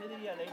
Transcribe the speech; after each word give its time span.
¿no? 0.00 0.52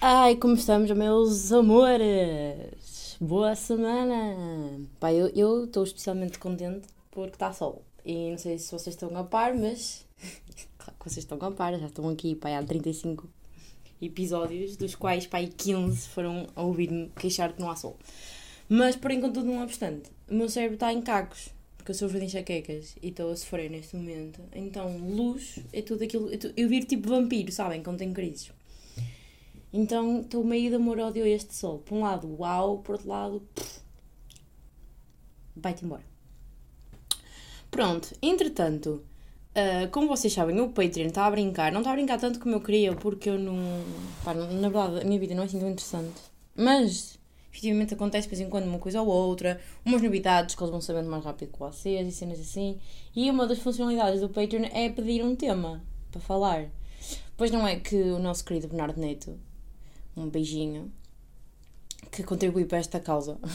Ai, 0.00 0.36
como 0.36 0.54
estamos, 0.54 0.90
meus 0.90 1.52
amores? 1.52 3.16
Boa 3.20 3.54
semana! 3.54 4.80
Pá, 4.98 5.12
eu 5.12 5.64
estou 5.64 5.84
especialmente 5.84 6.38
contente 6.38 6.88
porque 7.10 7.34
está 7.34 7.52
sol. 7.52 7.84
E 8.04 8.30
não 8.30 8.38
sei 8.38 8.58
se 8.58 8.72
vocês 8.72 8.94
estão 8.94 9.14
a 9.16 9.24
par, 9.24 9.54
mas. 9.54 10.06
claro 10.78 10.98
que 10.98 11.04
vocês 11.04 11.18
estão 11.24 11.38
a 11.42 11.50
par, 11.52 11.78
já 11.78 11.86
estão 11.86 12.08
aqui 12.08 12.34
pá, 12.34 12.56
há 12.56 12.62
35 12.62 13.28
episódios, 14.00 14.76
dos 14.76 14.94
quais 14.94 15.26
pá, 15.26 15.38
15 15.40 16.08
foram 16.08 16.46
a 16.56 16.62
ouvir-me 16.62 17.10
queixar 17.10 17.52
que 17.52 17.60
não 17.60 17.70
há 17.70 17.76
sol. 17.76 17.96
Mas, 18.72 18.94
por 18.94 19.10
enquanto, 19.10 19.42
não 19.42 19.62
obstante, 19.64 20.10
o 20.30 20.34
meu 20.34 20.48
cérebro 20.48 20.74
está 20.74 20.92
em 20.92 21.02
cacos, 21.02 21.50
porque 21.76 21.90
eu 21.90 21.94
sofro 21.94 22.20
de 22.20 22.26
enxaquecas 22.26 22.94
e 23.02 23.08
estou 23.08 23.32
a 23.32 23.36
sofrer 23.36 23.68
neste 23.68 23.96
momento. 23.96 24.40
Então, 24.54 24.96
luz 24.96 25.58
é 25.72 25.82
tudo 25.82 26.04
aquilo. 26.04 26.30
Eu 26.56 26.68
viro 26.68 26.86
tipo 26.86 27.08
vampiro, 27.08 27.50
sabem? 27.50 27.82
Quando 27.82 27.98
tenho 27.98 28.14
crises. 28.14 28.52
Então 29.72 30.20
estou 30.20 30.44
meio 30.44 30.68
de 30.68 30.76
amor 30.76 30.98
ódio 30.98 31.24
a 31.24 31.28
este 31.28 31.54
sol. 31.54 31.78
Por 31.78 31.96
um 31.96 32.02
lado, 32.02 32.36
uau, 32.38 32.78
por 32.78 32.92
outro 32.92 33.08
lado, 33.08 33.42
vai-te 35.56 35.84
embora. 35.84 36.02
Pronto, 37.70 38.16
entretanto, 38.20 39.04
uh, 39.54 39.88
como 39.92 40.08
vocês 40.08 40.32
sabem, 40.32 40.60
o 40.60 40.70
Patreon 40.70 41.06
está 41.06 41.26
a 41.26 41.30
brincar. 41.30 41.70
Não 41.70 41.80
está 41.80 41.90
a 41.90 41.94
brincar 41.94 42.18
tanto 42.18 42.40
como 42.40 42.56
eu 42.56 42.60
queria, 42.60 42.94
porque 42.94 43.30
eu 43.30 43.38
não. 43.38 43.56
Pá, 44.24 44.34
na 44.34 44.68
verdade, 44.68 45.00
a 45.02 45.04
minha 45.04 45.20
vida 45.20 45.34
não 45.34 45.44
é 45.44 45.46
assim 45.46 45.60
tão 45.60 45.70
interessante. 45.70 46.20
Mas, 46.56 47.19
efetivamente, 47.52 47.94
acontece 47.94 48.28
de 48.28 48.34
vez 48.34 48.46
em 48.46 48.50
quando 48.50 48.64
uma 48.64 48.78
coisa 48.78 49.02
ou 49.02 49.08
outra, 49.08 49.60
umas 49.84 50.02
novidades 50.02 50.54
que 50.54 50.62
eles 50.62 50.70
vão 50.70 50.80
sabendo 50.80 51.10
mais 51.10 51.24
rápido 51.24 51.52
que 51.52 51.58
vocês 51.58 52.06
e 52.06 52.12
cenas 52.12 52.40
assim. 52.40 52.78
E 53.14 53.30
uma 53.30 53.46
das 53.46 53.58
funcionalidades 53.58 54.20
do 54.20 54.28
Patreon 54.28 54.64
é 54.72 54.88
pedir 54.88 55.24
um 55.24 55.34
tema 55.34 55.82
para 56.10 56.20
falar. 56.20 56.70
Pois 57.36 57.50
não 57.50 57.66
é 57.66 57.76
que 57.76 57.96
o 57.96 58.18
nosso 58.18 58.44
querido 58.44 58.68
Bernardo 58.68 59.00
Neto 59.00 59.38
um 60.16 60.28
beijinho, 60.28 60.92
que 62.10 62.22
contribui 62.22 62.64
para 62.64 62.78
esta 62.78 63.00
causa. 63.00 63.38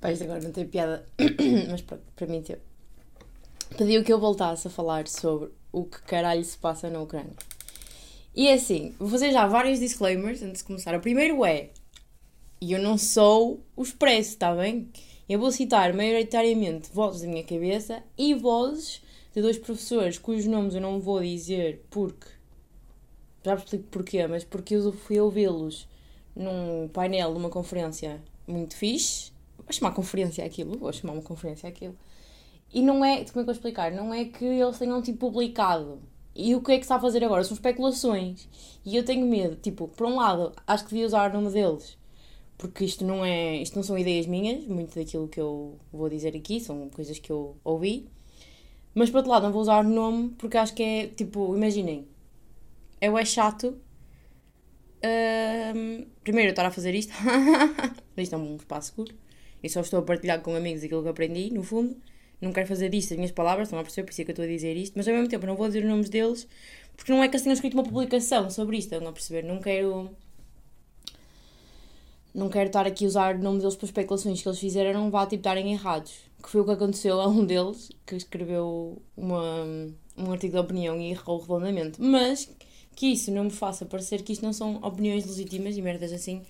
Pá, 0.00 0.12
isto 0.12 0.24
agora 0.24 0.40
não 0.40 0.52
tem 0.52 0.66
piada, 0.66 1.06
mas 1.70 1.82
pronto, 1.82 2.02
para 2.14 2.26
mim 2.26 2.42
teve. 2.42 2.60
Pediu 3.76 4.04
que 4.04 4.12
eu 4.12 4.20
voltasse 4.20 4.68
a 4.68 4.70
falar 4.70 5.08
sobre 5.08 5.50
o 5.72 5.84
que 5.84 6.00
caralho 6.02 6.44
se 6.44 6.56
passa 6.56 6.88
na 6.88 7.00
Ucrânia. 7.00 7.34
E 8.34 8.48
é 8.48 8.54
assim, 8.54 8.94
vou 8.98 9.08
fazer 9.08 9.32
já 9.32 9.46
vários 9.46 9.80
disclaimers 9.80 10.42
antes 10.42 10.60
de 10.60 10.66
começar. 10.66 10.94
O 10.94 11.00
primeiro 11.00 11.44
é, 11.44 11.70
e 12.60 12.72
eu 12.72 12.78
não 12.80 12.96
sou 12.96 13.60
o 13.76 13.82
expresso, 13.82 14.30
está 14.30 14.54
bem? 14.54 14.88
Eu 15.28 15.38
vou 15.38 15.50
citar 15.50 15.92
maioritariamente 15.92 16.90
vozes 16.92 17.22
da 17.22 17.28
minha 17.28 17.44
cabeça 17.44 18.02
e 18.16 18.34
vozes 18.34 19.02
de 19.34 19.42
dois 19.42 19.58
professores 19.58 20.18
cujos 20.18 20.46
nomes 20.46 20.74
eu 20.74 20.80
não 20.80 21.00
vou 21.00 21.20
dizer 21.20 21.84
porque 21.90 22.26
já 23.44 23.54
explico 23.54 23.84
porquê, 23.90 24.26
mas 24.26 24.44
porque 24.44 24.74
eu 24.74 24.92
fui 24.92 25.20
ouvi-los 25.20 25.86
num 26.34 26.88
painel 26.88 27.32
de 27.32 27.38
uma 27.38 27.48
conferência 27.48 28.20
muito 28.46 28.76
fixe. 28.76 29.32
Vou 29.56 29.72
chamar 29.72 29.92
conferência 29.92 30.44
aquilo, 30.44 30.78
vou 30.78 30.92
chamar 30.92 31.12
uma 31.12 31.22
conferência 31.22 31.68
aquilo. 31.68 31.96
E 32.72 32.82
não 32.82 33.04
é, 33.04 33.18
como 33.18 33.28
é 33.28 33.32
que 33.32 33.38
eu 33.38 33.44
vou 33.44 33.52
explicar? 33.52 33.92
Não 33.92 34.12
é 34.12 34.24
que 34.24 34.44
eles 34.44 34.78
tenham 34.78 35.00
tipo 35.00 35.30
publicado. 35.30 36.00
E 36.34 36.54
o 36.54 36.60
que 36.60 36.72
é 36.72 36.76
que 36.76 36.82
está 36.82 36.96
a 36.96 37.00
fazer 37.00 37.24
agora? 37.24 37.44
São 37.44 37.54
especulações. 37.54 38.48
E 38.84 38.96
eu 38.96 39.04
tenho 39.04 39.26
medo, 39.26 39.56
tipo, 39.56 39.88
por 39.88 40.06
um 40.06 40.16
lado, 40.16 40.52
acho 40.66 40.84
que 40.84 40.90
devia 40.90 41.06
usar 41.06 41.30
o 41.30 41.34
nome 41.34 41.50
deles, 41.52 41.96
porque 42.58 42.84
isto 42.84 43.04
não 43.04 43.24
é, 43.24 43.56
isto 43.56 43.76
não 43.76 43.82
são 43.82 43.98
ideias 43.98 44.26
minhas, 44.26 44.66
muito 44.66 44.94
daquilo 44.94 45.28
que 45.28 45.40
eu 45.40 45.78
vou 45.92 46.08
dizer 46.08 46.36
aqui, 46.36 46.60
são 46.60 46.88
coisas 46.90 47.18
que 47.18 47.30
eu 47.30 47.56
ouvi. 47.64 48.08
Mas 48.94 49.10
por 49.10 49.18
outro 49.18 49.30
lado, 49.32 49.42
não 49.44 49.52
vou 49.52 49.62
usar 49.62 49.84
o 49.84 49.88
nome 49.88 50.30
porque 50.38 50.56
acho 50.56 50.74
que 50.74 50.82
é, 50.82 51.06
tipo, 51.08 51.54
imaginem, 51.54 52.06
eu 53.00 53.16
é 53.18 53.24
chato. 53.24 53.78
Um, 55.04 56.06
primeiro, 56.24 56.48
eu 56.48 56.52
estar 56.52 56.66
a 56.66 56.70
fazer 56.70 56.94
isto. 56.94 57.12
isto 58.16 58.34
é 58.34 58.38
um 58.38 58.56
espaço 58.56 58.90
seguro. 58.90 59.14
E 59.62 59.68
só 59.68 59.80
estou 59.80 60.00
a 60.00 60.02
partilhar 60.02 60.40
com 60.40 60.54
amigos 60.54 60.82
aquilo 60.82 61.02
que 61.02 61.08
aprendi, 61.08 61.50
no 61.52 61.62
fundo. 61.62 61.96
Não 62.40 62.52
quero 62.52 62.66
fazer 62.66 62.88
disto 62.88 63.12
as 63.12 63.16
minhas 63.16 63.32
palavras, 63.32 63.68
estão 63.68 63.78
a 63.78 63.82
perceber, 63.82 64.06
por 64.06 64.12
isso 64.12 64.20
é 64.22 64.24
que 64.24 64.30
eu 64.30 64.32
estou 64.32 64.44
a 64.44 64.48
dizer 64.48 64.76
isto. 64.76 64.94
Mas 64.96 65.08
ao 65.08 65.14
mesmo 65.14 65.28
tempo, 65.28 65.46
não 65.46 65.56
vou 65.56 65.66
dizer 65.66 65.82
os 65.82 65.88
nomes 65.88 66.08
deles, 66.08 66.46
porque 66.96 67.12
não 67.12 67.22
é 67.22 67.28
que 67.28 67.34
eles 67.34 67.42
tenham 67.42 67.54
escrito 67.54 67.74
uma 67.74 67.84
publicação 67.84 68.50
sobre 68.50 68.78
isto, 68.78 68.92
estão 68.92 69.08
a 69.08 69.12
perceber? 69.12 69.42
Não 69.42 69.60
quero. 69.60 70.10
Não 72.36 72.50
quero 72.50 72.66
estar 72.66 72.86
aqui 72.86 73.06
a 73.06 73.08
usar 73.08 73.34
o 73.34 73.42
nome 73.42 73.60
deles 73.60 73.76
para 73.76 73.86
especulações 73.86 74.42
que 74.42 74.46
eles 74.46 74.60
fizeram, 74.60 74.92
não 75.00 75.10
vá 75.10 75.24
tipo 75.24 75.40
estarem 75.40 75.72
errados. 75.72 76.12
Que 76.42 76.50
foi 76.50 76.60
o 76.60 76.64
que 76.66 76.70
aconteceu 76.72 77.18
a 77.18 77.26
um 77.26 77.42
deles, 77.46 77.90
que 78.04 78.14
escreveu 78.14 79.00
uma, 79.16 79.64
um 80.18 80.30
artigo 80.30 80.52
de 80.52 80.58
opinião 80.58 81.00
e 81.00 81.12
errou 81.12 81.40
redondamente. 81.40 81.98
Mas 81.98 82.54
que 82.94 83.06
isso 83.06 83.30
não 83.30 83.44
me 83.44 83.50
faça 83.50 83.86
parecer 83.86 84.20
que 84.22 84.34
isto 84.34 84.44
não 84.44 84.52
são 84.52 84.76
opiniões 84.82 85.24
legítimas 85.24 85.78
e 85.78 85.80
merdas 85.80 86.12
assim, 86.12 86.42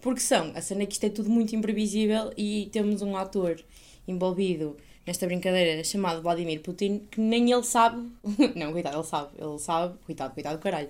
porque 0.00 0.20
são. 0.20 0.50
A 0.54 0.62
cena 0.62 0.84
é 0.84 0.86
que 0.86 0.94
isto 0.94 1.04
é 1.04 1.10
tudo 1.10 1.28
muito 1.28 1.54
imprevisível 1.54 2.32
e 2.38 2.70
temos 2.72 3.02
um 3.02 3.14
ator 3.14 3.62
envolvido 4.08 4.78
nesta 5.06 5.26
brincadeira 5.26 5.82
chamado 5.84 6.22
Vladimir 6.22 6.60
Putin 6.62 7.00
que 7.10 7.20
nem 7.20 7.50
ele 7.50 7.62
sabe. 7.62 8.10
não, 8.56 8.72
coitado, 8.72 8.96
ele 8.96 9.04
sabe. 9.04 9.30
Ele 9.38 9.58
sabe. 9.58 9.98
Coitado, 10.04 10.34
coitado 10.34 10.56
do 10.58 10.62
caralho. 10.62 10.88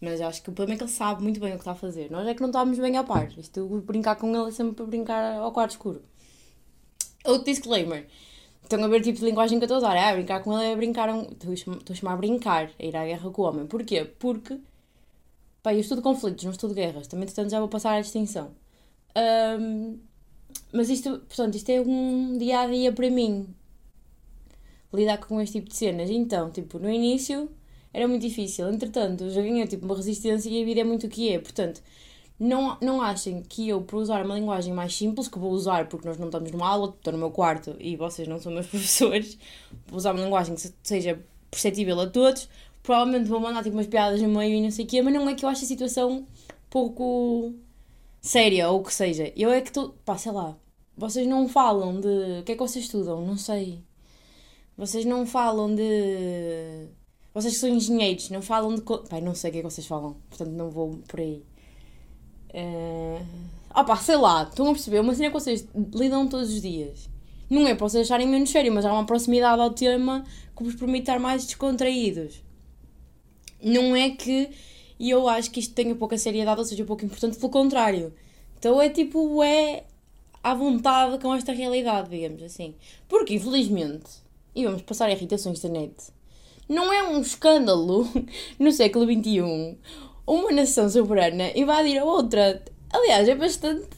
Mas 0.00 0.20
acho 0.20 0.42
que 0.42 0.50
o 0.50 0.52
problema 0.52 0.74
é 0.74 0.78
que 0.78 0.84
ele 0.84 0.90
sabe 0.90 1.22
muito 1.22 1.40
bem 1.40 1.50
o 1.50 1.54
que 1.54 1.60
está 1.60 1.72
a 1.72 1.74
fazer. 1.74 2.10
Nós 2.10 2.26
é 2.26 2.34
que 2.34 2.40
não 2.40 2.48
estamos 2.48 2.78
bem 2.78 2.96
a 2.96 3.04
par. 3.04 3.30
Isto, 3.38 3.66
brincar 3.84 4.16
com 4.16 4.34
ele 4.34 4.48
é 4.48 4.52
sempre 4.52 4.74
para 4.74 4.86
brincar 4.86 5.34
ao 5.36 5.52
quarto 5.52 5.72
escuro. 5.72 6.02
Outro 7.24 7.44
disclaimer. 7.44 8.06
Estão 8.62 8.82
a 8.84 8.88
ver 8.88 9.00
o 9.00 9.02
tipo 9.02 9.18
de 9.18 9.24
linguagem 9.24 9.58
que 9.58 9.64
eu 9.64 9.66
estou 9.66 9.76
a 9.76 9.78
usar. 9.78 9.96
É, 9.96 10.14
brincar 10.14 10.42
com 10.42 10.58
ele 10.58 10.72
é 10.72 10.76
brincar. 10.76 11.08
Estou 11.08 11.52
a 11.52 11.94
chamar 11.94 12.12
a 12.14 12.16
brincar, 12.16 12.70
a 12.78 12.84
ir 12.84 12.96
à 12.96 13.04
guerra 13.04 13.30
com 13.30 13.42
o 13.42 13.44
homem. 13.44 13.66
Porquê? 13.66 14.04
Porque. 14.04 14.58
Pá, 15.62 15.74
eu 15.74 15.80
estudo 15.80 16.00
conflitos, 16.00 16.44
não 16.44 16.52
estudo 16.52 16.72
guerras. 16.72 17.06
Também, 17.06 17.26
portanto, 17.26 17.50
já 17.50 17.58
vou 17.58 17.68
passar 17.68 17.94
à 17.94 18.00
distinção. 18.00 18.52
Um, 19.60 19.98
mas 20.72 20.88
isto, 20.88 21.10
portanto, 21.20 21.54
isto 21.54 21.70
é 21.70 21.80
um 21.80 22.36
dia 22.38 22.60
a 22.60 22.66
dia 22.66 22.92
para 22.92 23.10
mim. 23.10 23.46
Lidar 24.92 25.18
com 25.18 25.40
este 25.40 25.60
tipo 25.60 25.68
de 25.68 25.76
cenas. 25.76 26.10
Então, 26.10 26.50
tipo, 26.50 26.78
no 26.78 26.90
início 26.90 27.48
era 27.92 28.06
muito 28.06 28.22
difícil. 28.22 28.68
Entretanto, 28.68 29.30
já 29.30 29.40
ganhei 29.40 29.66
tipo 29.66 29.84
uma 29.84 29.96
resistência 29.96 30.48
e 30.48 30.62
a 30.62 30.64
vida 30.64 30.80
é 30.80 30.84
muito 30.84 31.06
o 31.06 31.10
que 31.10 31.32
é. 31.32 31.38
Portanto, 31.38 31.82
não, 32.38 32.78
não 32.80 33.02
achem 33.02 33.42
que 33.42 33.68
eu, 33.68 33.82
por 33.82 34.00
usar 34.00 34.24
uma 34.24 34.34
linguagem 34.34 34.72
mais 34.72 34.96
simples, 34.96 35.28
que 35.28 35.38
vou 35.38 35.50
usar 35.50 35.88
porque 35.88 36.08
nós 36.08 36.16
não 36.16 36.26
estamos 36.26 36.50
numa 36.50 36.66
aula, 36.66 36.94
estou 36.96 37.12
no 37.12 37.18
meu 37.18 37.30
quarto 37.30 37.76
e 37.78 37.96
vocês 37.96 38.26
não 38.26 38.38
são 38.40 38.50
meus 38.50 38.66
professores, 38.68 39.38
vou 39.86 39.98
usar 39.98 40.12
uma 40.14 40.24
linguagem 40.24 40.54
que 40.54 40.72
seja 40.82 41.20
perceptível 41.50 42.00
a 42.00 42.06
todos, 42.06 42.48
provavelmente 42.82 43.28
vou 43.28 43.40
mandar 43.40 43.62
tipo 43.62 43.76
umas 43.76 43.86
piadas 43.86 44.22
no 44.22 44.28
meio 44.28 44.54
e 44.54 44.62
não 44.62 44.70
sei 44.70 44.86
o 44.86 44.88
quê, 44.88 45.02
mas 45.02 45.12
não 45.12 45.28
é 45.28 45.34
que 45.34 45.44
eu 45.44 45.50
acho 45.50 45.64
a 45.64 45.66
situação 45.66 46.26
pouco 46.70 47.54
séria 48.20 48.68
ou 48.70 48.80
o 48.80 48.84
que 48.84 48.92
seja. 48.92 49.32
Eu 49.36 49.50
é 49.50 49.60
que 49.60 49.68
estou, 49.68 49.90
pá, 50.04 50.16
sei 50.18 50.32
lá, 50.32 50.56
vocês 50.96 51.26
não 51.26 51.48
falam 51.48 52.00
de. 52.00 52.40
O 52.40 52.44
que 52.44 52.52
é 52.52 52.54
que 52.54 52.62
vocês 52.62 52.84
estudam? 52.84 53.24
Não 53.24 53.36
sei. 53.36 53.82
Vocês 54.76 55.04
não 55.04 55.26
falam 55.26 55.74
de. 55.74 56.88
Vocês 57.32 57.54
que 57.54 57.60
são 57.60 57.68
engenheiros, 57.68 58.30
não 58.30 58.42
falam 58.42 58.74
de. 58.74 58.82
Pai, 59.08 59.20
não 59.20 59.34
sei 59.34 59.50
o 59.50 59.52
que 59.52 59.58
é 59.58 59.62
que 59.62 59.70
vocês 59.70 59.86
falam, 59.86 60.16
portanto 60.28 60.50
não 60.50 60.70
vou 60.70 60.98
por 61.08 61.20
aí. 61.20 61.44
Uh... 62.50 63.24
Opa, 63.74 63.96
sei 63.96 64.16
lá, 64.16 64.42
estão 64.42 64.68
a 64.68 64.72
perceber? 64.72 64.98
Uma 64.98 65.14
cena 65.14 65.28
que 65.28 65.34
vocês 65.34 65.66
lidam 65.94 66.26
todos 66.26 66.52
os 66.52 66.60
dias. 66.60 67.08
Não 67.48 67.66
é 67.66 67.74
para 67.74 67.88
vocês 67.88 68.06
acharem 68.06 68.26
menos 68.26 68.50
sério, 68.50 68.72
mas 68.72 68.84
há 68.84 68.92
uma 68.92 69.06
proximidade 69.06 69.60
ao 69.60 69.70
tema 69.70 70.24
que 70.56 70.64
vos 70.64 70.74
permite 70.74 71.02
estar 71.02 71.18
mais 71.18 71.44
descontraídos. 71.44 72.42
Não 73.62 73.94
é 73.94 74.10
que 74.10 74.50
eu 75.08 75.26
acho 75.28 75.50
que 75.50 75.60
isto 75.60 75.72
tenha 75.72 75.94
pouca 75.94 76.18
seriedade 76.18 76.60
ou 76.60 76.66
seja 76.66 76.84
pouco 76.84 77.04
importante, 77.04 77.38
pelo 77.38 77.50
contrário. 77.50 78.12
Então 78.58 78.82
é 78.82 78.90
tipo, 78.90 79.42
é 79.42 79.84
à 80.42 80.54
vontade 80.54 81.18
com 81.18 81.34
esta 81.34 81.52
realidade, 81.52 82.10
digamos 82.10 82.42
assim. 82.42 82.74
Porque, 83.08 83.34
infelizmente, 83.34 84.10
e 84.54 84.66
vamos 84.66 84.82
passar 84.82 85.10
irritações 85.10 85.60
da 85.60 85.68
net, 85.70 85.94
não 86.68 86.92
é 86.92 87.02
um 87.02 87.20
escândalo 87.20 88.06
no 88.58 88.70
século 88.70 89.06
XXI 89.06 89.78
uma 90.26 90.52
nação 90.52 90.88
soberana 90.88 91.50
invadir 91.56 91.98
a 91.98 92.04
outra. 92.04 92.62
Aliás, 92.92 93.28
é 93.28 93.34
bastante. 93.34 93.88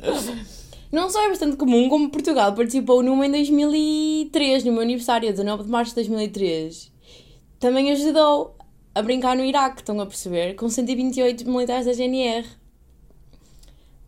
Não 0.92 1.08
só 1.08 1.24
é 1.24 1.28
bastante 1.28 1.56
comum, 1.56 1.88
como 1.88 2.10
Portugal 2.10 2.52
participou 2.52 3.00
numa 3.02 3.24
em 3.24 3.30
2003, 3.30 4.64
no 4.64 4.72
meu 4.72 4.82
aniversário, 4.82 5.30
19 5.30 5.64
de 5.64 5.68
março 5.68 5.90
de 5.92 5.96
2003. 5.96 6.92
Também 7.60 7.92
ajudou 7.92 8.56
a 8.94 9.02
brincar 9.02 9.36
no 9.36 9.44
Iraque, 9.44 9.80
estão 9.80 10.00
a 10.00 10.06
perceber? 10.06 10.54
Com 10.54 10.68
128 10.68 11.48
militares 11.48 11.86
da 11.86 11.92
GNR. 11.92 12.46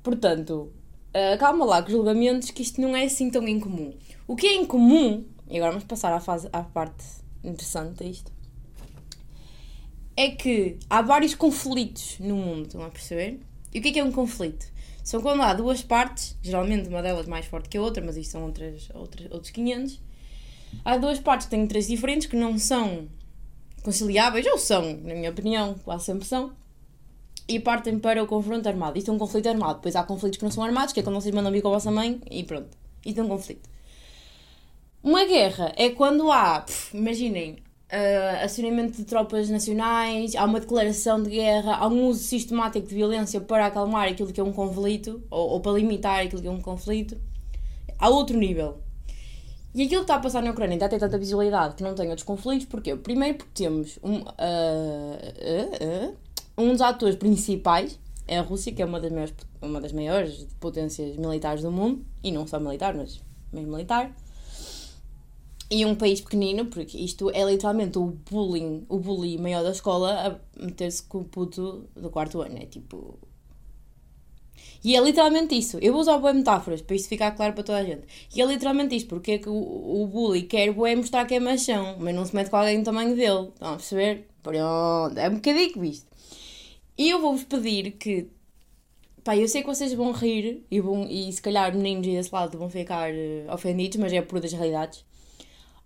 Portanto, 0.03 0.73
uh, 1.11 1.39
calma 1.39 1.65
lá 1.65 1.85
os 1.85 1.91
julgamentos 1.91 2.51
que 2.51 2.63
isto 2.63 2.81
não 2.81 2.97
é 2.97 3.05
assim 3.05 3.31
tão 3.31 3.47
incomum. 3.47 3.95
O 4.27 4.35
que 4.35 4.47
é 4.47 4.55
incomum, 4.55 5.25
e 5.49 5.57
agora 5.57 5.73
vamos 5.73 5.87
passar 5.87 6.13
à, 6.13 6.21
fase, 6.21 6.49
à 6.53 6.63
parte 6.63 7.05
interessante 7.45 8.05
disto, 8.05 8.33
é 10.17 10.31
que 10.31 10.79
há 10.91 11.01
vários 11.01 11.35
conflitos 11.35 12.19
no 12.19 12.37
mundo, 12.37 12.67
estão 12.67 12.83
a 12.83 12.91
perceber? 12.91 13.41
E 13.73 13.79
o 13.79 13.83
que 13.83 13.89
é 13.89 13.93
que 13.93 13.99
é 14.01 14.05
um 14.05 14.13
conflito? 14.13 14.73
são 15.03 15.21
quando 15.21 15.43
há 15.43 15.53
duas 15.53 15.83
partes, 15.83 16.37
geralmente 16.43 16.89
uma 16.89 17.03
delas 17.03 17.27
mais 17.27 17.47
forte 17.47 17.69
que 17.69 17.77
a 17.77 17.83
outra, 17.83 18.03
mas 18.05 18.17
isto 18.17 18.33
são 18.33 18.45
outras, 18.45 18.89
outras, 18.95 19.31
outros 19.33 19.51
500. 19.51 20.01
Há 20.85 20.97
duas 20.97 21.19
partes 21.19 21.47
que 21.47 21.51
têm 21.51 21.63
interesses 21.63 21.91
diferentes 21.91 22.27
que 22.29 22.37
não 22.37 22.57
são 22.57 23.09
conciliáveis, 23.83 24.47
ou 24.47 24.59
são, 24.59 24.83
na 24.83 25.15
minha 25.15 25.31
opinião, 25.31 25.75
quase 25.85 26.05
sempre 26.05 26.27
são, 26.27 26.53
e 27.49 27.59
partem 27.59 27.99
para 27.99 28.23
o 28.23 28.27
confronto 28.27 28.69
armado. 28.69 28.99
Isto 28.99 29.11
é 29.11 29.15
um 29.15 29.19
conflito 29.19 29.49
armado. 29.49 29.75
Depois 29.75 29.97
há 29.97 30.03
conflitos 30.05 30.39
que 30.39 30.45
não 30.45 30.51
são 30.51 30.65
armados, 30.65 30.93
que 30.93 31.01
é 31.01 31.03
quando 31.03 31.21
vocês 31.21 31.35
mandam 31.35 31.53
vir 31.53 31.63
com 31.63 31.69
a 31.69 31.73
vossa 31.73 31.91
mãe 31.91 32.21
e 32.31 32.45
pronto. 32.45 32.77
Isto 33.05 33.21
é 33.21 33.25
um 33.25 33.29
conflito. 33.29 33.69
Uma 35.03 35.25
guerra 35.25 35.73
é 35.77 35.91
quando 35.91 36.31
há, 36.31 36.61
pff, 36.61 36.97
imaginem, 36.97 37.59
uh, 37.93 38.45
acionamento 38.45 38.97
de 38.97 39.05
tropas 39.05 39.51
nacionais, 39.51 40.37
há 40.37 40.45
uma 40.45 40.61
declaração 40.61 41.23
de 41.23 41.31
guerra, 41.31 41.75
há 41.75 41.89
um 41.89 42.07
uso 42.07 42.23
sistemático 42.23 42.87
de 42.87 42.95
violência 42.95 43.41
para 43.41 43.67
acalmar 43.67 44.09
aquilo 44.09 44.33
que 44.33 44.41
é 44.41 44.45
um 44.45 44.53
conflito, 44.53 45.21
ou, 45.29 45.51
ou 45.51 45.61
para 45.61 45.73
limitar 45.73 46.21
aquilo 46.21 46.41
que 46.41 46.49
é 46.49 46.51
um 46.51 46.61
conflito. 46.61 47.17
Há 47.99 48.09
outro 48.09 48.39
nível. 48.39 48.81
E 49.75 49.83
aquilo 49.83 50.01
que 50.01 50.05
está 50.05 50.17
a 50.17 50.21
passar 50.21 50.43
na 50.43 50.51
Ucrânia 50.51 50.75
ainda 50.75 50.89
tem 50.89 50.99
tanta 50.99 51.17
visibilidade 51.17 51.77
que 51.77 51.83
não 51.83 51.95
tem 51.95 52.09
outros 52.09 52.25
conflitos, 52.25 52.67
porquê? 52.67 52.95
Primeiro 52.95 53.39
porque 53.39 53.65
temos 53.65 53.99
um, 54.03 54.17
uh, 54.17 54.21
uh, 54.21 56.11
uh, 56.11 56.17
um 56.59 56.73
dos 56.73 56.83
atores 56.83 57.17
principais, 57.17 57.99
é 58.29 58.39
a 58.39 58.43
Rússia, 58.43 58.73
que 58.73 58.83
é 58.83 58.85
uma 58.85 59.01
das 59.01 59.11
maiores, 59.11 59.35
uma 59.63 59.81
das 59.81 59.93
maiores 59.93 60.47
potências 60.61 61.17
militares 61.17 61.63
do 61.63 61.73
mundo, 61.73 62.05
e 62.23 62.31
não 62.31 62.47
só 62.47 62.61
militar, 62.61 62.95
mas 62.95 63.21
mesmo 63.51 63.73
militar. 63.73 64.15
E 65.71 65.87
um 65.87 65.95
país 65.95 66.21
pequenino, 66.21 66.67
porque 66.67 66.99
isto 66.99 67.31
é 67.31 67.43
literalmente 67.45 67.99
o 67.99 68.15
bullying, 68.31 68.85
o 68.91 68.99
bully 68.99 69.39
maior 69.39 69.63
da 69.63 69.71
escola 69.71 70.39
a 70.59 70.63
meter-se 70.63 71.03
com 71.05 71.21
o 71.21 71.25
puto 71.25 71.89
do 71.97 72.11
quarto 72.11 72.43
ano. 72.43 72.59
É 72.59 72.67
tipo. 72.67 73.19
E 74.85 74.97
é 74.97 75.01
literalmente 75.01 75.57
isso. 75.57 75.79
Eu 75.81 75.93
vou 75.93 76.03
usar 76.03 76.19
boas 76.19 76.35
metáforas 76.35 76.83
para 76.83 76.97
isto 76.97 77.09
ficar 77.09 77.31
claro 77.33 77.53
para 77.53 77.63
toda 77.63 77.79
a 77.79 77.85
gente. 77.85 78.03
E 78.35 78.43
é 78.43 78.45
literalmente 78.45 78.97
isto, 78.97 79.09
porque 79.09 79.33
é 79.33 79.39
que 79.39 79.49
o, 79.49 79.55
o 80.03 80.07
bully 80.07 80.43
quer 80.43 80.73
bué 80.73 80.97
mostrar 80.97 81.25
que 81.25 81.35
é 81.35 81.41
machão, 81.41 81.97
mas 82.01 82.15
não 82.15 82.25
se 82.25 82.35
mete 82.35 82.51
com 82.51 82.57
alguém 82.57 82.79
do 82.81 82.85
tamanho 82.85 83.15
dele. 83.15 83.49
Estão 83.55 83.75
a 83.75 83.77
perceber? 83.77 84.29
Pronto, 84.43 85.19
é 85.19 85.29
um 85.29 85.35
bocadinho 85.35 85.85
isto. 85.85 86.07
E 86.99 87.11
eu 87.11 87.21
vou-vos 87.21 87.45
pedir 87.45 87.93
que. 87.93 88.29
Pá, 89.25 89.37
eu 89.37 89.47
sei 89.47 89.63
que 89.63 89.69
vocês 89.69 89.93
vão 89.95 90.11
rir 90.11 90.67
e, 90.71 90.81
vão, 90.81 91.07
e 91.09 91.33
se 91.33 91.41
calhar 91.41 91.73
meninos 91.75 92.07
desse 92.07 92.35
lado 92.35 92.59
vão 92.59 92.69
ficar 92.69 93.13
uh, 93.13 93.53
ofendidos, 93.55 93.97
mas 93.99 94.13
é 94.13 94.21
por 94.21 94.41
das 94.41 94.53
realidades. 94.53 95.05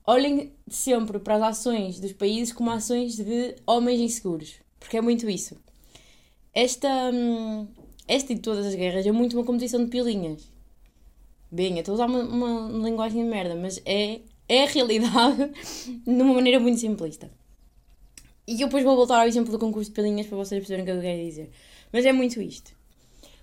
Olhem 0.06 0.52
sempre 0.68 1.18
para 1.18 1.36
as 1.36 1.42
ações 1.42 2.00
dos 2.00 2.12
países 2.12 2.54
como 2.54 2.70
ações 2.70 3.16
de 3.16 3.56
homens 3.66 4.00
inseguros, 4.00 4.54
porque 4.80 4.96
é 4.96 5.00
muito 5.02 5.28
isso. 5.28 5.56
Esta, 6.54 6.88
hum, 7.12 7.66
esta 8.08 8.34
de 8.34 8.40
todas 8.40 8.66
as 8.66 8.74
guerras 8.74 9.06
é 9.06 9.12
muito 9.12 9.36
uma 9.36 9.44
competição 9.44 9.84
de 9.84 9.90
pilinhas. 9.90 10.48
Bem, 11.50 11.78
estou 11.78 11.92
a 11.92 11.94
usar 11.94 12.06
uma, 12.06 12.22
uma 12.22 12.88
linguagem 12.88 13.22
de 13.22 13.28
merda, 13.28 13.54
mas 13.54 13.80
é, 13.84 14.20
é 14.48 14.64
a 14.64 14.66
realidade 14.66 15.50
de 16.04 16.22
uma 16.22 16.34
maneira 16.34 16.60
muito 16.60 16.78
simplista. 16.78 17.30
E 18.46 18.60
eu 18.60 18.68
depois 18.68 18.84
vou 18.84 18.94
voltar 18.94 19.20
ao 19.20 19.26
exemplo 19.26 19.50
do 19.50 19.58
concurso 19.58 19.90
de 19.90 19.94
pilinhas 19.94 20.26
para 20.26 20.36
vocês 20.36 20.60
perceberem 20.60 20.82
o 20.82 20.86
que 20.86 20.92
eu 20.92 21.02
quero 21.02 21.24
dizer. 21.24 21.50
Mas 21.92 22.04
é 22.04 22.12
muito 22.12 22.40
isto. 22.40 22.72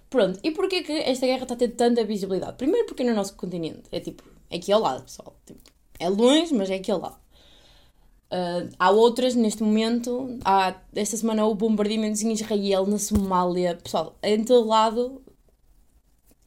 Pronto, 0.09 0.39
e 0.43 0.51
porquê 0.51 0.83
que 0.83 0.91
esta 0.91 1.25
guerra 1.25 1.43
está 1.43 1.55
a 1.55 1.57
ter 1.57 1.69
tanta 1.69 2.03
visibilidade? 2.05 2.55
Primeiro 2.55 2.85
porque 2.85 3.03
é 3.03 3.05
no 3.05 3.15
nosso 3.15 3.35
continente. 3.35 3.83
É 3.91 3.99
tipo, 3.99 4.23
é 4.49 4.57
aqui 4.57 4.71
ao 4.71 4.79
lado, 4.79 5.03
pessoal. 5.03 5.35
Tipo, 5.45 5.59
é 5.99 6.07
longe, 6.07 6.53
mas 6.53 6.69
é 6.69 6.75
aqui 6.75 6.91
ao 6.91 6.99
lado. 6.99 7.17
Uh, 8.33 8.67
há 8.79 8.89
outras 8.89 9.35
neste 9.35 9.61
momento. 9.61 10.39
Há, 10.43 10.73
esta 10.95 11.15
semana 11.15 11.45
houve 11.45 11.59
bombardeamentos 11.59 12.23
em 12.23 12.31
Israel, 12.33 12.87
na 12.87 12.97
Somália. 12.97 13.75
Pessoal, 13.75 14.17
em 14.23 14.43
todo 14.43 14.67
lado 14.67 15.21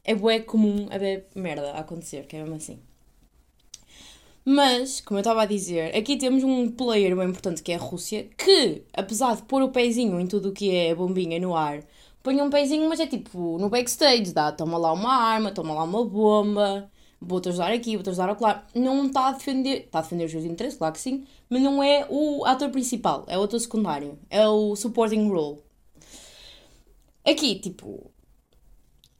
é 0.03 0.13
bué 0.13 0.39
comum 0.39 0.87
haver 0.89 1.27
merda 1.33 1.71
a 1.71 1.79
acontecer, 1.79 2.25
que 2.27 2.35
é 2.35 2.39
mesmo 2.41 2.55
assim. 2.55 2.79
Mas, 4.43 5.01
como 5.01 5.17
eu 5.17 5.21
estava 5.21 5.43
a 5.43 5.45
dizer, 5.45 5.95
aqui 5.95 6.17
temos 6.17 6.43
um 6.43 6.71
player 6.71 7.15
bem 7.15 7.29
importante 7.29 7.61
que 7.61 7.73
é 7.73 7.75
a 7.75 7.79
Rússia, 7.79 8.29
que, 8.37 8.83
apesar 8.93 9.35
de 9.35 9.43
pôr 9.43 9.61
o 9.61 9.69
pezinho 9.69 10.19
em 10.19 10.27
tudo 10.27 10.49
o 10.49 10.53
que 10.53 10.73
é 10.73 10.95
bombinha 10.95 11.37
no 11.39 11.53
ar, 11.55 11.83
põe 12.23 12.41
um 12.41 12.49
pezinho, 12.49 12.87
mas 12.87 13.01
é 13.01 13.07
tipo 13.07 13.57
no 13.57 13.69
backstage, 13.69 14.33
dá, 14.33 14.51
toma 14.51 14.77
lá 14.77 14.93
uma 14.93 15.13
arma, 15.13 15.51
toma 15.51 15.73
lá 15.73 15.83
uma 15.83 16.05
bomba, 16.05 16.89
vou-te 17.21 17.49
ajudar 17.49 17.71
aqui, 17.71 17.95
vou-te 17.95 18.09
ajudar 18.09 18.39
lá. 18.39 18.67
Não 18.73 19.05
está 19.07 19.27
a 19.27 19.31
defender, 19.31 19.85
está 19.85 19.99
a 19.99 20.01
defender 20.01 20.25
os 20.25 20.31
seus 20.31 20.45
interesses, 20.45 20.77
claro 20.77 20.93
que 20.93 20.99
sim, 20.99 21.25
mas 21.49 21.61
não 21.61 21.81
é 21.81 22.05
o 22.09 22.45
ator 22.45 22.69
principal, 22.69 23.25
é 23.27 23.37
o 23.37 23.43
ator 23.43 23.59
secundário, 23.59 24.17
é 24.29 24.47
o 24.47 24.75
supporting 24.75 25.29
role. 25.29 25.59
Aqui, 27.25 27.55
tipo, 27.55 28.11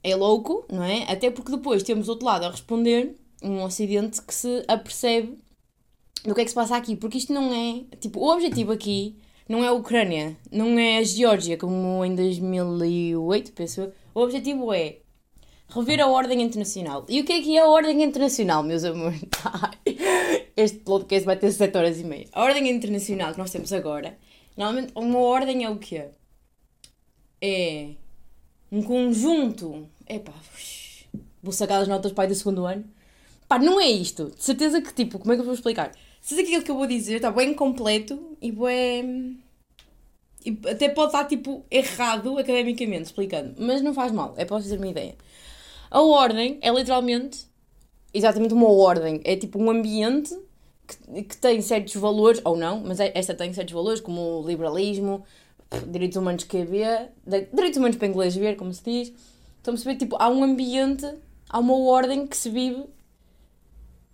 é 0.03 0.15
louco, 0.15 0.65
não 0.71 0.83
é? 0.83 1.03
Até 1.11 1.29
porque 1.29 1.51
depois 1.51 1.83
temos 1.83 2.07
outro 2.07 2.25
lado 2.25 2.45
a 2.45 2.51
responder 2.51 3.15
um 3.44 3.61
ocidente 3.63 4.21
que 4.21 4.33
se 4.33 4.63
apercebe 4.67 5.38
do 6.23 6.33
que 6.33 6.41
é 6.41 6.43
que 6.43 6.50
se 6.50 6.55
passa 6.55 6.75
aqui, 6.75 6.95
porque 6.95 7.17
isto 7.17 7.33
não 7.33 7.53
é, 7.53 7.83
tipo, 7.97 8.19
o 8.19 8.31
objetivo 8.31 8.71
aqui 8.71 9.17
não 9.47 9.63
é 9.63 9.67
a 9.67 9.73
Ucrânia, 9.73 10.38
não 10.51 10.77
é 10.77 10.97
a 10.97 11.03
Geórgia, 11.03 11.57
como 11.57 12.03
em 12.03 12.15
2008, 12.15 13.53
penso. 13.53 13.91
O 14.13 14.21
objetivo 14.21 14.73
é 14.73 14.97
rever 15.69 16.01
a 16.01 16.07
ordem 16.07 16.41
internacional. 16.41 17.05
E 17.09 17.21
o 17.21 17.25
que 17.25 17.33
é 17.33 17.41
que 17.41 17.57
é 17.57 17.61
a 17.61 17.67
ordem 17.67 18.03
internacional, 18.03 18.63
meus 18.63 18.83
amores? 18.83 19.21
este 20.55 20.79
podcast 20.79 21.25
vai 21.25 21.37
ter 21.37 21.51
7 21.51 21.77
horas 21.77 21.99
e 21.99 22.03
meia. 22.03 22.27
A 22.31 22.43
ordem 22.43 22.69
internacional 22.69 23.31
que 23.31 23.37
nós 23.37 23.51
temos 23.51 23.71
agora, 23.73 24.17
normalmente 24.55 24.91
uma 24.95 25.19
ordem 25.19 25.63
é 25.63 25.69
o 25.69 25.77
quê? 25.77 26.05
É 27.41 27.89
um 28.71 28.81
conjunto. 28.81 29.87
Epá, 30.07 30.33
vou 31.41 31.53
sacar 31.53 31.81
as 31.81 31.87
notas 31.87 32.11
pai 32.11 32.27
do 32.27 32.35
segundo 32.35 32.65
ano 32.65 32.97
Pá, 33.47 33.57
não 33.57 33.79
é 33.79 33.87
isto. 33.87 34.31
De 34.35 34.43
certeza 34.43 34.81
que, 34.81 34.93
tipo, 34.93 35.19
como 35.19 35.31
é 35.31 35.35
que 35.35 35.41
eu 35.41 35.45
vou 35.45 35.53
explicar? 35.53 35.91
Se 36.21 36.39
aquilo 36.39 36.63
que 36.63 36.71
eu 36.71 36.75
vou 36.75 36.85
dizer 36.87 37.15
está 37.15 37.31
bem 37.31 37.53
completo 37.53 38.37
e 38.41 38.51
bem. 38.51 39.39
Até 40.69 40.89
pode 40.89 41.07
estar, 41.09 41.25
tipo, 41.25 41.65
errado 41.71 42.37
academicamente, 42.37 43.05
explicando. 43.05 43.55
Mas 43.57 43.81
não 43.81 43.93
faz 43.93 44.11
mal, 44.11 44.33
é 44.37 44.45
para 44.45 44.57
vocês 44.57 44.69
terem 44.69 44.83
uma 44.83 44.91
ideia. 44.91 45.15
A 45.89 46.01
ordem 46.01 46.57
é 46.62 46.69
literalmente 46.72 47.48
exatamente 48.13 48.54
uma 48.54 48.69
ordem. 48.69 49.22
É 49.24 49.36
tipo 49.36 49.62
um 49.62 49.69
ambiente 49.69 50.38
que, 50.88 51.24
que 51.24 51.38
tem 51.38 51.62
certos 51.62 51.95
valores, 51.95 52.42
ou 52.44 52.56
não, 52.57 52.81
mas 52.81 53.00
é, 53.00 53.12
esta 53.16 53.34
tem 53.34 53.54
certos 53.54 53.74
valores, 53.74 54.01
como 54.01 54.42
o 54.42 54.48
liberalismo, 54.48 55.24
direitos 55.88 56.18
humanos 56.18 56.44
que 56.44 56.63
ver, 56.63 57.12
direitos 57.54 57.78
humanos 57.78 57.98
para 57.98 58.07
inglês 58.07 58.36
ver, 58.36 58.56
como 58.56 58.74
se 58.74 58.84
diz. 58.84 59.13
Estão 59.57 59.74
a 59.74 59.78
perceber? 59.78 59.95
Tipo, 59.98 60.16
há 60.19 60.30
um 60.30 60.44
ambiente, 60.44 61.06
há 61.50 61.60
uma 61.60 61.78
ordem 61.78 62.25
que 62.25 62.38
se 62.38 62.50
vive 62.50 62.86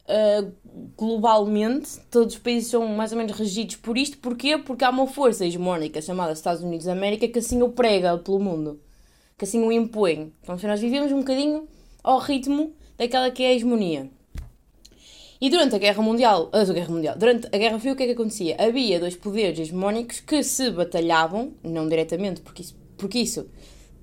Uh, 0.04 0.52
globalmente, 0.98 1.98
todos 2.12 2.34
os 2.34 2.40
países 2.42 2.70
são 2.70 2.86
mais 2.88 3.14
ou 3.14 3.18
menos 3.18 3.32
regidos 3.38 3.78
por 3.78 3.98
isto. 3.98 4.18
Porquê? 4.18 4.58
Porque 4.58 4.84
há 4.84 4.90
uma 4.90 5.08
força 5.08 5.46
hegemónica 5.46 6.02
chamada 6.02 6.34
Estados 6.34 6.62
Unidos 6.62 6.88
da 6.88 6.92
América 6.92 7.26
que 7.26 7.40
assim 7.40 7.62
o 7.62 7.70
prega 7.70 8.18
pelo 8.18 8.38
mundo, 8.38 8.82
que 9.44 9.58
assim 9.58 9.62
o 9.62 9.72
impõe. 9.72 10.32
Então, 10.42 10.58
nós 10.64 10.80
vivemos 10.80 11.12
um 11.12 11.20
bocadinho 11.20 11.68
ao 12.02 12.18
ritmo 12.20 12.74
daquela 12.98 13.30
que 13.30 13.44
é 13.44 13.50
a 13.50 13.54
hegemonia. 13.54 14.10
E 15.42 15.50
durante 15.50 15.76
a 15.76 15.78
Guerra 15.78 16.02
Mundial, 16.02 16.50
a 16.54 16.64
Guerra 16.64 16.90
Mundial, 16.90 17.18
durante 17.18 17.48
a 17.48 17.58
Guerra 17.58 17.78
Fria, 17.78 17.92
o 17.92 17.96
que 17.96 18.04
é 18.04 18.06
que 18.06 18.12
acontecia? 18.14 18.56
Havia 18.58 19.00
dois 19.00 19.18
poderes 19.18 19.60
hegemónicos 19.60 20.22
que 20.22 20.42
se 20.42 20.72
batalhavam, 20.72 21.54
não 21.62 21.90
diretamente, 21.90 22.40
porque 22.40 22.62
isso, 22.62 22.76
porque 22.98 23.20
isso 23.20 23.50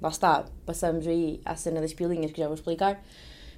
lá 0.03 0.11
está, 0.11 0.45
passamos 0.67 1.07
aí 1.07 1.41
à 1.47 1.57
cena 1.57 1.81
das 1.81 1.95
pilinhas 1.95 2.31
que 2.31 2.39
já 2.39 2.47
vou 2.47 2.55
explicar, 2.55 3.03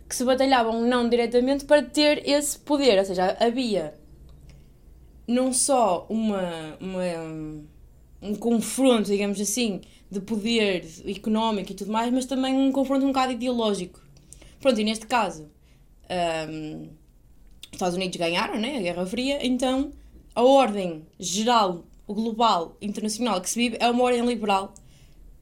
que 0.08 0.14
se 0.14 0.24
batalhavam 0.24 0.80
não 0.82 1.08
diretamente 1.08 1.64
para 1.64 1.82
ter 1.82 2.28
esse 2.28 2.56
poder. 2.60 2.96
Ou 3.00 3.04
seja, 3.04 3.36
havia 3.40 3.94
não 5.26 5.52
só 5.52 6.06
uma, 6.08 6.76
uma, 6.80 7.64
um 8.22 8.34
confronto, 8.36 9.10
digamos 9.10 9.40
assim, 9.40 9.80
de 10.12 10.21
poder 10.21 10.87
económico 11.07 11.73
e 11.73 11.75
tudo 11.75 11.90
mais, 11.90 12.12
mas 12.12 12.26
também 12.26 12.54
um 12.54 12.71
confronto 12.71 13.04
um 13.04 13.09
bocado 13.09 13.33
ideológico. 13.33 13.99
Pronto, 14.61 14.78
e 14.78 14.85
neste 14.85 15.07
caso, 15.07 15.50
um, 16.50 16.83
os 16.83 17.73
Estados 17.73 17.97
Unidos 17.97 18.19
ganharam 18.19 18.61
né, 18.61 18.76
a 18.76 18.81
Guerra 18.83 19.07
Fria, 19.07 19.45
então 19.45 19.90
a 20.35 20.42
ordem 20.42 21.07
geral, 21.19 21.87
global, 22.07 22.76
internacional 22.83 23.40
que 23.40 23.49
se 23.49 23.59
vive 23.59 23.78
é 23.81 23.88
uma 23.88 24.04
ordem 24.04 24.25
liberal 24.26 24.75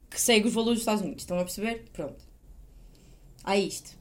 que 0.09 0.19
segue 0.19 0.47
os 0.47 0.53
valores 0.53 0.75
dos 0.75 0.81
Estados 0.83 1.01
Unidos. 1.01 1.23
Estão 1.23 1.37
a 1.37 1.43
perceber? 1.43 1.85
Pronto. 1.91 2.23
Há 3.43 3.57
isto. 3.57 3.97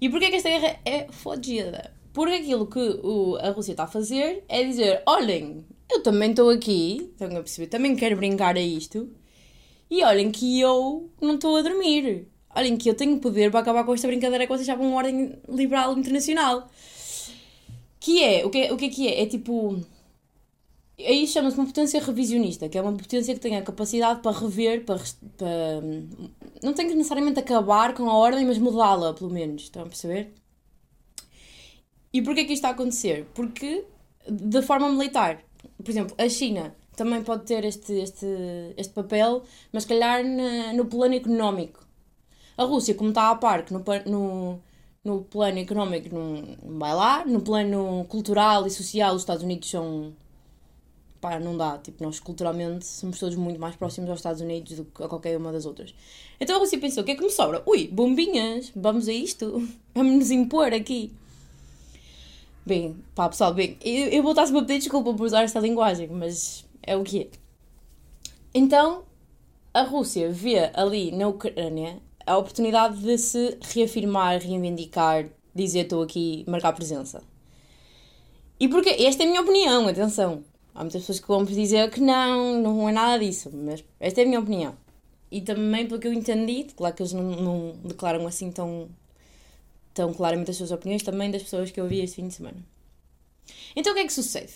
E 0.00 0.08
porquê 0.08 0.30
que 0.30 0.36
esta 0.36 0.48
guerra 0.48 0.80
é 0.84 1.06
fodida? 1.12 1.94
Porque 2.12 2.34
aquilo 2.34 2.66
que 2.66 3.00
o, 3.04 3.36
a 3.36 3.50
Rússia 3.50 3.72
está 3.72 3.84
a 3.84 3.86
fazer 3.86 4.44
é 4.48 4.64
dizer: 4.64 5.02
olhem, 5.06 5.64
eu 5.88 6.02
também 6.02 6.30
estou 6.30 6.50
aqui, 6.50 7.08
estão 7.12 7.28
a 7.28 7.40
perceber, 7.40 7.68
também 7.68 7.94
quero 7.94 8.16
brincar 8.16 8.56
a 8.56 8.60
isto, 8.60 9.08
e 9.92 10.02
olhem 10.04 10.30
que 10.30 10.58
eu 10.58 11.10
não 11.20 11.34
estou 11.34 11.54
a 11.54 11.60
dormir. 11.60 12.26
Olhem 12.56 12.78
que 12.78 12.88
eu 12.88 12.94
tenho 12.94 13.18
poder 13.18 13.50
para 13.50 13.60
acabar 13.60 13.84
com 13.84 13.92
esta 13.92 14.08
brincadeira 14.08 14.46
que 14.46 14.52
vocês 14.52 14.64
chamam 14.64 14.88
uma 14.88 14.96
ordem 14.96 15.38
liberal 15.46 15.92
internacional. 15.98 16.66
Que 18.00 18.24
é, 18.24 18.46
o 18.46 18.48
que, 18.48 18.72
o 18.72 18.76
que 18.78 18.86
é 18.86 18.88
que 18.88 19.06
é? 19.06 19.22
É 19.22 19.26
tipo. 19.26 19.84
Aí 20.98 21.26
chama-se 21.26 21.58
uma 21.58 21.66
potência 21.66 22.00
revisionista, 22.00 22.70
que 22.70 22.78
é 22.78 22.80
uma 22.80 22.94
potência 22.94 23.34
que 23.34 23.40
tem 23.40 23.54
a 23.54 23.60
capacidade 23.60 24.22
para 24.22 24.38
rever, 24.38 24.82
para, 24.86 24.98
para 25.36 25.82
não 26.62 26.72
tem 26.72 26.88
que 26.88 26.94
necessariamente 26.94 27.38
acabar 27.38 27.92
com 27.92 28.08
a 28.08 28.16
ordem, 28.16 28.46
mas 28.46 28.56
mudá-la, 28.56 29.12
pelo 29.12 29.30
menos. 29.30 29.64
Estão 29.64 29.82
a 29.82 29.86
perceber? 29.86 30.32
E 32.10 32.22
porquê 32.22 32.46
que 32.46 32.54
isto 32.54 32.60
está 32.60 32.68
a 32.68 32.72
acontecer? 32.72 33.26
Porque, 33.34 33.84
de 34.26 34.62
forma 34.62 34.90
militar, 34.90 35.44
por 35.76 35.90
exemplo, 35.90 36.14
a 36.16 36.28
China 36.30 36.74
também 36.96 37.22
pode 37.22 37.44
ter 37.44 37.64
este, 37.64 37.92
este, 37.92 38.26
este 38.76 38.92
papel, 38.92 39.42
mas 39.72 39.84
calhar 39.84 40.24
na, 40.24 40.72
no 40.72 40.86
plano 40.86 41.14
económico. 41.14 41.86
A 42.56 42.64
Rússia, 42.64 42.94
como 42.94 43.10
está 43.10 43.30
a 43.30 43.36
par, 43.36 43.64
que 43.64 43.72
no, 43.72 43.82
no, 44.06 44.60
no 45.04 45.22
plano 45.24 45.58
económico 45.58 46.14
não, 46.14 46.42
não 46.62 46.78
vai 46.78 46.94
lá, 46.94 47.24
no 47.24 47.40
plano 47.40 48.04
cultural 48.08 48.66
e 48.66 48.70
social 48.70 49.14
os 49.14 49.22
Estados 49.22 49.42
Unidos 49.42 49.70
são 49.70 50.12
pá, 51.22 51.38
não 51.38 51.56
dá. 51.56 51.78
Tipo, 51.78 52.04
nós 52.04 52.20
culturalmente 52.20 52.84
somos 52.84 53.18
todos 53.18 53.36
muito 53.36 53.58
mais 53.58 53.76
próximos 53.76 54.10
aos 54.10 54.18
Estados 54.18 54.42
Unidos 54.42 54.76
do 54.76 54.84
que 54.84 55.02
a 55.02 55.08
qualquer 55.08 55.38
uma 55.38 55.52
das 55.52 55.64
outras. 55.64 55.94
Então 56.38 56.56
a 56.56 56.58
Rússia 56.58 56.78
pensou: 56.78 57.02
o 57.02 57.06
que 57.06 57.12
é 57.12 57.14
que 57.14 57.22
me 57.22 57.30
sobra? 57.30 57.62
Ui, 57.64 57.88
bombinhas, 57.88 58.72
vamos 58.74 59.08
a 59.08 59.12
isto, 59.12 59.66
vamos 59.94 60.14
nos 60.16 60.30
impor 60.30 60.74
aqui. 60.74 61.12
Bem, 62.66 62.96
pá, 63.14 63.28
pessoal, 63.28 63.54
bem, 63.54 63.76
eu, 63.82 64.08
eu 64.08 64.22
vou 64.22 64.32
estar-se 64.32 64.56
a 64.56 64.60
pedir 64.60 64.78
desculpa 64.78 65.14
por 65.14 65.24
usar 65.24 65.42
esta 65.42 65.58
linguagem, 65.58 66.08
mas 66.08 66.64
é 66.82 66.96
o 66.96 67.02
que 67.02 67.20
é. 67.22 67.28
Então, 68.54 69.04
a 69.72 69.82
Rússia 69.82 70.30
vê 70.30 70.70
ali 70.74 71.10
na 71.12 71.28
Ucrânia 71.28 72.00
a 72.26 72.36
oportunidade 72.36 72.98
de 72.98 73.18
se 73.18 73.58
reafirmar, 73.60 74.40
reivindicar, 74.40 75.28
dizer 75.54 75.80
estou 75.80 76.02
aqui, 76.02 76.44
marcar 76.46 76.72
presença. 76.72 77.22
E 78.60 78.68
porque, 78.68 78.90
esta 78.90 79.22
é 79.22 79.26
a 79.26 79.28
minha 79.28 79.40
opinião, 79.40 79.88
atenção, 79.88 80.44
Há 80.74 80.80
muitas 80.80 81.02
pessoas 81.02 81.20
que 81.20 81.28
vão 81.28 81.44
dizer 81.44 81.90
que 81.90 82.00
não, 82.00 82.60
não 82.60 82.88
é 82.88 82.92
nada 82.92 83.22
disso, 83.22 83.50
mas 83.52 83.84
esta 84.00 84.20
é 84.20 84.24
a 84.24 84.26
minha 84.26 84.40
opinião. 84.40 84.74
E 85.30 85.40
também, 85.40 85.86
pelo 85.86 86.00
que 86.00 86.08
eu 86.08 86.12
entendi, 86.12 86.64
claro 86.74 86.94
que 86.94 87.02
eles 87.02 87.12
não, 87.12 87.22
não 87.22 87.72
declaram 87.84 88.26
assim 88.26 88.50
tão, 88.50 88.88
tão 89.92 90.14
claramente 90.14 90.50
as 90.50 90.56
suas 90.56 90.70
opiniões, 90.70 91.02
também 91.02 91.30
das 91.30 91.42
pessoas 91.42 91.70
que 91.70 91.80
eu 91.80 91.86
vi 91.86 92.00
este 92.00 92.16
fim 92.16 92.28
de 92.28 92.34
semana. 92.34 92.56
Então 93.76 93.92
o 93.92 93.94
que 93.94 94.00
é 94.00 94.06
que 94.06 94.12
sucede? 94.12 94.52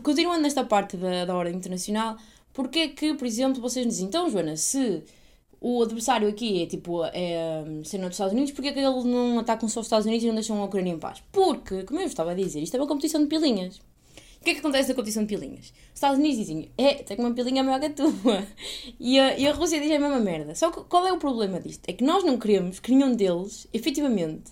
Continuando 0.00 0.42
nesta 0.42 0.64
parte 0.64 0.96
da, 0.96 1.24
da 1.24 1.34
ordem 1.34 1.54
internacional, 1.54 2.16
porque 2.52 2.78
é 2.78 2.88
que, 2.88 3.14
por 3.14 3.26
exemplo, 3.26 3.60
vocês 3.60 3.86
dizem, 3.86 4.06
então, 4.06 4.30
Joana, 4.30 4.56
se 4.56 5.02
o 5.60 5.82
adversário 5.82 6.28
aqui 6.28 6.62
é 6.62 6.66
tipo 6.66 7.04
é, 7.04 7.62
sendo 7.84 8.02
dos 8.06 8.14
Estados 8.14 8.32
Unidos, 8.32 8.50
porque 8.50 8.68
é 8.68 8.72
que 8.72 8.80
ele 8.80 9.04
não 9.04 9.38
ataca 9.38 9.66
só 9.68 9.80
os 9.80 9.86
Estados 9.86 10.06
Unidos 10.06 10.24
e 10.24 10.26
não 10.26 10.34
deixam 10.34 10.60
a 10.60 10.64
Ucrânia 10.64 10.92
em 10.92 10.98
paz? 10.98 11.22
Porque, 11.30 11.84
como 11.84 12.00
eu 12.00 12.06
estava 12.06 12.32
a 12.32 12.34
dizer, 12.34 12.60
isto 12.60 12.76
é 12.76 12.80
uma 12.80 12.86
competição 12.86 13.22
de 13.22 13.28
pilinhas. 13.28 13.80
O 14.40 14.44
que 14.44 14.50
é 14.50 14.54
que 14.54 14.60
acontece 14.60 14.88
na 14.88 14.96
competição 14.96 15.24
de 15.24 15.28
pilinhas? 15.32 15.66
Os 15.66 15.94
Estados 15.94 16.18
Unidos 16.18 16.38
dizem, 16.38 16.68
é, 16.76 16.94
tenho 16.94 17.20
uma 17.20 17.32
pilinha 17.32 17.62
maior 17.62 17.78
que 17.78 17.86
a 17.86 17.90
tua. 17.90 18.10
E 18.98 19.18
a, 19.18 19.38
e 19.38 19.46
a 19.46 19.52
Rússia 19.52 19.80
diz 19.80 19.90
a 19.92 19.98
mesma 20.00 20.18
merda. 20.18 20.54
Só 20.56 20.70
que 20.72 20.82
qual 20.84 21.06
é 21.06 21.12
o 21.12 21.18
problema 21.18 21.60
disto? 21.60 21.82
É 21.86 21.92
que 21.92 22.02
nós 22.02 22.24
não 22.24 22.36
queremos 22.38 22.80
que 22.80 22.92
nenhum 22.92 23.14
deles, 23.14 23.68
efetivamente, 23.72 24.50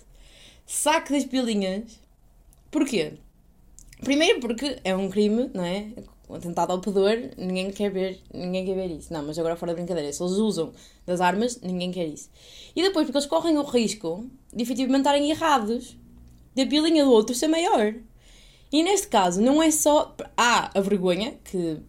saque 0.65 1.11
das 1.11 1.25
pilinhas. 1.25 1.99
Porquê? 2.69 3.13
Primeiro 4.01 4.39
porque 4.39 4.79
é 4.83 4.95
um 4.95 5.09
crime, 5.09 5.49
não 5.53 5.63
é? 5.63 5.87
Atentado 6.29 6.71
ao 6.71 6.79
pudor, 6.79 7.17
ninguém 7.37 7.71
quer 7.71 7.91
ver, 7.91 8.21
ninguém 8.33 8.65
quer 8.65 8.75
ver 8.75 8.91
isso. 8.91 9.11
Não, 9.11 9.21
mas 9.23 9.37
agora 9.37 9.55
fora 9.55 9.73
de 9.73 9.81
brincadeira, 9.81 10.11
se 10.11 10.23
eles 10.23 10.33
usam 10.33 10.71
das 11.05 11.19
armas, 11.19 11.59
ninguém 11.61 11.91
quer 11.91 12.05
isso. 12.05 12.29
E 12.75 12.81
depois 12.81 13.05
porque 13.05 13.17
eles 13.17 13.27
correm 13.27 13.57
o 13.57 13.63
risco 13.63 14.25
de 14.53 14.63
efetivamente 14.63 15.01
estarem 15.01 15.29
errados, 15.29 15.97
da 16.55 16.65
pilinha 16.65 17.03
do 17.03 17.11
outro 17.11 17.35
ser 17.35 17.47
maior. 17.47 17.93
E 18.71 18.83
neste 18.83 19.07
caso, 19.07 19.41
não 19.41 19.61
é 19.61 19.69
só. 19.69 20.15
Há 20.37 20.71
a 20.77 20.81
vergonha, 20.81 21.37
que 21.43 21.79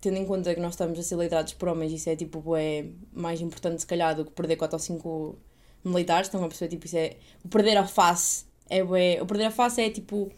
tendo 0.00 0.16
em 0.16 0.24
conta 0.24 0.54
que 0.54 0.60
nós 0.60 0.72
estamos 0.72 0.98
a 0.98 1.02
ser 1.02 1.16
liderados 1.16 1.52
por 1.52 1.68
homens, 1.68 1.92
isso 1.92 2.08
é 2.08 2.16
tipo, 2.16 2.56
é 2.56 2.86
mais 3.12 3.40
importante 3.40 3.80
se 3.80 3.86
calhar 3.86 4.16
do 4.16 4.24
que 4.24 4.30
perder 4.30 4.56
4 4.56 4.74
ou 4.74 4.78
5 4.78 5.38
militares. 5.84 6.28
Estão 6.28 6.42
a 6.42 6.48
perceber? 6.48 6.70
Tipo, 6.70 6.86
isso 6.86 6.96
é. 6.96 7.16
O 7.44 7.48
perder 7.48 7.76
a 7.76 7.86
face 7.86 8.46
é 8.70 8.82
O 8.82 9.26
perder 9.26 9.46
a 9.46 9.50
face 9.50 9.82
é 9.82 9.90
tipo. 9.90 10.32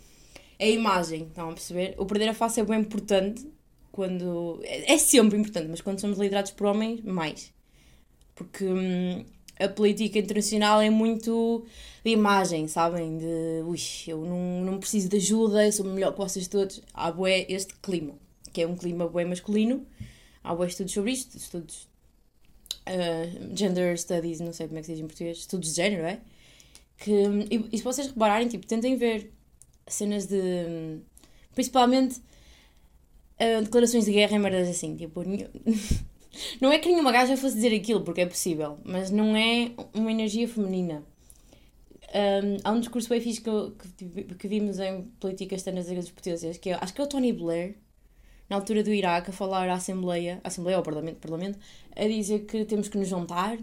É 0.62 0.66
a 0.66 0.70
imagem, 0.70 1.24
estão 1.24 1.50
a 1.50 1.52
perceber? 1.54 1.96
O 1.98 2.06
perder 2.06 2.28
a 2.28 2.34
face 2.34 2.60
é 2.60 2.64
bem 2.64 2.78
importante 2.78 3.44
quando. 3.90 4.60
É, 4.62 4.92
é 4.92 4.98
sempre 4.98 5.36
importante, 5.36 5.66
mas 5.68 5.80
quando 5.80 5.98
somos 6.00 6.16
liderados 6.20 6.52
por 6.52 6.68
homens, 6.68 7.00
mais. 7.02 7.52
Porque. 8.32 8.64
Hum, 8.64 9.24
a 9.58 9.68
política 9.68 10.20
internacional 10.20 10.80
é 10.80 10.88
muito 10.88 11.66
de 12.04 12.12
imagem, 12.12 12.68
sabem? 12.68 13.18
De 13.18 13.62
ui, 13.64 13.76
eu 14.06 14.24
não, 14.24 14.64
não 14.64 14.78
preciso 14.78 15.08
de 15.08 15.16
ajuda, 15.16 15.66
eu 15.66 15.72
sou 15.72 15.84
melhor 15.84 16.12
que 16.12 16.18
vocês 16.18 16.46
todos. 16.46 16.80
Há 16.94 17.10
bué 17.10 17.44
este 17.48 17.74
clima, 17.82 18.14
que 18.52 18.62
é 18.62 18.66
um 18.66 18.76
clima 18.76 19.08
bué 19.08 19.24
masculino. 19.24 19.84
Há 20.44 20.54
bué 20.54 20.68
estudos 20.68 20.92
sobre 20.92 21.10
isto, 21.10 21.36
estudos 21.36 21.88
uh, 22.88 23.56
gender 23.56 23.98
studies, 23.98 24.38
não 24.38 24.52
sei 24.52 24.68
como 24.68 24.78
é 24.78 24.80
que 24.80 24.86
se 24.86 24.92
diz 24.92 25.00
em 25.00 25.06
português, 25.08 25.38
estudos 25.38 25.70
de 25.70 25.76
género, 25.76 26.04
é? 26.04 26.20
Que, 26.98 27.10
e, 27.50 27.68
e 27.72 27.78
se 27.78 27.82
vocês 27.82 28.06
repararem, 28.06 28.46
tipo, 28.46 28.64
tentem 28.64 28.96
ver 28.96 29.32
cenas 29.86 30.26
de. 30.26 31.00
principalmente 31.54 32.20
uh, 33.40 33.62
declarações 33.62 34.04
de 34.04 34.12
guerra 34.12 34.36
e 34.36 34.38
merdas 34.38 34.68
assim, 34.68 34.96
tipo. 34.96 35.22
Não 36.60 36.72
é 36.72 36.78
que 36.78 36.88
nenhuma 36.88 37.12
gaja 37.12 37.36
fosse 37.36 37.56
dizer 37.56 37.74
aquilo, 37.74 38.00
porque 38.02 38.22
é 38.22 38.26
possível, 38.26 38.78
mas 38.84 39.10
não 39.10 39.36
é 39.36 39.70
uma 39.92 40.10
energia 40.10 40.48
feminina. 40.48 41.02
Um, 42.14 42.56
há 42.64 42.72
um 42.72 42.80
discurso 42.80 43.08
bem 43.08 43.20
fixe 43.20 43.40
que, 43.40 43.50
que, 43.96 44.34
que 44.34 44.48
vimos 44.48 44.78
em 44.78 45.02
Política 45.20 45.54
Externa 45.54 45.82
das 45.82 46.10
Potências, 46.10 46.56
que 46.56 46.70
é, 46.70 46.74
acho 46.80 46.94
que 46.94 47.00
é 47.00 47.04
o 47.04 47.06
Tony 47.06 47.32
Blair, 47.32 47.76
na 48.48 48.56
altura 48.56 48.82
do 48.82 48.92
Iraque, 48.92 49.30
a 49.30 49.32
falar 49.32 49.68
à 49.68 49.74
Assembleia, 49.74 50.40
à 50.44 50.48
Assembleia 50.48 50.76
ou 50.76 50.80
ao 50.80 50.84
Parlamento, 50.84 51.16
Parlamento, 51.16 51.58
a 51.96 52.06
dizer 52.06 52.40
que 52.40 52.64
temos 52.64 52.88
que 52.88 52.98
nos 52.98 53.08
juntar, 53.08 53.58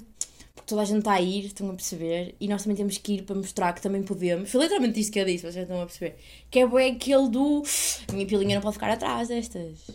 porque 0.60 0.70
toda 0.72 0.82
a 0.82 0.86
gente 0.86 1.00
está 1.00 1.14
a 1.14 1.22
ir, 1.22 1.46
estão 1.46 1.70
a 1.70 1.74
perceber, 1.74 2.36
e 2.38 2.48
nós 2.48 2.64
também 2.64 2.76
temos 2.76 2.98
que 2.98 3.14
ir 3.14 3.24
para 3.24 3.36
mostrar 3.36 3.72
que 3.74 3.82
também 3.82 4.04
podemos. 4.04 4.52
Foi 4.52 4.62
literalmente 4.62 5.00
isto 5.00 5.14
que 5.14 5.20
ele 5.20 5.32
disse, 5.32 5.44
vocês 5.44 5.64
estão 5.64 5.82
a 5.82 5.86
perceber. 5.86 6.18
Que 6.52 6.60
é 6.60 6.64
aquele 6.64 7.30
do. 7.30 7.64
A 8.10 8.12
minha 8.12 8.28
pilinha 8.28 8.56
não 8.56 8.62
pode 8.62 8.74
ficar 8.74 8.92
atrás 8.92 9.30
destas. 9.30 9.90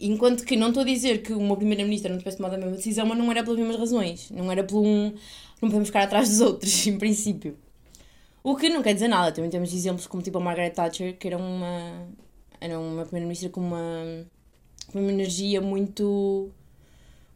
Enquanto 0.00 0.44
que 0.44 0.56
não 0.56 0.68
estou 0.68 0.82
a 0.82 0.84
dizer 0.84 1.22
que 1.22 1.32
uma 1.32 1.56
primeira-ministra 1.56 2.10
não 2.10 2.18
tivesse 2.18 2.38
tomado 2.38 2.54
a 2.54 2.58
mesma 2.58 2.76
decisão, 2.76 3.06
mas 3.06 3.16
não 3.16 3.30
era 3.30 3.44
pelas 3.44 3.58
mesmas 3.58 3.76
razões. 3.76 4.30
Não 4.32 4.50
era 4.50 4.64
pelo 4.64 4.84
um. 4.84 5.14
Não 5.62 5.68
podemos 5.68 5.88
ficar 5.88 6.02
atrás 6.02 6.28
dos 6.28 6.40
outros, 6.40 6.84
em 6.86 6.98
princípio. 6.98 7.56
O 8.42 8.56
que 8.56 8.68
não 8.68 8.82
quer 8.82 8.94
dizer 8.94 9.08
nada. 9.08 9.30
Também 9.30 9.48
temos 9.48 9.72
exemplos 9.72 10.08
como 10.08 10.22
tipo 10.24 10.38
a 10.38 10.40
Margaret 10.40 10.70
Thatcher, 10.70 11.16
que 11.16 11.28
era 11.28 11.38
uma. 11.38 12.08
Era 12.60 12.80
uma 12.80 13.04
primeira-ministra 13.04 13.48
com 13.48 13.60
uma. 13.60 14.26
com 14.88 14.98
uma 14.98 15.12
energia 15.12 15.60
muito. 15.60 16.50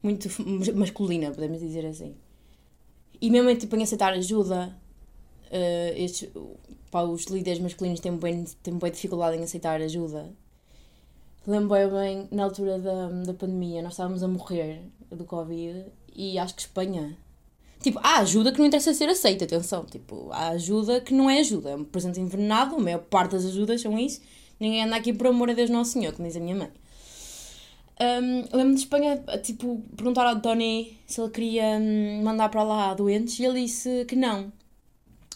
Muito 0.02 0.28
masculina, 0.74 1.30
podemos 1.30 1.60
dizer 1.60 1.86
assim. 1.86 2.14
E 3.20 3.30
mesmo 3.30 3.54
tipo, 3.56 3.76
em 3.76 3.82
aceitar 3.82 4.12
ajuda, 4.12 4.74
uh, 5.46 5.96
estes, 5.96 6.28
pá, 6.90 7.02
os 7.02 7.24
líderes 7.26 7.60
masculinos 7.60 8.00
têm 8.00 8.16
bem, 8.16 8.44
têm 8.62 8.78
bem 8.78 8.90
dificuldade 8.90 9.36
em 9.36 9.42
aceitar 9.42 9.80
ajuda 9.80 10.30
lembro 11.46 11.76
bem, 11.90 12.28
na 12.30 12.44
altura 12.44 12.78
da, 12.78 13.08
da 13.08 13.34
pandemia, 13.34 13.82
nós 13.82 13.92
estávamos 13.92 14.22
a 14.22 14.28
morrer 14.28 14.82
do 15.10 15.24
Covid 15.24 15.86
e 16.14 16.38
acho 16.38 16.54
que 16.54 16.62
Espanha. 16.62 17.16
Tipo, 17.82 17.98
há 18.02 18.18
ajuda 18.18 18.52
que 18.52 18.58
não 18.58 18.66
interessa 18.66 18.92
ser 18.92 19.08
aceita, 19.08 19.44
atenção. 19.44 19.84
Tipo, 19.84 20.28
há 20.32 20.48
ajuda 20.48 21.00
que 21.00 21.14
não 21.14 21.30
é 21.30 21.40
ajuda. 21.40 21.70
É 21.70 21.76
um 21.76 21.84
presente 21.84 22.20
envenenado, 22.20 22.76
a 22.76 22.78
maior 22.78 22.98
parte 22.98 23.32
das 23.32 23.44
ajudas 23.46 23.80
são 23.80 23.98
isso. 23.98 24.20
Ninguém 24.58 24.84
anda 24.84 24.96
aqui 24.96 25.14
por 25.14 25.28
amor 25.28 25.48
a 25.48 25.54
Deus 25.54 25.70
Nosso 25.70 25.92
Senhor, 25.92 26.12
como 26.12 26.28
diz 26.28 26.36
a 26.36 26.40
minha 26.40 26.54
mãe. 26.54 26.70
Um, 28.00 28.56
lembro 28.56 28.74
de 28.74 28.80
Espanha, 28.80 29.22
tipo, 29.42 29.82
perguntar 29.94 30.26
ao 30.26 30.40
Tony 30.40 30.98
se 31.06 31.20
ele 31.20 31.30
queria 31.30 31.78
hum, 31.78 32.22
mandar 32.22 32.48
para 32.48 32.62
lá 32.62 32.94
doentes 32.94 33.38
e 33.38 33.44
ele 33.44 33.60
disse 33.62 34.06
que 34.06 34.16
não. 34.16 34.50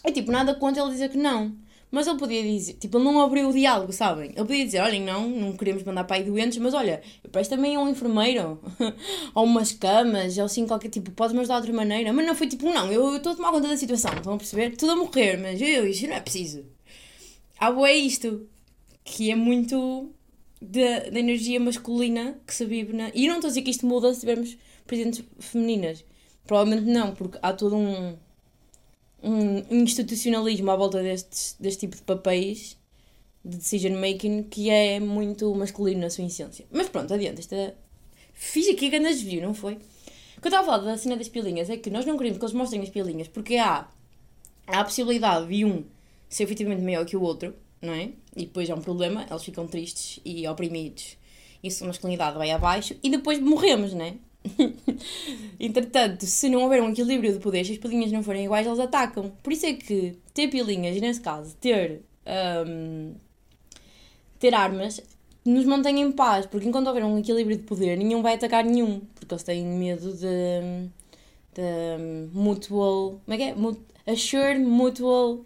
É 0.03 0.11
tipo, 0.11 0.31
nada 0.31 0.55
contra 0.55 0.81
ele 0.81 0.91
dizer 0.91 1.09
que 1.09 1.17
não. 1.17 1.55
Mas 1.91 2.07
ele 2.07 2.17
podia 2.17 2.41
dizer, 2.43 2.73
tipo, 2.73 2.97
ele 2.97 3.05
não 3.05 3.21
abriu 3.21 3.47
o 3.47 3.53
diálogo, 3.53 3.93
sabem? 3.93 4.31
Ele 4.31 4.45
podia 4.45 4.65
dizer, 4.65 4.81
olhem, 4.81 5.01
não, 5.01 5.29
não 5.29 5.55
queremos 5.55 5.83
mandar 5.83 6.03
para 6.03 6.17
aí 6.17 6.23
doentes, 6.23 6.57
mas 6.57 6.73
olha, 6.73 7.01
eu 7.23 7.29
presto 7.29 7.51
também 7.51 7.75
a 7.75 7.79
um 7.79 7.87
enfermeiro, 7.87 8.59
ou 9.33 9.43
umas 9.45 9.71
camas, 9.71 10.37
ou 10.37 10.45
assim, 10.45 10.65
qualquer 10.67 10.89
tipo, 10.89 11.11
podes-me 11.11 11.39
ajudar 11.41 11.55
de 11.55 11.67
outra 11.67 11.73
maneira. 11.73 12.11
Mas 12.11 12.25
não 12.25 12.35
foi 12.35 12.47
tipo, 12.47 12.65
não, 12.65 12.91
eu 12.91 13.15
estou 13.15 13.31
a 13.33 13.35
tomar 13.35 13.51
conta 13.51 13.67
da 13.67 13.77
situação, 13.77 14.11
estão 14.13 14.33
a 14.33 14.37
perceber? 14.37 14.75
Tudo 14.75 14.91
a 14.93 14.95
morrer, 14.95 15.37
mas 15.37 15.61
eu, 15.61 15.87
isso 15.87 16.07
não 16.07 16.15
é 16.15 16.19
preciso. 16.19 16.65
Há 17.59 17.71
é 17.87 17.95
isto, 17.95 18.45
que 19.03 19.31
é 19.31 19.35
muito 19.35 20.11
da, 20.65 21.19
energia 21.19 21.59
masculina 21.59 22.39
que 22.45 22.53
se 22.53 22.65
vive 22.65 22.93
na... 22.93 23.09
E 23.13 23.27
não 23.27 23.35
estou 23.35 23.47
a 23.47 23.51
dizer 23.51 23.61
que 23.61 23.71
isto 23.71 23.85
muda 23.85 24.13
se 24.13 24.21
tivermos 24.21 24.57
presidentes 24.85 25.23
femininas. 25.39 26.03
Provavelmente 26.45 26.89
não, 26.89 27.13
porque 27.13 27.37
há 27.41 27.53
todo 27.53 27.75
um 27.75 28.15
um 29.25 29.81
institucionalismo 29.81 30.69
à 30.69 30.75
volta 30.75 31.01
deste, 31.01 31.55
deste 31.59 31.81
tipo 31.81 31.95
de 31.95 32.03
papéis 32.03 32.77
de 33.43 33.57
decision 33.57 33.93
making 33.99 34.43
que 34.43 34.69
é 34.69 34.99
muito 34.99 35.53
masculino 35.55 36.01
na 36.01 36.09
sua 36.11 36.25
essência. 36.25 36.65
Mas 36.71 36.89
pronto, 36.89 37.13
adiante. 37.13 37.39
Esta... 37.39 37.75
Fiz 38.33 38.67
aqui 38.69 38.89
grandes 38.89 39.21
desvio, 39.21 39.41
não 39.41 39.53
foi? 39.53 39.73
O 40.37 40.41
que 40.41 40.47
eu 40.47 40.49
estava 40.49 40.63
a 40.63 40.65
falar 40.65 40.77
da 40.91 40.97
cena 40.97 41.17
das 41.17 41.27
pilinhas 41.27 41.69
é 41.69 41.77
que 41.77 41.89
nós 41.89 42.05
não 42.05 42.17
queremos 42.17 42.37
que 42.37 42.45
eles 42.45 42.53
mostrem 42.53 42.81
as 42.81 42.89
pilinhas 42.89 43.27
porque 43.27 43.55
há, 43.55 43.87
há 44.67 44.79
a 44.79 44.83
possibilidade 44.83 45.47
de 45.47 45.65
um 45.65 45.83
ser 46.29 46.43
efetivamente 46.43 46.83
maior 46.83 47.05
que 47.05 47.17
o 47.17 47.21
outro, 47.21 47.55
não 47.85 47.93
é? 47.93 48.09
E 48.35 48.45
depois 48.45 48.69
é 48.69 48.75
um 48.75 48.81
problema, 48.81 49.25
eles 49.29 49.43
ficam 49.43 49.67
tristes 49.67 50.19
e 50.25 50.47
oprimidos. 50.47 51.17
Isso 51.63 51.83
a 51.83 51.87
masculinidade 51.87 52.37
vai 52.37 52.51
abaixo 52.51 52.95
e 53.01 53.09
depois 53.09 53.39
morremos, 53.39 53.93
não 53.93 54.05
é? 54.05 54.15
Entretanto, 55.59 56.25
se 56.25 56.49
não 56.49 56.63
houver 56.63 56.81
um 56.81 56.89
equilíbrio 56.89 57.33
de 57.33 57.39
poder, 57.39 57.65
se 57.65 57.73
as 57.73 57.77
pilinhas 57.77 58.11
não 58.11 58.21
forem 58.21 58.45
iguais, 58.45 58.67
eles 58.67 58.79
atacam. 58.79 59.31
Por 59.41 59.51
isso 59.51 59.65
é 59.65 59.73
que 59.73 60.17
ter 60.33 60.47
pilinhas, 60.49 60.95
e 60.95 61.01
nesse 61.01 61.21
caso, 61.21 61.55
ter, 61.55 62.01
um, 62.67 63.15
ter 64.39 64.53
armas, 64.53 65.01
nos 65.43 65.65
mantém 65.65 66.01
em 66.01 66.11
paz, 66.11 66.45
porque 66.45 66.67
enquanto 66.67 66.87
houver 66.87 67.03
um 67.03 67.17
equilíbrio 67.17 67.57
de 67.57 67.63
poder, 67.63 67.97
nenhum 67.97 68.21
vai 68.21 68.35
atacar 68.35 68.63
nenhum, 68.63 69.01
porque 69.15 69.33
eles 69.33 69.43
têm 69.43 69.65
medo 69.65 70.13
de, 70.13 70.89
de 71.53 72.29
mutual. 72.33 73.21
Como 73.25 73.33
é 73.33 73.37
que 73.37 73.43
é? 73.43 73.55
Assured 74.11 74.59
Mutual 74.59 75.43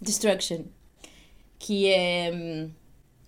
Destruction, 0.00 0.64
que 1.64 1.86
é 1.88 2.30
hum, 2.30 2.70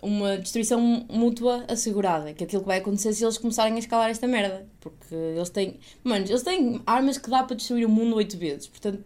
uma 0.02 0.36
destruição 0.36 0.78
mútua 1.08 1.64
assegurada, 1.68 2.34
que 2.34 2.44
é 2.44 2.46
aquilo 2.46 2.60
que 2.60 2.68
vai 2.68 2.78
acontecer 2.78 3.14
se 3.14 3.24
eles 3.24 3.38
começarem 3.38 3.74
a 3.74 3.78
escalar 3.78 4.10
esta 4.10 4.26
merda. 4.26 4.66
Porque 4.78 5.14
eles 5.14 5.48
têm. 5.48 5.80
Mano, 6.04 6.26
eles 6.28 6.42
têm 6.42 6.82
armas 6.86 7.16
que 7.16 7.30
dá 7.30 7.42
para 7.42 7.56
destruir 7.56 7.86
o 7.86 7.88
mundo 7.88 8.14
oito 8.16 8.36
vezes. 8.36 8.66
Portanto, 8.66 9.02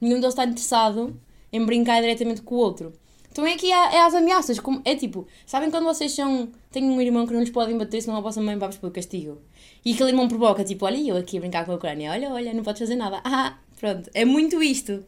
nenhum 0.00 0.14
deles 0.14 0.32
está 0.32 0.46
interessado 0.46 1.14
em 1.52 1.62
brincar 1.66 2.00
diretamente 2.00 2.40
com 2.40 2.54
o 2.54 2.58
outro. 2.58 2.94
Então 3.30 3.46
é 3.46 3.56
que 3.58 3.70
é, 3.70 3.96
é 3.96 4.00
as 4.00 4.14
ameaças. 4.14 4.58
Como, 4.58 4.80
é 4.86 4.96
tipo, 4.96 5.26
sabem 5.44 5.70
quando 5.70 5.84
vocês 5.84 6.12
são. 6.12 6.48
têm 6.70 6.84
um 6.84 6.98
irmão 6.98 7.26
que 7.26 7.34
não 7.34 7.40
lhes 7.40 7.50
podem 7.50 7.76
bater, 7.76 8.00
senão 8.00 8.16
a 8.16 8.20
vossa 8.22 8.40
mãe 8.40 8.56
vai-vos 8.56 8.78
pelo 8.78 8.90
castigo. 8.90 9.38
E 9.84 9.92
aquele 9.92 10.10
irmão 10.12 10.28
provoca, 10.28 10.64
tipo, 10.64 10.86
olha 10.86 10.96
eu 10.96 11.16
aqui 11.18 11.36
a 11.36 11.40
brincar 11.40 11.66
com 11.66 11.72
a 11.72 11.74
Ucrânia, 11.74 12.10
olha, 12.10 12.30
olha, 12.30 12.54
não 12.54 12.62
podes 12.62 12.80
fazer 12.80 12.96
nada. 12.96 13.20
Ah, 13.24 13.58
pronto. 13.78 14.08
É 14.14 14.24
muito 14.24 14.62
isto. 14.62 15.04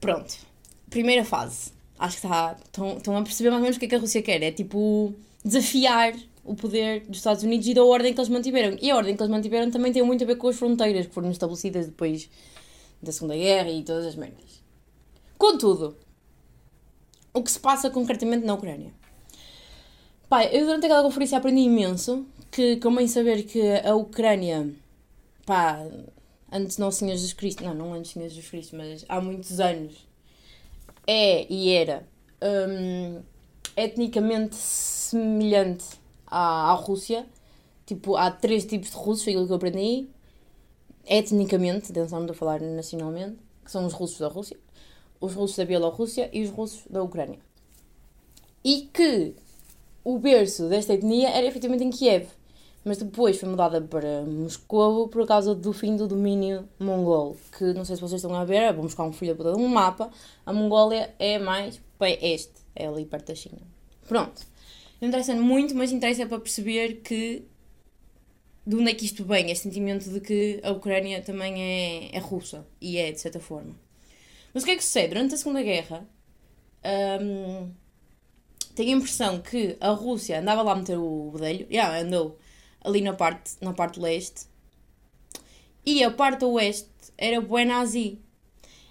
Pronto. 0.00 0.49
Primeira 0.90 1.24
fase 1.24 1.72
acho 2.00 2.18
que 2.18 2.26
está, 2.26 2.56
estão, 2.64 3.16
a 3.16 3.22
perceber 3.22 3.50
mais 3.50 3.60
ou 3.60 3.62
menos 3.62 3.76
o 3.76 3.80
que 3.80 3.84
é 3.84 3.88
que 3.90 3.94
a 3.94 3.98
Rússia 3.98 4.22
quer. 4.22 4.42
É 4.42 4.50
tipo 4.50 5.14
desafiar 5.44 6.14
o 6.42 6.54
poder 6.54 7.00
dos 7.06 7.18
Estados 7.18 7.42
Unidos 7.42 7.66
e 7.66 7.74
da 7.74 7.84
ordem 7.84 8.14
que 8.14 8.20
eles 8.20 8.30
mantiveram. 8.30 8.76
E 8.80 8.90
a 8.90 8.96
ordem 8.96 9.14
que 9.14 9.22
eles 9.22 9.30
mantiveram 9.30 9.70
também 9.70 9.92
tem 9.92 10.02
muito 10.02 10.24
a 10.24 10.26
ver 10.26 10.36
com 10.36 10.48
as 10.48 10.56
fronteiras 10.56 11.06
que 11.06 11.12
foram 11.12 11.30
estabelecidas 11.30 11.86
depois 11.86 12.30
da 13.02 13.12
Segunda 13.12 13.36
Guerra 13.36 13.70
e 13.70 13.82
todas 13.82 14.06
as 14.06 14.16
merdas. 14.16 14.62
Contudo, 15.36 15.96
o 17.34 17.42
que 17.42 17.50
se 17.50 17.60
passa 17.60 17.90
concretamente 17.90 18.46
na 18.46 18.54
Ucrânia? 18.54 18.92
Pai, 20.28 20.48
eu 20.52 20.64
durante 20.64 20.86
aquela 20.86 21.02
conferência 21.02 21.36
aprendi 21.36 21.60
imenso 21.60 22.26
que, 22.50 22.76
como 22.76 23.00
em 23.00 23.08
saber 23.08 23.42
que 23.42 23.60
a 23.84 23.94
Ucrânia, 23.94 24.70
pá, 25.44 25.84
antes 26.50 26.78
não 26.78 26.90
Senhor 26.90 27.12
Jesus 27.12 27.32
Cristo, 27.32 27.64
não, 27.64 27.74
não 27.74 27.94
antes 27.94 28.12
Senhor 28.12 28.28
Jesus 28.28 28.48
Cristo, 28.48 28.76
mas 28.76 29.04
há 29.08 29.20
muitos 29.20 29.60
anos, 29.60 30.06
é 31.10 31.44
e 31.52 31.72
era 31.72 32.06
um, 32.40 33.20
etnicamente 33.76 34.54
semelhante 34.54 35.84
à, 36.24 36.70
à 36.70 36.72
Rússia. 36.74 37.26
Tipo, 37.84 38.14
há 38.14 38.30
três 38.30 38.64
tipos 38.64 38.90
de 38.90 38.96
russos, 38.96 39.24
foi 39.24 39.32
aquilo 39.32 39.46
que 39.46 39.52
eu 39.52 39.56
aprendi. 39.56 40.08
Etnicamente, 41.04 41.90
atenção, 41.90 42.20
não 42.20 42.26
estou 42.26 42.34
a 42.34 42.38
falar 42.38 42.60
nacionalmente, 42.60 43.38
que 43.64 43.70
são 43.72 43.84
os 43.84 43.92
russos 43.92 44.20
da 44.20 44.28
Rússia, 44.28 44.56
os 45.20 45.34
russos 45.34 45.56
da 45.56 45.64
Bielorrússia 45.64 46.30
e 46.32 46.44
os 46.44 46.50
russos 46.50 46.84
da 46.88 47.02
Ucrânia. 47.02 47.40
E 48.64 48.82
que 48.92 49.34
o 50.04 50.16
berço 50.16 50.68
desta 50.68 50.94
etnia 50.94 51.30
era 51.30 51.46
efetivamente 51.46 51.82
em 51.82 51.90
Kiev 51.90 52.28
mas 52.84 52.98
depois 52.98 53.38
foi 53.38 53.48
mudada 53.48 53.80
para 53.80 54.22
Moscou 54.22 55.08
por 55.08 55.26
causa 55.26 55.54
do 55.54 55.72
fim 55.72 55.96
do 55.96 56.08
domínio 56.08 56.68
mongol, 56.78 57.36
que 57.56 57.72
não 57.74 57.84
sei 57.84 57.96
se 57.96 58.02
vocês 58.02 58.22
estão 58.22 58.34
a 58.34 58.44
ver, 58.44 58.72
vou 58.72 58.84
buscar 58.84 59.04
um 59.04 59.12
filho 59.12 59.34
de 59.34 59.42
um 59.42 59.68
mapa, 59.68 60.10
a 60.46 60.52
Mongólia 60.52 61.14
é 61.18 61.38
mais 61.38 61.80
para 61.98 62.10
este, 62.10 62.54
é 62.74 62.86
ali 62.86 63.04
perto 63.04 63.28
da 63.28 63.34
China. 63.34 63.60
Pronto. 64.08 64.46
Não 65.00 65.08
interessa 65.08 65.34
muito, 65.34 65.74
mas 65.74 65.92
interessa 65.92 66.26
para 66.26 66.40
perceber 66.40 67.00
que 67.02 67.44
de 68.66 68.76
onde 68.76 68.90
é 68.90 68.94
que 68.94 69.04
isto 69.04 69.24
vem, 69.24 69.50
este 69.50 69.64
sentimento 69.64 70.10
de 70.10 70.20
que 70.20 70.60
a 70.62 70.70
Ucrânia 70.70 71.22
também 71.22 71.60
é, 71.60 72.16
é 72.16 72.18
russa, 72.18 72.66
e 72.80 72.98
é, 72.98 73.10
de 73.10 73.20
certa 73.20 73.40
forma. 73.40 73.74
Mas 74.52 74.62
o 74.62 74.66
que 74.66 74.72
é 74.72 74.76
que 74.76 74.84
sucede? 74.84 75.08
Durante 75.08 75.34
a 75.34 75.38
Segunda 75.38 75.62
Guerra, 75.62 76.06
hum, 77.20 77.70
tenho 78.74 78.94
a 78.94 78.98
impressão 78.98 79.40
que 79.40 79.76
a 79.80 79.90
Rússia 79.90 80.40
andava 80.40 80.62
lá 80.62 80.72
a 80.72 80.76
meter 80.76 80.98
o 80.98 81.30
bedelho, 81.32 81.66
já 81.70 81.72
yeah, 81.72 82.00
andou, 82.00 82.38
ali 82.84 83.00
na 83.00 83.12
parte, 83.12 83.52
na 83.60 83.72
parte 83.72 84.00
leste. 84.00 84.46
E 85.84 86.04
a 86.04 86.10
parte 86.10 86.44
oeste 86.44 86.88
era 87.16 87.40
bué 87.40 87.64
nazi. 87.64 88.18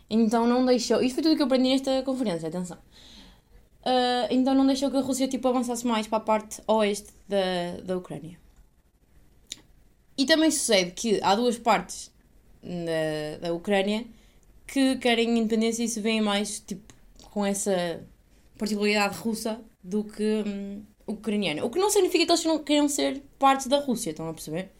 Então 0.10 0.48
não 0.48 0.66
deixou. 0.66 1.02
Isto 1.02 1.16
foi 1.16 1.24
tudo 1.24 1.36
que 1.36 1.42
eu 1.42 1.46
aprendi 1.46 1.70
nesta 1.70 2.02
conferência, 2.04 2.48
atenção. 2.48 2.78
Uh, 3.82 4.28
então 4.30 4.54
não 4.54 4.66
deixou 4.66 4.92
que 4.92 4.98
a 4.98 5.02
Rússia 5.02 5.28
tipo, 5.28 5.48
avançasse 5.48 5.86
mais 5.86 6.08
para 6.08 6.18
a 6.18 6.22
parte 6.22 6.62
oeste 6.68 7.10
da, 7.28 7.82
da 7.84 7.98
Ucrânia. 7.98 8.38
E 10.18 10.26
também 10.26 10.52
sucede 10.52 10.92
que 10.92 11.20
há 11.24 11.34
duas 11.36 11.58
partes 11.58 12.12
da, 12.62 13.48
da 13.48 13.54
Ucrânia 13.54 14.06
que 14.68 14.98
querem 14.98 15.40
independência 15.40 15.84
e 15.84 15.88
se 15.88 16.02
veem 16.02 16.22
mais 16.22 16.60
tipo, 16.60 16.94
com 17.32 17.46
essa 17.46 18.06
particularidade 18.58 19.18
russa 19.18 19.62
do 19.84 20.04
que, 20.04 20.44
hum, 20.46 20.84
ucraniana. 21.10 21.66
O 21.66 21.70
que 21.70 21.80
não 21.80 21.90
significa 21.90 22.26
que 22.26 22.32
eles 22.32 22.46
não 22.46 22.60
queiram 22.60 22.88
ser 22.88 23.22
parte 23.38 23.68
da 23.68 23.80
Rússia, 23.80 24.12
estão 24.12 24.28
a 24.30 24.34
perceber? 24.34 24.72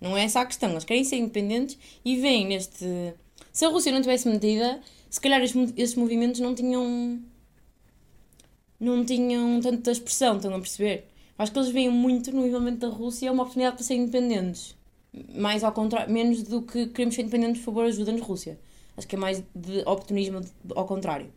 Não 0.00 0.16
é 0.16 0.24
essa 0.24 0.40
a 0.40 0.46
questão. 0.46 0.70
Eles 0.70 0.84
querem 0.84 1.04
ser 1.04 1.16
independentes 1.16 1.78
e 2.04 2.16
veem 2.16 2.46
neste. 2.46 3.14
Se 3.52 3.64
a 3.64 3.68
Rússia 3.68 3.92
não 3.92 4.00
tivesse 4.00 4.28
metida, 4.28 4.80
se 5.08 5.20
calhar 5.20 5.42
esses 5.42 5.94
movimentos 5.94 6.40
não 6.40 6.54
tinham. 6.54 7.20
não 8.78 9.04
tinham 9.04 9.60
tanta 9.60 9.90
expressão, 9.90 10.36
estão 10.36 10.54
a 10.54 10.58
perceber? 10.60 11.06
Acho 11.36 11.52
que 11.52 11.58
eles 11.58 11.70
veem 11.70 11.90
muito 11.90 12.32
no 12.32 12.46
envolvimento 12.46 12.78
da 12.78 12.88
Rússia 12.88 13.32
uma 13.32 13.42
oportunidade 13.42 13.76
para 13.76 13.84
ser 13.84 13.94
independentes. 13.94 14.76
Mais 15.34 15.64
ao 15.64 15.72
contrário, 15.72 16.12
menos 16.12 16.42
do 16.42 16.62
que 16.62 16.86
queremos 16.86 17.14
ser 17.14 17.22
independentes, 17.22 17.62
por 17.62 17.72
favor, 17.72 17.84
ajuda-nos 17.86 18.22
Rússia. 18.22 18.58
Acho 18.96 19.08
que 19.08 19.16
é 19.16 19.18
mais 19.18 19.42
de 19.54 19.80
oportunismo 19.80 20.40
ao 20.76 20.86
contrário. 20.86 21.32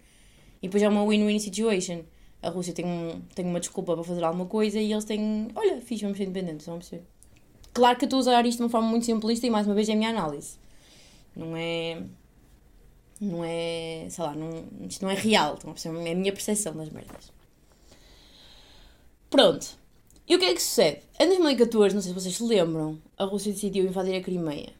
E 0.61 0.67
depois 0.67 0.83
é 0.83 0.87
uma 0.87 1.05
win-win 1.05 1.39
situation 1.39 2.03
a 2.43 2.49
Rússia 2.49 2.73
tem, 2.73 2.85
um, 2.85 3.21
tem 3.33 3.45
uma 3.45 3.59
desculpa 3.59 3.95
para 3.95 4.03
fazer 4.03 4.23
alguma 4.23 4.45
coisa 4.45 4.79
e 4.79 4.91
eles 4.91 5.05
têm, 5.05 5.47
olha, 5.55 5.81
fiz, 5.81 6.01
vamos 6.01 6.17
ser 6.17 6.25
independentes, 6.25 6.65
vamos 6.65 6.85
ser. 6.85 7.01
Claro 7.73 7.97
que 7.97 8.03
eu 8.03 8.07
estou 8.07 8.17
a 8.17 8.19
usar 8.19 8.45
isto 8.45 8.57
de 8.57 8.63
uma 8.63 8.69
forma 8.69 8.87
muito 8.87 9.05
simplista 9.05 9.47
e 9.47 9.49
mais 9.49 9.65
uma 9.65 9.73
vez 9.73 9.87
é 9.87 9.93
a 9.93 9.95
minha 9.95 10.09
análise. 10.09 10.57
Não 11.35 11.55
é. 11.55 12.03
Não 13.19 13.43
é. 13.43 14.05
sei 14.09 14.23
lá, 14.23 14.35
não, 14.35 14.65
isto 14.87 15.01
não 15.01 15.09
é 15.09 15.15
real, 15.15 15.57
é 15.65 16.11
a 16.11 16.15
minha 16.15 16.33
percepção 16.33 16.75
das 16.75 16.89
merdas. 16.89 17.31
Pronto. 19.29 19.81
E 20.27 20.35
o 20.35 20.39
que 20.39 20.45
é 20.45 20.53
que 20.53 20.61
sucede? 20.61 21.01
Em 21.19 21.27
2014, 21.27 21.95
não 21.95 22.01
sei 22.01 22.13
se 22.13 22.19
vocês 22.19 22.35
se 22.35 22.43
lembram, 22.43 22.99
a 23.17 23.23
Rússia 23.23 23.51
decidiu 23.51 23.85
invadir 23.85 24.15
a 24.15 24.21
Crimeia. 24.21 24.73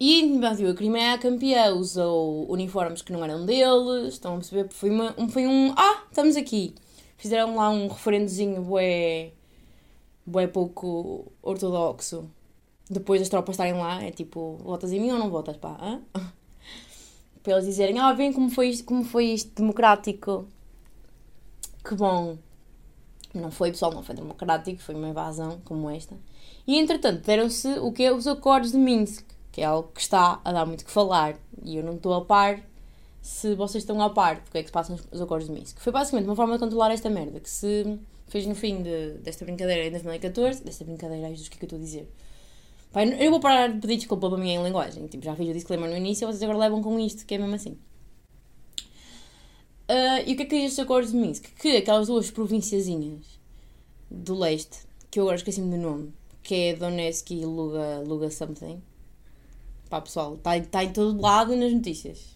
E 0.00 0.20
invadiu 0.20 0.70
a 0.70 0.74
Crimeia 0.74 1.14
a 1.14 1.18
campeã, 1.18 1.74
usou 1.74 2.50
uniformes 2.50 3.02
que 3.02 3.12
não 3.12 3.24
eram 3.24 3.44
deles, 3.44 4.14
estão 4.14 4.34
a 4.34 4.36
perceber? 4.36 4.68
Foi, 4.70 4.90
uma, 4.90 5.12
foi 5.28 5.46
um. 5.46 5.72
Ah, 5.76 6.04
estamos 6.08 6.36
aqui 6.36 6.74
fizeram 7.16 7.56
lá 7.56 7.70
um 7.70 7.88
referendozinho 7.88 8.62
bué, 8.62 9.32
bué 10.26 10.46
pouco 10.46 11.32
ortodoxo. 11.42 12.30
Depois 12.88 13.20
das 13.20 13.28
tropas 13.28 13.54
estarem 13.54 13.74
lá, 13.74 14.02
é 14.02 14.10
tipo, 14.10 14.58
votas 14.62 14.92
em 14.92 15.00
mim 15.00 15.10
ou 15.10 15.18
não 15.18 15.30
votas, 15.30 15.56
pá? 15.56 15.76
Hã? 15.80 16.02
Para 17.42 17.54
eles 17.54 17.64
dizerem, 17.66 17.98
ah, 17.98 18.12
vem 18.12 18.32
como 18.32 18.50
foi 18.50 18.68
isto, 18.68 18.84
como 18.84 19.04
foi 19.04 19.26
isto 19.26 19.54
democrático. 19.54 20.46
Que 21.84 21.94
bom. 21.94 22.38
Não 23.34 23.50
foi, 23.50 23.70
pessoal, 23.70 23.92
não 23.92 24.02
foi 24.02 24.14
democrático, 24.14 24.80
foi 24.80 24.94
uma 24.94 25.08
invasão 25.08 25.60
como 25.64 25.90
esta. 25.90 26.16
E 26.66 26.78
entretanto, 26.78 27.22
deram-se 27.24 27.68
o 27.80 27.92
que 27.92 28.10
os 28.10 28.26
acordos 28.26 28.72
de 28.72 28.78
Minsk, 28.78 29.26
que 29.52 29.60
é 29.60 29.64
algo 29.64 29.90
que 29.92 30.00
está 30.00 30.40
a 30.44 30.52
dar 30.52 30.64
muito 30.64 30.84
que 30.84 30.90
falar. 30.90 31.36
E 31.62 31.76
eu 31.76 31.84
não 31.84 31.96
estou 31.96 32.14
a 32.14 32.24
par 32.24 32.62
se 33.24 33.54
vocês 33.54 33.82
estão 33.82 33.98
a 34.02 34.10
par 34.10 34.42
porque 34.42 34.58
é 34.58 34.62
que 34.62 34.68
se 34.68 34.72
passam 34.72 34.98
os 35.10 35.18
acordos 35.18 35.48
de 35.48 35.54
Minsk. 35.54 35.80
Foi 35.80 35.90
basicamente 35.90 36.26
uma 36.26 36.36
forma 36.36 36.52
de 36.52 36.58
controlar 36.58 36.92
esta 36.92 37.08
merda 37.08 37.40
que 37.40 37.48
se 37.48 37.98
fez 38.26 38.46
no 38.46 38.54
fim 38.54 38.82
de, 38.82 39.12
desta 39.22 39.46
brincadeira 39.46 39.86
em 39.86 39.90
2014. 39.90 40.62
Desta 40.62 40.84
brincadeira, 40.84 41.26
ai 41.26 41.30
Jesus, 41.30 41.48
o 41.48 41.50
que 41.50 41.56
é 41.56 41.58
que 41.60 41.64
eu 41.64 41.68
estou 41.68 41.78
a 41.78 41.82
dizer? 41.82 42.12
Pai, 42.92 43.16
eu 43.18 43.30
vou 43.30 43.40
parar 43.40 43.72
de 43.72 43.80
pedir 43.80 43.96
desculpa 43.96 44.28
para 44.28 44.36
mim 44.36 44.50
em 44.50 44.62
linguagem. 44.62 45.06
Tipo, 45.06 45.24
já 45.24 45.34
fiz 45.34 45.48
o 45.48 45.54
disclaimer 45.54 45.88
no 45.88 45.96
início, 45.96 46.26
vocês 46.26 46.42
agora 46.42 46.58
levam 46.58 46.82
com 46.82 47.00
isto, 47.00 47.24
que 47.24 47.34
é 47.34 47.38
mesmo 47.38 47.54
assim. 47.54 47.78
Uh, 49.88 50.20
e 50.26 50.34
o 50.34 50.36
que 50.36 50.42
é 50.42 50.44
que 50.44 50.56
diz 50.56 50.64
estes 50.64 50.80
acordos 50.80 51.12
de 51.12 51.16
Minsk? 51.16 51.46
Que 51.58 51.78
aquelas 51.78 52.08
duas 52.08 52.30
provinciazinhas 52.30 53.40
do 54.10 54.34
leste, 54.34 54.80
que 55.10 55.18
eu 55.18 55.24
agora 55.24 55.36
esqueci-me 55.36 55.74
do 55.74 55.82
nome, 55.82 56.12
que 56.42 56.54
é 56.54 56.74
Donetsk 56.74 57.30
e 57.30 57.46
Luga, 57.46 58.04
Luga 58.06 58.30
something. 58.30 58.82
Pá, 59.88 60.02
pessoal, 60.02 60.34
está 60.34 60.60
tá 60.60 60.84
em 60.84 60.92
todo 60.92 61.18
lado 61.18 61.56
nas 61.56 61.72
notícias 61.72 62.33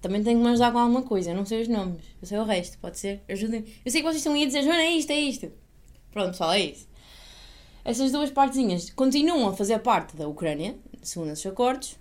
também 0.00 0.22
tenho 0.22 0.38
que 0.38 0.44
me 0.44 0.50
ajudar 0.50 0.72
com 0.72 0.78
alguma 0.78 1.02
coisa. 1.02 1.30
Eu 1.30 1.36
não 1.36 1.44
sei 1.44 1.62
os 1.62 1.68
nomes. 1.68 2.02
Eu 2.20 2.26
sei 2.26 2.38
o 2.38 2.44
resto. 2.44 2.78
Pode 2.78 2.98
ser? 2.98 3.22
Ajudem. 3.28 3.64
Eu 3.84 3.90
sei 3.90 4.00
que 4.00 4.06
vocês 4.06 4.16
estão 4.16 4.32
aí 4.34 4.42
a 4.42 4.46
dizer, 4.46 4.62
Joana, 4.62 4.82
é 4.82 4.90
isto, 4.90 5.10
é 5.10 5.20
isto. 5.20 5.52
Pronto, 6.10 6.30
pessoal, 6.30 6.52
é 6.52 6.60
isso. 6.60 6.88
Essas 7.84 8.10
duas 8.10 8.30
partezinhas 8.30 8.90
continuam 8.90 9.48
a 9.48 9.52
fazer 9.52 9.78
parte 9.78 10.16
da 10.16 10.26
Ucrânia, 10.26 10.76
segundo 11.02 11.30
esses 11.30 11.46
acordos. 11.46 11.96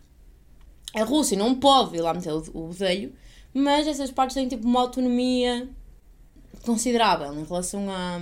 A 0.96 1.04
Rússia 1.04 1.38
não 1.38 1.56
pode 1.56 1.96
ir 1.98 2.02
lá 2.02 2.14
meter 2.14 2.34
o 2.34 2.68
bedelho, 2.70 3.14
mas 3.54 3.86
essas 3.86 4.10
partes 4.10 4.34
têm 4.34 4.48
tipo 4.48 4.66
uma 4.66 4.80
autonomia 4.80 5.70
considerável 6.66 7.34
em 7.34 7.44
relação 7.44 7.90
à, 7.92 8.20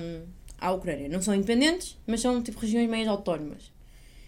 à 0.60 0.72
Ucrânia. 0.72 1.08
Não 1.08 1.22
são 1.22 1.34
independentes, 1.34 1.98
mas 2.06 2.20
são 2.20 2.42
tipo 2.42 2.60
regiões 2.60 2.90
meias 2.90 3.08
autónomas. 3.08 3.72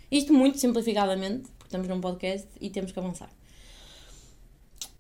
Isto 0.10 0.32
muito 0.32 0.58
simplificadamente, 0.58 1.50
porque 1.58 1.66
estamos 1.66 1.88
num 1.88 2.00
podcast 2.00 2.48
e 2.62 2.70
temos 2.70 2.92
que 2.92 3.00
avançar. 3.00 3.30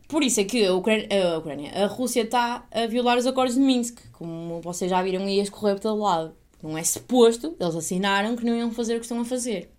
Por 0.07 0.23
isso 0.23 0.39
é 0.39 0.43
que 0.43 0.65
a 0.65 0.73
Ucrânia, 0.73 1.07
a, 1.33 1.37
Ucrânia, 1.39 1.71
a 1.71 1.87
Rússia 1.87 2.21
está 2.21 2.67
a 2.71 2.85
violar 2.85 3.17
os 3.17 3.25
acordos 3.25 3.55
de 3.55 3.61
Minsk, 3.61 3.99
como 4.11 4.61
vocês 4.61 4.89
já 4.89 5.01
viram 5.01 5.25
a 5.25 5.31
escorrer 5.31 5.75
por 5.75 5.81
todo 5.81 6.01
lado. 6.01 6.35
Não 6.61 6.77
é 6.77 6.83
suposto, 6.83 7.55
eles 7.59 7.75
assinaram 7.75 8.35
que 8.35 8.45
não 8.45 8.55
iam 8.55 8.71
fazer 8.71 8.95
o 8.95 8.99
que 8.99 9.05
estão 9.05 9.19
a 9.19 9.25
fazer. 9.25 9.71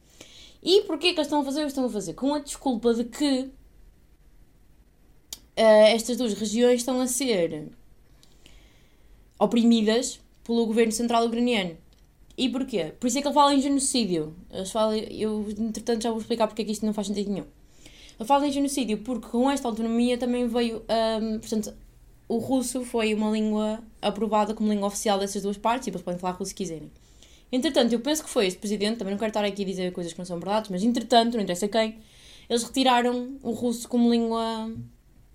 E 0.62 0.82
porquê 0.82 1.12
que 1.12 1.20
eles 1.20 1.26
estão 1.26 1.40
a 1.40 1.44
fazer 1.44 1.60
o 1.60 1.62
que 1.62 1.68
estão 1.68 1.84
a 1.84 1.88
fazer? 1.88 2.14
Com 2.14 2.34
a 2.34 2.38
desculpa 2.40 2.92
de 2.92 3.04
que 3.04 3.50
uh, 5.56 5.86
estas 5.94 6.16
duas 6.16 6.34
regiões 6.34 6.80
estão 6.80 7.00
a 7.00 7.06
ser 7.06 7.70
oprimidas 9.38 10.20
pelo 10.42 10.66
governo 10.66 10.92
central 10.92 11.26
ucraniano. 11.26 11.76
E 12.36 12.48
porquê? 12.48 12.92
Por 12.98 13.06
isso 13.06 13.18
é 13.18 13.22
que 13.22 13.28
ele 13.28 13.34
fala 13.34 13.54
em 13.54 13.60
genocídio. 13.60 14.36
Eles 14.50 14.70
falam, 14.70 14.96
eu, 14.96 15.46
entretanto, 15.58 16.02
já 16.02 16.10
vou 16.10 16.20
explicar 16.20 16.46
porque 16.46 16.62
é 16.62 16.64
que 16.64 16.72
isto 16.72 16.84
não 16.84 16.92
faz 16.92 17.06
sentido 17.06 17.30
nenhum. 17.30 17.46
Ele 18.18 18.26
fala 18.26 18.46
em 18.46 18.52
genocídio 18.52 18.98
porque 18.98 19.28
com 19.28 19.50
esta 19.50 19.68
autonomia 19.68 20.16
também 20.16 20.46
veio. 20.48 20.82
Um, 21.20 21.38
portanto, 21.38 21.74
o 22.28 22.38
russo 22.38 22.84
foi 22.84 23.14
uma 23.14 23.30
língua 23.30 23.80
aprovada 24.02 24.54
como 24.54 24.70
língua 24.70 24.88
oficial 24.88 25.18
dessas 25.18 25.42
duas 25.42 25.56
partes 25.56 25.86
e 25.86 25.90
depois 25.90 26.04
podem 26.04 26.18
falar 26.18 26.34
russo 26.34 26.48
se 26.48 26.54
quiserem. 26.54 26.90
Entretanto, 27.52 27.92
eu 27.92 28.00
penso 28.00 28.24
que 28.24 28.30
foi 28.30 28.46
este 28.46 28.58
presidente, 28.58 28.98
também 28.98 29.12
não 29.12 29.18
quero 29.18 29.30
estar 29.30 29.44
aqui 29.44 29.62
a 29.62 29.66
dizer 29.66 29.92
coisas 29.92 30.12
que 30.12 30.18
não 30.18 30.26
são 30.26 30.38
verdades, 30.38 30.70
mas 30.70 30.82
entretanto, 30.82 31.34
não 31.34 31.42
interessa 31.42 31.68
quem, 31.68 31.98
eles 32.48 32.64
retiraram 32.64 33.38
o 33.42 33.52
russo 33.52 33.88
como 33.88 34.10
língua, 34.10 34.72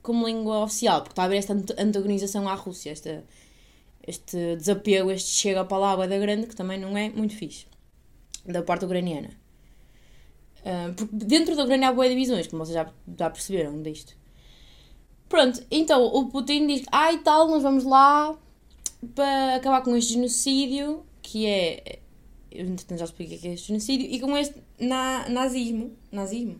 como 0.01 0.27
língua 0.27 0.59
oficial, 0.59 1.01
porque 1.01 1.13
está 1.13 1.23
a 1.23 1.25
haver 1.25 1.37
esta 1.37 1.53
antagonização 1.77 2.49
à 2.49 2.55
Rússia, 2.55 2.91
esta, 2.91 3.23
este 4.05 4.57
desapego, 4.57 5.09
este 5.11 5.29
chega 5.29 5.63
para 5.63 5.77
lá 5.77 5.95
da 6.05 6.17
grande, 6.17 6.47
que 6.47 6.55
também 6.55 6.77
não 6.77 6.97
é 6.97 7.09
muito 7.09 7.35
fixe, 7.35 7.65
da 8.45 8.61
parte 8.61 8.83
ucraniana. 8.83 9.40
Uh, 10.61 10.93
porque 10.93 11.15
dentro 11.25 11.55
da 11.55 11.63
Ucrânia 11.63 11.89
há 11.89 11.93
boas 11.93 12.09
divisões, 12.09 12.47
como 12.47 12.63
vocês 12.63 12.75
já, 12.75 12.87
já 13.17 13.29
perceberam 13.29 13.81
disto. 13.81 14.15
Pronto, 15.27 15.63
então 15.71 16.05
o 16.05 16.27
Putin 16.27 16.67
diz: 16.67 16.83
ai 16.91 17.15
ah, 17.15 17.21
tal, 17.23 17.47
nós 17.47 17.63
vamos 17.63 17.83
lá 17.83 18.37
para 19.15 19.55
acabar 19.55 19.81
com 19.81 19.95
este 19.95 20.13
genocídio, 20.13 21.03
que 21.21 21.45
é. 21.45 21.99
Eu 22.51 22.65
entretanto 22.65 22.99
já 22.99 23.05
expliquei 23.05 23.37
que 23.37 23.47
é 23.47 23.53
este 23.53 23.69
genocídio, 23.69 24.07
e 24.07 24.19
com 24.19 24.37
este 24.37 24.55
na, 24.79 25.29
nazismo. 25.29 25.95
Nazismo. 26.11 26.59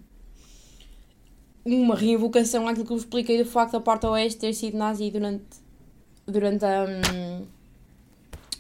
Uma 1.66 1.96
reinvocação 1.96 2.68
àquilo 2.68 2.86
que 2.86 2.94
eu 2.94 2.98
expliquei 2.98 3.38
do 3.38 3.46
facto 3.46 3.74
da 3.74 3.82
parte 3.82 4.06
oeste 4.08 4.40
ter 4.40 4.54
sido 4.54 4.78
nazi 4.78 5.12
durante, 5.12 5.46
durante 6.26 6.66
a, 6.66 6.86
hum, 6.86 7.46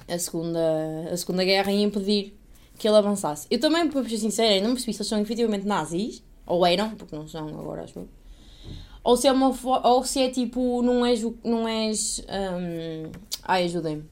a, 0.08 0.20
segunda, 0.20 1.10
a 1.12 1.18
Segunda 1.18 1.44
Guerra 1.44 1.72
e 1.72 1.82
impedir 1.82 2.38
que 2.82 2.88
ele 2.88 2.98
avançasse. 2.98 3.48
Eu 3.50 3.60
também, 3.60 3.88
para 3.88 4.04
ser 4.10 4.18
sincera, 4.18 4.60
não 4.62 4.72
percebi 4.72 4.94
se 4.94 5.02
eles 5.02 5.08
são 5.08 5.20
efetivamente 5.20 5.68
nazis, 5.68 6.24
ou 6.46 6.66
eram, 6.66 6.96
porque 6.96 7.16
não 7.16 7.28
são 7.28 7.48
agora, 7.48 7.84
acho 7.84 8.00
eu 8.00 8.08
ou 9.04 9.18
se 9.18 9.28
é 9.28 9.32
uma 9.32 9.54
ou 9.84 10.04
se 10.04 10.22
é 10.22 10.30
tipo, 10.30 10.82
não 10.82 11.06
és. 11.06 11.24
Não 11.44 11.68
és 11.68 12.24
um, 12.30 13.12
ai, 13.44 13.66
ajudem-me. 13.66 14.04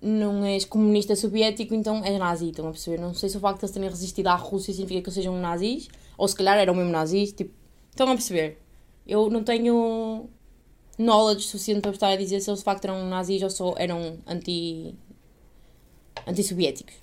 Não 0.00 0.44
és 0.44 0.64
comunista 0.64 1.14
soviético, 1.14 1.74
então 1.74 2.04
és 2.04 2.18
nazi, 2.18 2.48
estão 2.48 2.66
a 2.66 2.70
perceber? 2.72 3.00
Não 3.00 3.14
sei 3.14 3.28
se 3.28 3.36
o 3.36 3.40
facto 3.40 3.60
de 3.60 3.66
eles 3.66 3.72
terem 3.72 3.88
resistido 3.88 4.26
à 4.26 4.34
Rússia 4.34 4.72
significa 4.72 5.00
que 5.00 5.08
eles 5.08 5.14
sejam 5.14 5.40
nazis, 5.40 5.88
ou 6.18 6.26
se 6.26 6.34
calhar 6.34 6.58
eram 6.58 6.74
mesmo 6.74 6.90
nazis, 6.90 7.32
tipo, 7.32 7.54
estão 7.88 8.08
a 8.08 8.14
perceber? 8.14 8.60
Eu 9.06 9.30
não 9.30 9.44
tenho 9.44 10.28
knowledge 10.98 11.46
suficiente 11.46 11.82
para 11.82 11.92
estar 11.92 12.08
a 12.08 12.16
dizer 12.16 12.40
se 12.40 12.50
eles 12.50 12.58
de 12.58 12.64
facto 12.64 12.84
eram 12.86 13.06
nazis 13.08 13.42
ou 13.42 13.50
só 13.50 13.74
eram 13.76 14.18
anti. 14.26 14.94
anti-soviéticos. 16.26 16.94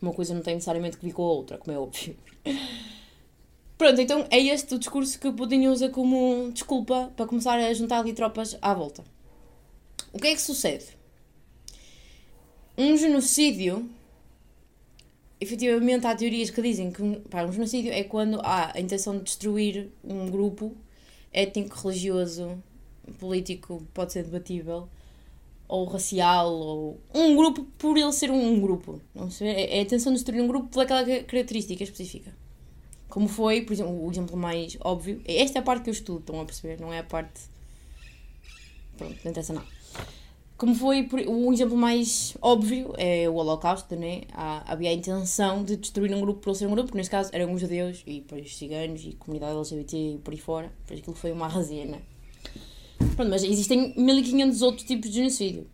Uma 0.00 0.12
coisa 0.12 0.34
não 0.34 0.42
tem 0.42 0.54
necessariamente 0.54 0.96
que 0.96 1.04
vir 1.04 1.12
com 1.12 1.22
a 1.22 1.30
outra, 1.30 1.58
como 1.58 1.76
é 1.76 1.78
óbvio. 1.78 2.16
Pronto, 3.78 4.00
então 4.00 4.26
é 4.30 4.38
este 4.38 4.74
o 4.74 4.78
discurso 4.78 5.18
que 5.18 5.28
o 5.28 5.32
Putin 5.32 5.66
usa 5.66 5.90
como 5.90 6.50
desculpa 6.52 7.12
para 7.14 7.26
começar 7.26 7.58
a 7.58 7.74
juntar 7.74 7.98
ali 7.98 8.14
tropas 8.14 8.56
à 8.62 8.72
volta. 8.72 9.04
O 10.12 10.18
que 10.18 10.28
é 10.28 10.34
que 10.34 10.40
sucede? 10.40 10.86
Um 12.76 12.96
genocídio. 12.96 13.88
Efetivamente, 15.38 16.06
há 16.06 16.16
teorias 16.16 16.48
que 16.48 16.62
dizem 16.62 16.90
que 16.90 17.20
pá, 17.28 17.44
um 17.44 17.52
genocídio 17.52 17.92
é 17.92 18.02
quando 18.02 18.40
há 18.40 18.72
a 18.74 18.80
intenção 18.80 19.18
de 19.18 19.24
destruir 19.24 19.90
um 20.02 20.30
grupo 20.30 20.74
étnico, 21.30 21.76
religioso, 21.76 22.62
político, 23.18 23.86
pode 23.92 24.14
ser 24.14 24.24
debatível, 24.24 24.88
ou 25.68 25.84
racial, 25.84 26.52
ou 26.52 27.00
um 27.14 27.36
grupo 27.36 27.64
por 27.78 27.96
ele 27.96 28.12
ser 28.12 28.30
um 28.30 28.60
grupo. 28.60 29.00
Não 29.14 29.30
sei, 29.30 29.48
é 29.48 29.78
a 29.78 29.82
intenção 29.82 30.12
de 30.12 30.18
destruir 30.18 30.42
um 30.42 30.46
grupo 30.46 30.68
por 30.68 30.82
aquela 30.82 31.04
característica 31.04 31.82
específica. 31.82 32.34
Como 33.08 33.28
foi, 33.28 33.62
por 33.62 33.72
exemplo, 33.72 34.04
o 34.04 34.10
exemplo 34.10 34.36
mais 34.36 34.76
óbvio. 34.80 35.22
Esta 35.24 35.58
é 35.58 35.60
a 35.60 35.64
parte 35.64 35.84
que 35.84 35.90
eu 35.90 35.94
estudo, 35.94 36.20
estão 36.20 36.40
a 36.40 36.44
perceber? 36.44 36.80
Não 36.80 36.92
é 36.92 36.98
a 36.98 37.04
parte. 37.04 37.40
Pronto, 38.96 39.16
não 39.24 39.30
interessa 39.30 39.52
nada. 39.52 39.66
Como 40.56 40.74
foi 40.74 41.06
o 41.26 41.52
exemplo 41.52 41.76
mais 41.76 42.34
óbvio 42.40 42.94
é 42.96 43.28
o 43.28 43.34
Holocausto, 43.34 43.94
né? 43.94 44.22
Há, 44.32 44.72
havia 44.72 44.88
a 44.88 44.92
intenção 44.94 45.62
de 45.62 45.76
destruir 45.76 46.14
um 46.14 46.20
grupo 46.20 46.40
por 46.40 46.54
ser 46.54 46.66
um 46.66 46.70
grupo, 46.70 46.90
que 46.90 46.96
neste 46.96 47.10
caso 47.10 47.28
eram 47.34 47.52
os 47.52 47.60
judeus 47.60 48.02
e 48.06 48.20
depois 48.20 48.56
ciganos 48.56 49.04
e 49.04 49.12
comunidade 49.12 49.54
LGBT 49.54 49.96
e 50.14 50.18
por 50.18 50.32
aí 50.32 50.38
fora. 50.38 50.72
Depois 50.80 51.00
aquilo 51.00 51.14
foi 51.14 51.30
uma 51.30 51.44
arrasena. 51.44 51.98
Pronto, 52.98 53.30
mas 53.30 53.42
existem 53.42 53.94
1500 53.96 54.62
outros 54.62 54.86
tipos 54.86 55.10
de 55.10 55.16
genocídio. 55.16 55.66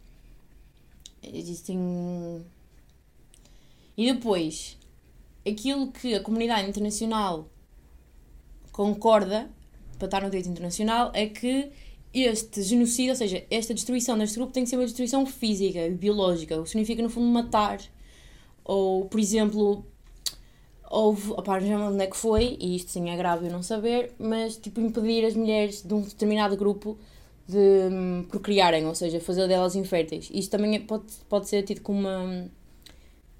Existem. 1.23 2.45
E 3.97 4.13
depois, 4.13 4.77
aquilo 5.47 5.93
que 5.93 6.15
a 6.15 6.21
comunidade 6.21 6.69
internacional 6.69 7.49
concorda 8.73 9.51
para 9.99 10.07
estar 10.07 10.23
no 10.23 10.31
direito 10.31 10.49
internacional 10.49 11.11
é 11.15 11.27
que 11.27 11.71
este 12.13 12.63
genocídio, 12.63 13.11
ou 13.13 13.17
seja, 13.17 13.45
esta 13.51 13.73
destruição 13.73 14.19
deste 14.19 14.37
grupo 14.37 14.53
tem 14.53 14.65
que 14.65 14.71
ser 14.71 14.77
uma 14.77 14.85
destruição 14.85 15.25
física, 15.25 15.89
biológica, 15.91 16.59
o 16.61 16.65
que 16.65 16.71
significa 16.71 17.03
no 17.03 17.09
fundo 17.09 17.27
matar. 17.27 17.81
Ou, 18.65 19.07
por 19.07 19.19
exemplo, 19.19 19.85
houve, 20.91 21.31
opá, 21.33 21.59
não 21.61 21.93
onde 21.93 22.05
é 22.05 22.07
que 22.07 22.17
foi, 22.17 22.57
e 22.61 22.77
isto 22.77 22.91
sim 22.91 23.09
é 23.09 23.17
grave 23.17 23.47
eu 23.47 23.53
não 23.53 23.63
saber, 23.63 24.13
mas 24.19 24.57
tipo 24.57 24.81
impedir 24.81 25.25
as 25.25 25.35
mulheres 25.35 25.83
de 25.83 25.95
um 25.95 26.03
determinado 26.03 26.57
grupo 26.57 26.99
de 27.49 27.59
hum, 27.59 28.25
procriarem, 28.29 28.87
ou 28.87 28.95
seja, 28.95 29.21
fazer 29.21 29.49
delas 29.49 29.75
inférteis. 29.77 30.31
Isto 30.33 30.51
também 30.51 30.77
é, 30.77 30.79
pode, 30.81 31.05
pode 31.29 31.49
ser 31.49 31.63
tido 31.63 31.81
como 31.81 32.01
uma 32.01 32.51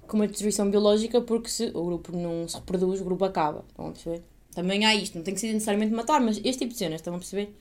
com 0.07 0.17
uma 0.17 0.27
destruição 0.27 0.69
biológica, 0.69 1.21
porque 1.21 1.49
se 1.49 1.71
o 1.73 1.85
grupo 1.85 2.15
não 2.15 2.47
se 2.47 2.55
reproduz, 2.55 3.01
o 3.01 3.03
grupo 3.03 3.25
acaba. 3.25 3.63
Estão 3.69 3.87
a 3.87 3.91
perceber? 3.91 4.23
Também 4.53 4.85
há 4.85 4.93
isto, 4.93 5.15
não 5.15 5.23
tem 5.23 5.33
que 5.33 5.39
ser 5.39 5.51
necessariamente 5.51 5.93
matar, 5.93 6.21
mas 6.21 6.37
este 6.37 6.59
tipo 6.59 6.73
de 6.73 6.77
cenas, 6.77 6.99
estão 6.99 7.15
a 7.15 7.17
perceber? 7.17 7.55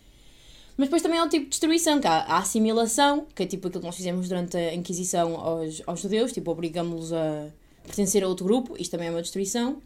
Mas 0.76 0.88
depois 0.88 1.02
também 1.02 1.18
há 1.18 1.24
um 1.24 1.28
tipo 1.28 1.44
de 1.44 1.50
destruição, 1.50 2.00
que 2.00 2.07
há 2.07 2.22
a 2.22 2.38
assimilação, 2.38 3.26
que 3.35 3.42
é 3.42 3.46
tipo 3.46 3.68
aquilo 3.68 3.81
que 3.81 3.87
nós 3.87 3.96
fizemos 3.96 4.28
durante 4.28 4.57
a 4.57 4.74
Inquisição 4.74 5.37
aos, 5.37 5.83
aos 5.87 6.00
judeus, 6.00 6.33
tipo, 6.33 6.50
obrigamos-los 6.50 7.12
a 7.12 7.48
pertencer 7.83 8.24
a 8.24 8.28
outro 8.28 8.44
grupo, 8.44 8.76
isto 8.78 8.90
também 8.90 9.09
é 9.09 9.11
uma 9.11 9.22
destruição. 9.22 9.81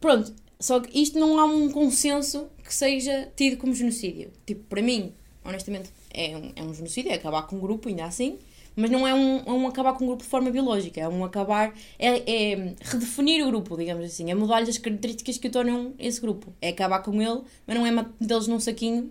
Pronto, 0.00 0.34
só 0.62 0.78
que 0.78 0.96
isto 0.96 1.18
não 1.18 1.40
há 1.40 1.44
um 1.44 1.68
consenso 1.70 2.46
que 2.62 2.72
seja 2.72 3.28
tido 3.34 3.56
como 3.56 3.74
genocídio. 3.74 4.30
Tipo, 4.46 4.62
para 4.68 4.80
mim, 4.80 5.12
honestamente, 5.44 5.90
é 6.14 6.36
um, 6.36 6.52
é 6.54 6.62
um 6.62 6.72
genocídio, 6.72 7.10
é 7.10 7.14
acabar 7.16 7.42
com 7.48 7.56
um 7.56 7.60
grupo, 7.60 7.88
ainda 7.88 8.04
assim. 8.04 8.38
Mas 8.76 8.88
não 8.88 9.06
é 9.06 9.12
um, 9.12 9.38
é 9.44 9.50
um 9.50 9.66
acabar 9.66 9.92
com 9.94 10.04
um 10.04 10.06
grupo 10.06 10.22
de 10.22 10.28
forma 10.28 10.50
biológica, 10.52 11.00
é 11.00 11.08
um 11.08 11.24
acabar. 11.24 11.74
É, 11.98 12.52
é 12.52 12.74
redefinir 12.80 13.44
o 13.44 13.48
grupo, 13.48 13.76
digamos 13.76 14.04
assim. 14.04 14.30
É 14.30 14.34
mudar-lhe 14.36 14.70
as 14.70 14.78
características 14.78 15.36
que 15.36 15.48
o 15.48 15.50
tornam 15.50 15.94
esse 15.98 16.20
grupo. 16.20 16.54
É 16.62 16.68
acabar 16.68 17.00
com 17.00 17.20
ele, 17.20 17.42
mas 17.66 17.76
não 17.76 17.84
é 17.84 17.90
metê-los 17.90 18.46
num 18.46 18.60
saquinho 18.60 19.10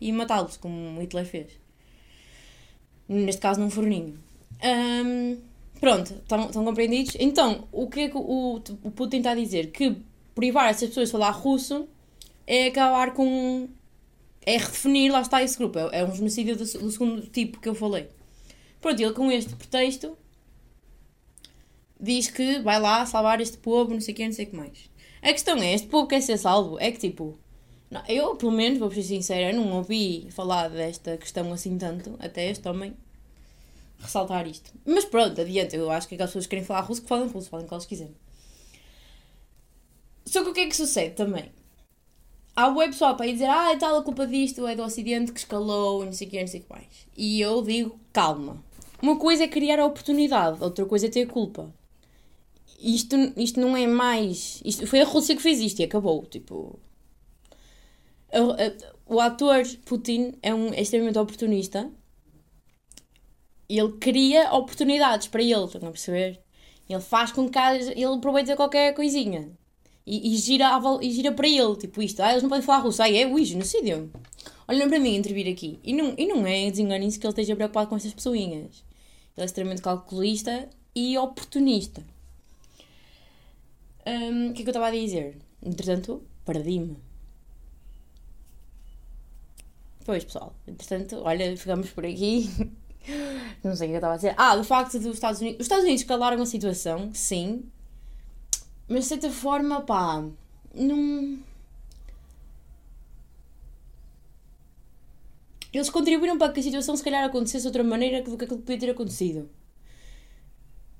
e 0.00 0.10
matá-los, 0.12 0.56
como 0.56 1.00
Hitler 1.00 1.24
fez. 1.24 1.46
Neste 3.08 3.40
caso, 3.40 3.60
num 3.60 3.70
forninho. 3.70 4.18
Um, 4.64 5.38
pronto, 5.78 6.12
estão 6.12 6.64
compreendidos? 6.64 7.16
Então, 7.20 7.68
o 7.70 7.86
que 7.86 8.00
é 8.00 8.08
que 8.08 8.16
o, 8.16 8.60
o 8.82 8.90
Putin 8.90 9.18
está 9.18 9.30
a 9.30 9.36
dizer? 9.36 9.70
Que 9.70 9.96
privar 10.38 10.70
essas 10.70 10.90
pessoas 10.90 11.08
de 11.08 11.12
falar 11.12 11.30
russo 11.30 11.88
é 12.46 12.68
acabar 12.68 13.12
com. 13.12 13.68
é 14.46 14.56
redefinir, 14.56 15.10
lá 15.10 15.20
está 15.20 15.42
esse 15.42 15.58
grupo. 15.58 15.76
É, 15.80 15.98
é 15.98 16.04
um 16.04 16.14
genocídio 16.14 16.54
do, 16.54 16.64
do 16.64 16.90
segundo 16.92 17.22
tipo 17.22 17.60
que 17.60 17.68
eu 17.68 17.74
falei. 17.74 18.08
Pronto, 18.80 19.02
ele 19.02 19.12
com 19.12 19.32
este 19.32 19.52
pretexto 19.56 20.16
diz 22.00 22.30
que 22.30 22.60
vai 22.60 22.78
lá 22.78 23.04
salvar 23.04 23.40
este 23.40 23.58
povo, 23.58 23.92
não 23.92 24.00
sei 24.00 24.14
o 24.14 24.16
que, 24.16 24.26
não 24.26 24.32
sei 24.32 24.44
o 24.44 24.50
que 24.50 24.56
mais. 24.56 24.88
A 25.20 25.32
questão 25.32 25.56
é, 25.60 25.74
este 25.74 25.88
povo 25.88 26.06
quer 26.06 26.20
ser 26.20 26.38
salvo? 26.38 26.78
É 26.78 26.92
que 26.92 26.98
tipo, 26.98 27.36
não, 27.90 28.00
eu 28.06 28.36
pelo 28.36 28.52
menos, 28.52 28.78
vou 28.78 28.92
ser 28.92 29.02
sincera, 29.02 29.52
não 29.52 29.72
ouvi 29.72 30.28
falar 30.30 30.68
desta 30.68 31.16
questão 31.16 31.52
assim 31.52 31.76
tanto, 31.76 32.14
até 32.20 32.48
este 32.48 32.68
homem 32.68 32.94
ressaltar 33.98 34.46
isto. 34.46 34.70
Mas 34.86 35.04
pronto, 35.04 35.40
adiante, 35.40 35.74
eu 35.74 35.90
acho 35.90 36.06
que 36.06 36.14
aquelas 36.14 36.30
pessoas 36.30 36.46
que 36.46 36.50
querem 36.50 36.64
falar 36.64 36.82
russo 36.82 37.02
que 37.02 37.08
falem 37.08 37.26
russo, 37.26 37.50
falem 37.50 37.66
o 37.66 37.68
que 37.68 37.74
eles 37.74 37.86
quiserem. 37.86 38.27
Só 40.28 40.42
que 40.42 40.50
o 40.50 40.54
que 40.54 40.60
é 40.60 40.66
que 40.66 40.76
sucede 40.76 41.14
também? 41.14 41.50
há 42.58 42.68
web 42.68 42.90
pessoal 42.92 43.14
para 43.14 43.28
ir 43.28 43.34
dizer, 43.34 43.48
ah, 43.48 43.70
é 43.70 43.76
tal 43.76 43.96
a 43.96 44.02
culpa 44.02 44.26
disto, 44.26 44.66
é 44.66 44.74
do 44.74 44.82
Ocidente 44.82 45.30
que 45.30 45.38
escalou, 45.38 46.04
não 46.04 46.12
sei 46.12 46.26
o 46.26 46.30
que, 46.30 46.40
não 46.40 46.48
sei 46.48 46.58
o 46.58 46.62
que 46.64 46.70
mais. 46.70 47.06
E 47.16 47.40
eu 47.40 47.62
digo, 47.62 47.98
calma. 48.12 48.62
Uma 49.00 49.16
coisa 49.16 49.44
é 49.44 49.48
criar 49.48 49.78
a 49.78 49.86
oportunidade, 49.86 50.62
outra 50.62 50.84
coisa 50.84 51.06
é 51.06 51.08
ter 51.08 51.28
culpa. 51.28 51.72
Isto, 52.80 53.14
isto 53.36 53.60
não 53.60 53.76
é 53.76 53.86
mais. 53.86 54.60
Isto, 54.64 54.88
foi 54.88 55.00
a 55.00 55.04
Rússia 55.04 55.36
que 55.36 55.42
fez 55.42 55.60
isto 55.60 55.78
e 55.78 55.84
acabou. 55.84 56.26
Tipo. 56.26 56.80
O 59.06 59.20
ator 59.20 59.62
Putin 59.86 60.34
é, 60.42 60.52
um, 60.52 60.72
é 60.74 60.82
extremamente 60.82 61.18
oportunista. 61.18 61.88
Ele 63.68 63.92
cria 63.92 64.52
oportunidades 64.52 65.28
para 65.28 65.42
ele, 65.42 65.64
estão 65.64 65.88
a 65.88 65.92
perceber? 65.92 66.40
Ele 66.88 67.00
faz 67.00 67.30
com 67.30 67.48
que 67.48 67.58
ele 67.58 68.04
aproveite 68.04 68.54
qualquer 68.56 68.94
coisinha. 68.94 69.52
E, 70.10 70.32
e, 70.32 70.36
gira, 70.38 70.70
e 71.02 71.12
gira 71.12 71.30
para 71.32 71.46
ele, 71.46 71.76
tipo 71.76 72.00
isto. 72.00 72.22
Ah, 72.22 72.30
eles 72.30 72.42
não 72.42 72.48
podem 72.48 72.64
falar 72.64 72.78
russo. 72.78 73.02
Ah, 73.02 73.10
é, 73.10 73.26
ui, 73.26 73.44
genocídio. 73.44 74.10
Olhem 74.66 74.88
para 74.88 74.98
mim 74.98 75.14
intervir 75.14 75.46
aqui. 75.52 75.78
E 75.84 75.92
não, 75.92 76.14
e 76.16 76.26
não 76.26 76.46
é 76.46 76.70
desenganem-se 76.70 77.18
que 77.18 77.26
ele 77.26 77.32
esteja 77.32 77.54
preocupado 77.54 77.90
com 77.90 77.96
estas 77.96 78.14
pessoinhas. 78.14 78.82
Ele 79.36 79.42
é 79.42 79.44
extremamente 79.44 79.82
calculista 79.82 80.66
e 80.94 81.18
oportunista. 81.18 82.02
Um, 84.06 84.48
o 84.48 84.54
que 84.54 84.62
é 84.62 84.64
que 84.64 84.68
eu 84.68 84.72
estava 84.72 84.86
a 84.86 84.90
dizer? 84.90 85.36
Entretanto, 85.62 86.22
perdi-me. 86.46 86.96
Pois, 90.06 90.24
pessoal. 90.24 90.54
Entretanto, 90.66 91.20
olha, 91.22 91.54
ficamos 91.54 91.90
por 91.90 92.06
aqui. 92.06 92.48
Não 93.62 93.76
sei 93.76 93.88
o 93.88 93.90
que 93.90 93.94
eu 93.96 93.98
estava 93.98 94.14
a 94.14 94.16
dizer. 94.16 94.34
Ah, 94.38 94.56
do 94.56 94.64
facto 94.64 94.98
dos 94.98 95.14
Estados 95.14 95.42
Unidos. 95.42 95.60
Os 95.60 95.66
Estados 95.66 95.84
Unidos 95.84 96.04
calaram 96.04 96.40
a 96.40 96.46
situação, 96.46 97.10
sim. 97.12 97.62
Mas 98.88 99.00
de 99.00 99.06
certa 99.06 99.30
forma, 99.30 99.82
pá. 99.82 100.24
Não. 100.74 101.38
Eles 105.72 105.90
contribuíram 105.90 106.38
para 106.38 106.52
que 106.52 106.60
a 106.60 106.62
situação 106.62 106.96
se 106.96 107.04
calhar 107.04 107.24
acontecesse 107.24 107.62
de 107.62 107.68
outra 107.68 107.84
maneira 107.84 108.22
do 108.22 108.36
que 108.36 108.44
aquilo 108.44 108.60
podia 108.60 108.78
ter 108.78 108.90
acontecido. 108.90 109.50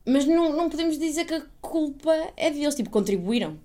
Mas 0.07 0.27
não, 0.27 0.55
não 0.55 0.68
podemos 0.68 0.98
dizer 0.98 1.24
que 1.24 1.35
a 1.35 1.42
culpa 1.61 2.12
é 2.37 2.51
deles, 2.51 2.74
tipo, 2.74 2.90
contribuíram. 2.90 3.59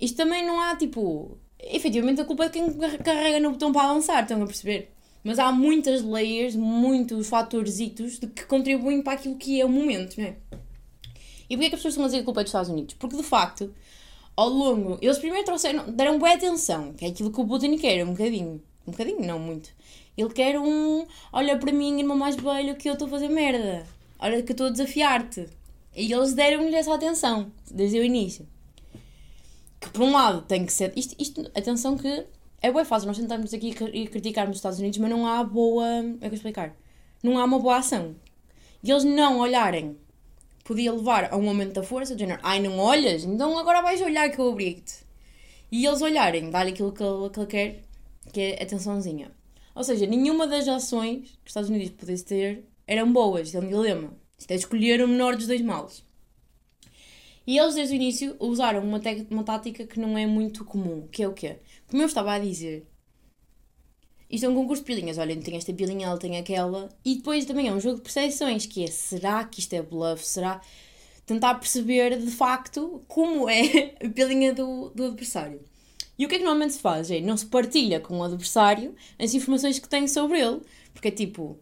Isto 0.00 0.16
também 0.16 0.46
não 0.46 0.60
há, 0.60 0.76
tipo. 0.76 1.38
Efetivamente 1.58 2.20
a 2.20 2.24
culpa 2.24 2.44
é 2.44 2.48
de 2.48 2.52
quem 2.52 2.72
carrega 3.04 3.40
no 3.40 3.50
botão 3.50 3.72
para 3.72 3.90
avançar, 3.90 4.22
estão 4.22 4.42
a 4.42 4.46
perceber? 4.46 4.92
Mas 5.24 5.38
há 5.38 5.50
muitas 5.50 6.02
layers, 6.02 6.54
muitos 6.54 7.28
fatorzitos 7.28 8.18
de 8.18 8.28
que 8.28 8.46
contribuem 8.46 9.02
para 9.02 9.14
aquilo 9.14 9.36
que 9.36 9.60
é 9.60 9.64
o 9.64 9.68
momento, 9.68 10.18
não 10.18 10.26
é? 10.26 10.36
E 11.48 11.56
porquê 11.56 11.66
é 11.66 11.68
que 11.70 11.74
as 11.74 11.80
pessoas 11.80 11.94
estão 11.94 12.04
a 12.04 12.08
dizer 12.08 12.18
que 12.18 12.24
culpa 12.24 12.40
é 12.40 12.44
dos 12.44 12.50
Estados 12.50 12.70
Unidos? 12.70 12.94
Porque 12.98 13.16
de 13.16 13.22
facto, 13.22 13.72
ao 14.38 14.48
longo. 14.48 14.98
Eles 15.02 15.18
primeiro 15.18 15.44
trouxeram. 15.44 15.90
deram 15.90 16.16
boa 16.16 16.32
atenção, 16.32 16.92
que 16.92 17.04
é 17.04 17.08
aquilo 17.08 17.32
que 17.32 17.40
o 17.40 17.46
Putin 17.46 17.76
quer, 17.76 18.04
um 18.04 18.12
bocadinho. 18.12 18.62
Um 18.86 18.92
bocadinho, 18.92 19.26
não 19.26 19.38
muito. 19.40 19.70
Ele 20.16 20.30
quer 20.30 20.58
um. 20.60 21.04
Olha 21.32 21.58
para 21.58 21.72
mim, 21.72 21.98
irmão 21.98 22.16
mais 22.16 22.36
velho, 22.36 22.76
que 22.76 22.88
eu 22.88 22.92
estou 22.92 23.08
a 23.08 23.10
fazer 23.10 23.28
merda. 23.28 23.84
Olha 24.20 24.40
que 24.40 24.52
eu 24.52 24.54
estou 24.54 24.68
a 24.68 24.70
desafiar-te. 24.70 25.48
E 25.96 26.12
eles 26.12 26.34
deram-lhe 26.34 26.74
essa 26.74 26.94
atenção, 26.94 27.50
desde 27.68 27.98
o 27.98 28.04
início. 28.04 28.46
Que 29.80 29.90
por 29.90 30.02
um 30.02 30.12
lado 30.12 30.42
tem 30.42 30.64
que 30.64 30.72
ser. 30.72 30.92
Isto, 30.96 31.16
isto 31.18 31.40
atenção 31.56 31.96
que 31.96 32.26
é 32.62 32.70
boa 32.70 32.84
fácil 32.84 33.08
nós 33.08 33.18
tentarmos 33.18 33.52
aqui 33.52 33.74
e 33.92 34.06
criticarmos 34.06 34.54
os 34.54 34.58
Estados 34.58 34.78
Unidos, 34.78 34.98
mas 34.98 35.10
não 35.10 35.26
há 35.26 35.42
boa. 35.42 35.84
É 36.20 36.28
que 36.28 36.36
explicar? 36.36 36.76
Não 37.24 37.38
há 37.38 37.44
uma 37.44 37.58
boa 37.58 37.78
ação. 37.78 38.14
E 38.84 38.90
eles 38.90 39.02
não 39.02 39.40
olharem 39.40 39.96
podia 40.68 40.92
levar 40.92 41.32
a 41.32 41.36
um 41.38 41.48
aumento 41.48 41.72
da 41.72 41.82
força, 41.82 42.14
de 42.14 42.20
género, 42.20 42.40
ai 42.42 42.60
não 42.60 42.78
olhas, 42.78 43.24
então 43.24 43.58
agora 43.58 43.80
vais 43.80 44.02
olhar 44.02 44.30
que 44.30 44.38
eu 44.38 44.44
obrigo-te. 44.44 44.96
E 45.72 45.86
eles 45.86 46.02
olharem, 46.02 46.50
dar-lhe 46.50 46.72
aquilo 46.72 46.92
que 46.92 47.02
ele, 47.02 47.30
que 47.30 47.40
ele 47.40 47.46
quer, 47.46 47.84
que 48.30 48.40
é 48.40 48.62
atençãozinha. 48.62 49.30
Ou 49.74 49.82
seja, 49.82 50.06
nenhuma 50.06 50.46
das 50.46 50.68
ações 50.68 51.20
que 51.20 51.46
os 51.46 51.50
Estados 51.50 51.70
Unidos 51.70 51.88
pudesse 51.90 52.22
ter 52.22 52.64
eram 52.86 53.10
boas, 53.10 53.54
é 53.54 53.58
um 53.58 53.66
dilema. 53.66 54.12
Isto 54.38 54.50
é 54.50 54.54
escolher 54.56 55.02
o 55.02 55.08
menor 55.08 55.36
dos 55.36 55.46
dois 55.46 55.62
males. 55.62 56.04
E 57.46 57.56
eles, 57.56 57.74
desde 57.74 57.94
o 57.94 57.96
início, 57.96 58.36
usaram 58.38 58.84
uma, 58.84 59.00
uma 59.30 59.44
tática 59.44 59.86
que 59.86 59.98
não 59.98 60.18
é 60.18 60.26
muito 60.26 60.66
comum, 60.66 61.08
que 61.10 61.22
é 61.22 61.28
o 61.28 61.32
quê? 61.32 61.56
Como 61.88 62.02
eu 62.02 62.06
estava 62.06 62.34
a 62.34 62.38
dizer, 62.38 62.86
isto 64.30 64.44
é 64.44 64.48
um 64.48 64.54
concurso 64.54 64.82
de 64.82 64.86
pilinhas. 64.86 65.18
Olha, 65.18 65.36
tem 65.36 65.56
esta 65.56 65.72
pilinha, 65.72 66.06
ela 66.06 66.18
tem 66.18 66.36
aquela. 66.36 66.88
E 67.04 67.16
depois 67.16 67.44
também 67.46 67.68
é 67.68 67.72
um 67.72 67.80
jogo 67.80 67.96
de 67.96 68.02
percepções, 68.02 68.66
que 68.66 68.84
é, 68.84 68.86
será 68.88 69.44
que 69.44 69.60
isto 69.60 69.72
é 69.74 69.82
bluff? 69.82 70.24
Será... 70.24 70.60
Tentar 71.24 71.56
perceber, 71.56 72.18
de 72.18 72.30
facto, 72.30 73.02
como 73.06 73.50
é 73.50 73.94
a 74.02 74.08
pilinha 74.08 74.54
do, 74.54 74.88
do 74.90 75.04
adversário. 75.06 75.60
E 76.18 76.24
o 76.24 76.28
que 76.28 76.36
é 76.36 76.38
que 76.38 76.44
normalmente 76.44 76.74
se 76.74 76.80
faz? 76.80 77.10
É, 77.10 77.20
não 77.20 77.36
se 77.36 77.46
partilha 77.46 78.00
com 78.00 78.18
o 78.18 78.22
adversário 78.22 78.94
as 79.18 79.34
informações 79.34 79.78
que 79.78 79.88
tem 79.88 80.08
sobre 80.08 80.40
ele. 80.40 80.62
Porque 80.92 81.08
é 81.08 81.10
tipo, 81.10 81.58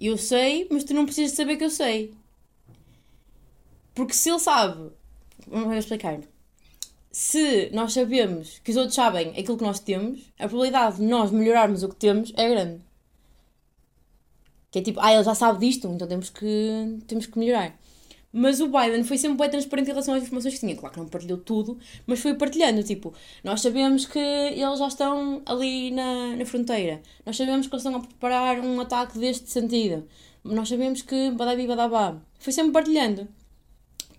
eu 0.00 0.16
sei, 0.16 0.66
mas 0.70 0.84
tu 0.84 0.94
não 0.94 1.04
precisas 1.04 1.36
saber 1.36 1.56
que 1.56 1.64
eu 1.64 1.70
sei. 1.70 2.14
Porque 3.94 4.14
se 4.14 4.30
ele 4.30 4.38
sabe... 4.38 4.90
Vamos 5.46 5.76
explicar 5.76 6.18
se 7.14 7.70
nós 7.72 7.92
sabemos 7.92 8.58
que 8.58 8.72
os 8.72 8.76
outros 8.76 8.96
sabem 8.96 9.28
aquilo 9.38 9.56
que 9.56 9.62
nós 9.62 9.78
temos, 9.78 10.32
a 10.36 10.48
probabilidade 10.48 10.96
de 10.96 11.04
nós 11.04 11.30
melhorarmos 11.30 11.84
o 11.84 11.88
que 11.88 11.94
temos 11.94 12.32
é 12.36 12.48
grande. 12.48 12.80
Que 14.72 14.80
é 14.80 14.82
tipo, 14.82 14.98
ah, 15.00 15.14
ele 15.14 15.22
já 15.22 15.32
sabe 15.32 15.64
disto, 15.64 15.86
então 15.86 16.08
temos 16.08 16.28
que, 16.28 16.98
temos 17.06 17.26
que 17.26 17.38
melhorar. 17.38 17.78
Mas 18.32 18.58
o 18.60 18.66
Biden 18.66 19.04
foi 19.04 19.16
sempre 19.16 19.38
bem 19.38 19.48
transparente 19.48 19.86
em 19.86 19.90
relação 19.90 20.12
às 20.12 20.24
informações 20.24 20.54
que 20.54 20.60
tinha. 20.60 20.74
Claro 20.74 20.92
que 20.92 21.00
não 21.00 21.06
partilhou 21.06 21.38
tudo, 21.38 21.78
mas 22.04 22.18
foi 22.18 22.34
partilhando. 22.34 22.82
Tipo, 22.82 23.14
nós 23.44 23.60
sabemos 23.60 24.06
que 24.06 24.18
eles 24.18 24.80
já 24.80 24.88
estão 24.88 25.40
ali 25.46 25.92
na, 25.92 26.34
na 26.34 26.44
fronteira. 26.44 27.00
Nós 27.24 27.36
sabemos 27.36 27.68
que 27.68 27.74
eles 27.76 27.84
estão 27.84 28.00
a 28.00 28.04
preparar 28.04 28.58
um 28.58 28.80
ataque 28.80 29.20
deste 29.20 29.48
sentido. 29.48 30.04
Nós 30.42 30.68
sabemos 30.68 31.00
que 31.00 31.30
badabi 31.30 31.64
badabá. 31.68 32.20
Foi 32.40 32.52
sempre 32.52 32.72
partilhando 32.72 33.28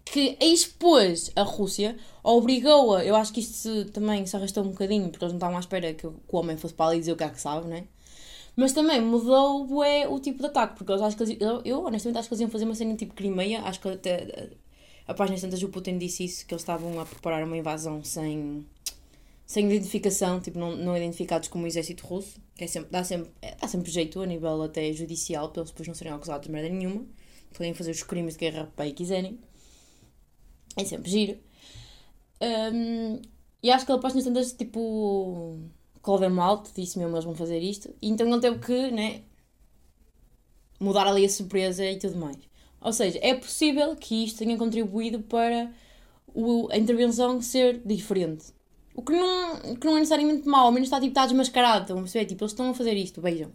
que 0.05 0.37
expôs 0.39 1.31
a 1.35 1.41
Rússia, 1.41 1.97
obrigou-a, 2.25 3.05
eu 3.05 3.15
acho 3.15 3.31
que 3.31 3.39
isto 3.39 3.53
se, 3.53 3.85
também 3.85 4.25
se 4.25 4.35
arrastou 4.35 4.63
um 4.63 4.69
bocadinho, 4.69 5.09
porque 5.09 5.23
eles 5.23 5.33
não 5.33 5.37
estavam 5.37 5.57
à 5.57 5.59
espera 5.59 5.93
que, 5.93 6.07
o 6.07 6.15
homem 6.31 6.57
fosse 6.57 6.73
para 6.73 6.87
ali 6.87 6.99
dizer 6.99 7.11
o 7.11 7.15
que 7.15 7.23
é 7.23 7.29
que 7.29 7.39
sabe, 7.39 7.67
né? 7.67 7.85
Mas 8.55 8.73
também 8.73 9.01
mudou 9.01 9.67
o 9.67 10.19
tipo 10.19 10.39
de 10.39 10.45
ataque, 10.47 10.77
porque 10.77 10.91
eu 10.91 11.03
acho 11.03 11.15
que 11.17 11.23
eles, 11.23 11.37
eu, 11.39 11.61
eu, 11.63 11.85
honestamente 11.85 12.17
acho 12.17 12.27
que 12.29 12.33
eles 12.33 12.41
iam 12.41 12.49
fazer 12.49 12.65
uma 12.65 12.73
cena 12.73 12.95
tipo 12.95 13.13
Crimeia, 13.13 13.61
acho 13.61 13.79
que 13.81 13.89
até 13.89 14.49
a 15.07 15.13
página 15.13 15.39
tantas 15.39 15.61
o 15.61 15.69
Putin 15.69 15.97
disse 15.97 16.23
isso, 16.23 16.45
que 16.47 16.53
eles 16.53 16.61
estavam 16.61 16.99
a 16.99 17.05
preparar 17.05 17.43
uma 17.43 17.57
invasão 17.57 18.03
sem, 18.03 18.65
sem 19.45 19.67
identificação, 19.67 20.39
tipo 20.39 20.57
não, 20.57 20.75
não 20.75 20.97
identificados 20.97 21.49
como 21.49 21.67
exército 21.67 22.07
russo, 22.07 22.39
que 22.55 22.63
é 22.63 22.67
sempre, 22.67 22.89
dá, 22.89 23.03
sempre, 23.03 23.29
é, 23.41 23.55
dá 23.55 23.67
sempre 23.67 23.91
jeito 23.91 24.21
a 24.21 24.25
nível 24.25 24.63
até 24.63 24.91
judicial, 24.93 25.49
para 25.49 25.61
eles 25.61 25.71
depois 25.71 25.87
não 25.87 25.95
serem 25.95 26.13
acusados 26.13 26.47
de 26.47 26.51
merda 26.51 26.69
nenhuma, 26.69 27.05
podem 27.53 27.73
fazer 27.73 27.91
os 27.91 28.03
crimes 28.03 28.35
de 28.35 28.39
guerra 28.39 28.71
aí 28.77 28.93
quiserem. 28.93 29.37
É 30.77 30.83
sempre 30.83 31.09
giro. 31.09 31.37
Um, 32.41 33.21
e 33.61 33.71
acho 33.71 33.85
que 33.85 33.91
ele 33.91 34.01
pôs-nos 34.01 34.23
tantas 34.23 34.53
tipo. 34.53 35.59
Clover 36.01 36.29
Malt, 36.29 36.69
disse 36.75 36.99
mesmo, 36.99 37.15
eles 37.15 37.25
vão 37.25 37.33
fazer 37.33 37.59
isto. 37.59 37.89
E 37.99 38.09
então 38.09 38.27
ele 38.27 38.39
teve 38.39 38.59
que, 38.59 38.91
né? 38.91 39.23
Mudar 40.79 41.07
ali 41.07 41.25
a 41.25 41.29
surpresa 41.29 41.83
e 41.83 41.97
tudo 41.97 42.17
mais. 42.17 42.37
Ou 42.79 42.93
seja, 42.93 43.17
é 43.23 43.33
possível 43.33 43.95
que 43.95 44.23
isto 44.23 44.37
tenha 44.37 44.55
contribuído 44.55 45.21
para 45.21 45.71
o, 46.27 46.67
a 46.71 46.77
intervenção 46.77 47.41
ser 47.41 47.81
diferente. 47.83 48.53
O 48.93 49.01
que 49.01 49.13
não, 49.13 49.75
que 49.75 49.85
não 49.85 49.97
é 49.97 49.99
necessariamente 49.99 50.47
mau, 50.47 50.67
ao 50.67 50.71
menos 50.71 50.87
está 50.87 50.99
tipo, 50.99 51.09
está 51.09 51.25
desmascarado. 51.25 51.81
Estão 51.81 51.97
a 51.97 52.01
perceber? 52.01 52.25
Tipo, 52.25 52.43
eles 52.43 52.51
estão 52.51 52.69
a 52.69 52.73
fazer 52.75 52.93
isto, 52.93 53.19
vejam. 53.19 53.51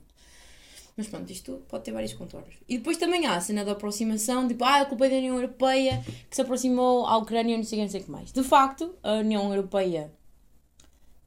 Mas 1.00 1.08
pronto, 1.08 1.32
isto 1.32 1.62
pode 1.66 1.84
ter 1.84 1.92
vários 1.92 2.12
contornos. 2.12 2.56
E 2.68 2.76
depois 2.76 2.98
também 2.98 3.24
há 3.24 3.34
a 3.34 3.40
cena 3.40 3.64
da 3.64 3.72
aproximação, 3.72 4.46
tipo, 4.46 4.62
ah, 4.64 4.82
a 4.82 4.84
culpa 4.84 5.06
é 5.06 5.08
da 5.08 5.16
União 5.16 5.34
Europeia 5.36 6.04
que 6.28 6.36
se 6.36 6.42
aproximou 6.42 7.06
à 7.06 7.16
Ucrânia 7.16 7.54
e 7.54 7.56
não 7.56 7.64
sei, 7.64 7.86
o 7.86 7.88
que 7.88 8.10
mais. 8.10 8.30
De 8.30 8.42
facto, 8.42 8.94
a 9.02 9.14
União 9.14 9.48
Europeia 9.48 10.12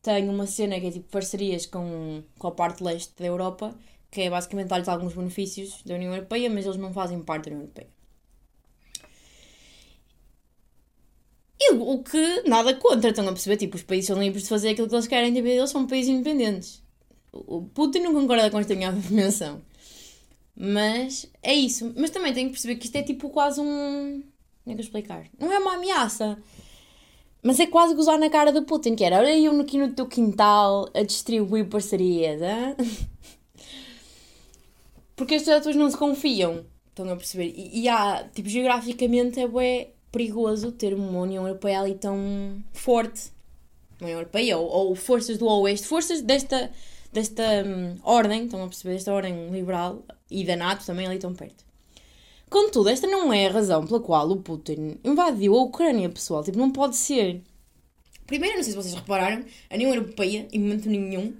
tem 0.03 0.29
uma 0.29 0.45
cena 0.45 0.79
que 0.79 0.85
é 0.85 0.91
tipo 0.91 1.09
parcerias 1.09 1.65
com, 1.65 2.21
com 2.37 2.47
a 2.47 2.51
parte 2.51 2.83
leste 2.83 3.13
da 3.17 3.25
Europa, 3.25 3.73
que 4.11 4.21
é 4.21 4.29
basicamente 4.29 4.67
dar-lhes 4.67 4.87
alguns 4.87 5.15
benefícios 5.15 5.81
da 5.83 5.95
União 5.95 6.13
Europeia, 6.13 6.51
mas 6.51 6.65
eles 6.65 6.77
não 6.77 6.93
fazem 6.93 7.19
parte 7.23 7.45
da 7.45 7.55
União 7.55 7.63
Europeia. 7.63 7.89
E 11.59 11.73
o 11.73 12.03
que 12.03 12.43
nada 12.47 12.75
contra, 12.75 13.09
estão 13.09 13.27
a 13.27 13.31
perceber? 13.31 13.57
Tipo, 13.57 13.75
os 13.75 13.81
países 13.81 14.05
são 14.05 14.21
livres 14.21 14.43
de 14.43 14.49
fazer 14.49 14.69
aquilo 14.69 14.87
que 14.87 14.93
eles 14.93 15.07
querem, 15.07 15.33
tipo, 15.33 15.47
eles 15.47 15.71
são 15.71 15.87
países 15.87 16.11
independentes. 16.11 16.82
O 17.33 17.63
Putin 17.63 17.99
não 17.99 18.13
concorda 18.13 18.49
com 18.51 18.59
esta 18.59 18.75
minha 18.75 18.89
afirmação. 18.91 19.61
Mas 20.55 21.27
é 21.41 21.53
isso. 21.53 21.91
Mas 21.97 22.11
também 22.11 22.33
tenho 22.33 22.47
que 22.47 22.53
perceber 22.53 22.75
que 22.75 22.85
isto 22.85 22.95
é 22.95 23.03
tipo 23.03 23.29
quase 23.29 23.59
um. 23.59 24.23
Como 24.63 24.71
é 24.71 24.75
que 24.75 24.81
eu 24.81 24.85
explicar? 24.85 25.25
Não 25.39 25.51
é 25.51 25.57
uma 25.57 25.73
ameaça. 25.73 26.37
Mas 27.41 27.59
é 27.59 27.67
quase 27.67 27.93
gozar 27.93 28.17
na 28.17 28.29
cara 28.29 28.53
do 28.53 28.63
Putin, 28.63 28.95
que 28.95 29.03
era 29.03 29.17
olha 29.17 29.37
eu 29.37 29.59
aqui 29.59 29.77
no 29.77 29.91
teu 29.91 30.05
quintal 30.05 30.89
a 30.93 31.03
distribuir 31.03 31.67
parcerias, 31.67 32.41
hein? 32.41 32.75
Porque 35.15 35.35
as 35.35 35.43
pessoas 35.43 35.75
não 35.75 35.91
se 35.91 35.97
confiam. 35.97 36.65
Estão 36.87 37.09
a 37.11 37.15
perceber? 37.15 37.53
E, 37.55 37.81
e 37.81 37.89
há, 37.89 38.23
tipo, 38.33 38.47
geograficamente 38.47 39.39
é 39.39 39.91
perigoso 40.11 40.71
ter 40.71 40.93
uma 40.93 41.19
União 41.19 41.45
Europeia 41.45 41.81
ali 41.81 41.95
tão 41.95 42.63
forte. 42.71 43.31
União 43.99 44.19
Europeia 44.19 44.57
ou, 44.57 44.67
ou 44.67 44.95
forças 44.95 45.37
do 45.37 45.47
Oeste, 45.47 45.87
forças 45.87 46.21
desta, 46.21 46.71
desta 47.13 47.43
hum, 47.65 47.97
ordem, 48.03 48.45
estão 48.45 48.63
a 48.63 48.67
perceber, 48.67 48.95
desta 48.95 49.13
ordem 49.13 49.49
liberal 49.49 50.03
e 50.29 50.43
da 50.43 50.55
NATO 50.55 50.85
também 50.85 51.05
ali 51.05 51.19
tão 51.19 51.33
perto. 51.33 51.63
Contudo, 52.49 52.89
esta 52.89 53.07
não 53.07 53.33
é 53.33 53.47
a 53.47 53.51
razão 53.51 53.85
pela 53.85 53.99
qual 53.99 54.29
o 54.29 54.37
Putin 54.37 54.99
invadiu 55.03 55.55
a 55.55 55.63
Ucrânia, 55.63 56.09
pessoal. 56.09 56.43
Tipo, 56.43 56.57
não 56.57 56.71
pode 56.71 56.95
ser. 56.95 57.41
Primeiro, 58.27 58.57
não 58.57 58.63
sei 58.63 58.73
se 58.73 58.77
vocês 58.77 58.93
repararam, 58.93 59.43
a 59.69 59.75
União 59.75 59.93
Europeia, 59.93 60.47
em 60.51 60.59
momento 60.59 60.89
nenhum, 60.89 61.33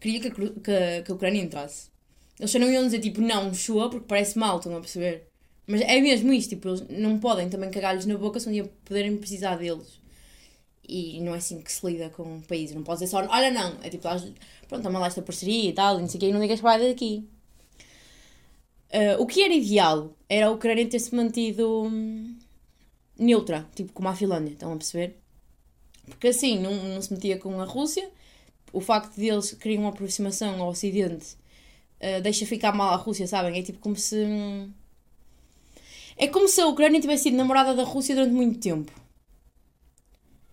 queria 0.00 0.20
que 0.20 0.28
a, 0.28 0.30
que, 0.30 1.02
que 1.02 1.10
a 1.10 1.14
Ucrânia 1.14 1.42
entrasse. 1.42 1.90
Eles 2.38 2.50
só 2.50 2.58
não 2.58 2.70
iam 2.70 2.84
dizer, 2.84 3.00
tipo, 3.00 3.20
não, 3.20 3.52
chua, 3.52 3.90
porque 3.90 4.06
parece 4.06 4.38
mal, 4.38 4.58
estão 4.58 4.76
a 4.76 4.80
perceber? 4.80 5.28
Mas 5.66 5.82
é 5.82 6.00
mesmo 6.00 6.32
isto, 6.32 6.50
tipo, 6.50 6.68
eles 6.68 6.84
não 6.88 7.18
podem 7.18 7.48
também 7.48 7.70
cagar-lhes 7.70 8.06
na 8.06 8.16
boca 8.16 8.40
se 8.40 8.48
um 8.48 8.52
dia 8.52 8.70
poderem 8.84 9.16
precisar 9.16 9.56
deles. 9.56 10.00
E 10.92 11.20
não 11.20 11.34
é 11.34 11.38
assim 11.38 11.60
que 11.60 11.70
se 11.70 11.86
lida 11.86 12.10
com 12.10 12.24
um 12.24 12.40
país. 12.40 12.74
Não 12.74 12.82
pode 12.82 13.00
dizer 13.00 13.10
só, 13.10 13.18
olha, 13.18 13.50
não. 13.50 13.76
É 13.82 13.88
tipo, 13.88 14.02
pronto, 14.68 14.82
toma 14.82 14.98
lá 14.98 15.06
esta 15.06 15.22
parceria 15.22 15.70
e 15.70 15.72
tal, 15.72 15.98
e 15.98 16.00
não 16.00 16.08
sei 16.08 16.18
o 16.18 16.20
quê, 16.20 16.28
e 16.28 16.32
não 16.32 16.40
digas 16.40 16.60
vai 16.60 16.78
daqui. 16.80 17.28
Uh, 18.92 19.22
o 19.22 19.26
que 19.26 19.42
era 19.42 19.54
ideal 19.54 20.12
era 20.28 20.46
a 20.46 20.50
Ucrânia 20.50 20.84
ter-se 20.88 21.14
mantido 21.14 21.84
hum, 21.84 22.36
neutra, 23.16 23.64
tipo 23.74 23.92
como 23.92 24.08
a 24.08 24.16
Finlândia, 24.16 24.52
estão 24.52 24.72
a 24.72 24.76
perceber? 24.76 25.16
Porque 26.06 26.28
assim 26.28 26.58
não, 26.58 26.74
não 26.74 27.00
se 27.00 27.12
metia 27.12 27.38
com 27.38 27.60
a 27.60 27.64
Rússia. 27.64 28.10
O 28.72 28.80
facto 28.80 29.14
de 29.14 29.28
eles 29.28 29.52
querem 29.52 29.78
uma 29.78 29.90
aproximação 29.90 30.60
ao 30.60 30.70
Ocidente 30.70 31.36
uh, 32.00 32.20
deixa 32.22 32.46
ficar 32.46 32.72
mal 32.72 32.92
a 32.92 32.96
Rússia, 32.96 33.26
sabem? 33.26 33.58
É 33.58 33.62
tipo 33.62 33.78
como 33.78 33.96
se. 33.96 34.16
Hum, 34.16 34.70
é 36.16 36.26
como 36.26 36.48
se 36.48 36.60
a 36.60 36.66
Ucrânia 36.66 37.00
tivesse 37.00 37.24
sido 37.24 37.36
namorada 37.36 37.74
da 37.74 37.84
Rússia 37.84 38.14
durante 38.14 38.34
muito 38.34 38.58
tempo. 38.58 38.92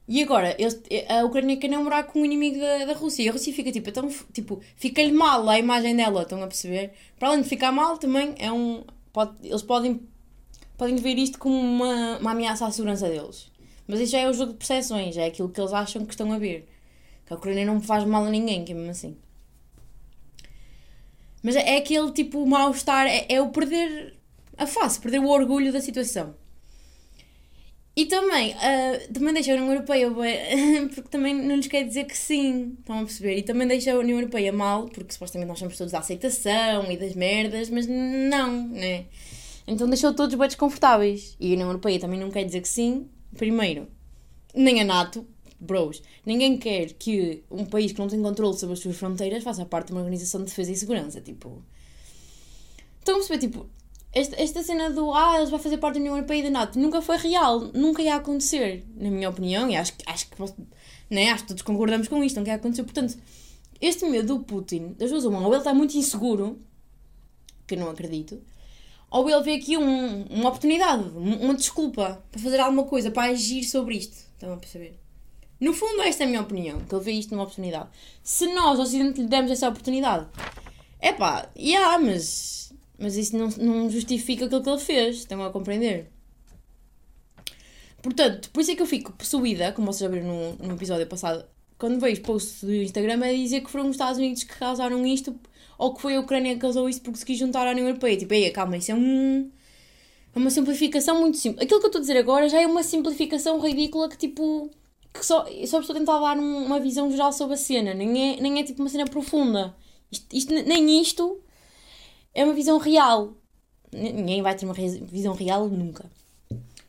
E 0.07 0.23
agora, 0.23 0.55
a 1.09 1.25
Ucrânia 1.25 1.57
quer 1.57 1.67
namorar 1.67 2.05
com 2.05 2.21
o 2.21 2.25
inimigo 2.25 2.59
da, 2.59 2.85
da 2.85 2.93
Rússia. 2.93 3.23
E 3.23 3.29
a 3.29 3.31
Rússia 3.31 3.53
fica 3.53 3.71
tipo, 3.71 3.89
então, 3.89 4.09
tipo, 4.31 4.61
fica-lhe 4.77 5.11
mal 5.11 5.47
a 5.49 5.59
imagem 5.59 5.95
dela, 5.95 6.21
estão 6.21 6.41
a 6.41 6.47
perceber? 6.47 6.93
Para 7.19 7.29
além 7.29 7.41
de 7.41 7.49
ficar 7.49 7.71
mal, 7.73 7.97
também 7.97 8.33
é 8.37 8.51
um. 8.51 8.85
Pode, 9.11 9.35
eles 9.43 9.61
podem, 9.63 10.01
podem 10.77 10.95
ver 10.95 11.17
isto 11.17 11.37
como 11.37 11.59
uma, 11.59 12.17
uma 12.19 12.31
ameaça 12.31 12.65
à 12.65 12.71
segurança 12.71 13.09
deles. 13.09 13.51
Mas 13.85 13.99
isso 13.99 14.13
já 14.13 14.19
é 14.19 14.29
o 14.29 14.33
jogo 14.33 14.53
de 14.53 14.57
percepções, 14.59 15.17
é 15.17 15.25
aquilo 15.25 15.49
que 15.49 15.59
eles 15.59 15.73
acham 15.73 16.05
que 16.05 16.13
estão 16.13 16.31
a 16.31 16.39
ver. 16.39 16.69
Que 17.25 17.33
a 17.33 17.35
Ucrânia 17.35 17.65
não 17.65 17.81
faz 17.81 18.05
mal 18.05 18.23
a 18.23 18.29
ninguém, 18.29 18.63
que 18.63 18.71
é 18.71 18.75
mesmo 18.75 18.91
assim. 18.91 19.17
Mas 21.43 21.55
é, 21.55 21.75
é 21.75 21.77
aquele 21.77 22.11
tipo 22.11 22.45
mal-estar, 22.45 23.07
é, 23.07 23.25
é 23.29 23.41
o 23.41 23.49
perder 23.49 24.15
a 24.57 24.65
face, 24.65 24.99
perder 24.99 25.19
o 25.19 25.27
orgulho 25.27 25.71
da 25.71 25.81
situação. 25.81 26.33
E 27.97 28.05
também, 28.05 28.53
uh, 28.53 29.11
também 29.11 29.33
deixa 29.33 29.51
a 29.51 29.55
União 29.55 29.73
Europeia, 29.73 30.11
porque 30.93 31.09
também 31.09 31.33
não 31.33 31.55
lhes 31.55 31.65
quer 31.65 31.83
dizer 31.83 32.03
que 32.03 32.15
sim, 32.15 32.75
estão 32.79 32.99
a 32.99 33.03
perceber? 33.03 33.37
E 33.37 33.41
também 33.41 33.67
deixa 33.67 33.91
a 33.91 33.97
União 33.97 34.19
Europeia 34.19 34.53
mal, 34.53 34.85
porque 34.85 35.11
supostamente 35.11 35.49
nós 35.49 35.57
somos 35.57 35.75
todos 35.75 35.91
da 35.91 35.97
aceitação 35.97 36.91
e 36.91 36.95
das 36.95 37.15
merdas, 37.15 37.71
mas 37.71 37.87
não, 37.87 38.67
né? 38.67 39.05
Então 39.65 39.89
deixou 39.89 40.13
todos 40.13 40.35
bem 40.35 40.47
desconfortáveis. 40.47 41.35
E 41.39 41.49
a 41.49 41.53
União 41.53 41.69
Europeia 41.69 41.99
também 41.99 42.19
não 42.19 42.29
quer 42.29 42.43
dizer 42.43 42.61
que 42.61 42.69
sim, 42.69 43.09
primeiro, 43.35 43.87
nem 44.53 44.79
a 44.79 44.85
NATO, 44.85 45.25
bros, 45.59 46.03
ninguém 46.23 46.55
quer 46.55 46.93
que 46.93 47.43
um 47.49 47.65
país 47.65 47.93
que 47.93 47.99
não 47.99 48.07
tem 48.07 48.21
controle 48.21 48.55
sobre 48.55 48.73
as 48.73 48.79
suas 48.79 48.95
fronteiras 48.95 49.43
faça 49.43 49.65
parte 49.65 49.87
de 49.87 49.93
uma 49.93 50.01
organização 50.01 50.41
de 50.41 50.51
defesa 50.51 50.71
e 50.71 50.75
segurança, 50.75 51.19
tipo... 51.19 51.63
Estão 52.99 53.15
a 53.15 53.17
perceber, 53.17 53.39
tipo, 53.39 53.67
esta, 54.17 54.41
esta 54.41 54.63
cena 54.63 54.89
do 54.89 55.13
ah, 55.13 55.37
eles 55.37 55.49
vão 55.49 55.59
fazer 55.59 55.77
parte 55.77 55.95
da 55.95 55.99
União 55.99 56.15
Europeia 56.15 56.39
e 56.39 56.43
da 56.43 56.49
NATO 56.49 56.79
nunca 56.79 57.01
foi 57.01 57.17
real, 57.17 57.59
nunca 57.73 58.01
ia 58.01 58.15
acontecer, 58.15 58.83
na 58.95 59.09
minha 59.09 59.29
opinião, 59.29 59.69
e 59.69 59.75
acho, 59.75 59.93
acho, 60.05 60.27
que, 60.29 60.35
né, 61.09 61.29
acho 61.29 61.43
que 61.43 61.49
todos 61.49 61.63
concordamos 61.63 62.07
com 62.07 62.23
isto, 62.23 62.37
nunca 62.37 62.51
ia 62.51 62.55
acontecer. 62.55 62.83
Portanto, 62.83 63.17
este 63.79 64.05
medo 64.05 64.35
do 64.35 64.43
Putin, 64.43 64.95
das 64.97 65.11
duas 65.11 65.23
uma, 65.25 65.39
ou 65.39 65.47
ele 65.47 65.57
está 65.57 65.73
muito 65.73 65.95
inseguro, 65.95 66.59
que 67.67 67.75
não 67.75 67.89
acredito, 67.89 68.41
ou 69.09 69.29
ele 69.29 69.43
vê 69.43 69.53
aqui 69.55 69.77
um, 69.77 70.23
uma 70.23 70.49
oportunidade, 70.49 71.03
uma 71.15 71.53
desculpa 71.53 72.23
para 72.31 72.41
fazer 72.41 72.59
alguma 72.59 72.83
coisa, 72.83 73.11
para 73.11 73.31
agir 73.31 73.63
sobre 73.63 73.95
isto. 73.97 74.17
Estão 74.33 74.53
a 74.53 74.57
perceber? 74.57 74.99
No 75.59 75.73
fundo, 75.73 76.01
esta 76.01 76.23
é 76.23 76.25
a 76.25 76.29
minha 76.29 76.41
opinião, 76.41 76.81
que 76.81 76.93
ele 76.93 77.03
vê 77.03 77.11
isto 77.11 77.31
numa 77.31 77.43
oportunidade. 77.43 77.89
Se 78.23 78.53
nós, 78.53 78.79
Ocidente, 78.79 79.21
lhe 79.21 79.27
demos 79.27 79.49
essa 79.49 79.69
oportunidade, 79.69 80.27
é 80.99 81.13
pá, 81.13 81.49
yeah, 81.57 81.97
mas 81.97 82.66
mas 82.97 83.15
isso 83.15 83.37
não, 83.37 83.49
não 83.57 83.89
justifica 83.89 84.45
aquilo 84.45 84.63
que 84.63 84.69
ele 84.69 84.79
fez, 84.79 85.17
estão 85.17 85.43
a 85.43 85.51
compreender? 85.51 86.09
Portanto, 88.01 88.49
por 88.51 88.61
isso 88.61 88.71
é 88.71 88.75
que 88.75 88.81
eu 88.81 88.85
fico 88.85 89.11
possuída, 89.13 89.71
como 89.71 89.91
vocês 89.91 90.09
já 90.09 90.15
viram 90.15 90.27
no, 90.27 90.67
no 90.67 90.75
episódio 90.75 91.05
passado, 91.07 91.45
quando 91.77 91.99
vejo 91.99 92.21
posts 92.21 92.63
do 92.63 92.73
Instagram 92.73 93.23
a 93.23 93.31
dizer 93.31 93.61
que 93.61 93.69
foram 93.69 93.85
os 93.85 93.91
Estados 93.91 94.17
Unidos 94.17 94.43
que 94.43 94.57
causaram 94.57 95.05
isto, 95.05 95.35
ou 95.77 95.93
que 95.93 96.01
foi 96.01 96.15
a 96.15 96.19
Ucrânia 96.19 96.55
que 96.55 96.61
causou 96.61 96.89
isto 96.89 97.01
porque 97.03 97.19
se 97.19 97.25
quis 97.25 97.37
juntar 97.37 97.67
à 97.67 97.71
União 97.71 97.87
Europeia. 97.87 98.17
Tipo, 98.17 98.33
aí, 98.33 98.49
calma, 98.51 98.77
isso 98.77 98.91
é 98.91 98.95
um. 98.95 99.51
É 100.35 100.39
uma 100.39 100.49
simplificação 100.49 101.19
muito 101.19 101.37
simples. 101.37 101.63
Aquilo 101.63 101.79
que 101.79 101.85
eu 101.85 101.89
estou 101.89 101.99
a 101.99 102.01
dizer 102.01 102.17
agora 102.17 102.49
já 102.49 102.61
é 102.61 102.67
uma 102.67 102.83
simplificação 102.83 103.59
ridícula 103.59 104.09
que, 104.09 104.17
tipo. 104.17 104.71
que 105.13 105.25
só, 105.25 105.45
só 105.65 105.79
estou 105.79 105.95
a 105.95 105.99
tentar 105.99 106.19
dar 106.19 106.37
uma 106.37 106.79
visão 106.79 107.11
geral 107.11 107.31
sobre 107.31 107.53
a 107.53 107.57
cena, 107.57 107.93
nem 107.93 108.37
é, 108.37 108.41
nem 108.41 108.59
é 108.59 108.63
tipo 108.63 108.81
uma 108.81 108.89
cena 108.89 109.05
profunda. 109.05 109.75
Isto, 110.11 110.35
isto, 110.35 110.53
nem 110.53 111.01
isto 111.01 111.39
é 112.37 112.43
uma 112.43 112.53
visão 112.53 112.77
real. 112.77 113.35
Ninguém 113.91 114.43
vai 114.43 114.55
ter 114.55 114.65
uma 114.65 114.73
visão 114.75 115.33
real 115.33 115.67
nunca. 115.67 116.09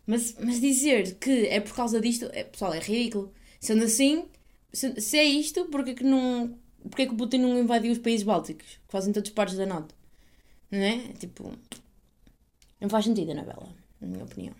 Mas, 0.07 0.37
mas 0.39 0.61
dizer 0.61 1.15
que 1.15 1.47
é 1.47 1.59
por 1.59 1.75
causa 1.75 1.99
disto, 2.01 2.29
é, 2.33 2.45
pessoal, 2.45 2.75
é 2.75 2.79
ridículo. 2.79 3.33
Sendo 3.59 3.83
assim, 3.85 4.27
se, 4.71 5.01
se 5.01 5.17
é 5.17 5.25
isto, 5.25 5.65
porque 5.67 5.95
que 5.95 6.05
não. 6.05 6.55
Porque 6.91 7.07
que 7.07 7.15
o 7.15 7.17
Putin 7.17 7.39
não 7.39 7.59
invadiu 7.59 7.91
os 7.91 7.99
países 7.99 8.25
bálticos, 8.25 8.67
que 8.67 8.93
fazem 8.93 9.13
todos 9.13 9.31
partes 9.31 9.57
da 9.57 9.65
NATO? 9.65 9.95
Não 10.71 10.81
é? 10.81 10.99
Tipo. 11.15 11.51
Não 12.79 12.91
faz 12.91 13.07
sentido, 13.07 13.33
Anabela, 13.33 13.69
na 14.01 14.07
minha 14.07 14.25
opinião. 14.25 14.55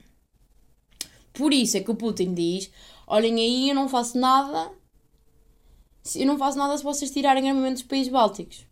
Por 1.35 1.53
isso 1.53 1.77
é 1.77 1.81
que 1.81 1.91
o 1.91 1.97
Putin 1.97 2.33
diz: 2.33 2.71
olhem 3.07 3.37
aí, 3.37 3.69
eu 3.69 3.75
não 3.75 3.91
faço 3.91 4.19
nada. 4.19 4.73
Eu 6.17 6.27
não 6.27 6.39
faço 6.39 6.57
nada 6.57 6.77
se 6.79 6.83
vocês 6.83 7.11
tirarem 7.11 7.51
armamento 7.51 7.75
dos 7.75 7.83
países 7.83 8.11
bálticos. 8.11 8.68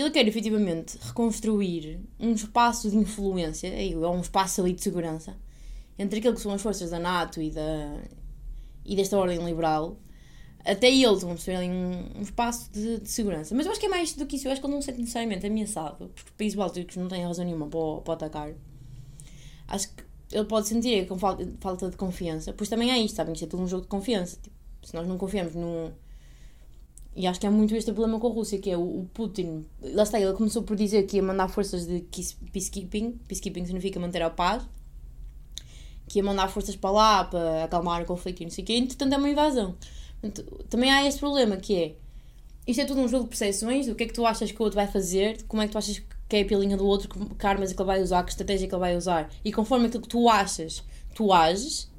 Ele 0.00 0.10
quer 0.10 0.26
efetivamente 0.26 0.98
reconstruir 1.00 2.00
um 2.18 2.32
espaço 2.32 2.90
de 2.90 2.96
influência, 2.96 3.68
é, 3.68 3.96
ou 3.96 4.14
um 4.14 4.20
espaço 4.20 4.60
ali 4.60 4.72
de 4.72 4.82
segurança, 4.82 5.36
entre 5.98 6.18
aquilo 6.18 6.34
que 6.34 6.40
são 6.40 6.52
as 6.52 6.62
forças 6.62 6.90
da 6.90 6.98
NATO 6.98 7.42
e, 7.42 7.50
da, 7.50 8.00
e 8.84 8.96
desta 8.96 9.18
ordem 9.18 9.44
liberal, 9.44 9.98
até 10.64 10.88
ele, 10.88 11.12
estão 11.12 11.30
a 11.30 11.34
perceber 11.34 11.58
ali 11.58 11.68
um, 11.68 12.18
um 12.18 12.22
espaço 12.22 12.70
de, 12.72 13.00
de, 13.00 13.08
segurança. 13.08 13.54
Mas 13.54 13.66
eu 13.66 13.72
acho 13.72 13.80
que 13.80 13.86
é 13.86 13.88
mais 13.88 14.14
do 14.14 14.26
que 14.26 14.36
isso, 14.36 14.48
eu 14.48 14.52
acho 14.52 14.60
que 14.60 14.66
ele 14.66 14.74
não 14.74 14.80
se 14.80 14.86
sente 14.86 15.00
necessariamente 15.00 15.46
ameaçado, 15.46 16.10
porque 16.14 16.30
países 16.36 16.56
bálticos 16.56 16.96
não 16.96 17.08
têm 17.08 17.24
razão 17.24 17.44
nenhuma 17.44 17.66
para, 17.66 18.00
para 18.02 18.14
atacar. 18.14 18.54
Acho 19.68 19.88
que 19.94 20.04
ele 20.32 20.44
pode 20.44 20.68
sentir 20.68 21.06
com 21.06 21.18
falta, 21.18 21.48
falta 21.60 21.90
de 21.90 21.96
confiança, 21.96 22.52
pois 22.52 22.68
também 22.68 22.90
é 22.90 22.98
isto, 22.98 23.16
sabem? 23.16 23.32
Isto 23.32 23.44
é 23.44 23.48
tudo 23.48 23.62
um 23.62 23.68
jogo 23.68 23.82
de 23.82 23.88
confiança. 23.88 24.38
Tipo, 24.40 24.56
se 24.82 24.94
nós 24.94 25.06
não 25.06 25.18
confiamos 25.18 25.54
num 25.54 25.92
e 27.20 27.26
acho 27.26 27.38
que 27.38 27.46
é 27.46 27.50
muito 27.50 27.76
este 27.76 27.90
o 27.90 27.94
problema 27.94 28.18
com 28.18 28.28
a 28.28 28.30
Rússia, 28.30 28.58
que 28.58 28.70
é 28.70 28.76
o, 28.78 29.00
o 29.00 29.10
Putin. 29.12 29.66
Lá 29.82 30.04
está, 30.04 30.18
ele 30.18 30.32
começou 30.32 30.62
por 30.62 30.74
dizer 30.74 31.02
que 31.02 31.16
ia 31.16 31.22
mandar 31.22 31.48
forças 31.48 31.86
de 31.86 32.00
peacekeeping. 32.50 33.20
Peacekeeping 33.28 33.66
significa 33.66 34.00
manter 34.00 34.22
a 34.22 34.30
paz. 34.30 34.62
Que 36.08 36.18
ia 36.18 36.24
mandar 36.24 36.48
forças 36.48 36.74
para 36.76 36.90
lá 36.90 37.24
para 37.24 37.64
acalmar 37.64 38.00
o 38.02 38.06
conflito 38.06 38.40
e 38.40 38.44
não 38.44 38.50
sei 38.50 38.64
o 38.64 38.66
quê. 38.66 38.72
Entretanto, 38.72 39.12
é 39.12 39.18
uma 39.18 39.28
invasão. 39.28 39.76
Também 40.70 40.90
há 40.90 41.06
este 41.06 41.20
problema 41.20 41.58
que 41.58 41.76
é. 41.76 41.96
Isto 42.66 42.80
é 42.80 42.84
tudo 42.86 43.00
um 43.00 43.08
jogo 43.08 43.24
de 43.24 43.28
percepções. 43.28 43.86
O 43.88 43.94
que 43.94 44.04
é 44.04 44.06
que 44.06 44.14
tu 44.14 44.24
achas 44.24 44.50
que 44.50 44.58
o 44.58 44.64
outro 44.64 44.76
vai 44.76 44.86
fazer? 44.86 45.42
Como 45.42 45.60
é 45.60 45.66
que 45.66 45.72
tu 45.72 45.78
achas 45.78 45.98
que 46.26 46.36
é 46.36 46.40
a 46.40 46.44
pilinha 46.46 46.76
do 46.78 46.86
outro? 46.86 47.06
Que 47.36 47.46
armas 47.46 47.70
é 47.70 47.74
que 47.74 47.82
ele 47.82 47.86
vai 47.86 48.02
usar? 48.02 48.24
Que 48.24 48.30
estratégia 48.30 48.64
é 48.64 48.68
que 48.68 48.74
ele 48.74 48.80
vai 48.80 48.96
usar? 48.96 49.30
E 49.44 49.52
conforme 49.52 49.86
aquilo 49.86 50.02
que 50.02 50.08
tu 50.08 50.26
achas, 50.26 50.82
tu 51.14 51.34
ages. 51.34 51.90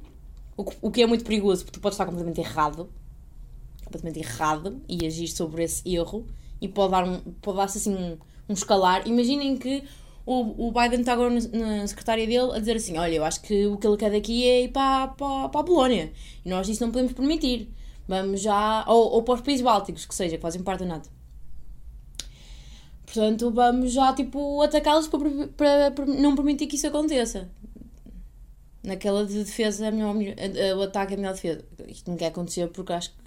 O, 0.56 0.64
o 0.82 0.90
que 0.90 1.00
é 1.00 1.06
muito 1.06 1.24
perigoso, 1.24 1.64
porque 1.64 1.78
tu 1.78 1.80
podes 1.80 1.94
estar 1.94 2.06
completamente 2.06 2.40
errado 2.40 2.90
completamente 3.92 4.18
errado 4.18 4.80
e 4.88 5.06
agir 5.06 5.28
sobre 5.28 5.64
esse 5.64 5.82
erro 5.86 6.26
e 6.60 6.68
pode 6.68 6.92
dar 6.92 7.06
um, 7.06 7.20
pode 7.42 7.58
dar-se 7.58 7.78
assim 7.78 7.94
um, 7.94 8.16
um 8.48 8.54
escalar. 8.54 9.06
Imaginem 9.06 9.58
que 9.58 9.84
o, 10.24 10.68
o 10.68 10.72
Biden 10.72 11.00
está 11.00 11.12
agora 11.12 11.30
na, 11.30 11.80
na 11.80 11.86
secretária 11.86 12.26
dele 12.26 12.52
a 12.54 12.58
dizer 12.58 12.76
assim: 12.76 12.96
Olha, 12.96 13.14
eu 13.14 13.24
acho 13.24 13.42
que 13.42 13.66
o 13.66 13.76
que 13.76 13.86
ele 13.86 13.96
quer 13.96 14.10
daqui 14.10 14.48
é 14.48 14.62
ir 14.62 14.68
para, 14.68 15.08
para, 15.08 15.48
para 15.48 15.60
a 15.60 15.64
Polónia 15.64 16.12
e 16.44 16.48
nós 16.48 16.68
isso 16.68 16.82
não 16.82 16.90
podemos 16.90 17.12
permitir. 17.12 17.68
Vamos 18.08 18.40
já. 18.40 18.84
Ou, 18.88 19.12
ou 19.12 19.22
para 19.22 19.34
os 19.34 19.40
países 19.40 19.62
bálticos, 19.62 20.06
que 20.06 20.14
seja, 20.14 20.36
que 20.36 20.42
fazem 20.42 20.62
parte 20.62 20.80
da 20.80 20.86
NATO. 20.86 21.10
Portanto, 23.04 23.50
vamos 23.50 23.92
já 23.92 24.12
tipo 24.14 24.62
atacá-los 24.62 25.06
para, 25.06 25.48
para, 25.48 25.90
para, 25.90 26.06
não 26.06 26.34
permitir 26.34 26.66
que 26.66 26.76
isso 26.76 26.86
aconteça. 26.86 27.50
Naquela 28.82 29.24
de 29.24 29.44
defesa, 29.44 29.88
a 29.88 29.90
melhor, 29.90 30.16
o 30.76 30.82
ataque 30.82 31.12
é 31.12 31.16
a 31.16 31.18
melhor 31.18 31.34
defesa. 31.34 31.64
Isto 31.86 32.10
não 32.10 32.16
quer 32.16 32.28
acontecer 32.28 32.68
porque 32.68 32.92
acho 32.92 33.10
que 33.10 33.21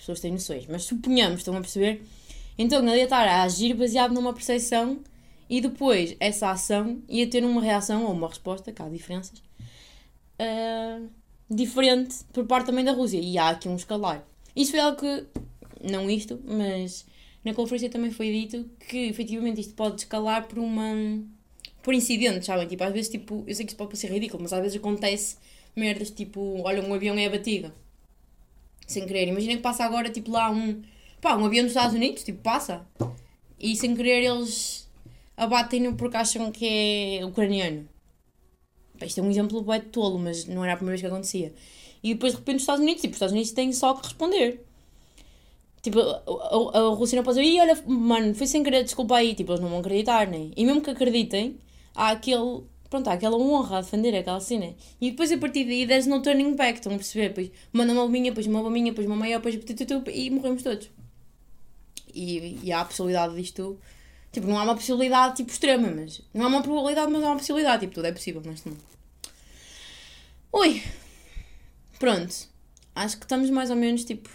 as 0.00 0.06
pessoas 0.06 0.20
têm 0.20 0.32
noções, 0.32 0.66
mas 0.66 0.84
suponhamos, 0.84 1.40
estão 1.40 1.54
a 1.54 1.60
perceber? 1.60 2.02
Então 2.56 2.80
ele 2.80 2.96
ia 2.96 3.04
estar 3.04 3.28
a 3.28 3.42
agir 3.42 3.74
baseado 3.74 4.12
numa 4.12 4.32
percepção 4.32 5.00
e 5.48 5.60
depois 5.60 6.16
essa 6.18 6.50
ação 6.50 7.02
ia 7.06 7.26
ter 7.26 7.44
uma 7.44 7.60
reação 7.60 8.04
ou 8.06 8.12
uma 8.12 8.28
resposta, 8.28 8.72
que 8.72 8.80
há 8.80 8.88
diferenças, 8.88 9.38
uh, 10.40 11.06
diferente 11.50 12.16
por 12.32 12.46
parte 12.46 12.66
também 12.66 12.84
da 12.84 12.92
Rússia. 12.92 13.18
E 13.18 13.36
há 13.36 13.50
aqui 13.50 13.68
um 13.68 13.76
escalar. 13.76 14.24
Isso 14.56 14.70
foi 14.70 14.80
algo 14.80 14.98
que, 14.98 15.26
não 15.82 16.08
isto, 16.08 16.40
mas 16.46 17.04
na 17.44 17.52
conferência 17.52 17.90
também 17.90 18.10
foi 18.10 18.30
dito 18.32 18.70
que 18.88 19.08
efetivamente 19.08 19.60
isto 19.60 19.74
pode 19.74 20.00
escalar 20.00 20.48
por 20.48 20.58
uma. 20.58 20.94
por 21.82 21.92
incidentes, 21.92 22.46
sabem? 22.46 22.66
Tipo, 22.66 22.84
às 22.84 22.92
vezes, 22.92 23.10
tipo, 23.10 23.44
eu 23.46 23.54
sei 23.54 23.66
que 23.66 23.72
isto 23.72 23.78
pode 23.78 23.90
parecer 23.90 24.10
ridículo, 24.10 24.42
mas 24.42 24.52
às 24.52 24.60
vezes 24.60 24.78
acontece 24.78 25.36
merdas 25.76 26.10
tipo, 26.10 26.62
olha, 26.62 26.82
um 26.82 26.94
avião 26.94 27.16
é 27.18 27.26
abatido. 27.26 27.70
Sem 28.90 29.06
querer. 29.06 29.28
Imagina 29.28 29.54
que 29.54 29.62
passa 29.62 29.84
agora, 29.84 30.10
tipo, 30.10 30.32
lá 30.32 30.50
um. 30.50 30.82
pá, 31.20 31.36
um 31.36 31.46
avião 31.46 31.62
dos 31.62 31.70
Estados 31.70 31.94
Unidos, 31.94 32.24
tipo, 32.24 32.42
passa. 32.42 32.84
E 33.56 33.76
sem 33.76 33.94
querer 33.94 34.24
eles 34.24 34.90
abatem-no 35.36 35.94
porque 35.94 36.16
acham 36.16 36.50
que 36.50 36.66
é 37.20 37.24
ucraniano. 37.24 37.88
Pá, 38.98 39.06
isto 39.06 39.20
é 39.20 39.22
um 39.22 39.30
exemplo 39.30 39.62
bem 39.62 39.80
tolo, 39.80 40.18
mas 40.18 40.44
não 40.46 40.64
era 40.64 40.72
a 40.72 40.76
primeira 40.76 40.96
vez 40.96 41.02
que 41.02 41.06
acontecia. 41.06 41.54
E 42.02 42.14
depois 42.14 42.32
de 42.32 42.38
repente 42.40 42.56
os 42.56 42.62
Estados 42.62 42.82
Unidos, 42.82 43.00
tipo, 43.00 43.12
os 43.12 43.16
Estados 43.16 43.32
Unidos 43.32 43.52
têm 43.52 43.72
só 43.72 43.94
que 43.94 44.02
responder. 44.08 44.66
Tipo, 45.82 46.00
a, 46.00 46.22
a, 46.74 46.78
a 46.78 46.88
Rússia 46.88 47.14
não 47.14 47.22
pode 47.22 47.38
dizer, 47.38 47.48
e 47.48 47.60
olha, 47.60 47.80
mano, 47.86 48.34
foi 48.34 48.48
sem 48.48 48.64
querer, 48.64 48.82
desculpa 48.82 49.14
aí, 49.14 49.36
tipo, 49.36 49.52
eles 49.52 49.60
não 49.60 49.68
vão 49.68 49.78
acreditar, 49.78 50.26
nem. 50.26 50.50
E 50.56 50.66
mesmo 50.66 50.80
que 50.82 50.90
acreditem, 50.90 51.60
há 51.94 52.10
aquele, 52.10 52.64
pronto, 52.90 53.08
há 53.08 53.12
aquela 53.14 53.38
honra 53.38 53.78
a 53.78 53.80
defender 53.80 54.14
aquela 54.16 54.40
cena. 54.40 54.74
E 55.00 55.12
depois 55.12 55.32
a 55.32 55.38
partir 55.38 55.64
daí 55.64 55.86
there's 55.86 56.06
no 56.06 56.20
turning 56.20 56.54
back, 56.54 56.74
estão 56.74 56.92
a 56.92 56.96
perceber? 56.96 57.32
Pois 57.32 57.50
manda 57.72 57.92
uma 57.92 58.02
bombinha, 58.02 58.30
depois 58.30 58.46
uma 58.46 58.62
bombinha, 58.62 58.90
depois 58.90 59.06
uma 59.06 59.16
maior, 59.16 59.40
depois 59.40 59.54
e 60.12 60.30
morremos 60.30 60.62
todos. 60.62 60.90
E, 62.12 62.58
e 62.62 62.72
há 62.72 62.80
a 62.80 62.84
possibilidade 62.84 63.34
disto, 63.36 63.78
tipo, 64.32 64.46
não 64.48 64.58
há 64.58 64.64
uma 64.64 64.74
possibilidade, 64.74 65.36
tipo, 65.36 65.50
extrema, 65.50 65.88
mas, 65.88 66.20
não 66.34 66.44
há 66.44 66.48
uma 66.48 66.62
probabilidade, 66.62 67.10
mas 67.10 67.22
há 67.22 67.26
uma 67.28 67.36
possibilidade, 67.36 67.80
tipo, 67.82 67.94
tudo 67.94 68.06
é 68.06 68.12
possível 68.12 68.42
neste 68.44 68.68
mundo. 68.68 68.80
Ui, 70.52 70.82
pronto, 72.00 72.34
acho 72.96 73.16
que 73.16 73.24
estamos 73.24 73.48
mais 73.48 73.70
ou 73.70 73.76
menos, 73.76 74.04
tipo, 74.04 74.28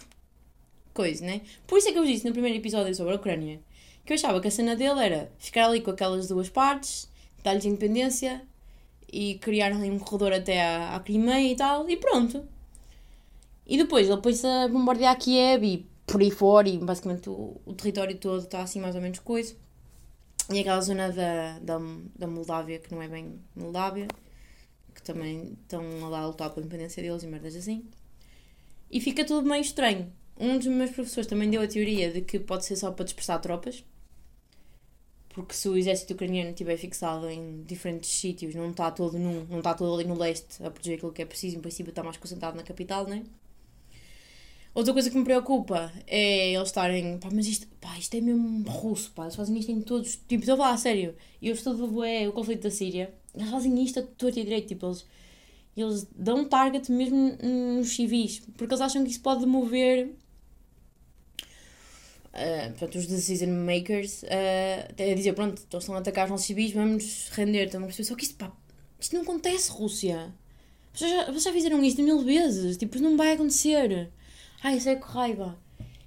coisa, 0.94 1.22
né? 1.24 1.42
Por 1.66 1.76
isso 1.76 1.88
é 1.90 1.92
que 1.92 1.98
eu 1.98 2.06
disse 2.06 2.24
no 2.24 2.32
primeiro 2.32 2.56
episódio 2.56 2.94
sobre 2.94 3.12
a 3.12 3.16
Ucrânia 3.16 3.60
que 4.06 4.12
eu 4.12 4.14
achava 4.14 4.40
que 4.40 4.46
a 4.46 4.50
cena 4.50 4.76
dele 4.76 5.04
era 5.04 5.30
ficar 5.36 5.66
ali 5.66 5.80
com 5.80 5.90
aquelas 5.90 6.28
duas 6.28 6.48
partes, 6.48 7.08
dar-lhes 7.46 7.64
independência 7.64 8.42
e 9.10 9.36
criar 9.36 9.72
ali 9.72 9.88
um 9.88 10.00
corredor 10.00 10.32
até 10.32 10.60
à, 10.60 10.96
à 10.96 11.00
Crimeia 11.00 11.52
e 11.52 11.56
tal, 11.56 11.88
e 11.88 11.96
pronto. 11.96 12.44
E 13.64 13.76
depois 13.76 14.08
ele 14.08 14.20
pôs-se 14.20 14.46
a 14.46 14.66
bombardear 14.66 15.16
Kiev 15.16 15.64
e 15.64 15.86
por 16.04 16.20
aí 16.20 16.30
fora, 16.30 16.68
e 16.68 16.76
basicamente 16.76 17.30
o, 17.30 17.60
o 17.64 17.72
território 17.72 18.16
todo 18.18 18.42
está 18.42 18.62
assim 18.62 18.80
mais 18.80 18.96
ou 18.96 19.00
menos 19.00 19.20
coisa. 19.20 19.54
E 20.50 20.58
aquela 20.58 20.80
zona 20.80 21.10
da, 21.10 21.58
da, 21.60 21.78
da 22.16 22.26
Moldávia, 22.26 22.80
que 22.80 22.92
não 22.92 23.00
é 23.00 23.08
bem 23.08 23.40
Moldávia, 23.54 24.08
que 24.92 25.02
também 25.02 25.56
estão 25.62 25.82
lá 26.10 26.20
a 26.20 26.26
lutar 26.26 26.50
pela 26.50 26.66
independência 26.66 27.02
deles 27.02 27.22
e 27.22 27.26
merdas 27.28 27.54
assim. 27.54 27.84
E 28.90 29.00
fica 29.00 29.24
tudo 29.24 29.48
meio 29.48 29.62
estranho. 29.62 30.12
Um 30.38 30.58
dos 30.58 30.66
meus 30.66 30.90
professores 30.90 31.28
também 31.28 31.48
deu 31.48 31.62
a 31.62 31.66
teoria 31.66 32.10
de 32.12 32.20
que 32.22 32.38
pode 32.38 32.64
ser 32.64 32.76
só 32.76 32.90
para 32.90 33.04
dispersar 33.04 33.40
tropas. 33.40 33.84
Porque 35.36 35.54
se 35.54 35.68
o 35.68 35.76
exército 35.76 36.14
ucraniano 36.14 36.48
estiver 36.48 36.78
fixado 36.78 37.28
em 37.28 37.62
diferentes 37.64 38.08
sítios, 38.08 38.54
não 38.54 38.70
está 38.70 38.90
todo 38.90 39.18
num, 39.18 39.44
não 39.50 39.58
está 39.58 39.74
todo 39.74 39.94
ali 39.94 40.08
no 40.08 40.16
leste 40.16 40.64
a 40.64 40.70
proteger 40.70 40.96
aquilo 40.96 41.12
que 41.12 41.20
é 41.20 41.26
preciso, 41.26 41.58
em 41.58 41.60
princípio 41.60 41.90
está 41.90 42.02
mais 42.02 42.16
concentrado 42.16 42.56
na 42.56 42.62
capital, 42.62 43.06
né? 43.06 43.22
Outra 44.74 44.94
coisa 44.94 45.10
que 45.10 45.18
me 45.18 45.24
preocupa 45.24 45.92
é 46.06 46.54
eles 46.54 46.68
estarem, 46.68 47.18
pá, 47.18 47.28
mas 47.30 47.46
isto, 47.46 47.66
pá, 47.78 47.98
isto 47.98 48.14
é 48.14 48.20
mesmo 48.22 48.66
russo, 48.66 49.12
pá, 49.12 49.24
eles 49.24 49.36
fazem 49.36 49.58
isto 49.58 49.70
em 49.70 49.82
todos, 49.82 50.16
tipo, 50.26 50.40
estou 50.40 50.54
a 50.54 50.56
falar 50.56 50.72
a 50.72 50.78
sério, 50.78 51.14
eu 51.42 51.52
estudo 51.52 52.02
é, 52.02 52.26
o 52.26 52.32
conflito 52.32 52.62
da 52.62 52.70
Síria, 52.70 53.12
eles 53.34 53.50
fazem 53.50 53.84
isto 53.84 54.00
a 54.00 54.02
torto 54.04 54.38
e 54.38 54.42
direito, 54.42 54.68
tipo, 54.68 54.86
eles, 54.86 55.04
eles 55.76 56.06
dão 56.16 56.46
target 56.46 56.90
mesmo 56.90 57.36
nos 57.76 57.94
civis, 57.94 58.40
porque 58.56 58.72
eles 58.72 58.80
acham 58.80 59.04
que 59.04 59.10
isso 59.10 59.20
pode 59.20 59.44
mover 59.44 60.14
Portanto, 62.70 62.98
os 62.98 63.06
decision 63.06 63.50
makers 63.50 64.22
uh, 64.24 65.02
a 65.10 65.14
dizer, 65.14 65.32
pronto, 65.32 65.62
estão 65.62 65.94
a 65.94 65.98
atacar 65.98 66.24
os 66.24 66.30
nossos 66.30 66.46
civis, 66.46 66.72
vamos 66.72 67.30
render, 67.32 67.64
estão 67.64 67.80
a 67.80 67.84
perceber, 67.84 68.08
só 68.08 68.14
que 68.14 68.24
isto, 68.24 68.36
pá, 68.36 68.52
isto 69.00 69.14
não 69.14 69.22
acontece, 69.22 69.70
Rússia. 69.70 70.34
Vocês 70.92 71.10
já, 71.10 71.24
vocês 71.26 71.44
já 71.44 71.52
fizeram 71.52 71.82
isto 71.82 72.02
mil 72.02 72.20
vezes, 72.20 72.76
tipo, 72.76 72.98
não 72.98 73.16
vai 73.16 73.32
acontecer. 73.32 74.10
Ai, 74.62 74.76
isso 74.76 74.88
é 74.88 74.96
com 74.96 75.06
raiva. 75.06 75.58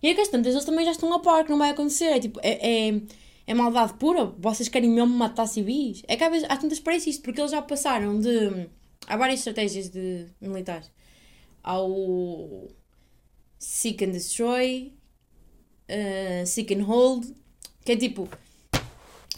E 0.02 0.08
é 0.08 0.14
que 0.14 0.22
as 0.22 0.28
tantas, 0.28 0.54
eles 0.54 0.66
também 0.66 0.86
já 0.86 0.92
estão 0.92 1.12
a 1.14 1.20
par 1.20 1.44
que 1.44 1.50
não 1.52 1.58
vai 1.58 1.72
acontecer, 1.72 2.06
é 2.06 2.20
tipo, 2.20 2.40
é, 2.42 2.90
é, 2.90 3.02
é 3.48 3.54
maldade 3.54 3.94
pura, 3.96 4.26
vocês 4.38 4.70
querem 4.70 4.90
mesmo 4.90 5.16
matar 5.16 5.48
civis. 5.48 6.04
É 6.08 6.16
que 6.16 6.24
às 6.24 6.32
vezes, 6.32 6.48
tantas 6.48 6.80
parece 6.80 7.10
isto, 7.10 7.24
porque 7.24 7.42
eles 7.42 7.52
já 7.52 7.62
passaram 7.62 8.20
de... 8.20 8.68
Há 9.08 9.18
várias 9.18 9.40
estratégias 9.40 9.90
de 9.90 10.28
militares. 10.40 10.92
Ao 11.64 12.68
seek 13.58 14.06
and 14.06 14.12
destroy, 14.12 14.94
uh, 15.90 16.46
Seek 16.46 16.74
and 16.74 16.84
Hold, 16.84 17.34
que 17.84 17.94
é 17.94 17.98
tipo. 17.98 18.30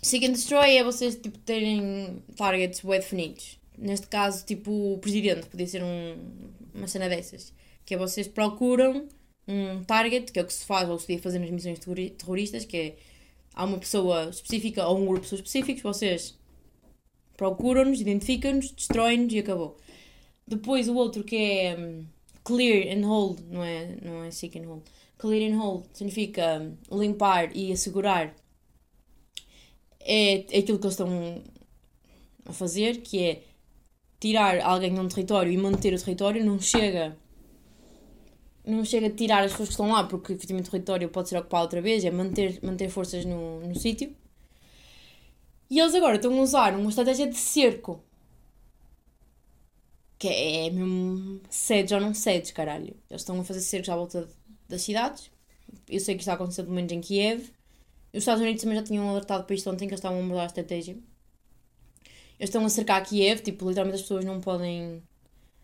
Seek 0.02 0.26
and 0.26 0.32
Destroy 0.32 0.78
é 0.78 0.84
vocês 0.84 1.16
tipo, 1.16 1.38
terem 1.40 2.24
targets 2.36 2.82
bem 2.82 3.00
definidos. 3.00 3.60
Neste 3.78 4.08
caso, 4.08 4.46
tipo, 4.46 4.94
o 4.94 4.98
presidente 4.98 5.48
podia 5.48 5.68
ser 5.68 5.84
um, 5.84 6.18
uma 6.74 6.88
cena 6.88 7.08
dessas. 7.08 7.54
Que 7.86 7.96
é 7.96 7.98
vocês 7.98 8.28
procuram 8.28 9.08
um 9.48 9.84
target, 9.84 10.32
que 10.32 10.40
é 10.40 10.42
o 10.42 10.46
que 10.46 10.54
se 10.54 10.66
faz 10.66 10.90
ou 10.90 10.98
se 11.00 11.08
podia 11.08 11.22
fazer 11.22 11.40
nas 11.40 11.50
missões 11.50 11.80
terroristas, 11.80 12.66
que 12.66 12.78
é 12.78 12.96
há 13.54 13.66
uma 13.66 13.78
pessoa 13.78 14.30
específica 14.30 14.88
ou 14.88 14.98
um 14.98 15.06
grupo 15.06 15.22
de 15.22 15.22
pessoas 15.22 15.42
específicos, 15.42 15.84
vocês 15.84 16.38
procuram-nos, 17.36 18.00
identificam-nos, 18.00 18.72
destroem-nos 18.72 19.34
e 19.34 19.40
acabou. 19.40 19.78
Depois 20.48 20.88
o 20.88 20.96
outro 20.96 21.24
que 21.24 21.36
é 21.36 21.76
um, 21.78 22.06
clear 22.44 22.96
and 22.96 23.06
hold, 23.06 23.40
não 23.50 23.64
é, 23.64 23.98
não 24.02 24.24
é 24.24 24.32
seek 24.32 24.60
and 24.60 24.68
hold, 24.68 24.84
Clear 25.22 25.52
and 25.52 25.58
hold 25.60 25.86
significa 25.94 26.76
limpar 26.92 27.56
e 27.56 27.72
assegurar. 27.72 28.34
É, 30.00 30.58
é 30.58 30.60
aquilo 30.60 30.80
que 30.80 30.86
eles 30.88 30.94
estão 30.94 31.44
a 32.44 32.52
fazer, 32.52 33.02
que 33.02 33.24
é 33.24 33.44
tirar 34.20 34.60
alguém 34.62 34.92
de 34.92 35.00
um 35.00 35.08
território 35.08 35.52
e 35.52 35.58
manter 35.58 35.94
o 35.94 36.00
território, 36.04 36.44
não 36.44 36.60
chega 36.60 37.16
não 38.66 38.84
chega 38.84 39.08
a 39.08 39.12
tirar 39.12 39.44
as 39.44 39.52
pessoas 39.52 39.70
que 39.70 39.74
estão 39.74 39.92
lá, 39.92 40.04
porque 40.06 40.34
efetivamente 40.34 40.70
o 40.70 40.72
território 40.72 41.10
pode 41.10 41.30
ser 41.30 41.38
ocupado 41.38 41.64
outra 41.66 41.82
vez, 41.82 42.04
é 42.04 42.10
manter, 42.10 42.60
manter 42.64 42.90
forças 42.90 43.24
no, 43.24 43.60
no 43.60 43.76
sítio. 43.76 44.16
E 45.70 45.80
eles 45.80 45.94
agora 45.96 46.16
estão 46.16 46.38
a 46.38 46.42
usar 46.42 46.76
uma 46.76 46.90
estratégia 46.90 47.28
de 47.28 47.38
cerco. 47.38 48.04
Que 50.18 50.28
é 50.28 50.70
mesmo 50.70 51.42
sedes 51.50 51.92
ou 51.92 52.00
não 52.00 52.14
sedes, 52.14 52.52
caralho. 52.52 52.96
Eles 53.10 53.22
estão 53.22 53.40
a 53.40 53.44
fazer 53.44 53.62
cercos 53.62 53.90
à 53.90 53.96
volta 53.96 54.28
das 54.72 54.82
cidades. 54.82 55.30
Eu 55.88 56.00
sei 56.00 56.16
que 56.16 56.22
está 56.22 56.34
acontecendo 56.34 56.66
pelo 56.66 56.76
menos 56.76 56.92
em 56.92 57.02
Kiev. 57.02 57.50
Os 58.14 58.20
Estados 58.20 58.42
Unidos 58.42 58.62
também 58.62 58.78
já 58.78 58.84
tinham 58.84 59.10
alertado 59.10 59.44
para 59.46 59.56
isto 59.56 59.70
ontem 59.70 59.88
que 59.88 59.94
eles 59.94 60.00
estavam 60.00 60.20
a 60.20 60.24
mudar 60.24 60.44
a 60.44 60.46
estratégia. 60.48 60.98
Eles 62.40 62.50
estão 62.50 62.66
a 62.66 62.70
cercar 62.70 63.06
Kiev, 63.06 63.42
tipo, 63.42 63.68
literalmente 63.68 63.96
as 63.96 64.02
pessoas 64.02 64.26
não 64.26 64.42
podem 64.42 65.02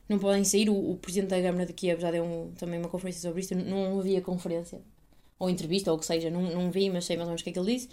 não 0.08 0.20
podem 0.20 0.44
sair. 0.44 0.70
O, 0.70 0.92
o 0.92 0.98
presidente 0.98 1.30
da 1.30 1.42
Câmara 1.42 1.66
de 1.66 1.74
Kiev 1.74 2.00
já 2.00 2.12
deu 2.12 2.24
um, 2.24 2.52
também 2.52 2.80
uma 2.80 2.90
conferência 2.90 3.22
sobre 3.22 3.42
isto. 3.42 3.56
Não 3.56 4.00
havia 4.00 4.22
conferência, 4.22 4.80
ou 5.40 5.50
entrevista, 5.50 5.92
ou 5.92 5.98
o 5.98 6.00
que 6.00 6.06
seja, 6.06 6.30
não, 6.30 6.42
não 6.44 6.72
vi, 6.72 6.90
mas 6.90 7.06
sei 7.06 7.18
mais 7.18 7.28
ou 7.28 7.32
menos 7.32 7.42
o 7.42 7.44
que 7.44 7.50
é 7.50 7.54
que 7.54 7.60
ele 7.60 7.74
disse. 7.74 7.90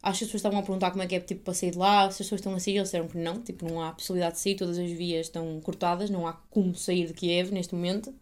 Acho 0.00 0.18
que 0.18 0.24
as 0.24 0.28
pessoas 0.28 0.40
estavam 0.40 0.60
a 0.60 0.62
perguntar 0.62 0.90
como 0.92 1.02
é 1.02 1.06
que 1.08 1.16
é 1.16 1.20
tipo, 1.20 1.42
para 1.42 1.54
sair 1.54 1.72
de 1.72 1.78
lá, 1.78 2.02
se 2.10 2.22
as 2.22 2.26
pessoas 2.28 2.40
estão 2.40 2.54
a 2.54 2.60
sair, 2.60 2.76
eles 2.76 2.84
disseram 2.88 3.08
que 3.08 3.18
não, 3.18 3.42
tipo, 3.42 3.68
não 3.68 3.82
há 3.82 3.92
possibilidade 3.92 4.36
de 4.36 4.40
sair, 4.40 4.54
todas 4.54 4.78
as 4.78 4.90
vias 4.90 5.26
estão 5.26 5.60
cortadas, 5.60 6.08
não 6.08 6.26
há 6.26 6.34
como 6.50 6.74
sair 6.76 7.08
de 7.08 7.14
Kiev 7.14 7.50
neste 7.50 7.74
momento 7.74 8.14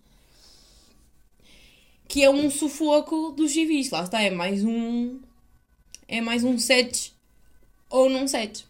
que 2.09 2.23
é 2.23 2.31
um 2.31 2.51
sufoco 2.51 3.33
dos 3.33 3.53
civis. 3.53 3.91
Lá 3.91 4.03
está, 4.03 4.23
é 4.23 4.31
mais 4.31 4.65
um. 4.65 5.19
É 6.09 6.21
mais 6.21 6.45
um 6.45 6.59
set 6.59 7.13
ou 7.91 8.09
não 8.09 8.29
set. 8.29 8.67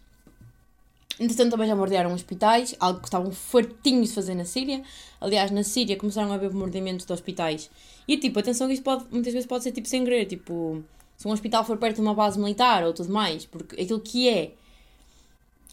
Entretanto, 1.19 1.51
também 1.51 1.67
já 1.67 1.75
bordearam 1.75 2.13
hospitais, 2.13 2.75
algo 2.79 2.99
que 2.99 3.07
estavam 3.07 3.31
fartinhos 3.31 4.09
de 4.09 4.15
fazer 4.15 4.35
na 4.35 4.45
Síria. 4.45 4.83
Aliás, 5.19 5.49
na 5.49 5.63
Síria 5.63 5.97
começaram 5.97 6.31
a 6.31 6.35
haver 6.35 6.49
bombardeamentos 6.49 7.05
de 7.05 7.13
hospitais. 7.13 7.69
E 8.07 8.17
tipo, 8.17 8.39
atenção 8.39 8.67
que 8.67 8.73
isto 8.73 8.83
pode, 8.83 9.05
muitas 9.11 9.33
vezes 9.33 9.47
pode 9.47 9.63
ser 9.63 9.71
tipo 9.71 9.87
sem 9.87 10.03
querer, 10.03 10.25
tipo, 10.25 10.83
se 11.17 11.27
um 11.27 11.31
hospital 11.31 11.65
for 11.65 11.77
perto 11.77 11.95
de 11.95 12.01
uma 12.01 12.13
base 12.13 12.39
militar 12.39 12.83
ou 12.83 12.93
tudo 12.93 13.11
mais, 13.11 13.45
porque 13.45 13.81
aquilo 13.81 13.99
que 13.99 14.29
é, 14.29 14.53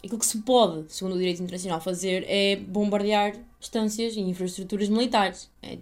aquilo 0.03 0.17
que 0.17 0.25
se 0.25 0.39
pode, 0.39 0.91
segundo 0.91 1.13
o 1.13 1.17
direito 1.17 1.41
internacional, 1.41 1.79
fazer 1.79 2.25
é 2.27 2.55
bombardear 2.55 3.35
estâncias 3.59 4.15
e 4.15 4.21
infraestruturas 4.21 4.89
militares. 4.89 5.49
É 5.61 5.77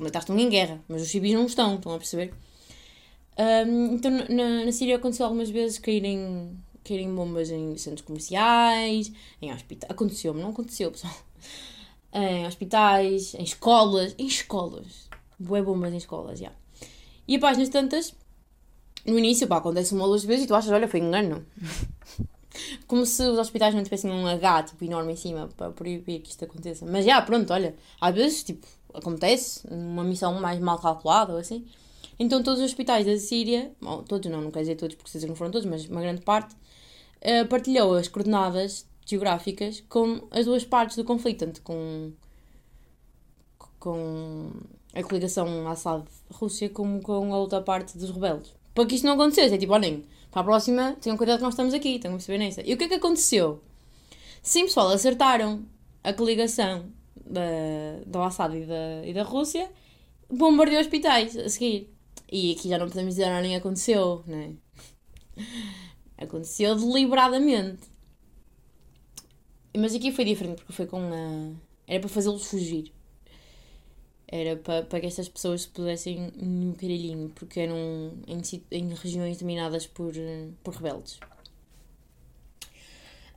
militares 0.00 0.24
estão 0.24 0.38
em 0.38 0.48
guerra, 0.48 0.82
mas 0.88 1.02
os 1.02 1.08
civis 1.08 1.32
não 1.32 1.46
estão, 1.46 1.76
estão 1.76 1.94
a 1.94 1.98
perceber? 1.98 2.32
Um, 3.38 3.94
então 3.94 4.10
na, 4.10 4.64
na 4.66 4.72
Síria 4.72 4.96
aconteceu 4.96 5.24
algumas 5.24 5.48
vezes 5.48 5.78
caírem, 5.78 6.56
caírem 6.84 7.14
bombas 7.14 7.50
em 7.50 7.76
centros 7.78 8.02
comerciais, 8.02 9.10
em 9.40 9.52
hospitais. 9.52 9.90
Aconteceu-me, 9.90 10.42
não 10.42 10.50
aconteceu, 10.50 10.90
pessoal. 10.90 11.14
Em 12.12 12.44
hospitais, 12.44 13.34
em 13.34 13.44
escolas, 13.44 14.16
em 14.18 14.26
escolas. 14.26 15.08
Boé 15.38 15.62
bombas 15.62 15.92
em 15.92 15.96
escolas, 15.96 16.40
já. 16.40 16.46
Yeah. 16.46 16.58
E 17.28 17.36
a 17.36 17.38
páginas 17.38 17.68
tantas, 17.68 18.12
no 19.06 19.16
início, 19.16 19.46
pá, 19.46 19.58
acontece 19.58 19.94
uma 19.94 20.02
ou 20.02 20.08
duas 20.08 20.24
vezes 20.24 20.44
e 20.44 20.48
tu 20.48 20.54
achas, 20.56 20.72
olha, 20.72 20.88
foi 20.88 20.98
engano. 20.98 21.46
Como 22.88 23.06
se 23.06 23.22
os 23.22 23.38
hospitais 23.38 23.72
não 23.72 23.84
tivessem 23.84 24.10
um 24.10 24.26
H, 24.26 24.64
tipo, 24.64 24.84
enorme 24.84 25.12
em 25.12 25.16
cima 25.16 25.48
para 25.56 25.70
proibir 25.70 26.20
que 26.20 26.30
isto 26.30 26.44
aconteça. 26.44 26.84
Mas 26.84 27.04
já, 27.04 27.22
pronto, 27.22 27.52
olha, 27.52 27.76
às 28.00 28.12
vezes, 28.12 28.42
tipo, 28.42 28.66
acontece, 28.94 29.66
uma 29.70 30.04
missão 30.04 30.40
mais 30.40 30.58
mal 30.58 30.78
calculada 30.78 31.32
ou 31.32 31.38
assim. 31.38 31.66
Então 32.18 32.42
todos 32.42 32.60
os 32.60 32.66
hospitais 32.66 33.06
da 33.06 33.16
Síria, 33.16 33.72
bom, 33.80 34.02
todos 34.02 34.30
não, 34.30 34.42
não 34.42 34.50
quer 34.50 34.60
dizer 34.60 34.76
todos 34.76 34.94
porque 34.94 35.10
vocês 35.10 35.24
não 35.24 35.34
foram 35.34 35.50
todos, 35.50 35.66
mas 35.66 35.88
uma 35.88 36.00
grande 36.00 36.20
parte, 36.20 36.54
uh, 36.54 37.46
partilhou 37.48 37.94
as 37.94 38.08
coordenadas 38.08 38.86
geográficas 39.06 39.82
com 39.88 40.28
as 40.30 40.44
duas 40.44 40.64
partes 40.64 40.96
do 40.96 41.04
conflito, 41.04 41.46
tanto 41.46 41.62
com, 41.62 42.12
com 43.78 44.50
a 44.94 45.02
coligação 45.02 45.66
Assad-Rússia 45.68 46.68
como 46.68 47.00
com 47.00 47.32
a 47.32 47.38
outra 47.38 47.60
parte 47.62 47.96
dos 47.96 48.10
rebeldes. 48.10 48.52
Para 48.74 48.86
que 48.86 48.94
isto 48.94 49.06
não 49.06 49.14
acontecesse, 49.14 49.54
é 49.54 49.58
tipo, 49.58 49.72
olhem, 49.72 50.04
para 50.30 50.42
a 50.42 50.44
próxima, 50.44 50.96
tenham 51.00 51.16
cuidado 51.16 51.38
que 51.38 51.44
nós 51.44 51.54
estamos 51.54 51.74
aqui, 51.74 51.96
estão 51.96 52.12
a 52.12 52.14
perceber 52.14 52.38
nessa. 52.38 52.62
E 52.62 52.72
o 52.72 52.76
que 52.76 52.84
é 52.84 52.88
que 52.88 52.94
aconteceu? 52.94 53.60
Sim, 54.42 54.64
pessoal, 54.64 54.90
acertaram 54.90 55.64
a 56.04 56.12
coligação 56.12 56.84
da, 57.30 58.02
do 58.06 58.20
Assad 58.22 58.54
e 58.54 58.66
da, 58.66 59.06
e 59.06 59.14
da 59.14 59.22
Rússia, 59.22 59.70
bombardeou 60.28 60.80
hospitais 60.80 61.36
a 61.36 61.48
seguir. 61.48 61.92
E 62.30 62.52
aqui 62.52 62.68
já 62.68 62.78
não 62.78 62.88
podemos 62.88 63.14
dizer 63.14 63.26
nada 63.26 63.42
nem 63.42 63.56
aconteceu, 63.56 64.22
né? 64.26 64.54
Aconteceu 66.16 66.76
deliberadamente. 66.76 67.88
Mas 69.76 69.94
aqui 69.94 70.12
foi 70.12 70.24
diferente 70.24 70.58
porque 70.58 70.72
foi 70.72 70.86
com 70.86 70.98
a. 70.98 71.52
Era 71.86 72.00
para 72.00 72.08
fazê-los 72.08 72.44
fugir. 72.44 72.92
Era 74.28 74.56
para, 74.56 74.84
para 74.84 75.00
que 75.00 75.06
estas 75.06 75.28
pessoas 75.28 75.62
se 75.62 75.68
pudessem 75.68 76.30
no 76.36 76.74
caralhinho, 76.74 77.30
porque 77.34 77.60
eram 77.60 78.12
em, 78.28 78.40
em 78.70 78.94
regiões 78.94 79.38
dominadas 79.38 79.86
por, 79.86 80.12
por 80.62 80.74
rebeldes. 80.74 81.18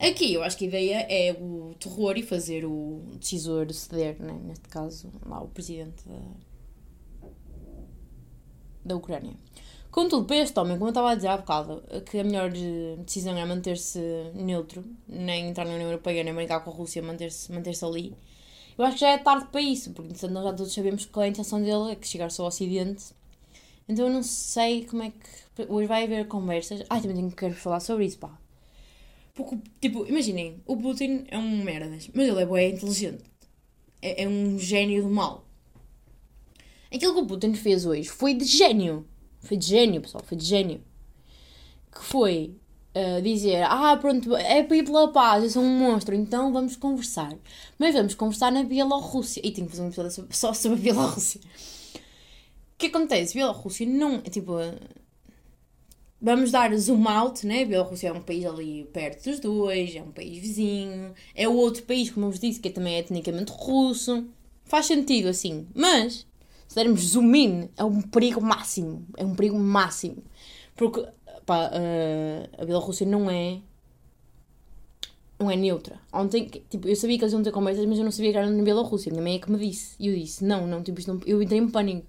Aqui 0.06 0.34
eu 0.34 0.44
acho 0.44 0.58
que 0.58 0.66
a 0.66 0.68
ideia 0.68 1.08
é 1.10 1.32
o 1.32 1.74
terror 1.80 2.18
e 2.18 2.24
fazer 2.24 2.66
o 2.66 3.02
decisor 3.18 3.72
ceder, 3.72 4.22
né? 4.22 4.38
neste 4.44 4.68
caso, 4.68 5.10
lá 5.26 5.42
o 5.42 5.48
presidente 5.48 6.04
da, 6.06 6.20
da 8.84 8.96
Ucrânia. 8.98 9.34
Contudo, 9.90 10.26
para 10.26 10.38
este 10.38 10.60
homem, 10.60 10.74
como 10.74 10.88
eu 10.88 10.90
estava 10.90 11.12
a 11.12 11.16
dizer 11.16 11.28
há 11.28 11.38
bocado, 11.38 11.84
que 12.10 12.20
a 12.20 12.24
melhor 12.24 12.52
decisão 12.52 13.38
é 13.38 13.46
manter-se 13.46 14.00
neutro, 14.34 14.84
nem 15.08 15.48
entrar 15.48 15.64
na 15.64 15.74
União 15.76 15.88
Europeia, 15.88 16.24
nem 16.24 16.34
brincar 16.34 16.60
com 16.62 16.72
a 16.72 16.74
Rússia, 16.74 17.02
manter-se 17.02 17.50
manter 17.54 17.74
ali. 17.84 18.14
Eu 18.78 18.84
acho 18.84 18.96
que 18.96 19.02
já 19.02 19.10
é 19.12 19.18
tarde 19.20 19.48
para 19.52 19.62
isso, 19.62 19.92
porque 19.92 20.28
nós 20.28 20.44
já 20.44 20.54
todos 20.54 20.74
sabemos 20.74 21.06
que 21.06 21.20
a 21.20 21.28
intenção 21.28 21.62
dele 21.62 21.92
é 21.92 21.96
que 21.96 22.08
chegar-se 22.08 22.42
ao 22.42 22.48
Ocidente. 22.48 23.14
Então 23.88 24.08
eu 24.08 24.12
não 24.12 24.24
sei 24.24 24.86
como 24.86 25.04
é 25.04 25.12
que. 25.12 25.72
Hoje 25.72 25.88
vai 25.88 26.04
haver 26.04 26.28
conversas. 26.28 26.84
Ai, 26.90 27.00
também 27.00 27.16
tenho 27.16 27.32
que 27.32 27.52
falar 27.52 27.80
sobre 27.80 28.06
isso, 28.06 28.18
pá. 28.18 28.43
Porque, 29.34 29.58
tipo, 29.82 30.06
imaginem, 30.06 30.62
o 30.66 30.78
Putin 30.78 31.26
é 31.28 31.38
um 31.38 31.64
merdas, 31.64 32.10
mas 32.14 32.28
ele 32.28 32.42
é 32.42 32.46
bem 32.46 32.76
inteligente. 32.76 33.24
É, 34.02 34.24
é 34.24 34.28
um 34.28 34.60
gênio 34.60 35.04
do 35.04 35.10
mal. 35.10 35.48
Aquilo 36.94 37.16
que 37.16 37.22
o 37.22 37.26
Putin 37.26 37.56
fez 37.56 37.86
hoje 37.86 38.08
foi 38.08 38.36
de 38.36 38.46
gênio. 38.46 39.08
Foi 39.40 39.58
de 39.58 39.66
gênio, 39.66 40.02
pessoal, 40.02 40.24
foi 40.24 40.38
de 40.38 40.46
gênio. 40.46 40.84
Que 41.92 42.04
foi 42.04 42.56
uh, 42.96 43.22
dizer: 43.24 43.64
Ah, 43.64 43.98
pronto, 43.98 44.36
é 44.36 44.62
para 44.62 44.78
ir 44.78 44.84
pela 44.84 45.12
paz, 45.12 45.44
eu 45.44 45.50
sou 45.50 45.64
um 45.64 45.80
monstro, 45.80 46.14
então 46.14 46.54
vamos 46.54 46.76
conversar. 46.76 47.36
Mas 47.80 47.96
vamos 47.96 48.14
conversar 48.14 48.52
na 48.52 48.64
Bielorrússia. 48.64 49.42
E 49.44 49.52
tenho 49.52 49.66
que 49.66 49.76
fazer 49.76 49.84
um 49.84 49.88
episódio 49.88 50.28
só 50.30 50.54
sobre 50.54 50.78
a 50.78 50.82
Bielorrússia. 50.82 51.42
O 51.96 52.78
que 52.78 52.86
acontece? 52.86 53.34
Bielorrússia 53.34 53.88
não. 53.88 54.22
Tipo, 54.22 54.58
Vamos 56.26 56.52
dar 56.52 56.74
zoom 56.78 57.06
out, 57.06 57.46
né? 57.46 57.64
A 57.64 57.66
Bielorrússia 57.66 58.08
é 58.08 58.14
um 58.14 58.22
país 58.22 58.46
ali 58.46 58.86
perto 58.94 59.30
dos 59.30 59.42
dois, 59.42 59.94
é 59.94 60.02
um 60.02 60.10
país 60.10 60.40
vizinho, 60.40 61.14
é 61.36 61.50
o 61.50 61.54
outro 61.54 61.84
país, 61.84 62.10
como 62.10 62.28
eu 62.28 62.32
vos 62.32 62.40
disse, 62.40 62.62
que 62.62 62.70
também 62.70 62.96
é 62.96 63.00
etnicamente 63.00 63.52
russo. 63.52 64.26
Faz 64.64 64.86
sentido 64.86 65.28
assim. 65.28 65.68
Mas, 65.76 66.26
se 66.66 66.76
dermos 66.76 67.02
zoom 67.10 67.36
in, 67.36 67.70
é 67.76 67.84
um 67.84 68.02
perigo 68.02 68.40
máximo. 68.40 69.06
É 69.18 69.26
um 69.26 69.36
perigo 69.36 69.60
máximo. 69.60 70.24
Porque, 70.78 71.06
pá, 71.46 71.70
uh, 71.70 72.62
a 72.62 72.64
Bielorrússia 72.64 73.06
não 73.06 73.30
é. 73.30 73.60
Não 75.38 75.52
é 75.52 75.58
neutra. 75.58 76.00
Ontem, 76.14 76.50
tipo, 76.70 76.88
eu 76.88 76.96
sabia 76.96 77.18
que 77.18 77.26
eles 77.26 77.34
iam 77.34 77.44
ter 77.44 77.52
conversas, 77.52 77.86
mas 77.86 77.98
eu 77.98 78.06
não 78.06 78.12
sabia 78.12 78.32
que 78.32 78.38
era 78.38 78.50
na 78.50 78.64
Bielorrússia. 78.64 79.12
Minha 79.12 79.24
mãe 79.24 79.36
é 79.36 79.40
que 79.40 79.52
me 79.52 79.58
disse. 79.58 79.98
E 80.00 80.08
eu 80.08 80.16
disse: 80.16 80.46
não, 80.46 80.66
não, 80.66 80.82
tipo, 80.82 81.02
não, 81.06 81.20
eu 81.26 81.42
entrei 81.42 81.60
em 81.60 81.70
pânico. 81.70 82.08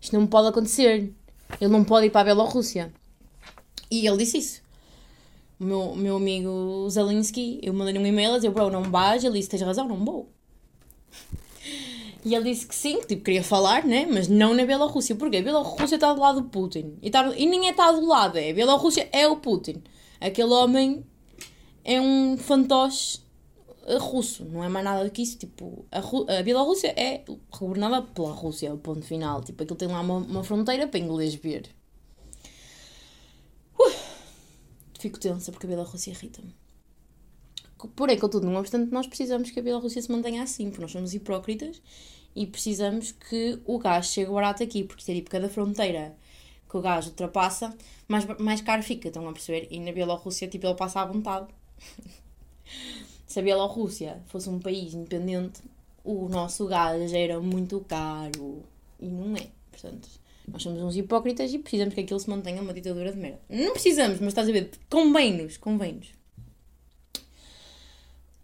Isto 0.00 0.18
não 0.18 0.26
pode 0.26 0.48
acontecer. 0.48 1.14
Ele 1.60 1.70
não 1.70 1.84
pode 1.84 2.06
ir 2.06 2.10
para 2.10 2.22
a 2.22 2.24
Bielorrússia. 2.24 2.92
E 3.90 4.06
ele 4.06 4.16
disse 4.18 4.38
isso. 4.38 4.62
O 5.58 5.64
meu, 5.64 5.96
meu 5.96 6.16
amigo 6.16 6.88
Zelensky, 6.90 7.60
eu 7.62 7.72
mandei-lhe 7.72 7.98
um 7.98 8.06
e-mail 8.06 8.32
a 8.32 8.36
dizer, 8.36 8.50
bro, 8.50 8.70
não 8.70 8.82
vais. 8.82 9.24
Ele 9.24 9.38
disse, 9.38 9.48
tens 9.48 9.62
razão, 9.62 9.88
não 9.88 10.04
vou. 10.04 10.28
E 12.26 12.34
ele 12.34 12.50
disse 12.52 12.66
que 12.66 12.74
sim, 12.74 13.00
que 13.00 13.06
tipo, 13.06 13.22
queria 13.22 13.42
falar, 13.42 13.84
né? 13.84 14.04
Mas 14.04 14.26
não 14.26 14.52
na 14.52 14.64
Bielorrússia. 14.64 15.14
Porquê? 15.14 15.36
A 15.36 15.42
Bielorrússia 15.42 15.94
está 15.94 16.12
do 16.12 16.20
lado 16.20 16.40
do 16.40 16.48
Putin. 16.48 16.98
E, 17.00 17.08
tá, 17.08 17.32
e 17.36 17.46
nem 17.46 17.68
é 17.68 17.70
está 17.70 17.92
do 17.92 18.04
lado, 18.04 18.36
é. 18.36 18.50
A 18.50 18.52
Bielorrússia 18.52 19.08
é 19.12 19.28
o 19.28 19.36
Putin. 19.36 19.80
Aquele 20.20 20.52
homem 20.52 21.06
é 21.84 22.00
um 22.00 22.36
fantoche 22.36 23.20
russo. 24.00 24.44
Não 24.44 24.64
é 24.64 24.68
mais 24.68 24.84
nada 24.84 25.04
do 25.04 25.10
que 25.12 25.22
isso. 25.22 25.38
Tipo, 25.38 25.86
a, 25.90 26.00
Ru 26.00 26.26
a 26.28 26.42
Bielorrússia 26.42 26.92
é 26.96 27.22
governada 27.58 28.02
pela 28.02 28.32
Rússia, 28.32 28.74
ponto 28.76 29.02
final. 29.02 29.40
Tipo, 29.42 29.62
aquilo 29.62 29.78
tem 29.78 29.86
lá 29.86 30.00
uma, 30.00 30.16
uma 30.16 30.42
fronteira 30.42 30.88
para 30.88 30.98
inglês 30.98 31.34
ver. 31.36 31.70
Fico 35.06 35.20
tensa 35.20 35.52
porque 35.52 35.66
a 35.66 35.68
Bielorrússia 35.68 36.10
irrita-me. 36.10 36.54
Porém, 37.94 38.18
contudo, 38.18 38.46
não 38.46 38.58
obstante, 38.58 38.90
nós 38.92 39.06
precisamos 39.06 39.50
que 39.50 39.60
a 39.60 39.62
Bielorrússia 39.62 40.02
se 40.02 40.10
mantenha 40.10 40.42
assim, 40.42 40.68
porque 40.68 40.82
nós 40.82 40.90
somos 40.90 41.14
hipócritas 41.14 41.80
e 42.34 42.46
precisamos 42.46 43.12
que 43.12 43.60
o 43.64 43.78
gás 43.78 44.06
chegue 44.06 44.30
barato 44.30 44.62
aqui, 44.62 44.82
porque 44.82 45.10
é 45.10 45.14
tipo 45.14 45.30
cada 45.30 45.48
fronteira 45.48 46.16
que 46.68 46.76
o 46.76 46.80
gás 46.80 47.06
ultrapassa, 47.06 47.76
mais, 48.08 48.24
mais 48.40 48.60
caro 48.60 48.82
fica, 48.82 49.08
estão 49.08 49.28
a 49.28 49.32
perceber? 49.32 49.68
E 49.70 49.78
na 49.78 49.92
Bielorrússia, 49.92 50.48
tipo, 50.48 50.66
ele 50.66 50.74
passa 50.74 51.00
à 51.00 51.06
vontade. 51.06 51.46
se 53.26 53.38
a 53.38 53.42
Bielorrússia 53.42 54.20
fosse 54.26 54.48
um 54.48 54.58
país 54.58 54.92
independente, 54.94 55.62
o 56.02 56.28
nosso 56.28 56.66
gás 56.66 57.12
era 57.12 57.40
muito 57.40 57.80
caro. 57.80 58.64
E 58.98 59.06
não 59.06 59.36
é. 59.36 59.48
Portanto, 59.70 60.08
nós 60.48 60.62
somos 60.62 60.80
uns 60.82 60.96
hipócritas 60.96 61.52
e 61.52 61.58
precisamos 61.58 61.94
que 61.94 62.00
aquilo 62.00 62.20
se 62.20 62.30
mantenha 62.30 62.62
uma 62.62 62.72
ditadura 62.72 63.12
de 63.12 63.18
merda. 63.18 63.40
Não 63.48 63.72
precisamos, 63.72 64.18
mas 64.20 64.28
estás 64.28 64.48
a 64.48 64.52
ver? 64.52 64.70
Convém-nos, 64.88 65.56
convém-nos. 65.56 66.08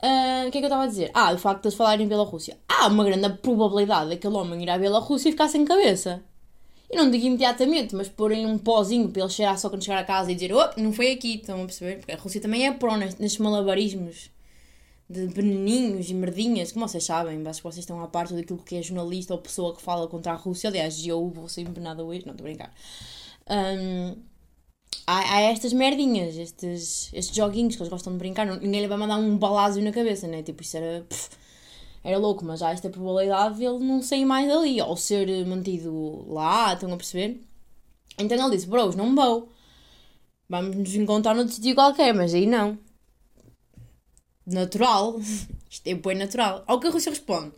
Uh, 0.03 0.49
o 0.49 0.51
que 0.51 0.59
é 0.59 0.61
que 0.61 0.65
eu 0.65 0.65
estava 0.65 0.83
a 0.83 0.89
dizer? 0.89 1.13
Ah, 1.15 1.33
o 1.33 1.39
facto 1.39 1.63
de 1.63 1.69
eles 1.69 1.77
falarem 1.77 2.05
em 2.05 2.09
Bielorrússia. 2.09 2.59
Há 2.69 2.89
uma 2.89 3.05
grande 3.05 3.29
probabilidade 3.39 4.11
daquele 4.11 4.35
homem 4.35 4.63
ir 4.63 4.69
à 4.69 4.77
Bielorrússia 4.77 5.29
e 5.29 5.33
ficar 5.33 5.49
sem 5.49 5.65
cabeça. 5.65 6.23
E 6.91 6.97
não 6.97 7.09
digo 7.09 7.25
imediatamente, 7.25 7.95
mas 7.95 8.09
porem 8.09 8.45
um 8.45 8.59
pozinho 8.59 9.09
para 9.09 9.23
ele 9.23 9.31
cheirar 9.31 9.57
só 9.59 9.71
quando 9.71 9.85
chegar 9.85 10.01
a 10.01 10.05
casa 10.05 10.33
e 10.33 10.35
dizer 10.35 10.53
oh, 10.53 10.69
não 10.77 10.93
foi 10.93 11.13
aqui, 11.13 11.37
estão 11.37 11.63
a 11.63 11.65
perceber? 11.65 11.99
Porque 11.99 12.13
a 12.13 12.17
Rússia 12.17 12.41
também 12.41 12.67
é 12.67 12.73
pró 12.73 12.97
nestes 12.97 13.39
malabarismos 13.39 14.31
de 15.13 15.27
veneninhos 15.27 16.11
e 16.11 16.15
merdinhas, 16.15 16.73
como 16.73 16.89
vocês 16.89 17.05
sabem, 17.05 17.47
acho 17.47 17.61
que 17.61 17.65
vocês 17.65 17.83
estão 17.83 18.03
à 18.03 18.09
parte 18.09 18.33
daquilo 18.35 18.59
que 18.59 18.77
é 18.77 18.83
jornalista 18.83 19.35
ou 19.35 19.41
pessoa 19.41 19.75
que 19.77 19.83
fala 19.83 20.09
contra 20.09 20.33
a 20.33 20.35
Rússia. 20.35 20.69
Aliás, 20.69 21.05
eu 21.07 21.29
vou 21.29 21.49
ser 21.49 21.63
empenada 21.63 22.03
hoje, 22.03 22.25
não 22.25 22.33
estou 22.33 22.47
a 22.47 22.49
brincar. 22.49 22.75
Um, 23.49 24.17
há, 25.07 25.37
há, 25.37 25.41
estas 25.43 25.73
merdinhas, 25.73 26.37
estes, 26.37 27.11
estes 27.13 27.37
joguinhos 27.37 27.77
que 27.77 27.83
eles 27.83 27.91
gostam 27.91 28.13
de 28.13 28.19
brincar. 28.19 28.47
Ninguém 28.47 28.81
lhe 28.81 28.89
vai 28.89 28.97
mandar 28.97 29.17
um 29.17 29.37
balásio 29.37 29.83
na 29.83 29.93
cabeça, 29.93 30.27
né? 30.27 30.43
Tipo, 30.43 30.63
isso 30.63 30.77
era. 30.77 31.07
Era 32.05 32.19
louco, 32.19 32.45
mas 32.45 32.61
há 32.63 32.73
esta 32.73 32.91
probabilidade 32.91 33.59
de 33.59 33.65
ele 33.65 33.79
não 33.79 34.03
sair 34.03 34.25
mais 34.25 34.49
dali 34.49 34.83
ou 34.83 34.97
ser 34.97 35.47
mantido 35.47 36.25
lá, 36.29 36.75
estão 36.75 36.93
a 36.93 36.97
perceber? 36.97 37.41
Então 38.19 38.37
ele 38.45 38.57
disse: 38.57 38.67
Bros, 38.67 38.97
não 38.97 39.15
vou. 39.15 39.49
Vamos 40.49 40.77
nos 40.77 40.95
encontrar 40.97 41.35
no 41.35 41.49
sítio 41.49 41.77
qualquer, 41.77 42.13
mas 42.13 42.35
aí 42.35 42.45
não 42.45 42.77
natural. 44.47 45.21
Isto 45.71 45.87
é 45.87 45.95
bem 45.95 46.17
natural. 46.17 46.65
Ao 46.67 46.79
que 46.79 46.87
a 46.87 46.91
Rússia 46.91 47.11
responde: 47.11 47.53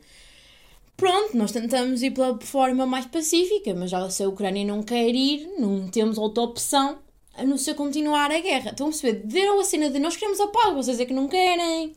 Pronto, 0.96 1.36
nós 1.36 1.52
tentamos 1.52 2.02
ir 2.02 2.12
pela 2.12 2.38
forma 2.40 2.86
mais 2.86 3.06
pacífica, 3.06 3.74
mas 3.74 3.90
já 3.90 4.08
se 4.10 4.22
a 4.22 4.28
Ucrânia 4.28 4.64
não 4.64 4.82
quer 4.82 5.08
ir, 5.08 5.48
não 5.58 5.88
temos 5.88 6.18
outra 6.18 6.44
opção 6.44 6.98
a 7.36 7.44
não 7.44 7.58
ser 7.58 7.74
continuar 7.74 8.30
a 8.30 8.38
guerra. 8.38 8.70
Estão 8.70 8.86
a 8.86 8.90
perceber? 8.90 9.26
Deram 9.26 9.60
a 9.60 9.64
cena 9.64 9.90
de 9.90 9.98
nós 9.98 10.16
queremos 10.16 10.40
a 10.40 10.46
paz, 10.48 10.74
vocês 10.74 11.00
é 11.00 11.04
que 11.04 11.12
não 11.12 11.26
querem. 11.26 11.94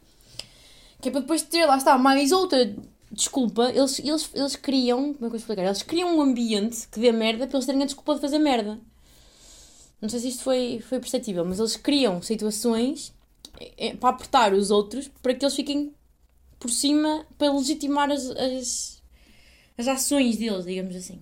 Que 1.00 1.10
é 1.10 1.12
para 1.12 1.22
depois 1.22 1.44
ter, 1.44 1.66
lá 1.66 1.78
está, 1.78 1.96
mais 1.98 2.32
outra 2.32 2.76
desculpa. 3.12 3.70
Eles, 3.70 4.00
eles, 4.00 4.30
eles 4.34 4.56
criam, 4.56 5.14
como 5.14 5.28
é 5.28 5.30
que 5.30 5.36
eu 5.36 5.40
explicar? 5.40 5.64
Eles 5.64 5.84
criam 5.84 6.18
um 6.18 6.22
ambiente 6.22 6.88
que 6.88 7.00
dê 7.00 7.12
merda 7.12 7.46
para 7.46 7.58
eles 7.58 7.66
terem 7.66 7.84
a 7.84 7.86
desculpa 7.86 8.16
de 8.16 8.22
fazer 8.22 8.40
merda. 8.40 8.80
Não 10.02 10.10
sei 10.10 10.20
se 10.20 10.30
isto 10.30 10.44
foi, 10.44 10.84
foi 10.88 11.00
perceptível, 11.00 11.46
mas 11.46 11.60
eles 11.60 11.76
criam 11.76 12.22
situações 12.22 13.14
para 14.00 14.10
apertar 14.10 14.54
os 14.54 14.72
outros 14.72 15.10
para 15.22 15.34
que 15.34 15.44
eles 15.44 15.56
fiquem 15.56 15.94
por 16.60 16.70
cima 16.70 17.26
para 17.38 17.52
legitimar 17.52 18.12
as, 18.12 18.30
as, 18.30 19.04
as 19.78 19.88
ações 19.88 20.38
deles, 20.38 20.66
digamos 20.66 20.96
assim. 20.96 21.22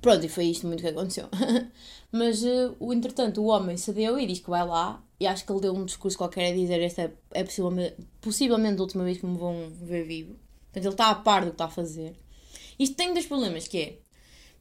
Pronto, 0.00 0.24
e 0.24 0.28
foi 0.28 0.46
isto 0.46 0.66
muito 0.66 0.80
que 0.82 0.88
aconteceu. 0.88 1.28
Mas, 2.10 2.42
uh, 2.42 2.74
o, 2.80 2.92
entretanto, 2.92 3.40
o 3.42 3.46
homem 3.46 3.76
cedeu 3.76 4.18
e 4.18 4.26
diz 4.26 4.40
que 4.40 4.50
vai 4.50 4.66
lá. 4.66 5.02
E 5.18 5.26
acho 5.26 5.44
que 5.44 5.52
ele 5.52 5.60
deu 5.60 5.74
um 5.74 5.84
discurso 5.84 6.16
qualquer 6.16 6.50
a 6.50 6.54
dizer: 6.54 6.80
Esta 6.80 7.12
é 7.32 7.44
possivelmente, 7.44 7.96
possivelmente 8.20 8.78
a 8.78 8.82
última 8.82 9.04
vez 9.04 9.18
que 9.18 9.26
me 9.26 9.36
vão 9.36 9.70
ver 9.70 10.04
vivo. 10.06 10.36
Portanto, 10.72 10.84
ele 10.84 10.94
está 10.94 11.10
a 11.10 11.14
par 11.14 11.42
do 11.42 11.48
que 11.48 11.54
está 11.54 11.66
a 11.66 11.70
fazer. 11.70 12.16
Isto 12.78 12.96
tem 12.96 13.12
dois 13.12 13.26
problemas, 13.26 13.68
que 13.68 13.78
é... 13.78 13.98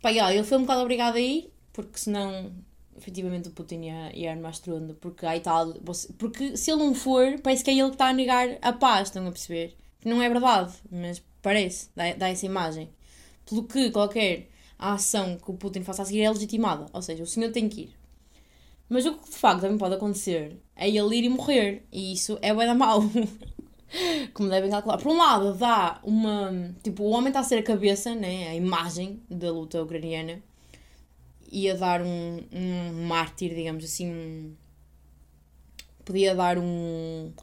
Pá, 0.02 0.12
ele 0.12 0.44
foi 0.44 0.58
um 0.58 0.62
bocado 0.62 0.82
obrigado 0.82 1.16
a 1.16 1.22
ir, 1.22 1.54
porque 1.72 1.98
senão, 1.98 2.52
efetivamente, 3.00 3.48
o 3.48 3.52
Putin 3.52 3.82
ia, 3.82 4.16
ia 4.16 4.32
armar 4.32 4.52
estrondo, 4.52 4.94
porque 4.96 5.26
aí 5.26 5.40
tal... 5.40 5.74
Porque 6.18 6.56
se 6.56 6.72
ele 6.72 6.84
não 6.84 6.94
for, 6.94 7.40
parece 7.42 7.64
que 7.64 7.72
é 7.72 7.74
ele 7.74 7.90
que 7.90 7.96
está 7.96 8.10
a 8.10 8.14
negar 8.14 8.58
a 8.62 8.74
paz, 8.74 9.08
estão 9.08 9.26
a 9.28 9.32
perceber? 9.32 9.76
Não 10.06 10.22
é 10.22 10.30
verdade, 10.30 10.74
mas 10.92 11.24
parece, 11.42 11.90
dá, 11.96 12.14
dá 12.14 12.30
essa 12.30 12.46
imagem. 12.46 12.90
Pelo 13.46 13.64
que 13.64 13.90
qualquer 13.92 14.50
ação 14.78 15.38
que 15.38 15.50
o 15.50 15.56
Putin 15.56 15.84
faça 15.84 16.04
a 16.04 16.06
seguir 16.06 16.22
é 16.22 16.30
legitimada, 16.30 16.86
ou 16.94 17.02
seja, 17.02 17.24
o 17.24 17.28
senhor 17.28 17.52
tem 17.52 17.68
que 17.68 17.82
ir. 17.82 18.00
Mas 18.88 19.06
o 19.06 19.14
que 19.14 19.30
de 19.30 19.36
facto 19.36 19.62
também 19.62 19.78
pode 19.78 19.96
acontecer 19.96 20.58
é 20.76 20.90
ele 20.90 21.16
ir 21.16 21.24
e 21.26 21.30
morrer, 21.30 21.86
e 21.92 22.14
isso 22.14 22.38
é 22.42 22.54
bem 22.54 22.66
da 22.66 22.76
mal. 22.76 23.02
Como 24.34 24.50
devem 24.50 24.70
calcular. 24.70 24.98
Por 24.98 25.12
um 25.12 25.18
lado, 25.18 25.54
dá 25.56 26.00
uma. 26.04 26.76
Tipo, 26.84 27.04
o 27.04 27.10
homem 27.10 27.30
está 27.30 27.40
a 27.40 27.44
ser 27.44 27.60
a 27.60 27.64
cabeça, 27.64 28.14
né? 28.14 28.50
A 28.50 28.56
imagem 28.56 29.22
da 29.30 29.52
luta 29.52 29.82
ucraniana. 29.82 30.42
E 31.52 31.70
a 31.70 31.76
dar 31.76 32.02
um, 32.02 32.40
um 32.52 33.08
mártir, 33.08 33.54
digamos 33.56 33.84
assim. 33.84 34.12
Um, 34.12 34.56
podia 36.06 36.36
dar 36.36 36.58
um, 36.58 36.64
um 36.64 37.34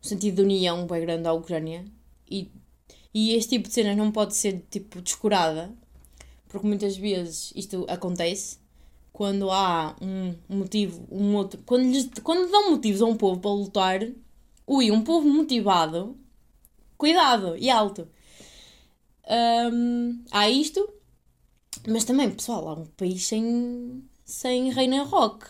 sentido 0.00 0.36
de 0.36 0.42
união 0.42 0.86
bem 0.86 1.02
grande 1.02 1.28
à 1.28 1.32
Ucrânia. 1.32 1.84
E, 2.30 2.50
e 3.12 3.34
este 3.34 3.50
tipo 3.50 3.68
de 3.68 3.74
cenas 3.74 3.96
não 3.96 4.10
pode 4.10 4.34
ser, 4.34 4.64
tipo, 4.70 5.00
descurada. 5.00 5.72
Porque 6.48 6.66
muitas 6.66 6.96
vezes 6.96 7.52
isto 7.54 7.86
acontece 7.88 8.58
quando 9.12 9.50
há 9.50 9.94
um 10.00 10.34
motivo, 10.48 11.06
um 11.10 11.36
outro. 11.36 11.60
Quando, 11.66 11.84
lhes, 11.84 12.08
quando 12.22 12.50
dão 12.50 12.70
motivos 12.70 13.02
a 13.02 13.06
um 13.06 13.16
povo 13.16 13.40
para 13.40 13.50
lutar 13.50 14.00
Ui, 14.72 14.88
um 14.92 15.02
povo 15.02 15.28
motivado, 15.28 16.16
cuidado 16.96 17.56
e 17.56 17.68
alto. 17.68 18.06
Um, 19.28 20.22
há 20.30 20.48
isto, 20.48 20.88
mas 21.86 22.04
também, 22.04 22.30
pessoal, 22.30 22.68
há 22.68 22.74
um 22.74 22.86
país 22.86 23.26
sem, 23.26 24.02
sem 24.24 24.70
reina 24.72 25.02
rock. 25.04 25.46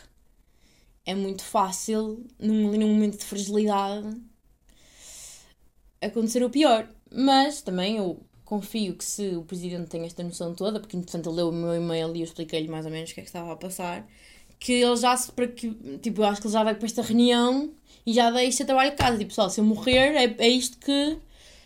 É 1.04 1.14
muito 1.14 1.42
fácil, 1.42 2.24
num, 2.38 2.72
num 2.72 2.88
momento 2.88 3.18
de 3.18 3.24
fragilidade, 3.24 4.20
acontecer 6.00 6.42
o 6.42 6.50
pior. 6.50 6.88
Mas 7.12 7.62
também 7.62 7.96
eu 7.96 8.20
confio 8.44 8.94
que 8.94 9.04
se 9.04 9.36
o 9.36 9.42
presidente 9.44 9.88
tem 9.88 10.04
esta 10.04 10.22
noção 10.22 10.54
toda, 10.54 10.80
porque 10.80 10.96
entretanto 10.96 11.28
ele 11.28 11.36
leu 11.36 11.48
o 11.48 11.52
meu 11.52 11.74
e-mail 11.74 12.14
e 12.16 12.20
eu 12.20 12.24
expliquei-lhe 12.24 12.68
mais 12.68 12.84
ou 12.84 12.92
menos 12.92 13.10
o 13.10 13.14
que 13.14 13.20
é 13.20 13.22
que 13.22 13.28
estava 13.28 13.52
a 13.52 13.56
passar, 13.56 14.06
que 14.58 14.72
ele 14.72 14.96
já 14.96 15.16
se. 15.16 15.32
Para 15.32 15.48
que, 15.48 15.72
tipo, 15.98 16.20
eu 16.20 16.26
acho 16.26 16.40
que 16.40 16.46
ele 16.46 16.54
já 16.54 16.62
vai 16.62 16.74
para 16.74 16.86
esta 16.86 17.02
reunião 17.02 17.72
e 18.06 18.12
já 18.12 18.30
deixa 18.30 18.64
trabalho 18.64 18.90
de 18.90 18.96
casa. 18.96 19.18
Tipo, 19.18 19.28
pessoal, 19.28 19.50
se 19.50 19.60
eu 19.60 19.64
morrer, 19.64 20.14
é, 20.16 20.36
é 20.38 20.48
isto 20.48 20.78
que 20.78 21.18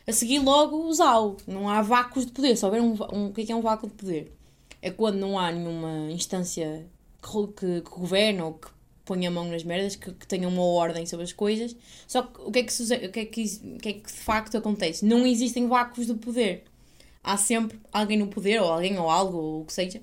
a 0.07 0.13
seguir 0.13 0.39
logo 0.39 0.77
usá-lo. 0.89 1.37
Não 1.47 1.69
há 1.69 1.83
vácuos 1.83 2.27
de 2.27 2.33
poder. 2.33 2.57
Se 2.57 2.65
houver 2.65 2.81
um, 2.81 2.95
um. 3.13 3.27
O 3.29 3.33
que 3.33 3.43
é, 3.43 3.47
que 3.47 3.53
é 3.53 3.57
um 3.57 3.63
vácuo 3.63 3.87
de 3.89 3.95
poder? 3.95 4.33
É 4.85 4.91
quando 4.91 5.17
não 5.17 5.39
há 5.39 5.51
nenhuma 5.51 6.13
instância 6.13 6.87
que, 7.23 7.47
que, 7.59 7.81
que 7.81 7.91
governa 7.91 8.45
ou 8.45 8.53
que 8.53 8.69
ponha 9.03 9.29
a 9.29 9.33
mão 9.33 9.49
nas 9.49 9.65
merdas, 9.65 9.97
que, 9.97 10.13
que 10.13 10.27
tenha 10.27 10.47
uma 10.47 10.63
ordem 10.63 11.07
sobre 11.07 11.25
as 11.25 11.33
coisas. 11.33 11.75
Só 12.07 12.23
que 12.23 12.39
o 12.43 12.51
que 12.51 12.59
é 12.59 12.63
que, 12.65 12.83
o 12.83 13.11
que, 13.11 13.21
é 13.21 13.25
que, 13.25 13.43
o 13.77 13.79
que, 13.79 13.89
é 13.89 13.93
que 13.95 14.13
de 14.13 14.21
facto 14.21 14.59
acontece? 14.59 15.03
Não 15.07 15.27
existem 15.27 15.67
vácuos 15.69 16.07
de 16.07 16.13
poder. 16.13 16.65
Há 17.23 17.39
sempre 17.39 17.81
alguém 17.91 18.19
no 18.19 18.27
poder, 18.27 18.61
ou 18.61 18.71
alguém, 18.71 18.99
ou 18.99 19.09
algo, 19.09 19.39
ou 19.39 19.63
o 19.63 19.65
que 19.65 19.73
seja, 19.73 20.03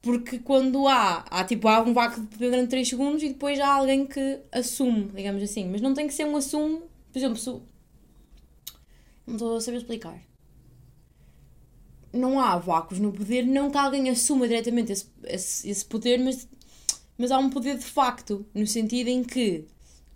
porque 0.00 0.38
quando 0.38 0.88
há, 0.88 1.24
há 1.30 1.44
tipo, 1.44 1.68
há 1.68 1.82
um 1.82 1.92
vácuo 1.92 2.22
de 2.22 2.26
poder 2.28 2.50
durante 2.50 2.70
3 2.70 2.88
segundos 2.88 3.22
e 3.22 3.28
depois 3.28 3.60
há 3.60 3.74
alguém 3.74 4.06
que 4.06 4.40
assume, 4.52 5.10
digamos 5.14 5.42
assim. 5.42 5.68
Mas 5.68 5.82
não 5.82 5.92
tem 5.92 6.06
que 6.06 6.14
ser 6.14 6.24
um 6.24 6.36
assume, 6.36 6.80
por 7.12 7.18
exemplo, 7.18 7.36
se... 7.36 7.50
não 9.26 9.34
estou 9.34 9.56
a 9.56 9.60
saber 9.60 9.78
explicar. 9.78 10.18
Não 12.14 12.38
há 12.38 12.56
vácuos 12.56 12.98
no 13.00 13.12
poder, 13.12 13.44
não 13.44 13.70
que 13.70 13.76
alguém 13.76 14.08
assuma 14.08 14.46
diretamente 14.46 14.92
esse, 14.92 15.06
esse, 15.24 15.68
esse 15.68 15.84
poder, 15.84 16.18
mas, 16.18 16.48
mas 17.18 17.30
há 17.30 17.38
um 17.38 17.50
poder 17.50 17.76
de 17.76 17.84
facto, 17.84 18.46
no 18.54 18.66
sentido 18.66 19.08
em 19.08 19.24
que 19.24 19.66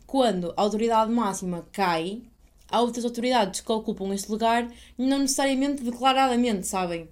quando 0.07 0.55
a 0.57 0.63
autoridade 0.63 1.11
máxima 1.13 1.67
cai, 1.73 2.23
há 2.71 2.81
outras 2.81 3.05
autoridades 3.05 3.61
que 3.61 3.73
ocupam 3.73 4.15
este 4.15 4.31
lugar, 4.31 4.71
não 4.97 5.19
necessariamente 5.19 5.83
declaradamente, 5.83 6.67
sabem? 6.67 7.09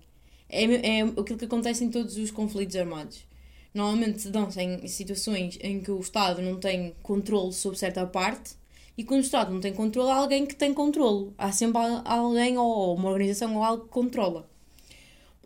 É, 0.49 0.65
é 0.65 1.03
aquilo 1.03 1.39
que 1.39 1.45
acontece 1.45 1.85
em 1.85 1.91
todos 1.91 2.17
os 2.17 2.31
conflitos 2.31 2.77
armados. 2.77 3.27
Normalmente 3.75 4.23
se 4.23 4.31
dão-se 4.31 4.61
em 4.63 4.87
situações 4.89 5.59
em 5.61 5.81
que 5.81 5.91
o 5.91 6.01
Estado 6.01 6.41
não 6.41 6.59
tem 6.59 6.95
controle 7.03 7.53
sobre 7.53 7.79
certa 7.79 8.07
parte 8.07 8.55
e 8.97 9.05
quando 9.05 9.21
o 9.21 9.25
Estado 9.25 9.53
não 9.53 9.61
tem 9.61 9.75
controle, 9.75 10.11
há 10.11 10.17
alguém 10.17 10.47
que 10.47 10.55
tem 10.55 10.73
controle. 10.73 11.33
Há 11.37 11.53
sempre 11.53 11.83
alguém 12.05 12.57
ou 12.57 12.95
uma 12.95 13.11
organização 13.11 13.55
ou 13.57 13.63
algo 13.63 13.85
que 13.85 13.91
controla. 13.91 14.49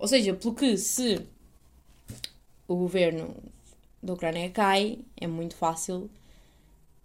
Ou 0.01 0.09
seja, 0.09 0.33
pelo 0.33 0.55
que 0.55 0.79
se 0.79 1.27
o 2.67 2.75
governo 2.75 3.37
da 4.03 4.15
Ucrânia 4.15 4.51
cai, 4.51 4.99
é 5.15 5.27
muito 5.27 5.55
fácil 5.55 6.11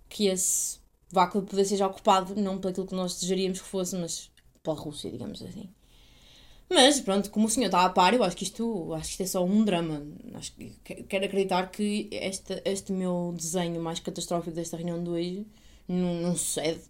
que 0.08 0.28
esse 0.28 0.80
vácuo 1.12 1.42
de 1.42 1.48
poder 1.48 1.66
seja 1.66 1.88
ocupado 1.88 2.36
não 2.36 2.58
por 2.58 2.70
aquilo 2.70 2.88
que 2.88 2.96
nós 2.96 3.16
desejaríamos 3.16 3.60
que 3.62 3.68
fosse, 3.68 3.98
mas 3.98 4.32
pela 4.64 4.78
Rússia, 4.78 5.12
digamos 5.12 5.42
assim. 5.42 5.70
Mas 6.70 7.02
pronto, 7.02 7.30
como 7.30 7.48
o 7.48 7.50
senhor 7.50 7.68
está 7.68 7.84
a 7.84 7.90
par, 7.90 8.14
eu 8.14 8.24
acho 8.24 8.38
que 8.38 8.46
isto, 8.46 8.94
acho 8.94 9.08
que 9.08 9.12
isto 9.12 9.24
é 9.24 9.28
só 9.28 9.44
um 9.44 9.66
drama. 9.66 10.02
Acho 10.34 10.54
que, 10.54 10.72
quero 11.04 11.26
acreditar 11.26 11.70
que 11.70 12.08
este, 12.12 12.62
este 12.64 12.94
meu 12.94 13.34
desenho 13.36 13.82
mais 13.82 14.00
catastrófico 14.00 14.56
desta 14.56 14.78
reunião 14.78 15.04
de 15.04 15.10
hoje 15.10 15.48
não, 15.86 16.16
não 16.22 16.36
cede. 16.36 16.82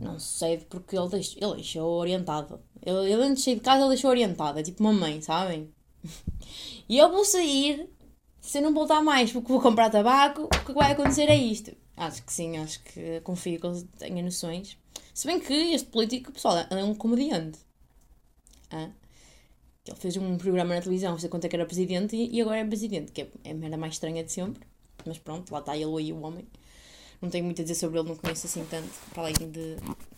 Não 0.00 0.18
cede 0.18 0.64
porque 0.66 0.96
ele, 0.96 1.08
deixou, 1.08 1.42
ele 1.42 1.54
deixou 1.56 1.90
orientado. 1.90 2.60
Ele, 2.84 3.12
ele 3.12 3.22
antes 3.22 3.38
de 3.38 3.44
sair 3.44 3.54
de 3.56 3.60
casa 3.60 3.80
ele 3.80 3.88
deixou 3.88 4.10
orientado. 4.10 4.58
É 4.58 4.62
tipo 4.62 4.82
uma 4.82 4.92
mãe, 4.92 5.20
sabem? 5.20 5.72
E 6.88 6.96
eu 6.96 7.10
vou 7.10 7.22
sair, 7.22 7.86
se 8.40 8.56
eu 8.58 8.62
não 8.62 8.72
voltar 8.72 9.02
mais 9.02 9.30
porque 9.30 9.52
vou 9.52 9.60
comprar 9.60 9.90
tabaco, 9.90 10.44
o 10.44 10.64
que 10.64 10.72
vai 10.72 10.92
acontecer 10.92 11.28
é 11.28 11.36
isto. 11.36 11.76
Acho 11.94 12.22
que 12.22 12.32
sim, 12.32 12.56
acho 12.56 12.82
que 12.82 13.20
confio 13.20 13.60
que 13.60 13.66
ele 13.66 13.82
tenha 13.98 14.22
noções. 14.22 14.78
Se 15.12 15.26
bem 15.26 15.38
que 15.38 15.52
este 15.52 15.90
político, 15.90 16.32
pessoal, 16.32 16.56
é 16.70 16.84
um 16.84 16.94
comediante. 16.94 17.58
Ah, 18.70 18.88
ele 19.86 19.96
fez 19.96 20.16
um 20.16 20.38
programa 20.38 20.74
na 20.74 20.80
televisão, 20.80 21.14
a 21.14 21.28
conta 21.28 21.48
que 21.48 21.56
era 21.56 21.66
presidente 21.66 22.16
e, 22.16 22.36
e 22.36 22.40
agora 22.40 22.58
é 22.58 22.64
presidente, 22.64 23.12
que 23.12 23.22
é, 23.22 23.28
é 23.44 23.50
a 23.50 23.54
merda 23.54 23.76
mais 23.76 23.94
estranha 23.94 24.24
de 24.24 24.32
sempre. 24.32 24.66
Mas 25.04 25.18
pronto, 25.18 25.50
lá 25.52 25.60
está 25.60 25.76
ele 25.76 25.96
aí, 25.96 26.12
o 26.12 26.20
homem. 26.20 26.46
Não 27.20 27.28
tenho 27.28 27.44
muito 27.44 27.60
a 27.60 27.64
dizer 27.64 27.74
sobre 27.74 27.98
ele, 27.98 28.08
não 28.08 28.16
conheço 28.16 28.46
assim 28.46 28.64
tanto, 28.70 28.88
para 29.12 29.24
além 29.24 29.34
de 29.34 29.76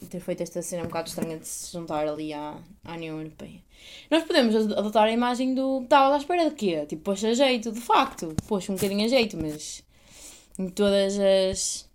ter 0.09 0.21
feito 0.21 0.43
esta 0.43 0.61
cena 0.61 0.83
um 0.83 0.87
bocado 0.87 1.09
estranha 1.09 1.39
de 1.39 1.49
se 1.49 1.73
juntar 1.73 2.07
ali 2.07 2.33
à, 2.33 2.59
à 2.85 2.93
União 2.95 3.19
Europeia. 3.19 3.63
Nós 4.11 4.25
podemos 4.25 4.55
adotar 4.55 5.05
a 5.05 5.13
imagem 5.13 5.55
do. 5.55 5.83
Estava 5.83 6.15
à 6.15 6.19
espera 6.19 6.51
de 6.51 6.55
quê? 6.55 6.85
Tipo, 6.87 7.03
poxa 7.03 7.35
jeito, 7.35 7.73
de 7.73 7.81
facto, 7.81 8.35
poxa 8.47 8.73
um 8.73 8.75
bocadinho 8.75 9.07
a 9.07 9.09
jeito, 9.09 9.37
mas 9.37 9.83
em 10.59 10.69
todas 10.69 11.19
as 11.19 11.89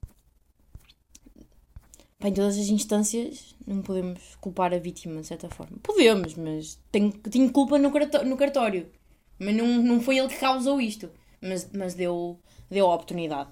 em 2.22 2.34
todas 2.34 2.58
as 2.58 2.70
instâncias 2.70 3.56
não 3.68 3.82
podemos 3.82 4.36
culpar 4.42 4.74
a 4.74 4.80
vítima 4.80 5.22
de 5.22 5.28
certa 5.28 5.50
forma. 5.50 5.78
Podemos, 5.84 6.34
mas 6.36 6.80
tenho, 6.92 7.12
tenho 7.12 7.52
culpa 7.52 7.78
no, 7.78 7.92
no 8.26 8.38
cartório. 8.38 8.90
Mas 9.38 9.56
não, 9.56 9.68
não 9.68 10.02
foi 10.02 10.18
ele 10.18 10.30
que 10.30 10.40
causou 10.40 10.80
isto. 10.82 11.10
Mas, 11.42 11.70
mas 11.74 11.94
deu, 11.94 12.40
deu 12.70 12.88
a 12.88 12.96
oportunidade. 12.96 13.50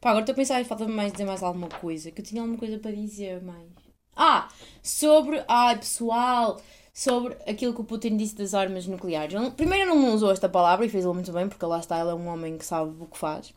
Pá, 0.00 0.10
agora 0.10 0.22
estou 0.22 0.32
a 0.32 0.36
pensar, 0.36 0.64
falta-me 0.64 0.92
mais 0.92 1.12
dizer 1.12 1.24
mais 1.24 1.42
alguma 1.42 1.68
coisa. 1.68 2.10
Que 2.10 2.20
eu 2.20 2.24
tinha 2.24 2.42
alguma 2.42 2.58
coisa 2.58 2.78
para 2.78 2.92
dizer 2.92 3.42
mais. 3.42 3.68
Ah! 4.16 4.48
Sobre. 4.82 5.44
Ai, 5.48 5.78
pessoal! 5.78 6.60
Sobre 6.92 7.34
aquilo 7.46 7.74
que 7.74 7.80
o 7.80 7.84
Putin 7.84 8.16
disse 8.16 8.34
das 8.34 8.54
armas 8.54 8.86
nucleares. 8.86 9.34
Ele, 9.34 9.50
primeiro 9.52 9.94
não 9.94 10.14
usou 10.14 10.30
esta 10.32 10.48
palavra 10.48 10.86
e 10.86 10.88
fez-o 10.88 11.14
muito 11.14 11.32
bem, 11.32 11.48
porque 11.48 11.64
lá 11.66 11.78
está, 11.78 12.00
ele 12.00 12.10
é 12.10 12.14
um 12.14 12.28
homem 12.28 12.58
que 12.58 12.64
sabe 12.64 12.92
o 13.02 13.06
que 13.06 13.18
faz. 13.18 13.54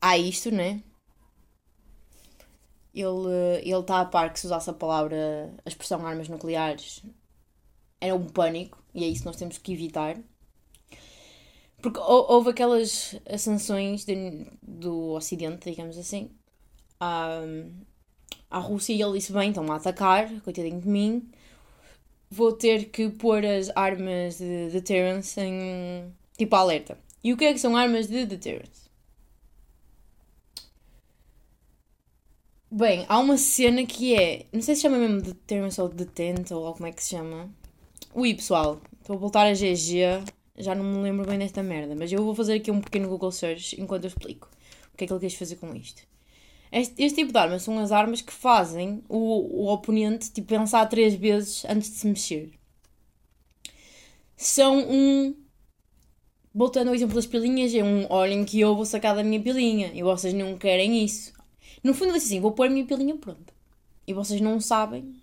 Há 0.00 0.18
isto, 0.18 0.50
né? 0.50 0.82
ele 2.94 3.60
ele 3.62 3.80
está 3.80 4.00
a 4.00 4.04
par 4.04 4.32
que 4.32 4.38
se 4.40 4.46
usasse 4.46 4.68
a 4.70 4.72
palavra, 4.72 5.54
a 5.64 5.68
expressão 5.68 6.06
armas 6.06 6.28
nucleares, 6.28 7.02
era 8.00 8.14
um 8.14 8.26
pânico 8.26 8.82
e 8.94 9.04
é 9.04 9.08
isso 9.08 9.22
que 9.22 9.26
nós 9.26 9.36
temos 9.36 9.58
que 9.58 9.72
evitar. 9.72 10.18
Porque 11.82 11.98
houve 11.98 12.50
aquelas 12.50 13.16
sanções 13.36 14.04
de, 14.04 14.46
do 14.62 15.10
Ocidente, 15.14 15.68
digamos 15.68 15.98
assim, 15.98 16.30
à, 17.00 17.40
à 18.48 18.58
Rússia 18.58 18.94
e 18.94 19.02
ele 19.02 19.14
disse: 19.18 19.32
Bem, 19.32 19.48
estão-me 19.48 19.70
a 19.70 19.74
atacar, 19.74 20.30
coitadinho 20.42 20.80
de 20.80 20.88
mim, 20.88 21.28
vou 22.30 22.52
ter 22.52 22.86
que 22.90 23.10
pôr 23.10 23.44
as 23.44 23.68
armas 23.74 24.38
de 24.38 24.70
deterrence 24.70 25.40
em 25.40 26.14
tipo 26.38 26.54
alerta. 26.54 26.96
E 27.24 27.32
o 27.32 27.36
que 27.36 27.44
é 27.46 27.52
que 27.52 27.58
são 27.58 27.76
armas 27.76 28.06
de 28.06 28.26
deterrence? 28.26 28.82
Bem, 32.70 33.04
há 33.08 33.18
uma 33.18 33.36
cena 33.36 33.84
que 33.84 34.14
é. 34.14 34.46
Não 34.52 34.62
sei 34.62 34.74
se 34.76 34.82
chama 34.82 34.98
mesmo 34.98 35.20
de 35.20 35.34
termos 35.34 35.78
ou 35.78 35.88
detente 35.88 36.54
ou 36.54 36.72
como 36.72 36.86
é 36.86 36.92
que 36.92 37.02
se 37.02 37.10
chama. 37.10 37.50
Ui, 38.14 38.34
pessoal, 38.34 38.80
estou 39.00 39.16
a 39.16 39.18
voltar 39.18 39.46
a 39.46 39.52
GG. 39.52 40.24
Já 40.56 40.74
não 40.74 40.84
me 40.84 41.02
lembro 41.02 41.26
bem 41.26 41.38
desta 41.38 41.62
merda, 41.62 41.94
mas 41.94 42.12
eu 42.12 42.22
vou 42.22 42.34
fazer 42.34 42.54
aqui 42.54 42.70
um 42.70 42.80
pequeno 42.80 43.08
Google 43.08 43.32
Search 43.32 43.80
enquanto 43.80 44.04
eu 44.04 44.08
explico 44.08 44.50
o 44.92 44.96
que 44.96 45.04
é 45.04 45.06
que 45.06 45.12
ele 45.12 45.20
quis 45.20 45.34
fazer 45.34 45.56
com 45.56 45.74
isto. 45.74 46.02
Este, 46.70 47.02
este 47.02 47.20
tipo 47.20 47.32
de 47.32 47.38
armas 47.38 47.62
são 47.62 47.78
as 47.78 47.92
armas 47.92 48.20
que 48.22 48.32
fazem 48.32 49.02
o, 49.08 49.64
o 49.64 49.72
oponente 49.72 50.30
tipo, 50.30 50.48
pensar 50.48 50.86
três 50.86 51.14
vezes 51.14 51.64
antes 51.66 51.90
de 51.90 51.96
se 51.96 52.06
mexer. 52.06 52.52
São 54.36 54.78
um. 54.90 55.36
Voltando 56.54 56.88
ao 56.88 56.94
exemplo 56.94 57.14
das 57.14 57.26
pilinhas, 57.26 57.74
é 57.74 57.82
um 57.82 58.06
olhem 58.10 58.44
que 58.44 58.60
eu 58.60 58.74
vou 58.74 58.84
sacar 58.84 59.14
da 59.14 59.22
minha 59.22 59.40
pilinha 59.40 59.90
e 59.94 60.02
vocês 60.02 60.34
não 60.34 60.58
querem 60.58 61.02
isso. 61.04 61.32
No 61.82 61.94
fundo, 61.94 62.12
é 62.12 62.16
assim: 62.16 62.40
vou 62.40 62.52
pôr 62.52 62.66
a 62.66 62.70
minha 62.70 62.86
pilinha 62.86 63.16
pronta. 63.16 63.52
E 64.06 64.12
vocês 64.12 64.40
não 64.40 64.60
sabem. 64.60 65.21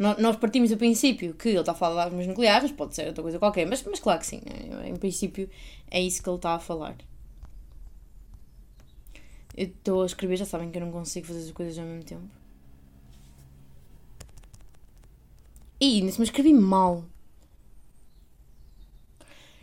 Nós 0.00 0.36
partimos 0.36 0.70
do 0.70 0.78
princípio 0.78 1.34
que 1.34 1.50
ele 1.50 1.60
está 1.60 1.72
a 1.72 1.74
falar 1.74 2.04
de 2.04 2.10
armas 2.12 2.26
nucleares, 2.26 2.72
pode 2.72 2.94
ser 2.94 3.06
outra 3.06 3.22
coisa 3.22 3.38
qualquer, 3.38 3.66
mas, 3.66 3.82
mas 3.82 4.00
claro 4.00 4.18
que 4.18 4.26
sim. 4.26 4.40
Né? 4.46 4.88
Em 4.88 4.96
princípio, 4.96 5.46
é 5.90 6.00
isso 6.00 6.22
que 6.22 6.28
ele 6.30 6.36
está 6.36 6.54
a 6.54 6.58
falar. 6.58 6.96
Eu 9.54 9.66
estou 9.66 10.02
a 10.02 10.06
escrever, 10.06 10.38
já 10.38 10.46
sabem 10.46 10.70
que 10.70 10.78
eu 10.78 10.80
não 10.80 10.90
consigo 10.90 11.26
fazer 11.26 11.40
as 11.40 11.50
coisas 11.50 11.78
ao 11.78 11.84
mesmo 11.84 12.02
tempo. 12.02 12.24
E 15.78 16.00
me 16.00 16.08
escrevi 16.08 16.54
mal. 16.54 17.04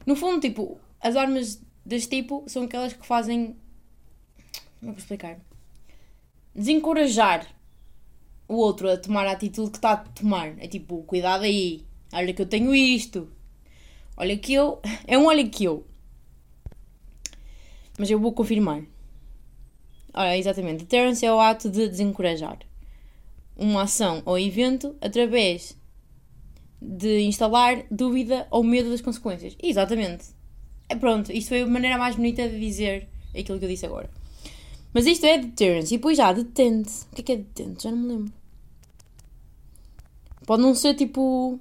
No 0.06 0.16
fundo, 0.16 0.40
tipo, 0.40 0.80
as 1.02 1.16
armas 1.16 1.60
deste 1.84 2.10
tipo 2.10 2.44
são 2.46 2.66
aquelas 2.66 2.94
que 2.94 3.08
fazem. 3.08 3.56
Como 4.80 4.92
é 4.92 4.94
que 4.94 5.02
explicar? 5.02 5.40
Desencorajar 6.54 7.57
o 8.48 8.56
outro 8.56 8.89
a 8.89 8.98
tomar 8.98 9.28
a 9.28 9.32
atitude 9.32 9.72
que 9.72 9.78
está 9.78 9.93
a 9.93 9.98
tomar. 9.98 10.58
É 10.60 10.68
tipo, 10.68 11.04
cuidado 11.04 11.43
aí. 11.43 11.86
Olha 12.14 12.34
que 12.34 12.41
eu 12.41 12.45
tenho 12.45 12.74
isto. 12.74 13.30
Olha 14.16 14.38
que 14.38 14.54
eu. 14.54 14.82
É 15.08 15.18
um 15.18 15.26
olha 15.26 15.48
que 15.48 15.64
eu. 15.64 15.86
Mas 17.98 18.10
eu 18.10 18.20
vou 18.20 18.32
confirmar. 18.34 18.84
Ora, 20.14 20.38
exatamente. 20.38 20.80
Deterrence 20.80 21.26
é 21.26 21.32
o 21.32 21.39
ato 21.39 21.70
de 21.70 21.88
desencorajar 21.89 22.60
uma 23.58 23.84
ação 23.84 24.22
ou 24.26 24.38
evento 24.38 24.95
através 25.02 25.76
de 26.80 27.22
instalar 27.22 27.84
dúvida 27.89 28.48
ou 28.52 28.64
medo 28.64 28.89
das 28.89 29.02
consequências. 29.02 29.58
Exatamente. 29.62 30.26
É 30.88 30.95
pronto, 30.95 31.32
isto 31.32 31.50
foi 31.50 31.62
a 31.62 31.68
maneira 31.68 31.98
mais 31.98 32.16
bonita 32.16 32.48
de 32.48 32.60
dizer 32.60 33.10
aquilo 33.38 33.58
que 33.60 33.66
eu 33.66 33.70
disse 33.70 33.86
agora. 33.86 34.10
Mas 34.94 35.06
isto 35.06 35.26
é 35.26 35.38
deterrence. 35.38 35.94
E 35.94 35.98
depois 35.98 36.18
já, 36.18 36.32
detente. 36.34 36.92
O 37.12 37.16
que 37.16 37.22
é 37.22 37.24
que 37.24 37.32
é 37.34 37.38
detente? 37.38 37.84
Já 37.84 37.92
não 37.92 37.98
me 37.98 38.08
lembro. 38.08 38.34
Pode 40.46 40.62
não 40.62 40.74
ser 40.74 40.96
tipo. 40.96 41.60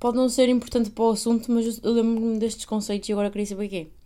Pode 0.00 0.16
não 0.16 0.28
ser 0.28 0.48
importante 0.48 0.90
para 0.90 1.04
o 1.04 1.10
assunto, 1.10 1.50
mas 1.52 1.80
eu 1.82 1.92
lembro-me 1.92 2.38
destes 2.38 2.64
conceitos 2.64 3.08
e 3.08 3.12
agora 3.12 3.30
queria 3.30 3.46
saber 3.46 3.66
o 3.66 3.68
que 3.68 3.76
é. 3.76 3.98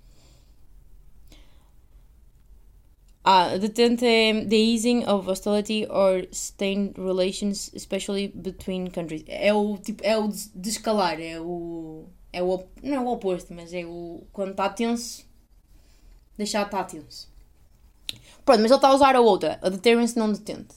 Ah, 3.24 3.57
detente 3.57 4.05
é 4.05 4.45
the 4.45 4.57
easing 4.57 5.05
of 5.07 5.28
hostility 5.28 5.87
or 5.89 6.26
strained 6.33 6.95
relations, 6.99 7.70
especially 7.72 8.28
between 8.35 8.91
countries. 8.91 9.22
É 9.28 9.55
o 9.55 9.78
tipo, 9.78 10.03
é 10.05 10.18
o 10.18 10.28
descalar, 10.55 11.20
é 11.20 11.41
o 11.41 12.07
é 12.33 12.43
o 12.43 12.64
não 12.83 12.95
é 12.97 13.01
o 13.01 13.07
oposto, 13.09 13.55
mas 13.55 13.72
é 13.72 13.85
o 13.85 14.26
quando 14.33 14.51
está 14.53 14.68
tenso, 14.68 15.24
deixar 16.37 16.64
estar 16.66 16.85
tenso. 16.85 17.30
Pronto, 18.45 18.61
mas 18.61 18.70
ele 18.70 18.74
está 18.74 18.89
a 18.89 18.95
usar 18.95 19.16
a 19.16 19.20
outra, 19.20 19.59
a 19.62 19.68
deterrence 19.68 20.18
não 20.18 20.33
detente. 20.33 20.74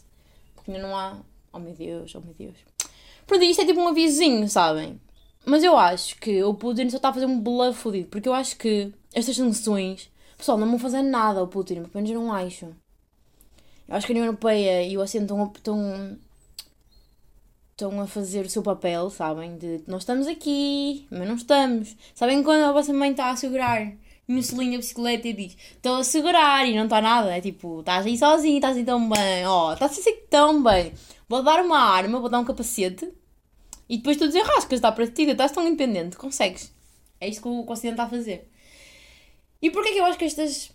Porque 0.55 0.71
ainda 0.71 0.87
não 0.87 0.95
há. 0.95 1.17
Oh 1.51 1.59
meu 1.59 1.73
Deus, 1.73 2.13
oh 2.15 2.21
meu 2.21 2.33
Deus. 2.33 2.57
Pronto, 3.25 3.43
isto 3.43 3.61
é 3.61 3.65
tipo 3.65 3.79
um 3.79 3.87
avisinho, 3.87 4.47
sabem? 4.47 4.99
Mas 5.45 5.63
eu 5.63 5.77
acho 5.77 6.17
que 6.17 6.43
o 6.43 6.53
Putin 6.53 6.89
só 6.89 6.97
está 6.97 7.09
a 7.09 7.13
fazer 7.13 7.25
um 7.25 7.39
bluff 7.39 7.79
fodido, 7.79 8.07
porque 8.09 8.27
eu 8.27 8.33
acho 8.33 8.57
que 8.57 8.93
estas 9.13 9.35
sanções 9.35 10.09
Pessoal, 10.37 10.57
não 10.57 10.67
vão 10.69 10.79
fazer 10.79 11.01
nada 11.01 11.39
ao 11.39 11.47
Putin, 11.47 11.75
pelo 11.75 11.91
menos 11.93 12.09
eu 12.09 12.21
não 12.21 12.33
acho. 12.33 12.65
Eu 13.87 13.95
acho 13.95 14.05
que 14.05 14.13
a 14.13 14.15
União 14.15 14.25
Europeia 14.25 14.83
e 14.83 14.97
o 14.97 15.01
Ocidente 15.01 15.31
estão, 15.31 15.51
estão, 15.55 16.17
estão 17.71 18.01
a 18.01 18.07
fazer 18.07 18.45
o 18.45 18.49
seu 18.49 18.61
papel, 18.61 19.09
sabem? 19.09 19.57
De 19.57 19.83
nós 19.87 20.01
estamos 20.01 20.27
aqui, 20.27 21.07
mas 21.09 21.27
não 21.27 21.35
estamos. 21.35 21.95
Sabem 22.13 22.43
quando 22.43 22.63
a 22.63 22.71
vossa 22.71 22.93
mãe 22.93 23.11
está 23.11 23.29
a 23.29 23.35
segurar 23.35 23.93
no 24.27 24.41
selinho 24.41 24.73
da 24.73 24.77
bicicleta 24.77 25.27
e 25.27 25.33
diz: 25.33 25.57
Estou 25.75 25.97
a 25.97 26.03
segurar 26.03 26.67
e 26.67 26.75
não 26.75 26.85
está 26.85 27.01
nada. 27.01 27.35
É 27.35 27.41
tipo, 27.41 27.79
estás 27.79 28.05
aí 28.05 28.17
sozinho, 28.17 28.55
estás 28.55 28.77
aí 28.77 28.83
tão 28.83 29.09
bem. 29.09 29.45
Ó, 29.45 29.69
oh, 29.69 29.73
estás 29.73 29.97
assim 29.97 30.17
tão 30.29 30.63
bem. 30.63 30.93
Vou 31.27 31.43
dar 31.43 31.63
uma 31.63 31.79
arma, 31.79 32.19
vou 32.19 32.29
dar 32.29 32.39
um 32.39 32.45
capacete 32.45 33.11
e 33.87 33.97
depois 33.97 34.17
tu 34.17 34.25
desenrascas, 34.25 34.73
está 34.73 34.91
para 34.91 35.07
ti, 35.07 35.23
estás 35.23 35.51
tão 35.51 35.67
independente, 35.67 36.17
consegues. 36.17 36.73
É 37.19 37.27
isto 37.27 37.41
que 37.41 37.47
o 37.47 37.69
Ocidente 37.69 37.93
está 37.93 38.03
a 38.03 38.09
fazer. 38.09 38.49
E 39.61 39.69
porquê 39.69 39.93
que 39.93 39.99
eu 39.99 40.05
acho 40.05 40.17
que 40.17 40.25
estas, 40.25 40.71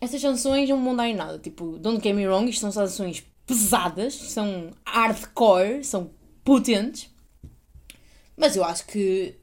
estas 0.00 0.20
sanções 0.20 0.68
não 0.68 0.82
vão 0.82 0.96
dar 0.96 1.08
em 1.08 1.14
nada? 1.14 1.38
Tipo, 1.38 1.78
don't 1.78 2.02
get 2.02 2.14
me 2.14 2.26
wrong, 2.26 2.48
isto 2.48 2.60
são 2.60 2.72
sanções 2.72 3.24
pesadas, 3.46 4.14
são 4.14 4.70
hardcore, 4.84 5.84
são 5.84 6.10
potentes. 6.44 7.10
Mas 8.36 8.56
eu 8.56 8.64
acho 8.64 8.86
que 8.86 9.36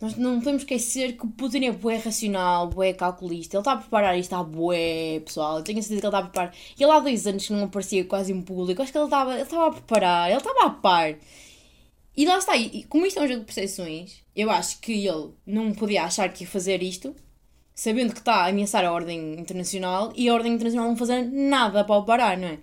nós 0.00 0.16
não 0.16 0.38
podemos 0.38 0.62
esquecer 0.62 1.16
que 1.16 1.24
o 1.24 1.30
Putin 1.30 1.66
é 1.66 1.72
bué 1.72 1.96
racional, 1.96 2.68
bué 2.68 2.92
calculista. 2.92 3.56
Ele 3.56 3.60
está 3.60 3.72
a 3.72 3.76
preparar 3.76 4.18
isto 4.18 4.34
à 4.34 4.42
bué, 4.42 5.20
pessoal. 5.24 5.58
Eu 5.58 5.64
tenho 5.64 5.78
a 5.78 5.82
certeza 5.82 6.00
que 6.00 6.06
ele 6.06 6.16
está 6.16 6.18
a 6.18 6.30
preparar. 6.30 6.54
E 6.78 6.82
ele 6.82 6.92
há 6.92 7.00
dois 7.00 7.26
anos 7.26 7.46
que 7.46 7.52
não 7.52 7.64
aparecia 7.64 8.04
quase 8.04 8.32
em 8.32 8.42
público. 8.42 8.82
Acho 8.82 8.92
que 8.92 8.98
ele 8.98 9.04
estava, 9.04 9.32
ele 9.34 9.42
estava 9.42 9.68
a 9.68 9.72
preparar, 9.72 10.28
ele 10.30 10.38
estava 10.38 10.66
a 10.66 10.70
par. 10.70 11.14
E 12.16 12.26
lá 12.26 12.38
está. 12.38 12.56
E 12.56 12.84
como 12.84 13.06
isto 13.06 13.18
é 13.18 13.22
um 13.22 13.28
jogo 13.28 13.40
de 13.40 13.46
percepções, 13.46 14.22
eu 14.36 14.50
acho 14.50 14.80
que 14.80 15.06
ele 15.06 15.30
não 15.46 15.72
podia 15.72 16.04
achar 16.04 16.28
que 16.32 16.44
ia 16.44 16.50
fazer 16.50 16.82
isto 16.82 17.14
sabendo 17.74 18.12
que 18.12 18.20
está 18.20 18.44
a 18.44 18.48
ameaçar 18.48 18.84
a 18.84 18.92
ordem 18.92 19.34
internacional 19.38 20.12
e 20.14 20.28
a 20.28 20.34
ordem 20.34 20.52
internacional 20.52 20.88
não 20.88 20.96
fazer 20.96 21.22
nada 21.24 21.84
para 21.84 21.96
o 21.96 22.04
parar, 22.04 22.38
não 22.38 22.48
é? 22.48 22.58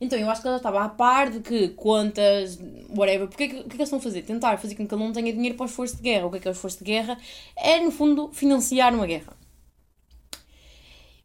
Então 0.00 0.18
eu 0.18 0.30
acho 0.30 0.40
que 0.40 0.46
ela 0.46 0.58
estava 0.58 0.84
a 0.84 0.88
par 0.88 1.30
de 1.30 1.40
que 1.40 1.68
contas, 1.70 2.58
whatever, 2.88 3.26
porque 3.26 3.44
o 3.44 3.48
que, 3.48 3.56
é 3.56 3.62
que 3.62 3.74
eles 3.74 3.80
estão 3.82 3.98
a 3.98 4.02
fazer? 4.02 4.22
Tentar 4.22 4.56
fazer 4.58 4.76
com 4.76 4.86
que 4.86 4.94
ele 4.94 5.04
não 5.04 5.12
tenha 5.12 5.32
dinheiro 5.32 5.56
para 5.56 5.64
o 5.64 5.66
esforço 5.66 5.96
de 5.96 6.02
guerra. 6.02 6.26
O 6.26 6.30
que 6.30 6.36
é 6.36 6.40
que 6.40 6.48
é 6.48 6.50
o 6.50 6.52
esforço 6.52 6.78
de 6.78 6.84
guerra? 6.84 7.18
É, 7.56 7.80
no 7.80 7.90
fundo, 7.90 8.30
financiar 8.32 8.94
uma 8.94 9.06
guerra. 9.06 9.36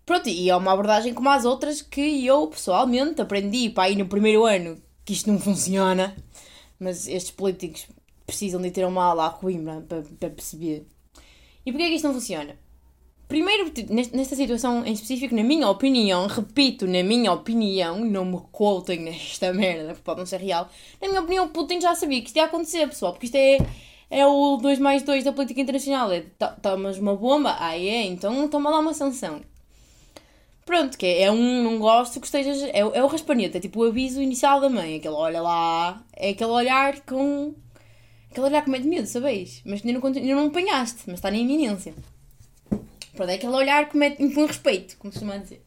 Pronto, 0.05 0.27
e 0.27 0.49
é 0.49 0.55
uma 0.55 0.73
abordagem 0.73 1.13
como 1.13 1.29
as 1.29 1.45
outras 1.45 1.81
que 1.81 2.25
eu 2.25 2.47
pessoalmente 2.47 3.21
aprendi 3.21 3.69
para 3.69 3.89
ir 3.89 3.95
no 3.95 4.07
primeiro 4.07 4.45
ano 4.45 4.81
que 5.05 5.13
isto 5.13 5.31
não 5.31 5.39
funciona, 5.39 6.15
mas 6.79 7.07
estes 7.07 7.31
políticos 7.31 7.87
precisam 8.25 8.61
de 8.61 8.71
ter 8.71 8.85
uma 8.85 9.05
ala 9.05 9.27
a 9.27 9.29
Coimbra 9.29 9.81
para, 9.87 10.01
para 10.01 10.29
perceber. 10.29 10.87
E 11.65 11.71
porquê 11.71 11.85
é 11.85 11.89
que 11.89 11.95
isto 11.95 12.07
não 12.07 12.13
funciona? 12.13 12.57
Primeiro, 13.33 13.71
nesta 13.89 14.35
situação 14.35 14.85
em 14.85 14.93
específico, 14.93 15.33
na 15.33 15.43
minha 15.43 15.67
opinião, 15.67 16.27
repito, 16.27 16.85
na 16.85 17.01
minha 17.01 17.33
opinião, 17.33 18.05
não 18.05 18.23
me 18.23 18.39
quotem 18.51 18.99
nesta 18.99 19.51
merda, 19.51 19.87
porque 19.87 20.03
pode 20.03 20.19
não 20.19 20.25
ser 20.27 20.39
real. 20.39 20.69
Na 21.01 21.07
minha 21.07 21.19
opinião, 21.19 21.47
Putin 21.47 21.81
já 21.81 21.95
sabia 21.95 22.21
que 22.21 22.27
isto 22.27 22.35
ia 22.35 22.45
acontecer, 22.45 22.87
pessoal, 22.87 23.11
porque 23.11 23.25
isto 23.25 23.35
é, 23.35 23.57
é 24.11 24.27
o 24.27 24.57
2 24.57 24.77
mais 24.77 25.01
2 25.01 25.23
da 25.23 25.33
política 25.33 25.59
internacional. 25.59 26.11
É, 26.11 26.23
tomas 26.61 26.99
uma 26.99 27.15
bomba, 27.15 27.57
ah 27.59 27.75
é, 27.75 28.03
então 28.03 28.47
toma 28.47 28.69
lá 28.69 28.77
uma 28.77 28.93
sanção. 28.93 29.41
Pronto, 30.63 30.95
que 30.95 31.03
é, 31.03 31.23
é 31.23 31.31
um 31.31 31.63
não 31.63 31.79
gosto 31.79 32.19
que 32.19 32.27
estejas. 32.27 32.61
É, 32.61 32.81
é 32.81 33.03
o 33.03 33.07
raspanete, 33.07 33.57
é 33.57 33.59
tipo 33.59 33.79
o 33.79 33.87
aviso 33.87 34.21
inicial 34.21 34.61
da 34.61 34.69
mãe. 34.69 34.97
Aquele 34.97 35.15
olha 35.15 35.41
lá, 35.41 36.03
é 36.15 36.29
aquele 36.29 36.51
olhar 36.51 37.01
com. 37.01 37.55
Aquele 38.29 38.45
olhar 38.45 38.63
com 38.63 38.69
medo 38.69 38.83
de 38.83 38.89
medo, 38.89 39.07
sabeis? 39.07 39.63
Mas 39.65 39.83
ainda 39.83 39.99
não, 39.99 40.05
ainda 40.05 40.35
não 40.35 40.45
apanhaste, 40.49 41.01
mas 41.07 41.15
está 41.15 41.31
na 41.31 41.37
iminência. 41.37 41.95
Pronto, 43.15 43.29
é 43.29 43.35
aquele 43.35 43.53
olhar 43.53 43.89
que 43.89 43.97
me 43.97 44.09
impõe 44.19 44.47
respeito, 44.47 44.97
como 44.97 45.11
costuma 45.11 45.37
dizer. 45.37 45.63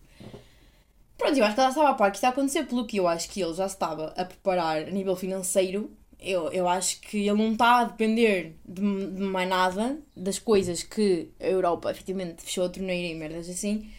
Pronto, 1.17 1.39
eu 1.39 1.45
acho 1.45 1.55
que 1.55 1.61
ela 1.61 1.71
estava 1.71 1.91
a 1.91 1.95
par 1.95 2.11
que 2.11 2.19
está 2.19 2.29
a 2.29 2.31
acontecer, 2.31 2.65
pelo 2.65 2.87
que 2.87 2.99
eu 2.99 3.09
acho 3.09 3.29
que 3.31 3.41
ele 3.41 3.55
já 3.55 3.67
estava 3.67 4.13
a 4.17 4.25
preparar 4.25 4.79
a 4.79 4.91
nível 4.91 5.17
financeiro. 5.17 5.91
Eu, 6.19 6.51
eu 6.51 6.69
acho 6.69 7.01
que 7.01 7.19
ele 7.19 7.33
não 7.43 7.53
está 7.53 7.81
a 7.81 7.85
depender 7.85 8.57
de, 8.65 8.81
de 8.81 9.23
mais 9.23 9.49
nada 9.49 9.99
das 10.17 10.39
coisas 10.39 10.83
que 10.83 11.31
a 11.39 11.47
Europa 11.47 11.91
efetivamente 11.91 12.43
fechou 12.43 12.65
a 12.65 12.69
torneira 12.69 13.15
e 13.15 13.19
merdas 13.19 13.49
assim 13.49 13.91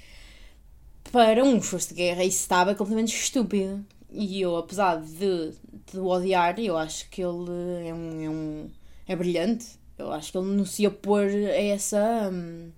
para 1.12 1.44
um 1.44 1.58
esforço 1.58 1.90
de 1.90 1.96
guerra. 1.96 2.24
Isso 2.24 2.42
estava 2.42 2.76
completamente 2.76 3.16
estúpido. 3.16 3.86
E 4.12 4.42
eu, 4.42 4.56
apesar 4.58 5.02
de, 5.02 5.52
de 5.92 6.00
o 6.00 6.08
odiar, 6.08 6.60
eu 6.60 6.78
acho 6.78 7.10
que 7.10 7.22
ele 7.22 7.88
é 7.88 7.94
um, 7.94 8.22
é 8.24 8.30
um. 8.30 8.70
é 9.08 9.16
brilhante. 9.16 9.68
Eu 9.98 10.12
acho 10.12 10.32
que 10.32 10.38
ele 10.38 10.48
não 10.56 10.66
se 10.66 10.86
opor 10.88 11.24
a 11.26 11.56
essa. 11.56 12.30
Hum, 12.32 12.72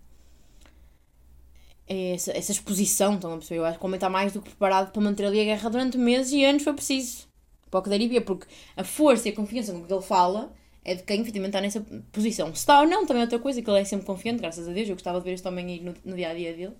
essa, 1.90 2.32
essa 2.38 2.52
exposição, 2.52 3.16
estão 3.16 3.34
a 3.34 3.38
perceber? 3.38 3.60
Eu 3.60 3.66
acho 3.66 3.80
que 3.80 3.84
o 3.84 3.88
homem 3.88 3.98
está 3.98 4.10
mais 4.10 4.32
do 4.32 4.42
que 4.42 4.50
preparado 4.50 4.92
para 4.92 5.02
manter 5.02 5.26
ali 5.26 5.42
a 5.42 5.44
guerra 5.44 5.70
durante 5.70 5.98
meses 5.98 6.32
e 6.32 6.46
anos 6.46 6.64
foi 6.64 6.74
preciso. 6.74 7.28
Para 7.72 7.80
o 7.80 7.84
que 7.84 8.08
ver, 8.08 8.22
porque 8.22 8.48
a 8.76 8.84
força 8.84 9.28
e 9.28 9.32
a 9.32 9.36
confiança 9.36 9.74
com 9.74 9.84
que 9.84 9.94
ele 9.94 10.02
fala 10.02 10.52
é 10.84 10.96
de 10.96 11.04
quem 11.04 11.22
efetivamente 11.22 11.56
está 11.56 11.62
nessa 11.62 11.82
posição. 12.12 12.48
Se 12.48 12.62
está 12.62 12.82
ou 12.82 12.88
não, 12.88 13.06
também 13.06 13.22
é 13.22 13.26
outra 13.26 13.40
coisa, 13.40 13.62
que 13.62 13.70
ele 13.70 13.80
é 13.80 13.86
sempre 13.86 14.06
confiante, 14.06 14.40
graças 14.40 14.68
a 14.68 14.72
Deus. 14.72 14.88
Eu 14.88 14.96
gostava 14.96 15.20
de 15.20 15.26
ver 15.26 15.34
este 15.34 15.48
homem 15.48 15.66
aí 15.68 15.80
no, 15.82 15.94
no 16.04 16.16
dia 16.16 16.30
a 16.30 16.34
dia 16.34 16.54
dele. 16.54 16.76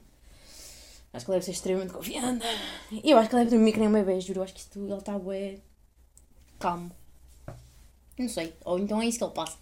Acho 1.12 1.26
que 1.26 1.32
ele 1.32 1.36
deve 1.38 1.46
ser 1.46 1.52
extremamente 1.52 1.94
confiante. 1.94 2.46
E 2.92 3.10
eu 3.10 3.18
acho 3.18 3.30
que 3.30 3.36
ele 3.36 3.46
deve 3.46 3.56
dormir 3.56 3.74
que 3.74 3.80
nem 3.80 3.88
um 3.88 3.94
bebê, 3.94 4.20
juro. 4.22 4.40
Eu 4.40 4.44
acho 4.44 4.54
que 4.54 4.60
isto, 4.60 4.80
ele 4.80 4.94
está 4.94 5.18
bué 5.18 5.58
calmo. 6.60 6.92
Não 8.18 8.30
sei. 8.30 8.54
Ou 8.66 8.78
então 8.78 9.02
é 9.02 9.06
isso 9.06 9.18
que 9.18 9.24
ele 9.24 9.34
passa. 9.34 9.58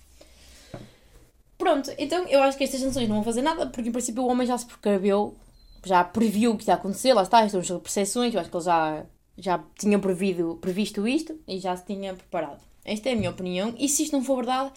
Pronto, 1.57 1.91
então 1.97 2.25
eu 2.27 2.41
acho 2.43 2.57
que 2.57 2.63
estas 2.63 2.79
sanções 2.79 3.09
não 3.09 3.15
vão 3.15 3.23
fazer 3.23 3.41
nada, 3.41 3.67
porque 3.67 3.89
em 3.89 3.91
princípio 3.91 4.23
o 4.23 4.27
homem 4.27 4.45
já 4.45 4.57
se 4.57 4.65
precaveu, 4.65 5.35
já 5.83 6.03
previu 6.03 6.51
o 6.51 6.55
que 6.55 6.63
está 6.63 6.73
a 6.73 6.75
acontecer, 6.75 7.13
lá 7.13 7.23
está, 7.23 7.45
estamos 7.45 7.65
sobre 7.65 7.83
percepções, 7.83 8.33
eu 8.33 8.39
acho 8.39 8.49
que 8.49 8.55
ele 8.55 8.63
já, 8.63 9.05
já 9.37 9.63
tinha 9.77 9.97
prevido, 9.97 10.57
previsto 10.61 11.07
isto 11.07 11.39
e 11.47 11.59
já 11.59 11.75
se 11.75 11.85
tinha 11.85 12.13
preparado. 12.13 12.61
Esta 12.85 13.09
é 13.09 13.13
a 13.13 13.15
minha 13.15 13.31
opinião, 13.31 13.73
e 13.77 13.89
se 13.89 14.03
isto 14.03 14.13
não 14.13 14.23
for 14.23 14.37
verdade, 14.37 14.71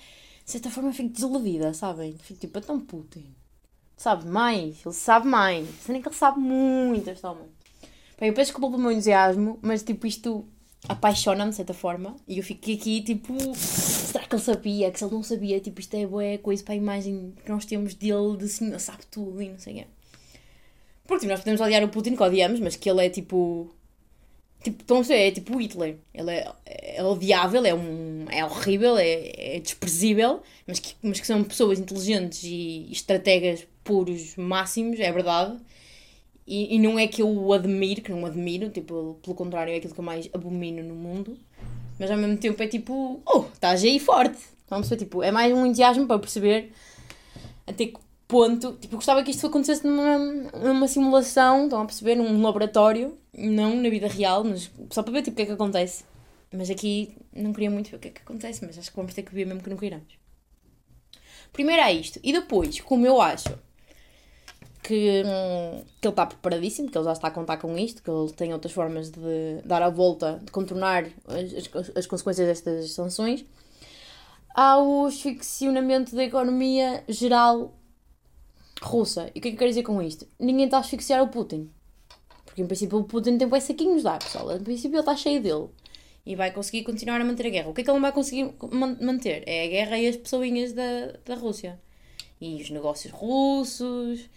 de 0.44 0.50
certa 0.50 0.70
forma 0.70 0.92
fico 0.92 1.10
desiludida, 1.10 1.74
sabem? 1.74 2.16
Fico 2.18 2.40
tipo, 2.40 2.58
é 2.58 2.60
tão 2.60 2.80
Putin. 2.80 3.34
Sabe 3.96 4.26
mais, 4.26 4.84
ele 4.84 4.94
sabe 4.94 5.28
mais. 5.28 5.68
Sendo 5.80 6.00
que 6.00 6.08
ele 6.08 6.16
sabe 6.16 6.40
muito 6.40 7.08
este 7.08 7.26
homem. 7.26 7.44
Bem, 8.18 8.30
eu 8.30 8.34
peço 8.34 8.50
desculpa 8.50 8.68
pelo 8.70 8.82
meu 8.82 8.92
entusiasmo, 8.92 9.58
mas 9.60 9.82
tipo, 9.82 10.06
isto 10.06 10.48
apaixona-me 10.88 11.50
de 11.50 11.56
certa 11.56 11.74
forma. 11.74 12.16
E 12.26 12.38
eu 12.38 12.44
fico 12.44 12.70
aqui 12.70 13.02
tipo, 13.02 13.36
será 13.54 14.24
que 14.24 14.34
ele 14.34 14.42
sabia? 14.42 14.90
Que 14.90 14.98
se 14.98 15.04
ele 15.04 15.14
não 15.14 15.22
sabia, 15.22 15.60
tipo, 15.60 15.80
isto 15.80 15.94
é 15.94 16.06
boa 16.06 16.38
coisa 16.38 16.62
para 16.62 16.74
a 16.74 16.76
imagem 16.76 17.34
que 17.44 17.50
nós 17.50 17.64
temos 17.64 17.94
dele 17.94 18.36
de 18.38 18.48
senhor, 18.48 18.78
sabe 18.80 19.04
tudo 19.10 19.40
e 19.42 19.48
não 19.48 19.58
sei 19.58 19.74
o 19.74 19.76
quê. 19.76 19.86
Porque 21.06 21.20
tipo, 21.20 21.32
nós 21.32 21.40
podemos 21.40 21.60
odiar 21.60 21.82
o 21.82 21.88
Putin, 21.88 22.14
que 22.14 22.22
odiamos, 22.22 22.60
mas 22.60 22.76
que 22.76 22.88
ele 22.88 23.04
é 23.04 23.10
tipo. 23.10 23.68
Tipo, 24.62 24.84
perceber? 24.84 25.28
É 25.28 25.30
tipo 25.32 25.58
Hitler. 25.58 25.96
Ele 26.14 26.30
é, 26.30 26.52
é 26.66 27.02
odiável, 27.02 27.64
é, 27.64 27.74
um, 27.74 28.26
é 28.30 28.44
horrível, 28.44 28.96
é, 28.96 29.56
é 29.56 29.60
desprezível, 29.60 30.42
mas 30.66 30.78
que, 30.78 30.94
mas 31.02 31.18
que 31.18 31.26
são 31.26 31.42
pessoas 31.42 31.78
inteligentes 31.80 32.44
e 32.44 32.86
estrategas 32.92 33.66
puros 33.82 34.36
máximos, 34.36 35.00
é 35.00 35.10
verdade. 35.10 35.58
E, 36.50 36.74
e 36.74 36.78
não 36.80 36.98
é 36.98 37.06
que 37.06 37.22
eu 37.22 37.28
o 37.28 37.52
admiro, 37.52 38.02
que 38.02 38.10
não 38.10 38.26
admiro, 38.26 38.70
tipo, 38.70 39.16
pelo 39.22 39.36
contrário, 39.36 39.72
é 39.72 39.76
aquilo 39.76 39.94
que 39.94 40.00
eu 40.00 40.04
mais 40.04 40.28
abomino 40.32 40.82
no 40.82 40.96
mundo. 40.96 41.38
Mas 41.96 42.10
ao 42.10 42.16
mesmo 42.16 42.36
tempo 42.38 42.60
é 42.60 42.66
tipo, 42.66 43.20
oh, 43.24 43.44
estás 43.52 43.84
aí 43.84 44.00
forte. 44.00 44.36
Vamos 44.68 44.88
perceber, 44.88 45.04
tipo, 45.04 45.22
é 45.22 45.30
mais 45.30 45.54
um 45.54 45.64
entusiasmo 45.64 46.08
para 46.08 46.18
perceber 46.18 46.72
até 47.64 47.86
que 47.86 48.00
ponto. 48.26 48.72
Tipo, 48.80 48.96
gostava 48.96 49.22
que 49.22 49.30
isto 49.30 49.46
acontecesse 49.46 49.86
numa, 49.86 50.18
numa 50.18 50.88
simulação, 50.88 51.64
estão 51.64 51.82
a 51.82 51.84
perceber, 51.84 52.16
num 52.16 52.42
laboratório, 52.42 53.16
não 53.32 53.76
na 53.76 53.88
vida 53.88 54.08
real, 54.08 54.42
mas 54.42 54.68
só 54.90 55.04
para 55.04 55.12
ver 55.12 55.22
tipo, 55.22 55.34
o 55.34 55.36
que 55.36 55.42
é 55.42 55.46
que 55.46 55.52
acontece. 55.52 56.02
Mas 56.52 56.68
aqui 56.68 57.14
não 57.32 57.52
queria 57.52 57.70
muito 57.70 57.90
ver 57.92 57.96
o 57.96 58.00
que 58.00 58.08
é 58.08 58.10
que 58.10 58.22
acontece, 58.22 58.66
mas 58.66 58.76
acho 58.76 58.90
que 58.90 58.96
vamos 58.96 59.14
ter 59.14 59.22
que 59.22 59.32
ver 59.32 59.44
mesmo 59.44 59.62
que 59.62 59.70
não 59.70 59.76
queiramos. 59.76 60.18
Primeiro 61.52 61.80
é 61.80 61.92
isto. 61.92 62.18
E 62.24 62.32
depois, 62.32 62.80
como 62.80 63.06
eu 63.06 63.22
acho 63.22 63.56
que, 64.82 65.22
hum, 65.24 65.82
que 66.00 66.06
ele 66.06 66.12
está 66.12 66.26
preparadíssimo, 66.26 66.90
que 66.90 66.96
ele 66.96 67.04
já 67.04 67.12
está 67.12 67.28
a 67.28 67.30
contar 67.30 67.58
com 67.58 67.76
isto, 67.76 68.02
que 68.02 68.10
ele 68.10 68.32
tem 68.32 68.52
outras 68.52 68.72
formas 68.72 69.10
de 69.10 69.60
dar 69.64 69.82
a 69.82 69.90
volta, 69.90 70.40
de 70.42 70.50
contornar 70.50 71.04
as, 71.26 71.68
as, 71.74 71.96
as 71.96 72.06
consequências 72.06 72.46
destas 72.46 72.92
sanções, 72.92 73.44
há 74.54 74.78
o 74.78 75.06
asfixiamento 75.06 76.14
da 76.14 76.24
economia 76.24 77.04
geral 77.08 77.74
russa. 78.80 79.30
E 79.34 79.38
o 79.38 79.42
que 79.42 79.48
é 79.48 79.50
que 79.50 79.56
eu 79.56 79.58
quero 79.58 79.70
dizer 79.70 79.82
com 79.82 80.00
isto? 80.02 80.26
Ninguém 80.38 80.64
está 80.64 80.78
a 80.78 80.80
asfixiar 80.80 81.22
o 81.22 81.28
Putin. 81.28 81.70
Porque 82.44 82.62
em 82.62 82.66
princípio 82.66 82.98
o 82.98 83.04
Putin 83.04 83.38
tem 83.38 83.48
bem 83.48 83.60
saquinhos 83.60 84.02
lá, 84.02 84.18
pessoal. 84.18 84.56
Em 84.56 84.62
princípio 84.62 84.96
ele 84.96 85.00
está 85.00 85.14
cheio 85.14 85.42
dele. 85.42 85.68
E 86.24 86.34
vai 86.34 86.50
conseguir 86.50 86.84
continuar 86.84 87.20
a 87.20 87.24
manter 87.24 87.46
a 87.46 87.50
guerra. 87.50 87.68
O 87.68 87.74
que 87.74 87.80
é 87.82 87.84
que 87.84 87.90
ele 87.90 87.96
não 87.96 88.02
vai 88.02 88.12
conseguir 88.12 88.54
manter? 89.00 89.44
É 89.46 89.64
a 89.64 89.68
guerra 89.68 89.98
e 89.98 90.08
as 90.08 90.16
pessoinhas 90.16 90.72
da, 90.72 91.12
da 91.24 91.34
Rússia. 91.34 91.80
E 92.40 92.60
os 92.60 92.70
negócios 92.70 93.12
russos 93.12 94.28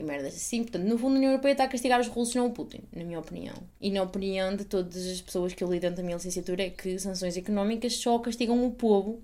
e 0.00 0.04
merdas 0.04 0.34
assim. 0.34 0.62
Portanto, 0.62 0.84
no 0.84 0.98
fundo, 0.98 1.14
a 1.14 1.18
União 1.18 1.30
Europeia 1.32 1.52
está 1.52 1.64
a 1.64 1.68
castigar 1.68 2.00
os 2.00 2.08
russos, 2.08 2.34
não 2.34 2.46
o 2.46 2.50
Putin, 2.50 2.80
na 2.92 3.04
minha 3.04 3.18
opinião. 3.18 3.54
E 3.80 3.90
na 3.90 4.02
opinião 4.02 4.56
de 4.56 4.64
todas 4.64 5.06
as 5.06 5.20
pessoas 5.20 5.52
que 5.52 5.62
eu 5.62 5.70
li 5.70 5.78
dentro 5.78 5.96
da 5.98 6.02
minha 6.02 6.16
licenciatura, 6.16 6.64
é 6.64 6.70
que 6.70 6.98
sanções 6.98 7.36
económicas 7.36 7.96
só 7.96 8.18
castigam 8.18 8.66
o 8.66 8.72
povo, 8.72 9.22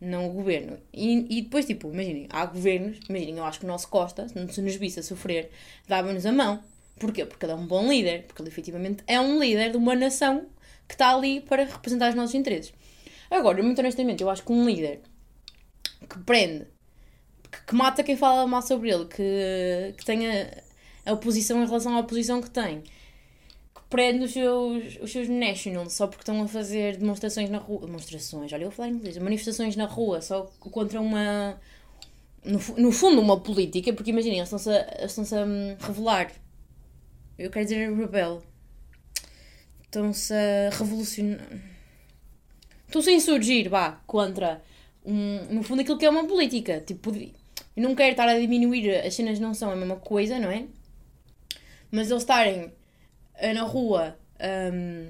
não 0.00 0.28
o 0.28 0.32
governo. 0.32 0.78
E, 0.92 1.38
e 1.38 1.42
depois, 1.42 1.66
tipo, 1.66 1.92
imaginem, 1.92 2.26
há 2.30 2.44
governos, 2.46 2.98
imaginem, 3.08 3.38
eu 3.38 3.44
acho 3.44 3.60
que 3.60 3.64
o 3.64 3.68
nosso 3.68 3.88
Costa, 3.88 4.26
se 4.28 4.60
nos 4.60 4.74
visse 4.76 5.00
a 5.00 5.02
sofrer, 5.02 5.50
dava-nos 5.86 6.26
a 6.26 6.32
mão. 6.32 6.62
Porquê? 6.98 7.24
Porque 7.24 7.44
ele 7.44 7.52
é 7.52 7.56
um 7.56 7.66
bom 7.66 7.88
líder, 7.88 8.24
porque 8.24 8.42
ele 8.42 8.48
efetivamente 8.48 9.02
é 9.06 9.20
um 9.20 9.38
líder 9.38 9.70
de 9.70 9.76
uma 9.76 9.94
nação 9.94 10.46
que 10.88 10.94
está 10.94 11.14
ali 11.14 11.40
para 11.40 11.64
representar 11.64 12.10
os 12.10 12.14
nossos 12.14 12.34
interesses. 12.34 12.72
Agora, 13.30 13.62
muito 13.62 13.78
honestamente, 13.78 14.22
eu 14.22 14.28
acho 14.28 14.42
que 14.42 14.52
um 14.52 14.66
líder 14.66 15.00
que 16.08 16.18
prende 16.18 16.66
que, 17.52 17.66
que, 17.66 17.74
mata 17.74 18.02
quem 18.02 18.16
fala 18.16 18.46
mal 18.46 18.62
sobre 18.62 18.90
ele, 18.90 19.04
que, 19.04 19.94
que 19.96 20.04
tenha 20.04 20.62
a 21.06 21.12
oposição 21.12 21.62
em 21.62 21.66
relação 21.66 21.94
à 21.94 22.00
oposição 22.00 22.40
que 22.40 22.50
tem, 22.50 22.82
prende 23.92 24.24
os 24.24 24.32
seus, 24.32 24.98
os 25.02 25.12
seus 25.12 25.28
nationals 25.28 25.92
só 25.92 26.06
porque 26.06 26.22
estão 26.22 26.42
a 26.42 26.48
fazer 26.48 26.96
demonstrações 26.96 27.50
na 27.50 27.58
rua. 27.58 27.86
Demonstrações, 27.86 28.50
olha, 28.50 28.62
eu 28.62 28.70
vou 28.70 28.76
falar 28.76 28.88
em 28.88 28.92
inglês, 28.92 29.18
manifestações 29.18 29.76
na 29.76 29.84
rua 29.84 30.22
só 30.22 30.50
contra 30.58 30.98
uma. 30.98 31.60
No, 32.42 32.58
no 32.78 32.90
fundo, 32.90 33.20
uma 33.20 33.38
política, 33.38 33.92
porque 33.92 34.10
imaginem, 34.10 34.38
eles 34.38 34.50
estão-se 34.50 34.70
a, 34.70 35.04
estão 35.04 35.38
a 35.38 35.44
hum, 35.44 35.76
revelar. 35.78 36.32
Eu 37.38 37.50
quero 37.50 37.66
dizer 37.66 37.94
rebel. 37.94 38.42
Estão-se 39.82 40.32
a 40.32 40.70
revolucionar. 40.70 41.46
Estão-se 42.86 43.10
a 43.10 43.12
insurgir, 43.12 43.68
vá, 43.68 44.00
contra. 44.06 44.62
Um, 45.04 45.54
no 45.54 45.62
fundo, 45.62 45.82
aquilo 45.82 45.98
que 45.98 46.06
é 46.06 46.10
uma 46.10 46.26
política. 46.26 46.80
Tipo, 46.80 47.12
eu 47.76 47.82
não 47.82 47.94
quero 47.94 48.10
estar 48.10 48.28
a 48.28 48.38
diminuir, 48.38 48.90
as 48.96 49.14
cenas 49.14 49.38
não 49.38 49.54
são 49.54 49.70
a 49.70 49.76
mesma 49.76 49.96
coisa, 49.96 50.38
não 50.38 50.50
é? 50.50 50.64
Mas 51.90 52.10
eles 52.10 52.22
estarem 52.22 52.64
uh, 52.64 53.54
na 53.54 53.62
rua 53.62 54.16
um, 54.72 55.08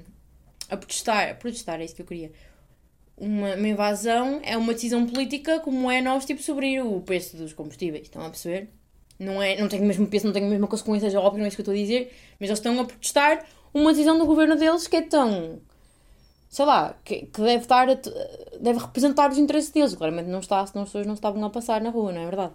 a 0.69 0.77
protestar, 0.77 1.31
a 1.31 1.35
protestar, 1.35 1.81
é 1.81 1.85
isso 1.85 1.95
que 1.95 2.01
eu 2.01 2.05
queria. 2.05 2.31
Uma, 3.15 3.55
uma, 3.55 3.67
invasão 3.67 4.41
é 4.43 4.57
uma 4.57 4.73
decisão 4.73 5.05
política 5.05 5.59
como 5.59 5.89
é 5.89 6.01
nós, 6.01 6.25
tipo, 6.25 6.41
sobre 6.41 6.81
o 6.81 7.01
preço 7.01 7.37
dos 7.37 7.53
combustíveis, 7.53 8.03
estão 8.03 8.25
a 8.25 8.29
perceber? 8.29 8.69
Não, 9.19 9.41
é, 9.41 9.55
não 9.55 9.67
tem 9.67 9.79
o 9.79 9.85
mesmo 9.85 10.07
peso, 10.07 10.25
não 10.25 10.33
tem 10.33 10.43
a 10.43 10.49
mesma 10.49 10.67
consequência, 10.67 11.07
é 11.07 11.17
óbvio, 11.17 11.39
não 11.39 11.45
é 11.45 11.47
isso 11.47 11.57
que 11.57 11.61
eu 11.61 11.63
estou 11.63 11.73
a 11.73 11.77
dizer, 11.77 12.11
mas 12.39 12.49
eles 12.49 12.59
estão 12.59 12.79
a 12.79 12.85
protestar 12.85 13.45
uma 13.73 13.91
decisão 13.91 14.17
do 14.17 14.25
governo 14.25 14.55
deles 14.55 14.87
que 14.87 14.95
é 14.95 15.01
tão 15.01 15.61
sei 16.53 16.65
lá, 16.65 16.95
que, 17.03 17.25
que 17.25 17.41
deve 17.41 17.63
estar 17.63 17.89
a, 17.89 17.95
deve 18.61 18.77
representar 18.77 19.31
os 19.31 19.39
interesses 19.39 19.71
deles. 19.71 19.95
Claramente 19.95 20.29
não 20.29 20.37
está, 20.39 20.63
senão 20.67 20.83
as 20.83 20.89
pessoas 20.89 21.07
não 21.07 21.15
estavam 21.15 21.43
a 21.43 21.49
passar 21.49 21.81
na 21.81 21.89
rua, 21.89 22.11
não 22.11 22.21
é 22.21 22.25
verdade? 22.25 22.53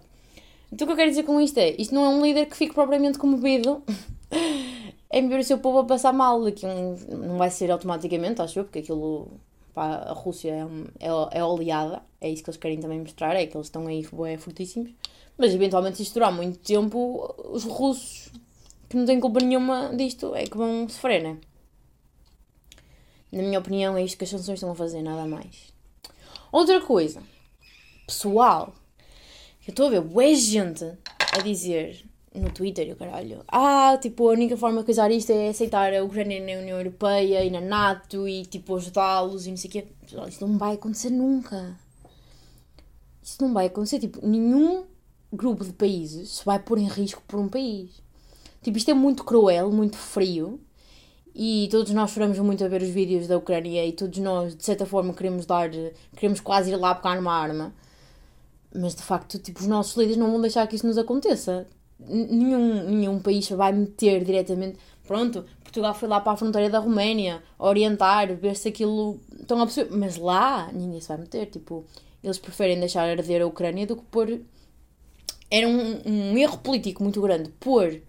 Então 0.71 0.85
o 0.85 0.87
que 0.87 0.93
eu 0.93 0.95
quero 0.95 1.09
dizer 1.09 1.23
com 1.23 1.41
isto 1.41 1.57
é, 1.57 1.75
isto 1.77 1.93
não 1.93 2.05
é 2.05 2.09
um 2.09 2.21
líder 2.23 2.45
que 2.45 2.55
fique 2.55 2.73
propriamente 2.73 3.17
comovido 3.17 3.83
em 5.11 5.27
ver 5.27 5.41
o 5.41 5.43
seu 5.43 5.57
povo 5.57 5.79
a 5.79 5.83
passar 5.83 6.13
mal. 6.13 6.39
Um, 6.39 7.17
não 7.27 7.37
vai 7.37 7.49
ser 7.49 7.69
automaticamente, 7.71 8.41
acho 8.41 8.59
eu, 8.59 8.63
porque 8.63 8.79
aquilo, 8.79 9.27
pá, 9.73 9.95
a 10.07 10.13
Rússia 10.13 10.49
é, 11.01 11.05
é, 11.05 11.39
é 11.39 11.43
oleada, 11.43 12.01
é 12.21 12.29
isso 12.29 12.41
que 12.41 12.49
eles 12.51 12.57
querem 12.57 12.79
também 12.79 13.01
mostrar, 13.01 13.35
é 13.35 13.45
que 13.47 13.57
eles 13.57 13.67
estão 13.67 13.85
aí 13.85 14.07
é, 14.27 14.37
fortíssimos. 14.37 14.91
Mas 15.37 15.53
eventualmente, 15.53 15.97
se 15.97 16.03
isto 16.03 16.13
durar 16.13 16.31
muito 16.31 16.57
tempo, 16.59 17.35
os 17.51 17.65
russos, 17.65 18.31
que 18.87 18.95
não 18.95 19.05
têm 19.05 19.19
culpa 19.19 19.41
nenhuma 19.41 19.93
disto, 19.93 20.33
é 20.35 20.45
que 20.45 20.55
vão 20.55 20.87
sofrer, 20.87 21.21
né? 21.21 21.37
Na 23.31 23.43
minha 23.43 23.59
opinião, 23.59 23.95
é 23.95 24.03
isto 24.03 24.17
que 24.17 24.23
as 24.23 24.29
sanções 24.29 24.57
estão 24.57 24.71
a 24.71 24.75
fazer, 24.75 25.03
nada 25.03 25.25
mais. 25.25 25.71
Outra 26.51 26.81
coisa, 26.81 27.21
pessoal, 28.07 28.73
eu 29.67 29.71
estou 29.71 29.87
a 29.87 29.89
ver 29.91 30.01
boa 30.01 30.33
gente 30.33 30.83
a 31.31 31.41
dizer 31.41 32.03
no 32.33 32.49
Twitter 32.51 32.87
e 32.87 32.93
o 32.93 32.95
caralho, 32.95 33.43
ah, 33.47 33.97
tipo, 34.01 34.27
a 34.27 34.31
única 34.31 34.57
forma 34.57 34.79
de 34.79 34.85
coisar 34.85 35.11
isto 35.11 35.31
é 35.31 35.49
aceitar 35.49 35.93
a 35.93 36.03
Ucrânia 36.03 36.39
na 36.39 36.59
União 36.59 36.77
Europeia 36.77 37.43
e 37.43 37.51
na 37.51 37.61
NATO 37.61 38.27
e 38.27 38.45
tipo 38.45 38.75
ajudá-los 38.75 39.45
e 39.45 39.51
não 39.51 39.57
sei 39.57 39.69
o 39.69 39.71
quê. 39.73 39.87
Pessoal, 40.01 40.27
isso 40.27 40.45
não 40.45 40.57
vai 40.57 40.73
acontecer 40.73 41.11
nunca. 41.11 41.77
Isso 43.21 43.37
não 43.41 43.53
vai 43.53 43.67
acontecer. 43.67 43.99
Tipo, 43.99 44.25
nenhum 44.25 44.85
grupo 45.31 45.63
de 45.63 45.73
países 45.73 46.37
se 46.37 46.45
vai 46.45 46.57
pôr 46.57 46.79
em 46.79 46.87
risco 46.87 47.21
por 47.27 47.39
um 47.39 47.47
país. 47.47 48.01
Tipo, 48.63 48.77
isto 48.77 48.89
é 48.89 48.93
muito 48.93 49.23
cruel, 49.23 49.71
muito 49.71 49.97
frio 49.97 50.59
e 51.41 51.69
todos 51.71 51.93
nós 51.93 52.11
choramos 52.11 52.37
muito 52.39 52.65
a 52.65 52.67
ver 52.67 52.81
os 52.81 52.89
vídeos 52.89 53.25
da 53.25 53.37
Ucrânia 53.37 53.85
e 53.85 53.93
todos 53.93 54.19
nós, 54.19 54.53
de 54.53 54.65
certa 54.65 54.85
forma, 54.85 55.13
queremos 55.13 55.45
dar, 55.45 55.69
queremos 56.13 56.41
quase 56.41 56.69
ir 56.69 56.75
lá 56.75 56.93
pegar 56.93 57.15
numa 57.15 57.33
arma. 57.33 57.73
Mas 58.75 58.93
de 58.93 59.01
facto, 59.01 59.39
tipo, 59.39 59.61
os 59.61 59.65
nossos 59.65 59.95
líderes 59.95 60.17
não 60.17 60.31
vão 60.31 60.41
deixar 60.41 60.67
que 60.67 60.75
isso 60.75 60.85
nos 60.85 60.97
aconteça. 60.97 61.65
Nenhum, 61.97 62.89
nenhum 62.89 63.19
país 63.21 63.49
vai 63.51 63.71
meter 63.71 64.25
diretamente. 64.25 64.77
Pronto, 65.07 65.45
Portugal 65.63 65.95
foi 65.95 66.09
lá 66.09 66.19
para 66.19 66.33
a 66.33 66.35
fronteira 66.35 66.69
da 66.69 66.79
Roménia 66.79 67.41
orientar, 67.57 68.35
ver 68.35 68.57
se 68.57 68.67
aquilo. 68.67 69.17
Estão. 69.39 69.65
Mas 69.91 70.17
lá 70.17 70.69
ninguém 70.73 70.99
se 70.99 71.07
vai 71.07 71.19
meter. 71.19 71.45
Tipo, 71.45 71.85
eles 72.21 72.37
preferem 72.37 72.77
deixar 72.81 73.09
arder 73.09 73.41
a 73.43 73.47
Ucrânia 73.47 73.87
do 73.87 73.95
que 73.95 74.03
pôr. 74.11 74.41
Era 75.49 75.69
um, 75.69 76.01
um 76.05 76.37
erro 76.37 76.57
político 76.57 77.01
muito 77.01 77.21
grande 77.21 77.49
pôr 77.61 78.01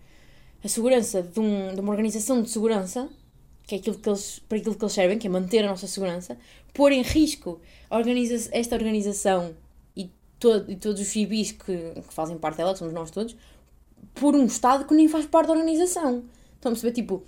a 0.64 0.68
segurança 0.68 1.22
de, 1.22 1.38
um, 1.38 1.74
de 1.74 1.80
uma 1.80 1.92
organização 1.92 2.42
de 2.42 2.50
segurança, 2.50 3.08
que 3.70 3.76
é 3.76 3.78
aquilo 3.78 3.96
que 3.96 4.08
eles, 4.08 4.40
para 4.48 4.58
aquilo 4.58 4.74
que 4.74 4.82
eles 4.82 4.92
servem, 4.92 5.16
que 5.16 5.28
é 5.28 5.30
manter 5.30 5.64
a 5.64 5.68
nossa 5.68 5.86
segurança, 5.86 6.36
pôr 6.74 6.90
em 6.90 7.02
risco 7.02 7.60
organiza 7.88 8.50
esta 8.52 8.74
organização 8.74 9.54
e, 9.96 10.10
e 10.68 10.76
todos 10.76 11.00
os 11.00 11.06
civis 11.06 11.52
que, 11.52 11.76
que 11.94 12.12
fazem 12.12 12.36
parte 12.36 12.56
dela, 12.56 12.72
que 12.72 12.80
somos 12.80 12.92
nós 12.92 13.12
todos, 13.12 13.36
por 14.12 14.34
um 14.34 14.44
Estado 14.44 14.84
que 14.84 14.92
nem 14.92 15.06
faz 15.06 15.24
parte 15.24 15.46
da 15.46 15.52
organização. 15.52 16.24
Estão 16.56 16.72
a 16.72 16.74
perceber? 16.74 16.92
Tipo, 16.92 17.22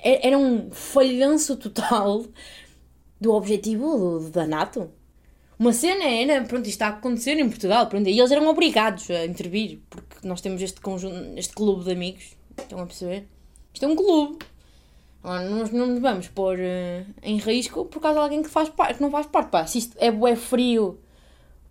é, 0.00 0.26
era 0.26 0.36
um 0.36 0.72
falhanço 0.72 1.56
total 1.56 2.26
do 3.20 3.32
objetivo 3.32 3.96
do, 3.96 4.30
da 4.30 4.44
NATO. 4.44 4.90
Uma 5.56 5.72
cena 5.72 6.04
era, 6.04 6.44
pronto, 6.44 6.66
isto 6.66 6.74
está 6.74 6.88
a 6.88 6.90
acontecer 6.90 7.38
em 7.38 7.48
Portugal, 7.48 7.86
pronto, 7.86 8.08
e 8.08 8.18
eles 8.18 8.32
eram 8.32 8.48
obrigados 8.48 9.08
a 9.08 9.24
intervir, 9.24 9.78
porque 9.88 10.26
nós 10.26 10.40
temos 10.40 10.60
este 10.60 10.80
conjunto, 10.80 11.38
este 11.38 11.54
clube 11.54 11.84
de 11.84 11.92
amigos, 11.92 12.34
Estão 12.58 12.80
a 12.80 12.86
perceber? 12.86 13.28
Isto 13.72 13.84
é 13.84 13.88
um 13.88 13.94
clube. 13.94 14.38
Nós 15.26 15.72
não 15.72 15.88
nos 15.88 16.00
vamos 16.00 16.28
pôr 16.28 16.56
uh, 16.56 17.14
em 17.20 17.38
risco 17.38 17.84
por 17.86 18.00
causa 18.00 18.20
de 18.20 18.22
alguém 18.22 18.42
que, 18.44 18.48
faz 18.48 18.68
parte, 18.68 18.94
que 18.94 19.02
não 19.02 19.10
faz 19.10 19.26
parte. 19.26 19.50
Pá, 19.50 19.66
se 19.66 19.78
isto 19.78 19.96
é 19.98 20.08
bué 20.08 20.36
frio, 20.36 21.00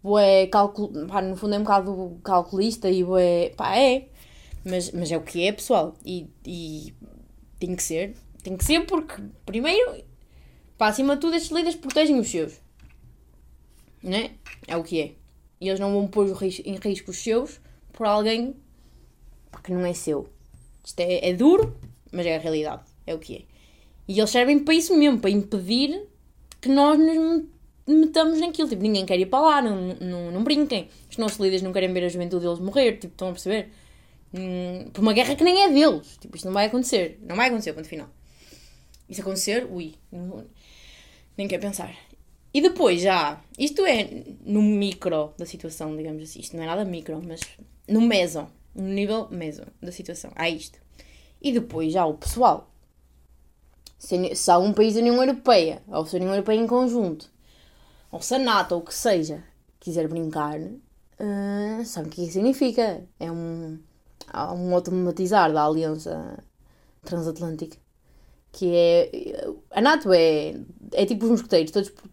bué 0.04 0.48
calcul... 0.48 0.92
pá, 1.08 1.22
no 1.22 1.38
fundo 1.38 1.56
é 1.56 1.58
um 1.58 1.64
bocado 1.64 2.20
calculista 2.22 2.90
e 2.90 3.02
bué... 3.02 3.54
pá, 3.56 3.78
é. 3.78 4.10
Mas, 4.66 4.92
mas 4.92 5.10
é 5.10 5.16
o 5.16 5.22
que 5.22 5.48
é, 5.48 5.54
pessoal. 5.54 5.96
E, 6.06 6.28
e 6.46 6.94
tem 7.58 7.74
que 7.78 7.82
ser. 7.82 8.18
Tem 8.44 8.58
que 8.58 8.66
ser 8.66 8.86
porque, 8.86 9.24
primeiro, 9.46 10.04
pá, 10.78 10.90
acima 10.90 11.16
de 11.16 11.22
tudo, 11.22 11.38
estes 11.38 11.52
líderes 11.52 11.76
protegem 11.76 12.20
os 12.20 12.28
seus. 12.28 12.60
Né? 14.04 14.32
É 14.68 14.76
o 14.76 14.84
que 14.84 15.00
é. 15.00 15.14
E 15.62 15.70
eles 15.70 15.80
não 15.80 15.94
vão 15.94 16.08
pôr 16.10 16.28
em 16.28 16.76
risco 16.76 17.12
os 17.12 17.24
seus 17.24 17.62
por 17.94 18.06
alguém 18.06 18.54
que 19.64 19.72
não 19.72 19.86
é 19.86 19.94
seu. 19.94 20.28
Isto 20.84 21.00
é, 21.00 21.30
é 21.30 21.34
duro, 21.34 21.80
mas 22.12 22.26
é 22.26 22.36
a 22.36 22.40
realidade. 22.40 22.95
É 23.06 23.14
o 23.14 23.20
que 23.20 23.36
é. 23.36 23.42
E 24.08 24.20
eles 24.20 24.30
servem 24.30 24.60
para 24.60 24.74
isso 24.74 24.96
mesmo, 24.96 25.20
para 25.20 25.30
impedir 25.30 26.08
que 26.62 26.70
nós 26.70 26.98
nos 27.00 27.44
metamos 27.88 28.40
naquilo. 28.40 28.70
Tipo, 28.70 28.82
ninguém 28.82 29.06
quer 29.06 29.20
ir 29.20 29.28
para 29.28 29.40
lá, 29.40 29.62
não, 29.62 29.96
não, 29.96 30.32
não 30.32 30.44
brinquem. 30.44 30.88
Os 31.10 31.18
nossos 31.18 31.40
líderes 31.40 31.62
não 31.62 31.74
querem 31.74 31.92
ver 31.92 32.06
a 32.06 32.10
juventude 32.10 32.46
deles 32.46 32.60
morrer, 32.60 32.94
tipo, 32.94 33.14
estão 33.14 33.30
a 33.30 33.32
perceber? 33.32 33.70
Hum, 34.34 34.90
por 34.92 35.02
uma 35.02 35.14
guerra 35.14 35.36
que 35.36 35.44
nem 35.44 35.64
é 35.64 35.70
deles. 35.70 36.18
Tipo, 36.20 36.36
isto 36.36 36.46
não 36.46 36.54
vai 36.54 36.66
acontecer. 36.68 37.20
Não 37.28 37.36
vai 37.36 37.48
acontecer, 37.48 37.74
ponto 37.74 37.88
final. 37.88 38.10
Isso 39.08 39.22
acontecer, 39.22 39.68
ui, 39.72 39.94
não, 40.12 40.46
nem 41.38 41.48
quer 41.48 41.60
pensar. 41.60 41.96
E 42.54 42.62
depois 42.62 43.02
já, 43.02 43.42
isto 43.58 43.86
é 43.86 44.24
no 44.46 44.62
micro 44.62 45.34
da 45.38 45.46
situação, 45.46 45.96
digamos 45.96 46.24
assim. 46.24 46.40
Isto 46.40 46.56
não 46.56 46.64
é 46.64 46.68
nada 46.68 46.86
micro, 46.86 47.22
mas 47.22 47.42
no 47.88 48.02
meso, 48.02 48.48
no 48.74 48.88
nível 48.88 49.28
meso 49.30 49.64
da 49.82 49.92
situação. 49.92 50.32
Há 50.36 50.50
isto. 50.50 50.80
E 51.42 51.52
depois 51.52 51.94
já 51.94 52.06
o 52.06 52.14
pessoal. 52.14 52.72
Se, 53.98 54.36
se 54.36 54.52
algum 54.52 54.74
país 54.74 54.94
da 54.94 55.00
União 55.00 55.16
Europeia, 55.16 55.82
ou 55.88 56.06
se 56.06 56.16
a 56.16 56.20
União 56.20 56.34
Europeia 56.34 56.60
em 56.60 56.68
conjunto, 56.68 57.30
ou 58.12 58.22
se 58.22 58.36
a 58.36 58.40
NATO, 58.40 58.76
ou 58.76 58.82
o 58.82 58.86
que 58.86 58.94
seja, 58.94 59.44
quiser 59.80 60.08
brincar, 60.08 60.60
uh, 60.60 61.86
sabe 61.86 62.08
o 62.08 62.12
que 62.12 62.30
significa? 62.32 63.04
É 63.20 63.32
um, 63.32 63.80
um 64.34 64.76
automatizar 64.76 65.52
da 65.52 65.66
aliança 65.66 66.44
transatlântica. 67.04 67.78
Que 68.52 68.74
é. 68.74 69.48
A 69.72 69.82
NATO 69.82 70.14
é, 70.14 70.56
é 70.94 71.06
tipo 71.06 71.26
os 71.26 71.32
mosqueteiros, 71.32 71.72
todos 71.72 71.90
por, 71.90 72.10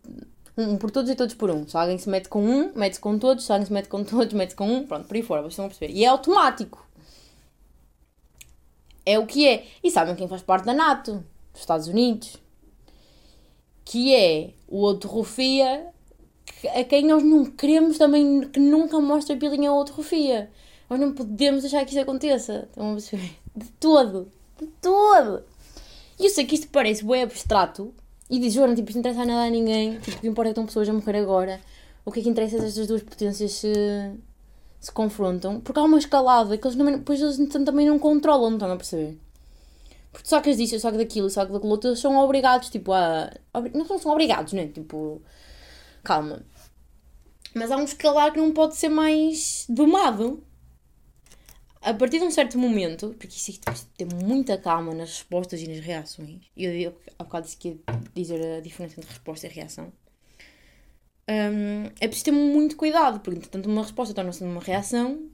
um 0.56 0.76
por 0.76 0.90
todos 0.90 1.10
e 1.10 1.14
todos 1.14 1.34
por 1.34 1.50
um. 1.50 1.66
Se 1.66 1.76
alguém 1.76 1.98
se 1.98 2.08
mete 2.08 2.28
com 2.28 2.44
um, 2.44 2.72
mete-se 2.74 3.00
com 3.00 3.18
todos. 3.18 3.44
Se 3.44 3.52
alguém 3.52 3.66
se 3.66 3.72
mete 3.72 3.88
com 3.88 4.04
todos, 4.04 4.32
mete-se 4.34 4.56
com 4.56 4.68
um. 4.68 4.86
Pronto, 4.86 5.06
por 5.06 5.16
aí 5.16 5.22
fora, 5.22 5.42
vocês 5.42 5.52
estão 5.52 5.66
a 5.66 5.68
perceber. 5.68 5.92
E 5.92 6.04
é 6.04 6.08
automático. 6.08 6.86
É 9.06 9.18
o 9.18 9.26
que 9.26 9.48
é. 9.48 9.66
E 9.82 9.90
sabem 9.90 10.14
quem 10.14 10.28
faz 10.28 10.42
parte 10.42 10.64
da 10.64 10.74
NATO? 10.74 11.24
Dos 11.52 11.62
Estados 11.62 11.88
Unidos. 11.88 12.36
Que 13.84 14.14
é 14.14 14.50
o 14.68 14.78
outro 14.78 15.08
rufia 15.08 15.92
a 16.74 16.84
quem 16.84 17.06
nós 17.06 17.22
não 17.22 17.44
queremos 17.44 17.98
também 17.98 18.42
que 18.48 18.60
nunca 18.60 19.00
mostre 19.00 19.34
a 19.34 19.36
pilinha 19.36 19.70
a 19.70 19.74
outro 19.74 19.94
rufia. 19.94 20.50
Nós 20.88 21.00
não 21.00 21.12
podemos 21.12 21.62
deixar 21.62 21.84
que 21.84 21.90
isso 21.90 22.00
aconteça. 22.00 22.68
Estão 22.68 22.90
a 22.90 22.92
perceber? 22.92 23.32
De 23.56 23.66
todo. 23.80 24.28
De 24.60 24.66
todo. 24.80 25.42
E 26.18 26.26
eu 26.26 26.30
sei 26.30 26.44
que 26.44 26.54
isto 26.54 26.68
parece 26.68 27.04
bem 27.04 27.22
abstrato. 27.22 27.92
E 28.28 28.38
diz, 28.38 28.52
Joana, 28.52 28.74
tipo, 28.74 28.88
isto 28.88 28.96
não 28.96 29.00
interessa 29.00 29.24
nada 29.24 29.46
a 29.46 29.50
ninguém. 29.50 29.98
Tipo, 30.00 30.16
o 30.16 30.20
que 30.20 30.26
importa 30.28 30.48
é 30.48 30.50
que 30.50 30.52
estão 30.52 30.66
pessoas 30.66 30.88
a 30.88 30.92
morrer 30.92 31.18
agora. 31.18 31.60
O 32.04 32.12
que 32.12 32.20
é 32.20 32.22
que 32.22 32.28
interessa 32.28 32.56
é 32.56 32.60
se 32.60 32.66
estas 32.66 32.86
duas 32.86 33.02
potências 33.02 33.52
se, 33.52 33.72
se 34.80 34.92
confrontam? 34.92 35.60
Porque 35.60 35.78
há 35.78 35.82
uma 35.82 35.98
escalada 35.98 36.56
que 36.56 36.66
eles, 36.66 36.76
não, 36.76 36.86
depois 36.86 37.20
eles 37.20 37.36
também 37.64 37.86
não 37.86 37.98
controlam, 37.98 38.54
estão 38.54 38.70
a 38.70 38.76
perceber? 38.76 39.18
Porque 40.12 40.28
sacas 40.28 40.56
disso, 40.58 40.78
sacas 40.78 40.98
daquilo, 40.98 41.30
sacas 41.30 41.52
daquilo 41.52 41.72
outro, 41.72 41.90
eles 41.90 42.00
são 42.00 42.16
obrigados, 42.18 42.68
tipo, 42.68 42.92
a... 42.92 43.30
Não 43.74 43.98
são, 43.98 44.12
obrigados, 44.12 44.52
né? 44.52 44.68
Tipo, 44.68 45.22
calma. 46.04 46.42
Mas 47.54 47.70
há 47.70 47.76
um 47.76 47.84
escalar 47.84 48.32
que 48.32 48.38
não 48.38 48.52
pode 48.52 48.76
ser 48.76 48.88
mais 48.88 49.66
domado 49.68 50.42
a 51.82 51.92
partir 51.92 52.18
de 52.18 52.24
um 52.24 52.30
certo 52.30 52.56
momento, 52.56 53.14
porque 53.18 53.34
isso 53.34 53.58
tem 53.96 54.06
muita 54.24 54.56
calma 54.56 54.94
nas 54.94 55.10
respostas 55.10 55.60
e 55.60 55.66
nas 55.66 55.80
reações, 55.80 56.42
e 56.56 56.64
eu 56.64 56.94
há 57.18 57.24
bocado 57.24 57.44
disse 57.44 57.56
que 57.56 57.68
ia 57.68 57.78
dizer 58.14 58.58
a 58.58 58.60
diferença 58.60 59.00
entre 59.00 59.10
resposta 59.10 59.46
e 59.48 59.50
reação, 59.50 59.92
um, 61.28 61.86
é 62.00 62.06
preciso 62.06 62.26
ter 62.26 62.30
muito 62.30 62.76
cuidado, 62.76 63.20
porque 63.20 63.38
entretanto 63.38 63.68
uma 63.68 63.82
resposta 63.82 64.14
torna-se 64.14 64.44
numa 64.44 64.60
reação 64.60 65.28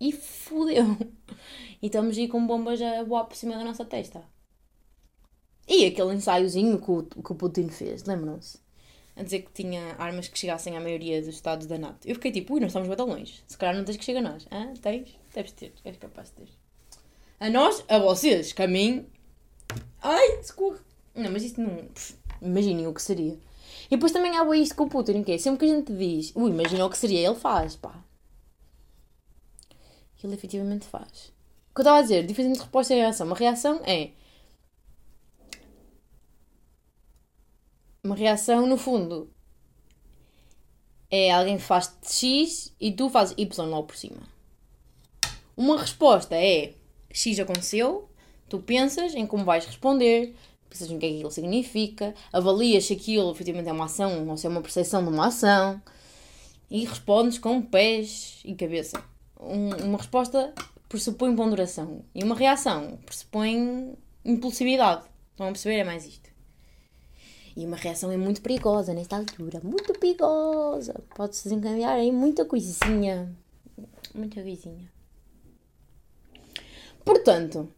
e 0.00 0.12
fodeu. 0.12 0.96
E 1.80 1.86
estamos 1.86 2.16
aí 2.16 2.28
com 2.28 2.46
bombas 2.46 2.80
a 2.82 3.02
voar 3.04 3.24
por 3.24 3.36
cima 3.36 3.56
da 3.56 3.64
nossa 3.64 3.84
testa. 3.84 4.22
E 5.66 5.84
aquele 5.86 6.14
ensaiozinho 6.14 6.80
que 6.80 6.90
o, 6.90 7.02
que 7.02 7.32
o 7.32 7.34
Putin 7.34 7.68
fez, 7.68 8.04
lembram-se? 8.04 8.58
a 9.18 9.22
dizer 9.24 9.42
que 9.42 9.50
tinha 9.52 9.96
armas 9.98 10.28
que 10.28 10.38
chegassem 10.38 10.76
à 10.76 10.80
maioria 10.80 11.20
dos 11.20 11.34
estados 11.34 11.66
da 11.66 11.76
NATO. 11.76 12.06
Eu 12.06 12.14
fiquei 12.14 12.30
tipo, 12.30 12.54
ui, 12.54 12.60
nós 12.60 12.68
estamos 12.68 12.88
bem 12.88 13.06
longe. 13.06 13.42
Se 13.48 13.58
calhar 13.58 13.74
não 13.74 13.84
tens 13.84 13.96
que 13.96 14.04
chegar 14.04 14.20
a 14.20 14.30
nós. 14.30 14.46
Ah, 14.48 14.72
tens? 14.80 15.18
Deves 15.34 15.52
ter, 15.52 15.74
és 15.84 15.96
capaz 15.96 16.28
de 16.28 16.36
ter. 16.36 16.48
A 17.40 17.50
nós, 17.50 17.84
a 17.88 17.98
vocês, 17.98 18.52
que 18.52 18.62
a 18.62 18.68
mim. 18.68 19.06
Ai, 20.00 20.42
socorro. 20.44 20.78
Não, 21.16 21.32
mas 21.32 21.42
isto 21.42 21.60
não. 21.60 21.88
Imaginem 22.40 22.86
o 22.86 22.94
que 22.94 23.02
seria. 23.02 23.36
E 23.90 23.96
depois 23.96 24.12
também 24.12 24.38
há 24.38 24.56
isto 24.56 24.76
com 24.76 24.84
o 24.84 24.88
Putin, 24.88 25.24
que 25.24 25.32
é 25.32 25.38
sempre 25.38 25.66
que 25.66 25.72
a 25.72 25.76
gente 25.76 25.92
diz, 25.92 26.32
ui, 26.36 26.50
imagina 26.50 26.86
o 26.86 26.90
que 26.90 26.96
seria, 26.96 27.26
ele 27.26 27.34
faz, 27.34 27.74
pá. 27.74 28.04
Ele 30.22 30.34
efetivamente 30.34 30.86
faz. 30.86 31.32
Que 31.78 31.82
eu 31.82 31.84
estava 31.84 31.98
a 31.98 32.02
dizer, 32.02 32.26
diferente 32.26 32.54
de 32.54 32.58
resposta 32.58 32.92
e 32.92 32.96
reação. 32.96 33.24
Uma 33.24 33.36
reação 33.36 33.80
é 33.86 34.10
Uma 38.02 38.16
reação, 38.16 38.66
no 38.66 38.76
fundo, 38.76 39.30
é 41.08 41.30
alguém 41.30 41.56
faz 41.56 41.96
X 42.02 42.74
e 42.80 42.90
tu 42.90 43.08
fazes 43.08 43.32
Y 43.38 43.70
logo 43.70 43.86
por 43.86 43.96
cima. 43.96 44.20
Uma 45.56 45.78
resposta 45.78 46.34
é 46.34 46.74
X 47.12 47.38
aconteceu, 47.38 48.10
tu 48.48 48.58
pensas 48.58 49.14
em 49.14 49.24
como 49.24 49.44
vais 49.44 49.64
responder, 49.64 50.34
pensas 50.68 50.90
no 50.90 50.98
que 50.98 51.06
é 51.06 51.10
que 51.10 51.14
aquilo 51.14 51.30
significa, 51.30 52.12
avalias 52.32 52.86
se 52.86 52.94
aquilo 52.94 53.30
efetivamente 53.30 53.68
é 53.68 53.72
uma 53.72 53.84
ação 53.84 54.28
ou 54.28 54.36
se 54.36 54.48
é 54.48 54.50
uma 54.50 54.62
percepção 54.62 55.04
de 55.04 55.10
uma 55.10 55.28
ação 55.28 55.80
e 56.68 56.84
respondes 56.84 57.38
com 57.38 57.62
pés 57.62 58.40
e 58.44 58.52
cabeça. 58.56 59.00
Um, 59.38 59.68
uma 59.84 59.98
resposta 59.98 60.52
pressupõe 60.88 61.34
ponderação 61.36 62.04
e 62.14 62.22
uma 62.24 62.34
reação 62.34 62.98
pressupõe 63.04 63.96
impulsividade. 64.24 65.04
Estão 65.30 65.46
a 65.46 65.52
perceber? 65.52 65.76
É 65.76 65.84
mais 65.84 66.06
isto. 66.06 66.30
E 67.56 67.66
uma 67.66 67.76
reação 67.76 68.10
é 68.12 68.16
muito 68.16 68.40
perigosa 68.40 68.94
nesta 68.94 69.16
altura. 69.16 69.60
Muito 69.62 69.92
perigosa. 69.94 70.94
Pode-se 71.14 71.44
desencadear 71.44 71.94
aí 71.94 72.12
muita 72.12 72.44
coisinha. 72.44 73.36
Muita 74.14 74.42
coisinha. 74.42 74.90
Portanto, 77.04 77.68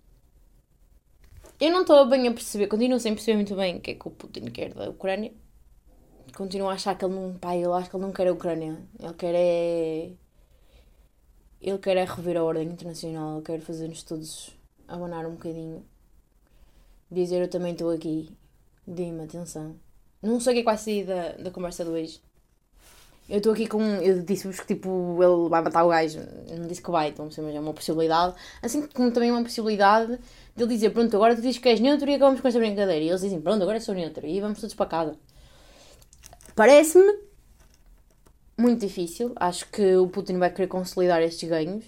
eu 1.61 1.71
não 1.73 1.83
estou 1.83 2.07
bem 2.09 2.27
a 2.27 2.33
perceber, 2.33 2.67
continuo 2.67 2.99
sem 2.99 3.15
perceber 3.15 3.37
muito 3.37 3.55
bem 3.55 3.77
o 3.77 3.81
que 3.81 3.93
é 3.93 3.95
que 3.95 4.09
o 4.09 4.11
Putin 4.11 4.47
quer 4.47 4.75
da 4.75 4.91
Ucrânia. 4.91 5.33
Continuo 6.35 6.69
a 6.69 6.75
achar 6.75 6.97
que 6.97 7.05
ele 7.05 7.15
não. 7.15 7.35
Pai, 7.35 7.65
eu 7.65 7.75
acho 7.75 7.91
que 7.91 7.97
ele 7.97 8.05
não 8.05 8.13
quer 8.13 8.29
a 8.29 8.33
Ucrânia. 8.33 8.83
Ele 8.99 9.15
quer 9.15 9.35
é. 9.35 10.13
Ele 11.61 11.79
quer 11.79 11.97
é 11.97 12.05
rever 12.05 12.37
a 12.37 12.43
ordem 12.45 12.69
internacional. 12.69 13.37
Ele 13.37 13.45
quer 13.45 13.61
fazer-nos 13.61 14.03
todos 14.03 14.57
abanar 14.89 15.27
um 15.27 15.33
bocadinho. 15.33 15.85
Dizer 17.11 17.43
eu 17.43 17.49
também 17.49 17.73
estou 17.73 17.91
aqui 17.91 18.31
Dê-me 18.87 19.23
atenção. 19.23 19.77
Não 20.21 20.41
sei 20.41 20.53
o 20.53 20.55
que 20.55 20.59
é 20.59 20.63
que 20.63 20.67
vai 20.67 20.79
sair 20.79 21.05
da, 21.05 21.33
da 21.33 21.51
conversa 21.51 21.85
de 21.85 21.91
hoje. 21.91 22.21
Eu 23.29 23.39
estou 23.39 23.53
aqui 23.53 23.69
com. 23.69 23.81
Eu 23.81 24.23
disse-vos 24.23 24.59
que 24.59 24.67
tipo, 24.67 25.17
ele 25.23 25.49
vai 25.49 25.63
matar 25.63 25.85
o 25.85 25.89
gajo. 25.89 26.19
não 26.59 26.67
disse 26.67 26.83
que 26.83 26.91
vai, 26.91 27.11
então, 27.11 27.27
mas 27.27 27.39
é 27.39 27.61
uma 27.61 27.73
possibilidade. 27.73 28.35
Assim 28.61 28.85
como 28.89 29.13
também 29.13 29.29
é 29.29 29.33
uma 29.33 29.45
possibilidade 29.45 30.19
de 30.57 30.63
ele 30.63 30.75
dizer: 30.75 30.91
Pronto, 30.91 31.15
agora 31.15 31.37
tu 31.37 31.41
dizes 31.41 31.59
que 31.59 31.69
és 31.69 31.79
neutro 31.79 32.11
e 32.11 32.15
acabamos 32.15 32.41
com 32.41 32.49
esta 32.49 32.59
brincadeira. 32.59 33.05
E 33.05 33.09
eles 33.09 33.21
dizem: 33.21 33.41
Pronto, 33.41 33.63
agora 33.63 33.81
sou 33.81 33.95
neutro. 33.95 34.27
E 34.27 34.41
vamos 34.41 34.61
todos 34.61 34.75
para 34.75 34.87
casa. 34.87 35.17
Parece-me 36.57 37.30
muito 38.61 38.87
difícil. 38.87 39.33
Acho 39.37 39.67
que 39.71 39.97
o 39.97 40.09
Putin 40.09 40.39
vai 40.39 40.51
querer 40.53 40.69
consolidar 40.69 41.23
estes 41.23 41.49
ganhos. 41.49 41.85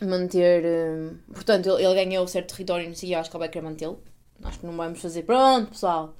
Manter. 0.00 0.64
Uh... 0.64 1.32
Portanto, 1.32 1.70
ele, 1.70 1.84
ele 1.84 1.94
ganhou 2.04 2.28
certo 2.28 2.54
território 2.54 2.88
no 2.88 2.94
si 2.94 3.14
acho 3.14 3.30
que 3.30 3.36
ele 3.36 3.40
vai 3.40 3.48
querer 3.48 3.64
mantê-lo. 3.64 4.00
Acho 4.42 4.58
que 4.58 4.66
não 4.66 4.76
vamos 4.76 5.00
fazer. 5.00 5.22
Pronto, 5.22 5.70
pessoal. 5.70 6.14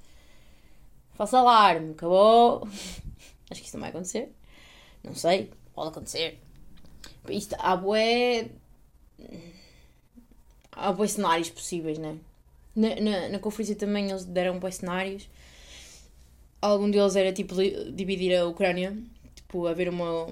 Faça 1.14 1.38
alarme. 1.38 1.92
Acabou. 1.92 2.66
Acho 3.50 3.60
que 3.60 3.68
isso 3.68 3.76
não 3.76 3.82
vai 3.82 3.90
acontecer. 3.90 4.32
Não 5.04 5.14
sei. 5.14 5.52
Pode 5.74 5.90
acontecer. 5.90 6.38
Isto, 7.28 7.54
há 7.58 7.76
bué. 7.76 8.48
Há 10.72 10.92
bué 10.92 11.06
cenários 11.06 11.50
possíveis, 11.50 11.98
né? 11.98 12.18
Na, 12.74 12.94
na, 12.96 13.28
na 13.30 13.38
conferência 13.38 13.76
também 13.76 14.10
eles 14.10 14.24
deram 14.24 14.58
bué 14.58 14.70
cenários. 14.70 15.28
Algum 16.60 16.90
deles 16.90 17.16
era 17.16 17.32
tipo 17.32 17.54
dividir 17.92 18.36
a 18.36 18.46
Ucrânia. 18.46 18.96
Tipo, 19.56 19.66
haver 19.68 19.88
uma. 19.88 20.28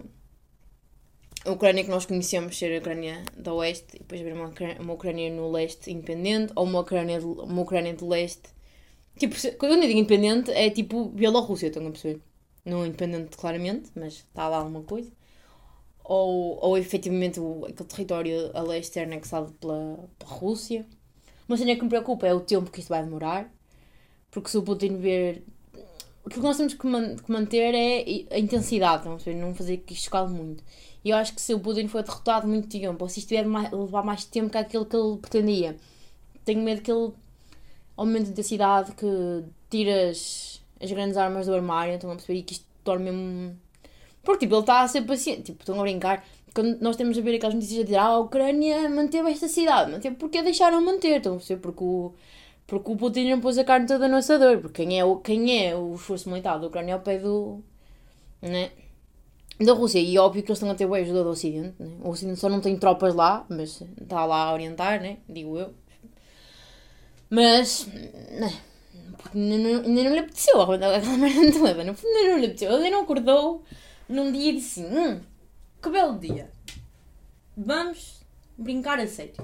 a 1.44 1.50
Ucrânia 1.52 1.84
que 1.84 1.90
nós 1.90 2.06
conhecemos 2.06 2.56
ser 2.58 2.70
a 2.74 2.78
Ucrânia 2.78 3.22
da 3.36 3.52
Oeste 3.52 3.96
e 3.96 3.98
depois 3.98 4.20
haver 4.20 4.34
uma, 4.34 4.50
uma 4.80 4.92
Ucrânia 4.94 5.30
no 5.30 5.50
Leste 5.50 5.90
independente 5.90 6.52
ou 6.56 6.64
uma 6.64 6.80
Ucrânia, 6.80 7.18
de- 7.20 7.26
uma 7.26 7.62
Ucrânia 7.62 7.94
do 7.94 8.08
Leste. 8.08 8.48
Tipo, 9.18 9.34
quando 9.58 9.74
eu 9.74 9.80
digo 9.88 9.98
independente 10.00 10.50
é 10.52 10.70
tipo 10.70 11.06
Bielorrússia, 11.10 11.68
estão 11.68 11.86
a 11.86 11.90
perceber? 11.90 12.20
Não 12.64 12.86
independente 12.86 13.36
claramente, 13.36 13.90
mas 13.96 14.14
está 14.14 14.48
lá 14.48 14.58
alguma 14.58 14.82
coisa. 14.82 15.10
Ou, 16.04 16.58
ou 16.62 16.78
efetivamente 16.78 17.40
o, 17.40 17.66
aquele 17.66 17.88
território 17.88 18.50
a 18.54 18.62
leste 18.62 18.98
é 18.98 19.04
anexado 19.04 19.52
pela, 19.54 20.08
pela 20.18 20.32
Rússia. 20.32 20.86
Uma 21.48 21.56
cena 21.58 21.76
que 21.76 21.82
me 21.82 21.88
preocupa 21.90 22.26
é 22.26 22.34
o 22.34 22.40
tempo 22.40 22.70
que 22.70 22.80
isto 22.80 22.90
vai 22.90 23.02
demorar. 23.04 23.52
Porque 24.30 24.50
se 24.50 24.58
o 24.58 24.62
Putin 24.62 24.96
ver. 24.98 25.44
Aquilo 26.26 26.40
que 26.40 26.46
nós 26.48 26.56
temos 26.56 26.74
que, 26.74 26.86
man- 26.86 27.16
que 27.16 27.30
manter 27.30 27.74
é 27.74 28.34
a 28.34 28.38
intensidade, 28.38 29.02
perceber? 29.04 29.36
não 29.40 29.54
fazer 29.54 29.78
que 29.78 29.92
isto 29.92 30.04
escale 30.04 30.30
muito. 30.32 30.64
E 31.04 31.10
eu 31.10 31.16
acho 31.16 31.34
que 31.34 31.40
se 31.40 31.52
o 31.52 31.60
Putin 31.60 31.86
for 31.86 32.02
derrotado 32.02 32.48
muito 32.48 32.66
tempo, 32.68 33.04
ou 33.04 33.08
se 33.08 33.18
isto 33.18 33.28
tiver 33.28 33.44
mais, 33.44 33.70
levar 33.70 34.02
mais 34.02 34.24
tempo 34.24 34.50
que 34.50 34.56
aquilo 34.56 34.86
que 34.86 34.96
ele 34.96 35.18
pretendia, 35.18 35.76
tenho 36.44 36.62
medo 36.62 36.80
que 36.80 36.90
ele 36.90 37.12
aumente 37.96 38.28
a 38.28 38.32
intensidade, 38.32 38.92
que 38.92 39.44
tire 39.70 39.90
as, 40.10 40.62
grandes 40.90 41.16
armas 41.16 41.46
do 41.46 41.54
armário, 41.54 41.94
estão 41.94 42.10
a 42.10 42.14
perceber? 42.16 42.38
E 42.38 42.42
que 42.42 42.54
isto 42.54 42.66
torne 42.82 43.10
mesmo. 43.10 43.56
Porque 44.22 44.46
tipo, 44.46 44.54
ele 44.54 44.60
está 44.62 44.80
a 44.82 44.88
ser 44.88 45.02
paciente, 45.02 45.42
tipo, 45.42 45.60
estão 45.60 45.78
a 45.78 45.82
brincar. 45.82 46.24
Quando 46.54 46.80
nós 46.80 46.96
temos 46.96 47.18
a 47.18 47.20
ver 47.20 47.36
aquelas 47.36 47.54
notícias 47.54 47.80
a 47.80 47.84
dizer 47.84 47.96
ah, 47.96 48.04
a 48.06 48.18
Ucrânia 48.20 48.88
manteve 48.88 49.30
esta 49.30 49.48
cidade, 49.48 49.90
manteve 49.92 50.16
porque 50.16 50.42
deixaram 50.42 50.80
manter, 50.82 51.16
estão 51.18 51.34
a 51.34 51.36
perceber? 51.36 51.60
Porque 51.60 51.84
o, 51.84 52.12
porque 52.66 52.90
o 52.90 52.96
Putin 52.96 53.30
não 53.30 53.40
pôs 53.40 53.58
a 53.58 53.64
carne 53.64 53.86
toda 53.86 54.08
no 54.08 54.16
assador, 54.16 54.58
porque 54.58 54.84
quem 54.84 54.98
é 54.98 55.04
o, 55.04 55.16
quem 55.16 55.66
é 55.66 55.76
o 55.76 55.94
esforço 55.94 56.28
militar 56.28 56.58
da 56.58 56.66
Ucrânia 56.66 56.92
é 56.92 56.94
ao 56.94 57.00
pé 57.00 57.18
do. 57.18 57.62
né? 58.40 58.70
da 59.58 59.72
Rússia. 59.72 60.00
E 60.00 60.18
óbvio 60.18 60.42
que 60.42 60.50
eles 60.50 60.58
estão 60.58 60.70
a 60.70 60.74
ter 60.74 60.86
boa 60.86 60.98
ajuda 60.98 61.22
do 61.22 61.30
Ocidente. 61.30 61.74
Né? 61.78 61.90
O 62.02 62.10
Ocidente 62.10 62.40
só 62.40 62.48
não 62.48 62.60
tem 62.60 62.76
tropas 62.76 63.14
lá, 63.14 63.44
mas 63.48 63.82
está 64.00 64.24
lá 64.24 64.44
a 64.44 64.52
orientar, 64.52 65.00
né? 65.00 65.18
digo 65.28 65.58
eu. 65.58 65.72
Mas. 67.30 67.86
Né? 67.86 68.52
Ainda 69.34 69.58
não, 69.58 69.80
ainda 69.82 70.04
não 70.04 70.12
lhe 70.12 70.18
apeteceu 70.18 70.60
aquela 70.60 70.98
merda 71.16 71.52
toda. 71.52 71.80
Ainda 71.80 71.84
não 71.84 72.38
lhe 72.38 72.46
apeteceu. 72.46 72.72
Ele 72.72 72.90
não 72.90 73.02
acordou 73.02 73.62
num 74.08 74.32
dia 74.32 74.50
e 74.50 74.54
disse 74.56 74.84
hum, 74.84 75.20
que 75.82 75.90
belo 75.90 76.18
dia. 76.18 76.50
Vamos 77.56 78.20
brincar 78.58 78.98
a 78.98 79.06
sério. 79.06 79.34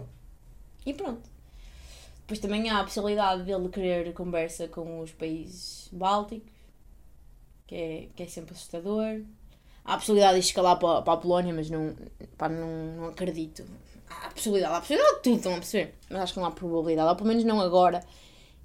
E 0.84 0.92
pronto. 0.92 1.30
Depois 2.31 2.39
também 2.39 2.70
há 2.70 2.78
a 2.78 2.85
possibilidade 2.85 3.43
dele 3.43 3.68
querer 3.68 4.12
conversa 4.12 4.68
com 4.68 5.01
os 5.01 5.11
países 5.11 5.89
bálticos, 5.91 6.49
que 7.66 7.74
é, 7.74 8.09
que 8.14 8.22
é 8.22 8.26
sempre 8.28 8.55
assustador. 8.55 9.22
Há 9.85 9.95
a 9.95 9.97
possibilidade 9.97 10.39
de 10.39 10.47
escalar 10.47 10.78
para, 10.78 11.03
para 11.03 11.14
a 11.14 11.16
Polónia, 11.16 11.53
mas 11.53 11.68
não, 11.68 11.93
não, 12.49 12.97
não 12.99 13.09
acredito. 13.09 13.64
Há 14.09 14.28
a 14.28 14.31
possibilidade, 14.31 14.72
há 14.72 14.76
a 14.76 14.81
possibilidade 14.81 15.16
de 15.16 15.22
tudo, 15.22 15.37
estão 15.39 15.53
a 15.55 15.57
perceber? 15.57 15.95
Mas 16.09 16.20
acho 16.20 16.35
que 16.35 16.39
não 16.39 16.47
há 16.47 16.53
probabilidade, 16.53 17.09
ou 17.09 17.16
pelo 17.16 17.28
menos 17.28 17.43
não 17.43 17.61
agora. 17.61 18.01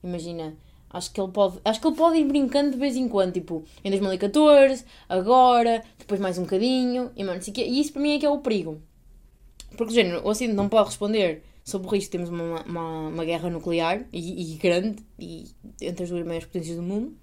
Imagina, 0.04 0.56
acho 0.88 1.12
que 1.12 1.20
ele 1.20 1.32
pode, 1.32 1.60
acho 1.66 1.82
que 1.82 1.88
ele 1.88 1.96
pode 1.96 2.20
ir 2.20 2.26
brincando 2.26 2.70
de 2.70 2.78
vez 2.78 2.96
em 2.96 3.10
quando, 3.10 3.34
tipo, 3.34 3.64
em 3.84 3.90
2014, 3.90 4.86
agora, 5.10 5.84
depois 5.98 6.22
mais 6.22 6.38
um 6.38 6.44
bocadinho, 6.44 7.12
e 7.16 7.24
mano. 7.24 7.42
E 7.44 7.82
isso 7.82 7.94
para 7.94 8.02
mim 8.04 8.14
é 8.14 8.20
que 8.20 8.28
é 8.28 8.30
o 8.30 8.38
perigo. 8.38 8.80
Porque, 9.76 9.92
género, 9.92 10.24
o 10.24 10.30
Ocidente 10.30 10.56
não 10.56 10.70
pode 10.70 10.90
responder 10.90 11.44
sobre 11.66 11.88
o 11.88 11.92
risco 11.92 12.06
de 12.06 12.12
termos 12.12 12.30
uma, 12.30 12.62
uma, 12.62 13.08
uma 13.10 13.26
guerra 13.26 13.50
nuclear, 13.50 14.06
e, 14.14 14.54
e 14.54 14.58
grande, 14.58 15.04
e 15.20 15.48
entre 15.82 16.04
as 16.04 16.10
duas 16.12 16.24
maiores 16.24 16.46
potências 16.46 16.78
do 16.78 16.84
mundo. 16.84 17.18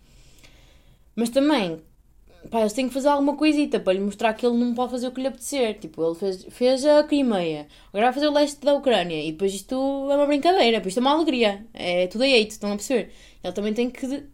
Mas 1.15 1.31
também, 1.31 1.81
pá, 2.51 2.61
eles 2.61 2.73
têm 2.73 2.89
que 2.89 2.95
fazer 2.95 3.09
alguma 3.09 3.37
coisita 3.37 3.79
para 3.79 3.93
lhe 3.93 4.01
mostrar 4.01 4.35
que 4.35 4.45
ele 4.45 4.59
não 4.59 4.75
pode 4.75 4.91
fazer 4.91 5.07
o 5.07 5.13
que 5.13 5.21
lhe 5.21 5.29
apetecer. 5.29 5.79
Tipo, 5.79 6.05
ele 6.05 6.15
fez, 6.17 6.45
fez 6.51 6.85
a 6.85 7.05
Crimeia, 7.05 7.69
agora 7.89 8.07
vai 8.07 8.13
fazer 8.15 8.27
o 8.27 8.33
leste 8.33 8.61
da 8.65 8.75
Ucrânia, 8.75 9.23
e 9.23 9.31
depois 9.31 9.55
isto 9.55 9.75
é 10.11 10.17
uma 10.17 10.27
brincadeira, 10.27 10.79
depois 10.79 10.89
isto 10.89 10.99
é 10.99 11.03
uma 11.03 11.13
alegria, 11.13 11.65
é 11.73 12.09
tudo 12.09 12.25
a 12.25 12.27
hate, 12.27 12.51
estão 12.51 12.73
a 12.73 12.77
perceber? 12.77 13.13
Ele 13.45 13.53
também 13.53 13.73
tem 13.73 13.91
que. 13.91 14.05
Ele 14.07 14.27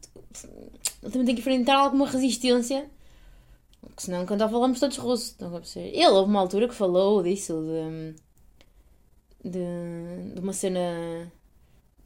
também 1.13 1.27
tem 1.27 1.35
que 1.35 1.41
enfrentar 1.43 1.77
alguma 1.77 2.07
resistência, 2.09 2.91
que 3.95 4.03
senão 4.03 4.25
quando 4.25 4.49
falamos 4.49 4.81
todos 4.81 4.97
russos, 4.97 5.29
estão 5.29 5.55
a 5.55 5.61
perceber? 5.61 5.89
Ele 5.89 6.09
houve 6.09 6.31
uma 6.31 6.41
altura 6.41 6.67
que 6.67 6.75
falou 6.75 7.23
disso, 7.23 7.63
de. 7.63 8.28
De, 9.45 10.33
de 10.35 10.41
uma 10.41 10.53
cena. 10.53 11.31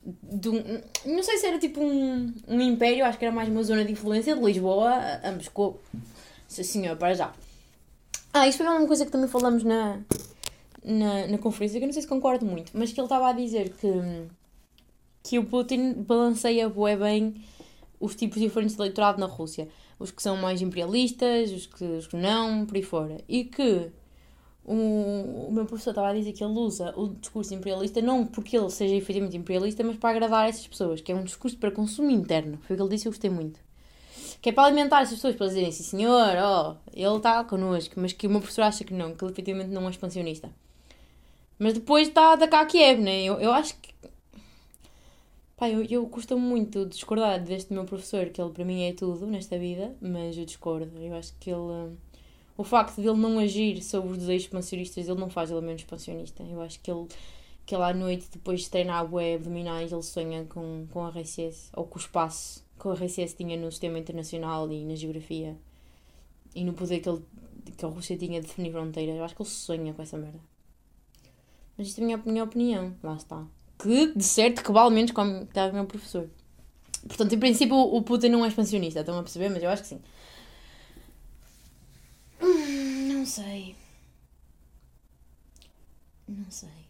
De 0.04 0.48
um, 0.48 0.80
não 1.06 1.22
sei 1.22 1.38
se 1.38 1.46
era 1.46 1.58
tipo 1.58 1.80
um, 1.80 2.34
um 2.48 2.60
império, 2.60 3.04
acho 3.04 3.18
que 3.18 3.24
era 3.24 3.34
mais 3.34 3.48
uma 3.48 3.62
zona 3.62 3.84
de 3.84 3.92
influência 3.92 4.34
de 4.34 4.42
Lisboa 4.42 4.90
a, 4.90 5.28
a 5.28 5.32
Moscou. 5.32 5.80
Sim, 6.48 6.62
senhor, 6.62 6.96
para 6.96 7.14
já. 7.14 7.32
Ah, 8.32 8.48
isto 8.48 8.64
foi 8.64 8.66
uma 8.66 8.86
coisa 8.86 9.04
que 9.04 9.12
também 9.12 9.28
falamos 9.28 9.62
na, 9.62 10.00
na, 10.82 11.26
na 11.28 11.38
conferência, 11.38 11.78
que 11.78 11.84
eu 11.84 11.86
não 11.86 11.92
sei 11.92 12.02
se 12.02 12.08
concordo 12.08 12.44
muito, 12.44 12.72
mas 12.74 12.92
que 12.92 13.00
ele 13.00 13.06
estava 13.06 13.28
a 13.28 13.32
dizer 13.32 13.70
que, 13.74 13.88
que 15.22 15.38
o 15.38 15.44
Putin 15.44 15.92
balanceia 15.92 16.68
bué 16.68 16.96
bem 16.96 17.34
os 18.00 18.16
tipos 18.16 18.40
diferentes 18.40 18.74
de 18.74 18.82
eleitorado 18.82 19.20
na 19.20 19.26
Rússia. 19.26 19.68
Os 19.98 20.10
que 20.10 20.20
são 20.20 20.36
mais 20.36 20.60
imperialistas, 20.60 21.52
os 21.52 21.66
que, 21.66 21.84
os 21.84 22.06
que 22.08 22.16
não, 22.16 22.66
por 22.66 22.76
aí 22.76 22.82
fora. 22.82 23.18
E 23.28 23.44
que 23.44 23.90
o, 24.64 25.48
o 25.48 25.52
meu 25.52 25.66
professor 25.66 25.90
estava 25.90 26.08
a 26.08 26.14
dizer 26.14 26.32
que 26.32 26.44
ele 26.44 26.52
usa 26.52 26.92
o 26.96 27.08
discurso 27.08 27.52
imperialista 27.52 28.00
não 28.00 28.24
porque 28.24 28.56
ele 28.56 28.70
seja 28.70 28.94
efetivamente 28.94 29.36
imperialista, 29.36 29.82
mas 29.82 29.96
para 29.96 30.10
agradar 30.10 30.48
essas 30.48 30.66
pessoas, 30.66 31.00
que 31.00 31.10
é 31.10 31.14
um 31.14 31.24
discurso 31.24 31.56
para 31.58 31.70
consumo 31.70 32.10
interno. 32.10 32.58
Foi 32.62 32.74
o 32.74 32.76
que 32.76 32.82
ele 32.82 32.90
disse 32.90 33.06
e 33.06 33.08
eu 33.08 33.12
gostei 33.12 33.30
muito. 33.30 33.58
Que 34.40 34.50
é 34.50 34.52
para 34.52 34.64
alimentar 34.64 35.02
essas 35.02 35.14
pessoas, 35.14 35.36
para 35.36 35.46
dizerem 35.46 35.68
assim, 35.68 35.82
senhor, 35.82 36.36
ó, 36.36 36.76
ele 36.92 37.16
está 37.16 37.42
connosco, 37.44 37.94
mas 37.96 38.12
que 38.12 38.26
o 38.26 38.30
meu 38.30 38.40
professor 38.40 38.62
acha 38.62 38.84
que 38.84 38.94
não, 38.94 39.14
que 39.14 39.24
ele 39.24 39.32
efetivamente 39.32 39.70
não 39.70 39.86
é 39.86 39.90
expansionista. 39.90 40.50
Mas 41.58 41.74
depois 41.74 42.08
está 42.08 42.30
a 42.30 42.32
atacar 42.32 42.66
Kiev, 42.66 43.00
né? 43.00 43.22
Eu, 43.22 43.40
eu 43.40 43.52
acho 43.52 43.76
que. 43.76 43.94
Pá, 45.56 45.68
eu, 45.70 45.84
eu 45.84 46.04
costumo 46.08 46.40
muito 46.44 46.84
discordar 46.86 47.40
deste 47.40 47.72
meu 47.72 47.84
professor, 47.84 48.26
que 48.30 48.40
ele 48.42 48.50
para 48.50 48.64
mim 48.64 48.82
é 48.82 48.92
tudo 48.92 49.26
nesta 49.28 49.56
vida, 49.56 49.94
mas 50.00 50.36
eu 50.36 50.44
discordo. 50.44 50.90
Eu 50.98 51.14
acho 51.14 51.32
que 51.38 51.50
ele. 51.50 51.96
O 52.62 52.64
facto 52.64 53.02
de 53.02 53.08
ele 53.08 53.18
não 53.18 53.40
agir 53.40 53.82
sobre 53.82 54.12
os 54.12 54.18
desejos 54.18 54.44
expansionistas, 54.44 55.08
ele 55.08 55.18
não 55.18 55.28
faz 55.28 55.50
ele 55.50 55.60
menos 55.60 55.82
expansionista. 55.82 56.44
Eu 56.44 56.62
acho 56.62 56.78
que 56.78 56.92
ele, 56.92 57.08
que 57.66 57.74
ele 57.74 57.82
à 57.82 57.92
noite, 57.92 58.28
depois 58.32 58.60
de 58.60 58.70
treinar 58.70 59.12
web 59.12 59.34
abdominais, 59.34 59.90
ele 59.90 60.02
sonha 60.04 60.44
com, 60.44 60.86
com 60.92 61.04
a 61.04 61.10
RCS, 61.10 61.70
ou 61.74 61.84
com 61.84 61.98
o 61.98 62.00
espaço 62.00 62.64
que 62.80 62.86
a 62.86 62.92
RCS 62.92 63.34
tinha 63.34 63.56
no 63.56 63.68
sistema 63.68 63.98
internacional 63.98 64.70
e 64.70 64.84
na 64.84 64.94
geografia, 64.94 65.56
e 66.54 66.62
no 66.62 66.72
poder 66.72 67.00
que, 67.00 67.08
ele, 67.08 67.24
que 67.76 67.84
a 67.84 67.88
Rússia 67.88 68.16
tinha 68.16 68.40
de 68.40 68.46
definir 68.46 68.70
fronteiras. 68.70 69.16
Eu 69.16 69.24
acho 69.24 69.34
que 69.34 69.42
ele 69.42 69.48
sonha 69.50 69.92
com 69.92 70.00
essa 70.00 70.16
merda. 70.16 70.38
Mas 71.76 71.88
isto 71.88 71.98
é 71.98 72.04
a 72.04 72.06
minha, 72.06 72.22
minha 72.24 72.44
opinião, 72.44 72.94
lá 73.02 73.16
está. 73.16 73.44
Que, 73.76 74.14
de 74.14 74.22
certo, 74.22 74.62
que 74.62 74.70
vale 74.70 74.94
menos 74.94 75.10
como 75.10 75.42
estava 75.42 75.72
o 75.72 75.74
meu 75.74 75.86
professor. 75.86 76.30
Portanto, 77.08 77.34
em 77.34 77.40
princípio, 77.40 77.74
o 77.74 78.00
Putin 78.02 78.28
não 78.28 78.44
é 78.44 78.48
expansionista, 78.48 79.00
estão 79.00 79.18
a 79.18 79.22
perceber? 79.24 79.48
Mas 79.48 79.64
eu 79.64 79.68
acho 79.70 79.82
que 79.82 79.88
sim. 79.88 80.00
Hum, 82.40 83.08
Não 83.08 83.21
sei. 83.34 83.74
Não 86.28 86.50
sei. 86.50 86.88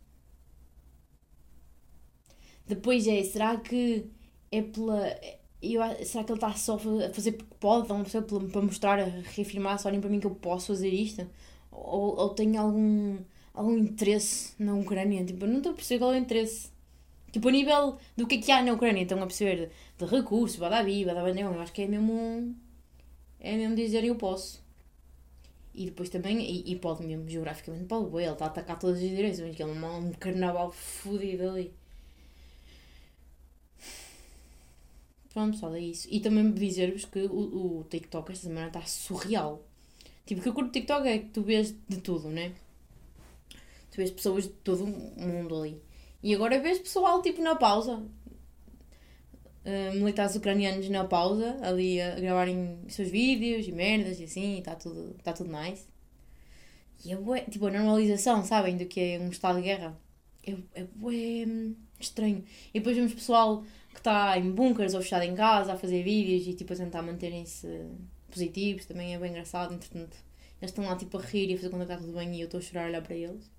Depois 2.67 3.07
é, 3.07 3.23
será 3.25 3.57
que 3.59 4.07
é 4.51 4.63
pela. 4.63 5.03
Eu, 5.61 5.81
será 6.05 6.25
que 6.25 6.33
ele 6.33 6.39
está 6.39 6.53
só 6.55 6.75
a 6.75 6.79
fazer 7.13 7.33
porque 7.33 7.55
pode, 7.61 7.83
estão 7.83 7.99
a 8.01 8.03
perceber? 8.03 8.27
Pela- 8.27 8.49
para 8.49 8.63
mostrar, 8.63 8.99
a 9.01 9.05
reafirmar, 9.05 9.79
só 9.79 9.89
olhem 9.89 10.01
para 10.01 10.11
mim 10.11 10.21
que 10.21 10.27
eu 10.27 10.35
posso 10.35 10.69
fazer 10.69 10.89
isto? 10.89 11.27
Ou, 11.71 12.17
ou 12.19 12.29
tem 12.31 12.57
algum, 12.57 13.19
algum 13.55 13.77
interesse 13.79 14.55
na 14.59 14.75
Ucrânia? 14.75 15.25
Tipo, 15.25 15.45
eu 15.45 15.49
não 15.49 15.59
estou 15.59 15.73
a 15.73 15.75
perceber 15.75 15.99
qual 16.01 16.13
é 16.13 16.17
o 16.19 16.21
interesse. 16.21 16.71
Tipo, 17.33 17.49
a 17.49 17.53
nível 17.53 17.99
do 18.17 18.27
que 18.27 18.37
é 18.37 18.39
que 18.43 18.53
há 18.53 18.63
na 18.63 18.73
Ucrânia, 18.75 19.03
estão 19.03 19.19
a 19.23 19.27
perceber? 19.27 19.71
De 19.99 20.07
recursos, 20.07 20.59
badabi, 20.59 21.05
badabandão, 21.05 21.55
eu 21.55 21.61
acho 21.63 21.73
que 21.73 21.83
é 21.83 21.89
mesmo. 21.89 22.55
É 23.41 23.57
mesmo 23.57 23.77
dizer 23.77 24.05
eu 24.05 24.17
posso. 24.17 24.62
E 25.75 25.87
depois 25.87 26.11
também, 26.11 26.39
e, 26.41 26.73
e 26.73 26.77
pode 26.77 27.05
mesmo, 27.05 27.29
geograficamente, 27.29 27.85
pode, 27.87 28.11
bué, 28.11 28.25
ele 28.25 28.33
está 28.33 28.45
a 28.45 28.49
atacar 28.49 28.79
todas 28.79 28.97
as 28.97 29.09
direções, 29.09 29.57
que 29.57 29.63
é 29.63 29.67
um, 29.67 30.13
carnaval 30.13 30.71
fodido 30.71 31.49
ali. 31.49 31.73
Pronto, 35.33 35.53
pessoal, 35.53 35.75
é 35.75 35.81
isso. 35.81 36.07
E 36.11 36.21
também 36.21 36.53
dizer-vos 36.53 37.07
que 37.07 37.21
o, 37.21 37.81
o 37.81 37.85
TikTok 37.89 38.33
esta 38.33 38.49
semana 38.49 38.67
está 38.67 38.83
surreal. 38.83 39.63
Tipo, 40.27 40.41
o 40.41 40.43
que 40.43 40.49
eu 40.51 40.53
curto 40.53 40.69
do 40.69 40.73
TikTok 40.73 41.09
é 41.09 41.19
que 41.19 41.31
tu 41.31 41.43
vês 41.43 41.75
de 41.89 41.99
tudo, 41.99 42.29
né? 42.29 42.53
Tu 43.91 43.97
vês 43.97 44.11
pessoas 44.11 44.45
de 44.45 44.51
todo 44.51 44.85
o 44.85 44.89
mundo 44.89 45.57
ali. 45.57 45.81
E 46.23 46.35
agora 46.35 46.61
vês 46.61 46.79
pessoal, 46.79 47.23
tipo, 47.23 47.43
na 47.43 47.57
pausa. 47.57 48.03
Uh, 49.65 49.95
militares 49.95 50.35
ucranianos 50.35 50.89
na 50.89 51.05
pausa, 51.05 51.57
ali 51.63 52.01
a 52.01 52.17
gravarem 52.19 52.81
seus 52.89 53.09
vídeos 53.09 53.67
e 53.69 53.73
merdas 53.73 54.19
e 54.19 54.25
assim, 54.25 54.57
e 54.57 54.59
está 54.59 54.75
tudo, 54.75 55.15
tá 55.23 55.33
tudo 55.33 55.51
nice. 55.53 55.87
E 57.05 57.13
é 57.13 57.17
bué, 57.17 57.43
tipo, 57.43 57.67
a 57.67 57.71
normalização, 57.71 58.45
sabem, 58.45 58.77
do 58.77 58.87
que 58.87 59.01
é 59.01 59.19
um 59.21 59.29
estado 59.29 59.57
de 59.57 59.63
guerra. 59.63 59.97
É, 60.45 60.57
é 60.75 60.85
bué 60.95 61.45
hum, 61.47 61.77
estranho. 62.01 62.45
E 62.75 62.79
depois 62.81 62.97
vemos 62.97 63.15
pessoal 63.15 63.65
que 63.93 64.01
está 64.01 64.37
em 64.39 64.51
bunkers 64.51 64.95
ou 64.95 65.03
fechado 65.03 65.23
em 65.25 65.35
casa 65.35 65.75
a 65.75 65.77
fazer 65.77 66.03
vídeos 66.03 66.47
e 66.47 66.55
tipo 66.55 66.73
a 66.73 66.77
tentar 66.77 67.03
manterem-se 67.03 67.67
positivos, 68.31 68.87
também 68.87 69.15
é 69.15 69.19
bem 69.19 69.31
engraçado, 69.31 69.75
entretanto. 69.75 70.17
Eles 70.61 70.71
estão 70.71 70.85
lá 70.85 70.97
tipo 70.97 71.19
a 71.19 71.21
rir 71.21 71.51
e 71.51 71.55
a 71.55 71.57
fazer 71.57 71.71
conta 71.71 71.87
que 71.87 71.93
está 71.93 72.05
tudo 72.05 72.17
bem 72.17 72.35
e 72.35 72.41
eu 72.41 72.47
estou 72.47 72.59
a 72.59 72.63
chorar 72.63 72.85
a 72.85 72.89
olhar 72.89 73.03
para 73.03 73.15
eles. 73.15 73.51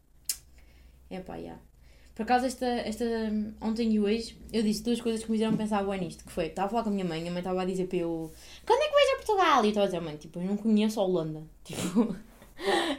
É 1.10 1.20
pá, 1.20 1.40
já. 1.40 1.60
Por 2.15 2.23
acaso, 2.23 2.45
esta, 2.45 2.65
esta, 2.65 3.06
ontem 3.60 3.91
e 3.94 3.99
hoje, 3.99 4.38
eu 4.52 4.61
disse 4.61 4.84
duas 4.84 5.02
coisas 5.02 5.23
que 5.23 5.31
me 5.31 5.38
fizeram 5.38 5.57
pensar 5.57 5.84
bem 5.84 5.99
nisto. 5.99 6.23
Que 6.23 6.31
foi, 6.31 6.45
estava 6.45 6.68
a 6.68 6.69
falar 6.69 6.84
com 6.84 6.90
a 6.90 6.94
minha 6.94 7.06
mãe, 7.06 7.27
a 7.27 7.31
mãe 7.31 7.40
estava 7.40 7.61
a 7.61 7.65
dizer 7.65 7.88
para 7.88 7.98
eu, 7.98 8.31
quando 8.65 8.81
é 8.81 8.88
que 8.88 8.94
vais 8.94 9.10
a 9.10 9.15
Portugal? 9.15 9.64
E 9.64 9.68
eu 9.68 9.69
estava 9.69 9.85
a 9.85 9.90
dizer, 9.90 10.02
mãe, 10.02 10.18
tipo, 10.18 10.40
eu 10.40 10.45
não 10.45 10.57
conheço 10.57 10.99
a 10.99 11.03
Holanda. 11.03 11.44
Tipo, 11.64 12.15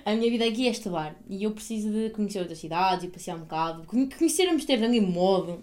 a 0.04 0.14
minha 0.14 0.30
vida 0.30 0.44
aqui 0.44 0.66
é 0.66 0.70
estudar. 0.70 1.16
E 1.28 1.44
eu 1.44 1.52
preciso 1.52 1.88
de 1.90 2.10
conhecer 2.10 2.40
outras 2.40 2.58
cidades 2.58 3.04
e 3.04 3.08
passear 3.08 3.36
um 3.36 3.40
bocado. 3.40 3.84
Conhecer 3.86 4.48
Amsterdã 4.48 4.86
em 4.88 5.00
modo. 5.00 5.62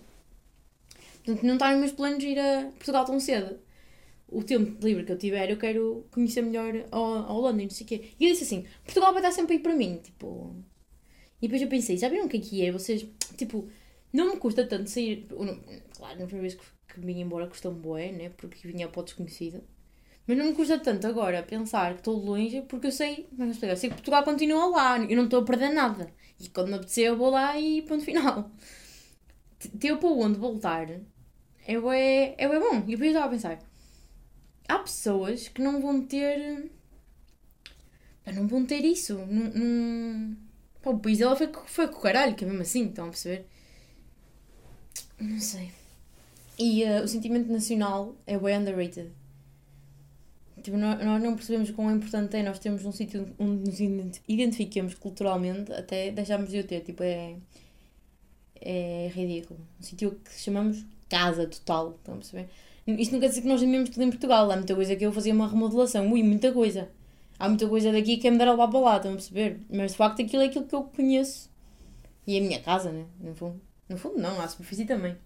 Portanto, 1.23 1.45
não 1.45 1.53
está 1.53 1.71
nos 1.71 1.79
meus 1.79 1.91
planos 1.91 2.23
ir 2.23 2.39
a 2.39 2.71
Portugal 2.71 3.05
tão 3.05 3.19
cedo. 3.19 3.59
O 4.29 4.43
tempo 4.43 4.83
livre 4.83 5.03
que 5.03 5.11
eu 5.11 5.17
tiver, 5.17 5.51
eu 5.51 5.57
quero 5.57 6.05
conhecer 6.09 6.41
melhor 6.41 6.73
a 6.89 7.33
Holanda 7.33 7.61
e 7.61 7.65
não 7.65 7.71
sei 7.71 7.85
o 7.85 7.87
quê. 7.89 8.11
E 8.17 8.25
eu 8.25 8.31
disse 8.31 8.45
assim, 8.45 8.65
Portugal 8.85 9.11
vai 9.11 9.21
estar 9.21 9.33
sempre 9.33 9.55
aí 9.55 9.59
para 9.59 9.75
mim. 9.75 9.99
Tipo, 10.01 10.55
e 11.41 11.47
depois 11.47 11.61
eu 11.61 11.67
pensei, 11.67 11.97
já 11.97 12.07
viram 12.07 12.25
o 12.25 12.29
que 12.29 12.37
é 12.37 12.39
que 12.39 12.65
é? 12.65 12.71
Vocês, 12.71 13.05
tipo, 13.35 13.67
não 14.13 14.31
me 14.31 14.37
custa 14.37 14.65
tanto 14.65 14.89
sair. 14.89 15.27
Claro, 15.97 16.19
na 16.19 16.25
primeira 16.25 16.41
vez 16.41 16.55
que, 16.55 16.93
que 16.93 16.99
vim 16.99 17.19
embora 17.19 17.47
custou-me 17.47 17.79
boé, 17.79 18.11
né? 18.11 18.29
Porque 18.37 18.67
vinha 18.67 18.87
para 18.87 19.01
o 19.01 19.03
desconhecido. 19.03 19.63
Mas 20.27 20.37
não 20.37 20.45
me 20.45 20.53
custa 20.53 20.77
tanto 20.79 21.07
agora 21.07 21.41
pensar 21.41 21.93
que 21.93 22.01
estou 22.01 22.15
longe, 22.15 22.61
porque 22.61 22.87
eu 22.87 22.91
sei, 22.91 23.27
explicar, 23.31 23.69
eu 23.69 23.77
sei 23.77 23.89
que 23.89 23.95
Portugal 23.95 24.23
continua 24.23 24.67
lá, 24.67 24.99
eu 24.99 25.17
não 25.17 25.25
estou 25.25 25.41
a 25.41 25.45
perder 25.45 25.71
nada. 25.71 26.13
E 26.39 26.47
quando 26.49 26.67
me 26.69 26.75
apetecer 26.75 27.05
eu 27.05 27.17
vou 27.17 27.31
lá 27.31 27.59
e 27.59 27.81
ponto 27.81 28.03
final. 28.03 28.51
Ter 29.79 29.97
para 29.97 30.09
onde 30.09 30.39
voltar 30.39 30.89
é 31.67 31.81
é 32.37 32.59
bom. 32.59 32.77
E 32.87 32.91
depois 32.91 33.01
eu 33.01 33.07
estava 33.07 33.25
a 33.25 33.29
pensar, 33.29 33.59
há 34.67 34.79
pessoas 34.79 35.47
que 35.47 35.61
não 35.61 35.81
vão 35.81 36.01
ter. 36.05 36.69
Não 38.33 38.47
vão 38.47 38.63
ter 38.65 38.85
isso. 38.85 39.15
Não 39.25 40.50
Pá, 40.81 40.89
o 40.89 40.99
país 40.99 41.19
dela 41.19 41.35
foi, 41.35 41.49
foi 41.67 41.87
com 41.87 41.97
o 41.97 42.01
caralho, 42.01 42.35
que 42.35 42.43
é 42.43 42.47
mesmo 42.47 42.61
assim, 42.61 42.87
estão 42.87 43.05
a 43.05 43.09
perceber? 43.09 43.45
Não 45.19 45.39
sei. 45.39 45.71
E 46.57 46.83
uh, 46.83 47.03
o 47.03 47.07
sentimento 47.07 47.51
nacional 47.51 48.15
é 48.25 48.37
bem 48.37 48.57
underrated. 48.57 49.09
Tipo, 50.61 50.77
nós, 50.77 50.99
não 51.21 51.35
percebemos 51.35 51.71
quão 51.71 51.91
importante 51.95 52.37
é 52.37 52.43
nós 52.43 52.59
termos 52.59 52.85
um 52.85 52.91
sítio 52.91 53.27
onde 53.39 53.69
nos 53.69 53.79
identifiquemos 54.27 54.93
culturalmente 54.93 55.71
até 55.73 56.11
deixarmos 56.11 56.51
de 56.51 56.59
o 56.59 56.63
ter. 56.63 56.81
Tipo, 56.81 57.03
é. 57.03 57.35
É 58.63 59.11
ridículo. 59.15 59.59
Um 59.79 59.83
sítio 59.83 60.19
que 60.23 60.39
chamamos 60.39 60.85
casa 61.09 61.47
total. 61.47 61.95
Estão 61.97 62.13
a 62.13 62.17
perceber? 62.17 62.49
Isto 62.85 63.13
não 63.13 63.19
quer 63.19 63.29
dizer 63.29 63.41
que 63.41 63.47
nós 63.47 63.63
amemos 63.63 63.89
tudo 63.89 64.03
em 64.03 64.09
Portugal. 64.11 64.51
Há 64.51 64.55
muita 64.55 64.75
coisa 64.75 64.95
que 64.95 65.03
eu 65.03 65.11
fazia 65.11 65.33
uma 65.33 65.47
remodelação. 65.47 66.11
Ui, 66.11 66.21
muita 66.21 66.51
coisa 66.51 66.89
há 67.41 67.49
muita 67.49 67.67
coisa 67.67 67.91
daqui 67.91 68.17
que 68.17 68.27
é 68.27 68.31
me 68.31 68.37
dar 68.37 68.51
levar 68.51 68.67
para 68.67 68.79
lá, 68.79 68.97
estão 68.97 69.11
a 69.11 69.15
perceber? 69.15 69.59
Mas 69.67 69.91
de 69.91 69.97
facto 69.97 70.21
aquilo 70.21 70.43
é 70.43 70.45
aquilo 70.45 70.65
que 70.65 70.75
eu 70.75 70.83
conheço. 70.83 71.49
E 72.27 72.37
a 72.37 72.41
minha 72.41 72.59
casa, 72.61 72.91
né? 72.91 73.05
No 73.19 73.33
fundo. 73.33 73.59
No 73.89 73.97
fundo 73.97 74.19
não, 74.19 74.39
a 74.39 74.47
superfície 74.47 74.85
também. 74.85 75.17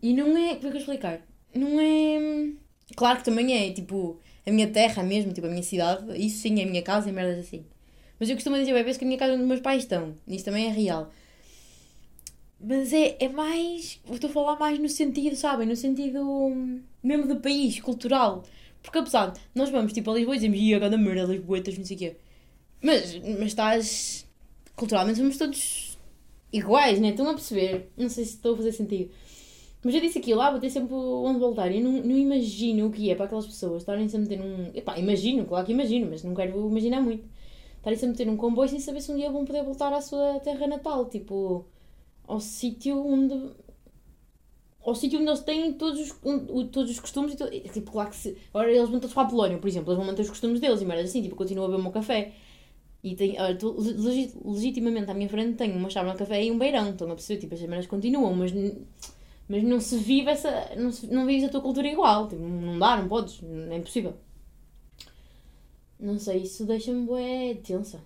E 0.00 0.14
não 0.14 0.36
é. 0.36 0.54
Como 0.54 0.68
é 0.68 0.70
que 0.70 0.76
eu 0.76 0.80
explicar? 0.80 1.20
Não 1.52 1.80
é. 1.80 2.52
Claro 2.94 3.18
que 3.18 3.24
também 3.24 3.52
é, 3.52 3.72
tipo, 3.72 4.20
a 4.46 4.50
minha 4.50 4.70
terra 4.70 5.02
mesmo, 5.02 5.32
tipo, 5.32 5.48
a 5.48 5.50
minha 5.50 5.62
cidade, 5.62 6.16
isso 6.24 6.38
sim 6.38 6.60
é 6.60 6.62
a 6.62 6.66
minha 6.66 6.82
casa 6.82 7.08
e 7.08 7.12
merdas 7.12 7.46
assim. 7.46 7.64
Mas 8.20 8.28
eu 8.28 8.36
costumo 8.36 8.56
dizer, 8.56 8.72
bem, 8.72 8.84
vezes 8.84 8.96
que 8.96 9.04
a 9.04 9.08
minha 9.08 9.18
casa 9.18 9.32
é 9.32 9.34
onde 9.34 9.42
os 9.42 9.48
meus 9.48 9.60
pais 9.60 9.82
estão. 9.82 10.14
Isso 10.28 10.44
também 10.44 10.66
é 10.66 10.70
real. 10.70 11.10
Mas 12.60 12.92
é, 12.92 13.16
é 13.18 13.28
mais. 13.28 14.00
Estou 14.08 14.30
a 14.30 14.32
falar 14.32 14.56
mais 14.56 14.78
no 14.78 14.88
sentido, 14.88 15.34
sabem? 15.34 15.66
No 15.66 15.74
sentido 15.74 16.22
mesmo 17.02 17.26
do 17.26 17.40
país, 17.40 17.80
cultural. 17.80 18.44
Porque 18.84 18.98
apesar 18.98 19.32
de 19.32 19.40
nós 19.54 19.70
vamos 19.70 19.92
tipo 19.94 20.10
a 20.10 20.14
Lisboa 20.14 20.36
e 20.36 20.38
dizemos, 20.38 20.58
ia, 20.58 20.78
cada 20.78 20.96
merda, 20.98 21.24
Lisboetas, 21.32 21.76
não 21.78 21.84
sei 21.86 21.96
o 21.96 21.98
quê. 21.98 22.16
Mas, 22.82 23.18
mas 23.18 23.46
estás. 23.46 24.26
Culturalmente 24.76 25.18
somos 25.18 25.38
todos 25.38 25.98
iguais, 26.52 27.00
né? 27.00 27.08
Estão 27.08 27.28
a 27.28 27.32
perceber? 27.32 27.90
Não 27.96 28.08
sei 28.10 28.24
se 28.24 28.34
estou 28.34 28.52
a 28.52 28.56
fazer 28.58 28.72
sentido. 28.72 29.10
Mas 29.82 29.94
eu 29.94 30.00
disse 30.00 30.18
aquilo, 30.18 30.40
ah, 30.40 30.50
vou 30.50 30.60
ter 30.60 30.70
sempre 30.70 30.94
onde 30.94 31.38
voltar. 31.38 31.72
Eu 31.72 31.82
não, 31.82 31.92
não 31.92 32.16
imagino 32.16 32.86
o 32.86 32.90
que 32.90 33.10
é 33.10 33.14
para 33.14 33.24
aquelas 33.26 33.46
pessoas 33.46 33.82
estarem 33.82 34.08
-se 34.08 34.16
a 34.16 34.20
meter 34.20 34.38
num. 34.38 34.70
Epá, 34.74 34.98
imagino, 34.98 35.46
claro 35.46 35.64
que 35.66 35.72
imagino, 35.72 36.08
mas 36.10 36.22
não 36.22 36.34
quero 36.34 36.68
imaginar 36.68 37.00
muito. 37.00 37.26
Estarem-se 37.78 38.04
a 38.04 38.08
meter 38.08 38.26
num 38.26 38.36
comboio 38.36 38.68
sem 38.68 38.80
saber 38.80 39.00
se 39.00 39.12
um 39.12 39.16
dia 39.16 39.30
vão 39.30 39.44
poder 39.44 39.62
voltar 39.62 39.92
à 39.92 40.00
sua 40.00 40.40
terra 40.40 40.66
natal, 40.66 41.06
tipo, 41.06 41.66
ao 42.26 42.40
sítio 42.40 42.98
onde 43.06 43.34
ao 44.84 44.94
sítio 44.94 45.18
onde 45.18 45.28
eles 45.28 45.40
têm 45.40 45.72
todos 45.72 46.00
os, 46.00 46.14
um, 46.24 46.66
todos 46.68 46.90
os 46.90 47.00
costumes 47.00 47.36
e 47.50 47.60
tipo, 47.68 47.90
claro 47.90 48.10
que 48.10 48.16
se. 48.16 48.36
Agora 48.52 48.70
eles 48.70 48.88
vão 48.88 49.00
todos 49.00 49.14
para 49.14 49.24
a 49.24 49.30
Polónia, 49.30 49.58
por 49.58 49.68
exemplo, 49.68 49.90
eles 49.90 49.98
vão 49.98 50.06
manter 50.06 50.22
os 50.22 50.28
costumes 50.28 50.60
deles 50.60 50.80
e 50.80 50.84
merda 50.84 51.04
assim, 51.04 51.22
tipo, 51.22 51.34
continuam 51.36 51.66
a 51.66 51.68
beber 51.68 51.80
o 51.80 51.82
meu 51.84 51.92
café. 51.92 52.32
E 53.02 53.14
tem, 53.14 53.32
uh, 53.32 53.56
tu, 53.58 53.76
legit, 53.78 54.34
legitimamente 54.44 55.10
à 55.10 55.14
minha 55.14 55.28
frente 55.28 55.56
tenho 55.56 55.76
uma 55.76 55.90
chave 55.90 56.10
de 56.10 56.16
café 56.16 56.42
e 56.42 56.50
um 56.50 56.58
beirão, 56.58 56.90
estão 56.90 57.10
a 57.10 57.14
perceber? 57.14 57.40
Tipo, 57.40 57.54
as 57.54 57.60
merdas 57.60 57.86
continuam, 57.86 58.34
mas, 58.34 58.52
mas 59.48 59.62
não 59.62 59.80
se 59.80 59.98
vive 59.98 60.30
essa. 60.30 60.74
Não, 60.76 60.90
se, 60.90 61.06
não 61.08 61.26
vives 61.26 61.44
a 61.44 61.48
tua 61.50 61.60
cultura 61.60 61.88
igual, 61.88 62.28
tipo, 62.28 62.42
não 62.42 62.78
dá, 62.78 62.96
não 62.96 63.08
podes, 63.08 63.40
é 63.70 63.76
impossível. 63.76 64.14
Não 65.98 66.18
sei, 66.18 66.42
isso 66.42 66.64
deixa-me 66.66 67.06
bué 67.06 67.54
tensa. 67.62 68.00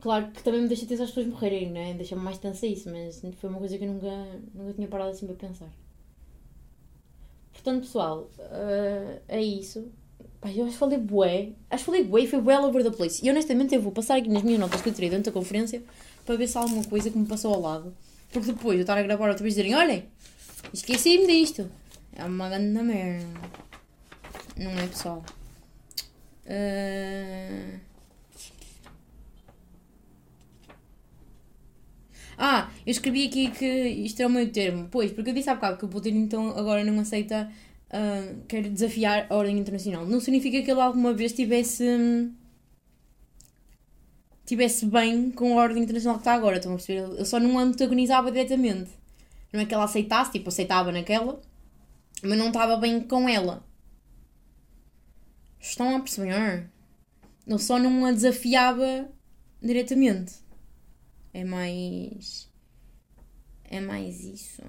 Claro 0.00 0.30
que 0.30 0.42
também 0.42 0.62
me 0.62 0.68
deixa 0.68 0.86
tensa 0.86 1.04
as 1.04 1.10
pessoas 1.10 1.26
morrerem, 1.26 1.70
né? 1.70 1.94
Deixa-me 1.94 2.22
mais 2.22 2.38
tensa 2.38 2.66
isso, 2.66 2.90
mas 2.90 3.20
foi 3.38 3.50
uma 3.50 3.58
coisa 3.58 3.76
que 3.76 3.84
eu 3.84 3.92
nunca, 3.92 4.26
nunca 4.54 4.72
tinha 4.72 4.88
parado 4.88 5.10
assim 5.10 5.26
para 5.26 5.36
pensar. 5.36 5.68
Portanto, 7.52 7.82
pessoal, 7.82 8.30
uh, 8.38 9.20
é 9.28 9.42
isso. 9.42 9.90
Pai, 10.40 10.58
eu 10.58 10.64
acho 10.64 10.72
que 10.72 10.78
falei 10.78 10.98
bué. 10.98 11.52
Acho 11.68 11.84
que 11.84 11.90
falei 11.90 12.04
bué 12.04 12.22
e 12.22 12.26
foi 12.26 12.40
bué 12.40 12.54
all 12.54 12.64
over 12.64 12.82
the 12.82 12.90
place. 12.90 13.24
E 13.24 13.28
honestamente 13.28 13.74
eu 13.74 13.82
vou 13.82 13.92
passar 13.92 14.16
aqui 14.16 14.30
nas 14.30 14.42
minhas 14.42 14.58
notas 14.58 14.80
que 14.80 14.88
eu 14.88 14.94
tirei 14.94 15.10
durante 15.10 15.28
a 15.28 15.32
conferência 15.32 15.82
para 16.24 16.36
ver 16.36 16.46
se 16.46 16.56
há 16.56 16.62
alguma 16.62 16.84
coisa 16.84 17.10
que 17.10 17.18
me 17.18 17.26
passou 17.26 17.52
ao 17.52 17.60
lado. 17.60 17.94
Porque 18.32 18.52
depois 18.52 18.76
eu 18.76 18.82
estar 18.82 18.96
a 18.96 19.02
gravar 19.02 19.28
outra 19.28 19.42
vez 19.42 19.54
dizerem, 19.54 19.74
olhem, 19.74 20.04
esqueci-me 20.72 21.26
disto. 21.26 21.70
É 22.14 22.24
uma 22.24 22.48
grande 22.48 22.82
merda. 22.82 23.26
Não 24.56 24.70
é, 24.70 24.86
pessoal? 24.86 25.22
Uh... 26.46 27.89
Ah, 32.42 32.70
eu 32.86 32.90
escrevi 32.90 33.26
aqui 33.26 33.50
que 33.50 33.66
isto 33.66 34.22
é 34.22 34.26
o 34.26 34.30
meu 34.30 34.50
termo. 34.50 34.88
Pois, 34.90 35.12
porque 35.12 35.28
eu 35.28 35.34
disse 35.34 35.50
há 35.50 35.54
bocado 35.54 35.76
que 35.76 35.84
o 35.84 35.88
Putin 35.88 36.16
então 36.16 36.56
agora 36.56 36.82
não 36.82 36.98
aceita, 36.98 37.52
uh, 37.90 38.42
quer 38.48 38.62
desafiar 38.62 39.26
a 39.28 39.36
ordem 39.36 39.58
internacional. 39.58 40.06
Não 40.06 40.20
significa 40.20 40.62
que 40.62 40.70
ele 40.70 40.80
alguma 40.80 41.12
vez 41.12 41.34
tivesse. 41.34 41.84
tivesse 44.46 44.86
bem 44.86 45.30
com 45.30 45.58
a 45.58 45.62
ordem 45.62 45.82
internacional 45.82 46.16
que 46.16 46.22
está 46.22 46.32
agora, 46.32 46.56
estão 46.56 46.72
a 46.72 46.76
perceber? 46.76 47.12
Ele 47.14 47.24
só 47.26 47.38
não 47.38 47.58
antagonizava 47.58 48.32
diretamente. 48.32 48.90
Não 49.52 49.60
é 49.60 49.66
que 49.66 49.74
ela 49.74 49.84
aceitasse, 49.84 50.32
tipo, 50.32 50.48
aceitava 50.48 50.90
naquela, 50.90 51.42
mas 52.22 52.38
não 52.38 52.48
estava 52.48 52.76
bem 52.78 53.02
com 53.02 53.28
ela. 53.28 53.62
Estão 55.60 55.94
a 55.94 56.00
perceber? 56.00 56.70
Ele 57.46 57.58
só 57.58 57.78
não 57.78 58.06
a 58.06 58.12
desafiava 58.12 59.10
diretamente. 59.62 60.39
É 61.32 61.44
mais. 61.44 62.48
É 63.64 63.80
mais 63.80 64.20
isso. 64.24 64.62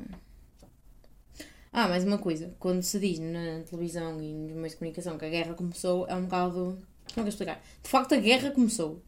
Ah, 1.74 1.88
mais 1.88 2.04
uma 2.04 2.18
coisa. 2.18 2.54
Quando 2.60 2.84
se 2.84 3.00
diz 3.00 3.20
na 3.20 3.62
televisão 3.70 4.22
e 4.22 4.34
nos 4.34 4.54
meios 4.54 4.72
de 4.72 4.78
comunicação 4.78 5.18
que 5.18 5.26
a 5.26 5.30
guerra 5.30 5.54
começou, 5.54 6.06
é 6.08 6.16
um 6.16 6.24
bocado. 6.24 6.82
Como 7.14 7.22
é 7.22 7.24
que 7.24 7.30
explicar? 7.30 7.64
De 7.82 7.90
facto, 7.90 8.14
a 8.14 8.18
guerra 8.18 8.52
começou. 8.52 9.02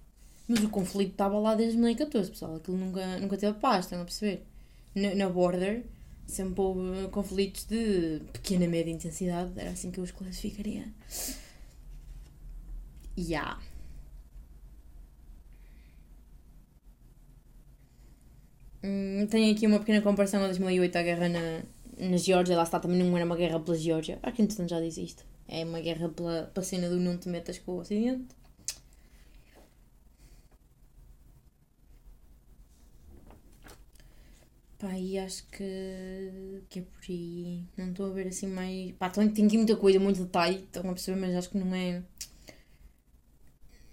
Mas 0.48 0.64
o 0.64 0.70
conflito 0.70 1.12
estava 1.12 1.38
lá 1.40 1.56
desde 1.56 1.78
2014, 1.78 2.32
pessoal. 2.32 2.56
Aquilo 2.56 2.78
nunca, 2.78 3.20
nunca 3.20 3.38
teve 3.38 3.58
paz, 3.60 3.86
estão 3.86 4.02
a 4.02 4.06
perceber? 4.06 4.46
Na, 4.96 5.30
border, 5.30 5.84
sempre 6.26 6.62
houve 6.62 7.08
conflitos 7.10 7.66
de 7.66 8.22
pequena 8.32 8.68
média 8.68 8.92
intensidade. 8.92 9.52
Era 9.58 9.72
assim 9.72 9.92
que 9.92 10.00
eu 10.00 10.04
os 10.04 10.12
classificaria. 10.12 10.86
Yeah. 13.18 13.60
Hum, 18.84 19.26
tenho 19.30 19.54
aqui 19.56 19.66
uma 19.66 19.80
pequena 19.80 20.02
comparação 20.02 20.42
a 20.44 20.48
2008, 20.48 20.96
a 20.98 21.04
guerra 21.04 21.30
na, 21.30 21.64
na 21.98 22.18
Geórgia. 22.18 22.56
Lá 22.58 22.64
está, 22.64 22.80
também 22.80 22.98
não 23.00 23.16
era 23.16 23.26
uma 23.26 23.36
guerra 23.36 23.60
pela 23.60 23.78
Geórgia. 23.78 24.20
Acho 24.22 24.36
que 24.36 24.42
entretanto 24.42 24.70
já 24.70 24.80
diz 24.82 24.98
isto. 24.98 25.26
É 25.48 25.64
uma 25.64 25.80
guerra 25.82 26.10
pela, 26.10 26.44
pela 26.54 26.64
cena 26.66 26.90
do 26.90 26.98
não 27.00 27.18
te 27.18 27.30
metas 27.30 27.58
com 27.60 27.74
o 27.74 27.80
Ocidente. 27.80 28.36
Pá, 34.78 34.98
e 34.98 35.18
acho 35.18 35.46
que, 35.48 36.62
que 36.70 36.80
é 36.80 36.82
por 36.82 37.02
aí. 37.10 37.64
Não 37.78 37.90
estou 37.92 38.08
a 38.08 38.10
ver 38.14 38.28
assim 38.28 38.48
mais. 38.48 38.92
Pá, 38.94 39.10
tem, 39.10 39.30
tem 39.30 39.46
aqui 39.46 39.58
muita 39.58 39.76
coisa, 39.78 40.00
muito 40.00 40.22
detalhe, 40.24 40.58
estão 40.58 40.82
a 40.90 40.94
perceber, 40.94 41.20
mas 41.20 41.36
acho 41.36 41.50
que 41.50 41.58
não 41.58 41.74
é. 41.74 42.04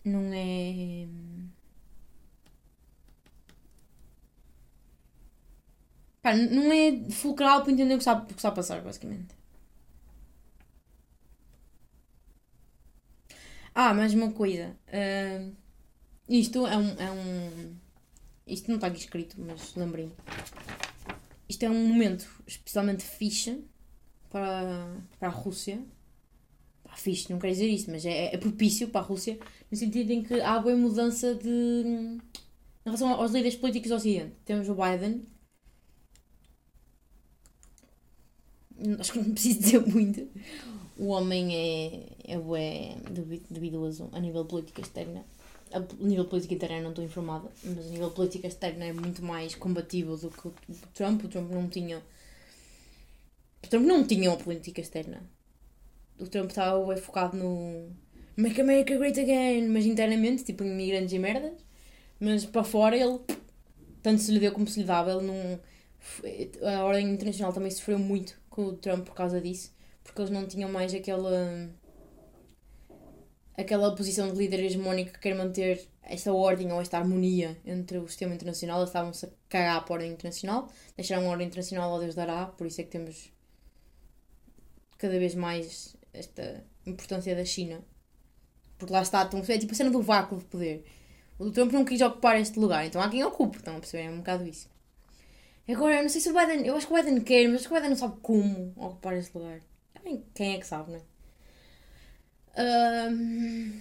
Não 0.05 0.33
é. 0.33 1.07
Pá, 6.23 6.35
não 6.37 6.71
é 6.73 7.11
fulcral 7.11 7.63
para 7.63 7.73
entender 7.73 7.95
o 7.95 7.97
que 7.97 8.03
está, 8.03 8.15
o 8.15 8.27
que 8.27 8.35
está 8.35 8.49
a 8.49 8.53
passar, 8.53 8.83
basicamente. 8.83 9.35
Ah, 13.75 13.95
mais 13.95 14.13
uma 14.13 14.33
coisa. 14.33 14.77
Uh, 14.89 15.55
isto 16.29 16.67
é 16.67 16.77
um, 16.77 16.91
é 16.99 17.11
um. 17.11 17.77
Isto 18.47 18.69
não 18.69 18.77
está 18.77 18.89
aqui 18.89 18.99
escrito, 18.99 19.37
mas 19.39 19.75
lembrei-me. 19.75 20.13
Isto 21.49 21.65
é 21.65 21.71
um 21.71 21.89
momento 21.89 22.27
especialmente 22.47 23.03
fixe 23.03 23.65
para, 24.29 24.97
para 25.19 25.29
a 25.29 25.31
Rússia. 25.31 25.83
Pá, 26.85 26.95
fixe, 26.97 27.33
não 27.33 27.39
quero 27.39 27.53
dizer 27.53 27.69
isto, 27.69 27.91
mas 27.91 28.05
é, 28.05 28.35
é 28.35 28.39
propício 28.39 28.89
para 28.89 29.01
a 29.01 29.05
Rússia, 29.05 29.39
no 29.71 29.77
sentido 29.77 30.11
em 30.11 30.23
que 30.23 30.41
há 30.41 30.59
boa 30.59 30.77
mudança 30.77 31.35
de. 31.35 31.49
Em 31.49 32.21
relação 32.85 33.11
aos 33.13 33.33
líderes 33.33 33.57
políticos 33.57 33.91
do 33.91 33.97
Ocidente. 33.97 34.35
Temos 34.45 34.69
o 34.69 34.75
Biden. 34.75 35.27
Acho 38.99 39.13
que 39.13 39.19
não 39.19 39.33
preciso 39.33 39.61
dizer 39.61 39.87
muito 39.87 40.27
o 41.01 41.09
homem 41.09 41.57
é, 41.57 42.35
é, 42.35 42.35
é 42.35 42.97
duvidoso 43.49 44.11
a 44.13 44.21
nível 44.21 44.45
política 44.45 44.83
externa. 44.83 45.25
A 45.73 45.81
nível 45.99 46.27
política 46.27 46.53
interna 46.53 46.83
não 46.83 46.91
estou 46.91 47.03
informada, 47.03 47.49
mas 47.65 47.87
a 47.87 47.91
nível 47.91 48.11
política 48.11 48.47
externa 48.47 48.85
é 48.85 48.93
muito 48.93 49.25
mais 49.25 49.55
combativo 49.55 50.17
do 50.19 50.31
que 50.31 50.49
o 50.49 50.55
Trump. 50.93 51.25
O 51.25 51.29
Trump 51.29 51.51
não 51.51 51.69
tinha. 51.69 52.03
O 53.65 53.69
Trump 53.69 53.87
não 53.87 54.07
tinha 54.07 54.31
uma 54.31 54.37
política 54.37 54.83
externa. 54.83 55.23
O 56.19 56.27
Trump 56.27 56.51
estava 56.51 56.95
focado 56.99 57.35
no 57.35 57.89
Make 58.37 58.61
America 58.61 58.95
Great 58.99 59.19
Again, 59.19 59.69
mas 59.69 59.87
internamente, 59.87 60.45
tipo 60.45 60.63
imigrantes 60.65 61.15
e 61.15 61.19
merdas. 61.19 61.55
Mas 62.19 62.45
para 62.45 62.63
fora 62.63 62.95
ele, 62.95 63.21
tanto 64.03 64.21
se 64.21 64.33
lhe 64.33 64.41
deu 64.41 64.53
como 64.53 64.67
se 64.67 64.81
lhe 64.81 64.87
dava, 64.87 65.13
ele 65.13 65.27
não. 65.27 65.61
A 66.69 66.85
ordem 66.85 67.09
internacional 67.11 67.55
também 67.55 67.71
sofreu 67.71 67.99
muito 67.99 68.40
com 68.51 68.67
o 68.67 68.77
Trump 68.77 69.07
por 69.07 69.15
causa 69.15 69.41
disso 69.41 69.73
porque 70.03 70.21
eles 70.21 70.31
não 70.31 70.47
tinham 70.47 70.71
mais 70.71 70.93
aquela 70.95 71.71
aquela 73.57 73.95
posição 73.95 74.33
de 74.33 74.39
líder 74.39 74.61
hegemónico 74.61 75.13
que 75.13 75.21
quer 75.21 75.35
manter 75.35 75.87
esta 76.03 76.33
ordem 76.33 76.73
ou 76.73 76.81
esta 76.81 76.99
harmonia 76.99 77.57
entre 77.65 77.99
o 77.99 78.09
sistema 78.09 78.35
internacional. 78.35 78.79
Eles 78.79 78.89
estavam-se 78.89 79.27
a 79.27 79.29
cagar 79.49 79.85
para 79.85 79.93
a 79.93 79.97
ordem 79.97 80.13
internacional, 80.13 80.69
deixaram 80.97 81.27
a 81.27 81.31
ordem 81.31 81.47
internacional 81.47 81.93
ao 81.93 82.01
Deus 82.01 82.15
dará, 82.15 82.47
por 82.47 82.67
isso 82.67 82.81
é 82.81 82.85
que 82.85 82.91
temos 82.91 83.31
cada 84.97 85.19
vez 85.19 85.35
mais 85.35 85.95
esta 86.13 86.65
importância 86.87 87.37
da 87.37 87.45
China. 87.45 87.85
Porque 88.79 88.93
lá 88.93 89.03
está, 89.03 89.29
é 89.49 89.59
tipo 89.59 89.73
a 89.73 89.77
cena 89.77 89.91
do 89.91 90.01
vácuo 90.01 90.39
de 90.39 90.45
poder. 90.47 90.85
O 91.39 91.51
Trump 91.51 91.71
não 91.71 91.85
quis 91.85 92.01
ocupar 92.01 92.41
este 92.41 92.59
lugar, 92.59 92.87
então 92.87 93.01
há 93.01 93.11
quem 93.11 93.23
ocupe, 93.23 93.59
estão 93.59 93.77
a 93.77 93.81
perceber? 93.81 94.05
É 94.05 94.11
um 94.11 94.19
bocado 94.19 94.49
isso. 94.49 94.70
Agora, 95.73 95.97
eu 95.97 96.03
não 96.03 96.09
sei 96.09 96.21
se 96.21 96.31
o 96.31 96.35
Biden, 96.35 96.67
eu 96.67 96.77
acho 96.77 96.87
que 96.87 96.93
o 96.93 96.97
Biden 96.97 97.21
quer, 97.21 97.47
mas 97.49 97.61
acho 97.61 97.69
que 97.69 97.75
o 97.75 97.77
Biden 97.77 97.91
não 97.91 97.97
sabe 97.97 98.17
como 98.23 98.73
ocupar 98.77 99.17
este 99.17 99.37
lugar. 99.37 99.61
Quem 100.35 100.55
é 100.55 100.59
que 100.59 100.67
sabe, 100.67 100.93
né? 100.93 101.01
Um, 102.57 103.81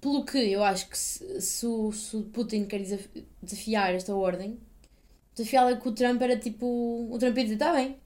pelo 0.00 0.24
que 0.24 0.38
eu 0.38 0.62
acho 0.62 0.88
que 0.88 0.98
se, 0.98 1.40
se, 1.40 1.66
o, 1.66 1.90
se 1.92 2.16
o 2.16 2.24
Putin 2.24 2.66
quer 2.66 2.80
desafiar 3.42 3.94
esta 3.94 4.14
ordem, 4.14 4.58
desafiá-la 5.34 5.76
com 5.76 5.88
o 5.88 5.94
Trump 5.94 6.20
era 6.20 6.38
tipo. 6.38 7.08
O 7.10 7.18
Trump 7.18 7.36
ia 7.38 7.44
dizer: 7.44 7.56
tá 7.58 7.72
bem, 7.72 7.98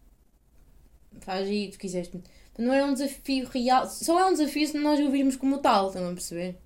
faz 1.21 1.49
aí 1.49 1.71
tu 1.71 1.79
quiseste. 1.79 2.23
Não 2.59 2.73
é 2.73 2.85
um 2.85 2.93
desafio 2.93 3.49
real. 3.49 3.89
Só 3.89 4.21
é 4.21 4.27
um 4.27 4.33
desafio 4.33 4.67
se 4.67 4.79
nós 4.79 5.01
o 5.01 5.11
virmos 5.11 5.37
como 5.37 5.59
tal, 5.59 5.89
estão 5.89 6.09
a 6.09 6.13
perceber? 6.13 6.59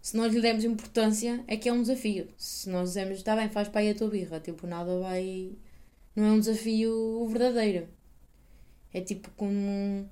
Se 0.00 0.16
nós 0.16 0.32
lhe 0.32 0.40
demos 0.40 0.64
importância, 0.64 1.42
é 1.46 1.56
que 1.56 1.68
é 1.68 1.72
um 1.72 1.82
desafio. 1.82 2.28
Se 2.36 2.68
nós 2.70 2.90
dizemos, 2.90 3.18
está 3.18 3.36
bem, 3.36 3.48
faz 3.48 3.68
para 3.68 3.80
aí 3.80 3.90
a 3.90 3.94
tua 3.94 4.08
birra, 4.08 4.40
tipo, 4.40 4.66
nada 4.66 4.98
vai 4.98 5.52
não 6.18 6.26
é 6.26 6.32
um 6.32 6.40
desafio 6.40 7.28
verdadeiro. 7.28 7.86
É 8.92 9.00
tipo 9.00 9.30
como. 9.36 10.10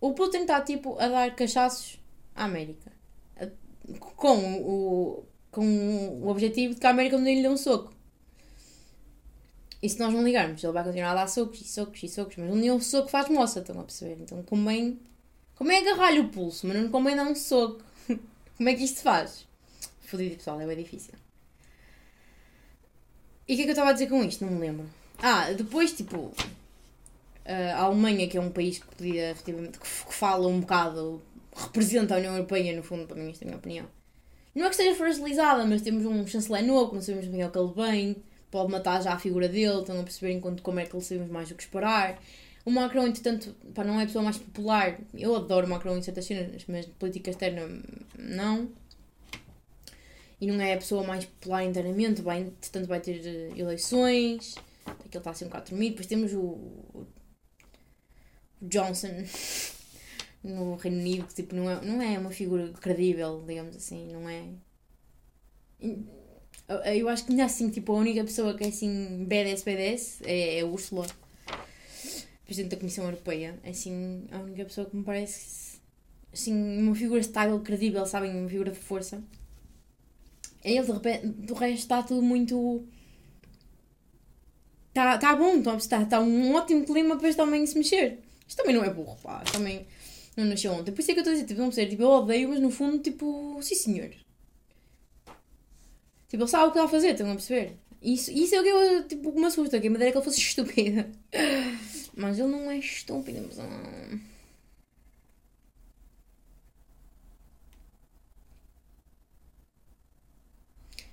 O 0.00 0.14
Putin 0.14 0.38
está 0.38 0.60
tipo 0.62 0.98
a 0.98 1.06
dar 1.06 1.36
cachaços 1.36 2.00
à 2.34 2.44
América. 2.46 2.90
Com 4.16 4.56
o, 4.62 5.24
com 5.52 5.64
o 6.20 6.28
objetivo 6.28 6.74
de 6.74 6.80
que 6.80 6.86
a 6.88 6.90
América 6.90 7.16
não 7.16 7.24
lhe 7.24 7.40
dê 7.40 7.48
um 7.48 7.56
soco. 7.56 7.94
E 9.80 9.88
se 9.88 10.00
nós 10.00 10.12
não 10.12 10.24
ligarmos, 10.24 10.62
ele 10.62 10.72
vai 10.72 10.82
continuar 10.82 11.12
a 11.12 11.14
dar 11.14 11.28
socos 11.28 11.60
e 11.60 11.64
socos 11.64 12.02
e 12.02 12.08
socos, 12.08 12.36
mas 12.36 12.52
nenhum 12.54 12.80
soco 12.80 13.08
faz 13.08 13.28
moça, 13.28 13.60
estão 13.60 13.78
a 13.78 13.84
perceber? 13.84 14.20
Então 14.20 14.42
convém. 14.42 14.98
Como 15.54 15.70
é 15.70 15.78
agarrar-lhe 15.78 16.18
o 16.18 16.30
pulso, 16.30 16.66
mas 16.66 16.76
não 16.76 16.90
convém 16.90 17.14
dar 17.14 17.28
um 17.28 17.36
soco. 17.36 17.80
Como 18.60 18.68
é 18.68 18.74
que 18.74 18.84
isto 18.84 18.98
se 18.98 19.02
faz? 19.02 19.46
Fodido, 20.00 20.36
pessoal, 20.36 20.60
é 20.60 20.66
bem 20.66 20.76
difícil. 20.76 21.14
E 23.48 23.54
o 23.54 23.56
que 23.56 23.62
é 23.62 23.64
que 23.64 23.70
eu 23.70 23.72
estava 23.72 23.88
a 23.88 23.92
dizer 23.94 24.06
com 24.06 24.22
isto? 24.22 24.44
Não 24.44 24.52
me 24.52 24.60
lembro. 24.60 24.84
Ah, 25.18 25.50
depois, 25.50 25.94
tipo, 25.94 26.30
a 27.46 27.84
Alemanha, 27.84 28.28
que 28.28 28.36
é 28.36 28.40
um 28.40 28.50
país 28.50 28.78
que 28.78 28.86
podia, 28.94 29.30
efetivamente, 29.30 29.78
que 29.78 29.86
fala 29.86 30.46
um 30.46 30.60
bocado, 30.60 31.22
representa 31.56 32.14
a 32.14 32.18
União 32.18 32.34
Europeia, 32.34 32.76
no 32.76 32.82
fundo, 32.82 33.06
para 33.06 33.16
mim, 33.16 33.30
esta 33.30 33.44
é 33.44 33.46
a 33.46 33.48
minha 33.48 33.56
opinião. 33.56 33.86
Não 34.54 34.66
é 34.66 34.68
que 34.68 34.74
esteja 34.74 34.94
fragilizada, 34.94 35.64
mas 35.64 35.80
temos 35.80 36.04
um 36.04 36.26
chanceler 36.26 36.62
novo, 36.62 36.94
não 36.94 37.00
sabemos 37.00 37.28
bem 37.28 37.42
ao 37.42 37.50
que 37.50 37.58
ele 37.58 37.72
vem, 37.74 38.16
pode 38.50 38.70
matar 38.70 39.02
já 39.02 39.14
a 39.14 39.18
figura 39.18 39.48
dele, 39.48 39.80
estão 39.80 39.98
a 39.98 40.02
perceber 40.02 40.34
enquanto 40.34 40.62
como 40.62 40.80
é 40.80 40.84
que 40.84 40.94
ele 40.94 41.02
sabemos 41.02 41.30
mais 41.30 41.48
do 41.48 41.54
que 41.54 41.62
esperar. 41.62 42.20
O 42.64 42.70
Macron, 42.70 43.06
entretanto, 43.06 43.54
pá, 43.74 43.84
não 43.84 43.98
é 43.98 44.02
a 44.02 44.06
pessoa 44.06 44.22
mais 44.22 44.36
popular. 44.36 44.98
Eu 45.14 45.34
adoro 45.34 45.66
o 45.66 45.70
Macron 45.70 45.96
em 45.96 46.02
certas 46.02 46.26
cenas, 46.26 46.64
mas 46.68 46.86
de 46.86 46.92
política 46.92 47.30
externa, 47.30 47.62
não. 48.18 48.70
E 50.40 50.46
não 50.46 50.60
é 50.60 50.74
a 50.74 50.78
pessoa 50.78 51.02
mais 51.02 51.24
popular 51.24 51.64
internamente, 51.64 52.22
vai, 52.22 52.44
portanto 52.44 52.86
vai 52.86 53.00
ter 53.00 53.20
eh, 53.26 53.52
eleições, 53.58 54.54
aquele 54.86 55.18
está 55.18 55.30
a 55.30 55.34
ser 55.34 55.44
um 55.44 55.48
bocado 55.48 55.66
tremido, 55.66 55.90
depois 55.90 56.06
temos 56.06 56.32
o, 56.32 56.40
o 56.40 57.06
Johnson 58.62 59.08
no 60.42 60.76
Reino 60.76 60.98
Unido, 60.98 61.26
que 61.26 61.34
tipo, 61.34 61.54
não 61.54 61.68
é, 61.68 61.84
não 61.84 62.00
é 62.00 62.18
uma 62.18 62.30
figura 62.30 62.68
credível, 62.80 63.44
digamos 63.46 63.76
assim, 63.76 64.10
não 64.10 64.28
é... 64.28 64.44
Eu 66.96 67.08
acho 67.08 67.24
que 67.26 67.32
ainda 67.32 67.44
assim, 67.44 67.68
tipo, 67.68 67.92
a 67.92 67.96
única 67.96 68.22
pessoa 68.24 68.54
que 68.54 68.64
é 68.64 68.68
assim 68.68 69.24
BDS, 69.26 69.62
BDS 69.62 70.22
é, 70.24 70.58
é 70.58 70.60
a 70.60 70.66
Ursula, 70.66 71.06
Presidente 72.50 72.72
da 72.72 72.78
Comissão 72.78 73.04
Europeia. 73.04 73.60
É 73.62 73.70
assim, 73.70 74.26
a 74.32 74.38
única 74.38 74.64
pessoa 74.64 74.84
que 74.84 74.96
me 74.96 75.04
parece 75.04 75.78
assim, 76.32 76.52
uma 76.52 76.96
figura 76.96 77.20
estável, 77.20 77.60
credível, 77.60 78.04
sabem? 78.04 78.34
Uma 78.34 78.48
figura 78.48 78.72
de 78.72 78.78
força. 78.78 79.22
É 80.64 80.72
ele, 80.72 80.84
de 80.84 80.90
repente, 80.90 81.26
do 81.28 81.54
resto 81.54 81.78
está 81.78 82.02
tudo 82.02 82.22
muito. 82.22 82.84
Está 84.88 85.16
tá 85.16 85.36
bom, 85.36 85.58
está, 85.58 85.76
está 85.76 86.04
tá 86.04 86.20
um 86.20 86.52
ótimo 86.56 86.84
clima 86.84 87.16
para 87.16 87.28
este 87.28 87.40
homem 87.40 87.64
se 87.64 87.78
mexer. 87.78 88.18
Isto 88.48 88.56
também 88.56 88.74
não 88.74 88.82
é 88.82 88.92
burro, 88.92 89.16
pá. 89.22 89.44
Também 89.52 89.86
não 90.36 90.44
nasceu 90.44 90.72
ontem. 90.72 90.90
Por 90.90 91.02
isso 91.02 91.12
é 91.12 91.14
que 91.14 91.20
eu 91.20 91.22
estou 91.22 91.30
a 91.30 91.34
dizer, 91.34 91.46
tipo, 91.46 91.60
não 91.60 91.70
ser, 91.70 91.88
tipo, 91.88 92.02
eu 92.02 92.08
odeio, 92.08 92.48
mas 92.48 92.58
no 92.58 92.72
fundo, 92.72 92.98
tipo, 92.98 93.60
sim 93.62 93.76
senhor. 93.76 94.10
Tipo, 96.28 96.42
ele 96.42 96.48
sabe 96.48 96.64
o 96.64 96.72
que 96.72 96.78
está 96.78 96.84
a 96.84 96.88
fazer, 96.88 97.12
estão 97.12 97.30
a 97.30 97.34
perceber? 97.34 97.76
Isso, 98.02 98.32
isso 98.32 98.56
é 98.56 98.60
o 98.60 98.62
que 98.64 98.68
eu, 98.68 99.06
tipo, 99.06 99.38
me 99.38 99.46
assusta, 99.46 99.78
que 99.78 99.86
a 99.86 99.90
madeira 99.90 100.08
é 100.08 100.12
que 100.12 100.18
ele 100.18 100.24
fosse 100.24 100.40
estúpida. 100.42 101.08
Mas 102.20 102.38
ele 102.38 102.48
não 102.48 102.70
é 102.70 102.76
estúpido, 102.76 103.40
mas... 103.46 103.56
Não... 103.56 104.20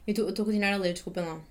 Eu 0.06 0.30
estou 0.30 0.44
a 0.44 0.46
continuar 0.46 0.74
a 0.74 0.78
ler, 0.78 0.94
desculpem 0.94 1.24
lá. 1.24 1.42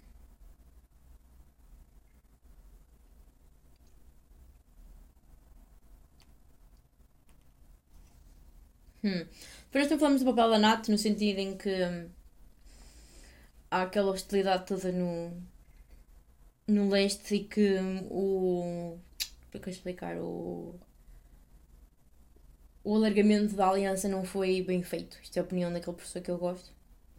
Hum. 9.03 9.27
Depois 9.73 9.91
nós 9.91 10.01
falamos 10.01 10.23
do 10.23 10.27
papel 10.35 10.51
da 10.51 10.59
NATO 10.59 10.91
no 10.91 10.99
sentido 10.99 11.39
em 11.39 11.57
que 11.57 11.71
hum, 11.71 12.11
há 13.71 13.83
aquela 13.83 14.11
hostilidade 14.13 14.67
toda 14.67 14.93
no, 14.93 15.33
no 16.69 16.89
leste 16.91 17.37
e 17.37 17.45
que 17.45 17.79
hum, 17.79 18.07
o. 18.11 19.06
Como 19.57 19.61
é 19.61 19.63
que 19.63 19.69
eu 19.69 19.73
explicar? 19.73 20.17
O, 20.19 20.75
o 22.85 22.95
alargamento 22.95 23.55
da 23.55 23.69
aliança 23.69 24.09
não 24.09 24.25
foi 24.25 24.63
bem 24.63 24.83
feito. 24.83 25.19
Isto 25.23 25.37
é 25.39 25.41
a 25.41 25.45
opinião 25.45 25.73
daquele 25.73 25.97
professor 25.97 26.23
que 26.23 26.31
eu 26.31 26.39
gosto. 26.39 26.73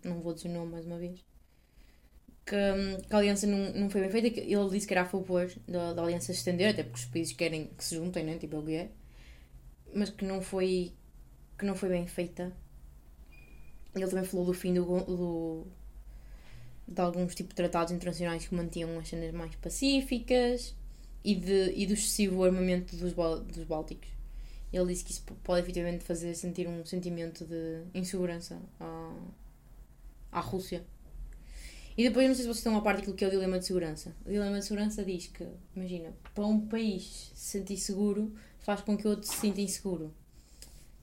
Não 0.04 0.22
vou 0.22 0.34
dizer 0.34 0.50
o 0.50 0.54
nome 0.54 0.72
mais 0.72 0.86
uma 0.86 0.98
vez 0.98 1.28
que, 2.48 3.02
que, 3.08 3.14
a 3.14 3.18
aliança 3.18 3.46
não, 3.46 3.74
não 3.74 3.90
foi 3.90 4.02
bem 4.02 4.10
feita. 4.10 4.40
Ele 4.40 4.70
disse 4.70 4.88
que 4.88 4.94
era 4.94 5.02
a 5.02 5.06
favor 5.06 5.52
da, 5.68 5.94
da 5.94 6.02
aliança 6.02 6.28
se 6.28 6.40
estender, 6.40 6.70
até 6.70 6.84
porque 6.84 7.00
os 7.00 7.06
países 7.06 7.34
querem 7.34 7.68
que 7.78 7.84
se 7.84 7.96
juntem, 7.96 8.24
né? 8.24 8.38
tipo 8.38 8.58
ele 8.58 8.76
é, 8.76 8.90
mas 9.94 10.10
que 10.10 10.26
não 10.26 10.42
foi, 10.42 10.94
que 11.58 11.66
não 11.66 11.76
foi 11.76 11.90
bem 11.90 12.08
feita. 12.08 12.54
Ele 13.94 14.08
também 14.08 14.24
falou 14.24 14.46
do 14.46 14.54
fim 14.54 14.74
do, 14.74 14.86
do, 14.86 15.68
de 16.88 17.02
alguns 17.02 17.36
tipos 17.36 17.50
de 17.50 17.56
tratados 17.56 17.92
internacionais 17.92 18.48
que 18.48 18.56
mantinham 18.56 18.98
as 19.00 19.10
cenas 19.10 19.34
mais 19.34 19.54
pacíficas 19.56 20.76
e, 21.28 21.36
de, 21.36 21.74
e 21.76 21.86
do 21.86 21.92
excessivo 21.92 22.42
armamento 22.46 22.96
dos, 22.96 23.12
dos 23.12 23.66
Bálticos. 23.66 24.08
Ele 24.72 24.86
disse 24.86 25.04
que 25.04 25.12
isso 25.12 25.24
pode 25.44 25.60
efetivamente 25.60 26.06
fazer 26.06 26.34
sentir 26.36 26.70
um 26.70 26.86
sentimento 26.86 27.44
de 27.44 27.84
insegurança 27.94 28.58
à, 28.80 29.14
à 30.32 30.40
Rússia 30.40 30.86
E 31.98 32.08
depois, 32.08 32.30
não 32.30 32.34
sei 32.34 32.44
se 32.44 32.48
vocês 32.48 32.60
estão 32.60 32.78
a 32.78 32.82
parte 32.82 33.00
daquilo 33.00 33.14
que 33.14 33.26
é 33.26 33.28
o 33.28 33.32
dilema 33.32 33.60
de 33.60 33.66
segurança. 33.66 34.16
O 34.26 34.30
dilema 34.30 34.58
de 34.58 34.64
segurança 34.64 35.04
diz 35.04 35.28
que, 35.28 35.46
imagina, 35.76 36.14
para 36.34 36.46
um 36.46 36.62
país 36.66 37.30
se 37.36 37.58
sentir 37.58 37.76
seguro, 37.76 38.34
faz 38.60 38.80
com 38.80 38.96
que 38.96 39.06
outro 39.06 39.28
se 39.28 39.36
sinta 39.36 39.60
inseguro. 39.60 40.14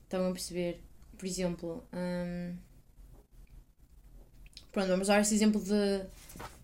Estão 0.05 0.27
a 0.27 0.31
perceber? 0.31 0.81
Por 1.19 1.27
exemplo, 1.27 1.83
hum, 1.93 2.55
pronto, 4.71 4.87
vamos 4.87 5.07
dar 5.07 5.21
esse 5.21 5.35
exemplo 5.35 5.61
de, 5.61 6.03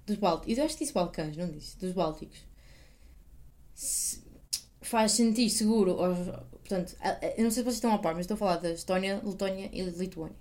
dos 0.08 0.18
Bálticos. 0.18 0.58
Eu 0.58 0.66
acho 0.66 0.76
que 0.76 0.84
disse 0.84 0.94
Balcãs, 0.94 1.38
não 1.38 1.52
disse? 1.52 1.78
Dos 1.78 1.94
Bálticos. 1.94 2.51
Faz 4.82 5.14
sentir 5.14 5.50
seguro, 5.50 5.92
ou, 5.92 6.16
portanto, 6.60 6.96
eu 7.38 7.44
não 7.44 7.52
sei 7.52 7.62
se 7.62 7.64
vocês 7.64 7.76
estão 7.76 7.94
a 7.94 7.98
par, 7.98 8.14
mas 8.14 8.22
estou 8.22 8.36
a 8.36 8.38
falar 8.38 8.58
da 8.58 8.72
Estónia, 8.72 9.22
Letónia 9.24 9.70
e 9.72 9.82
Lituânia. 9.82 10.36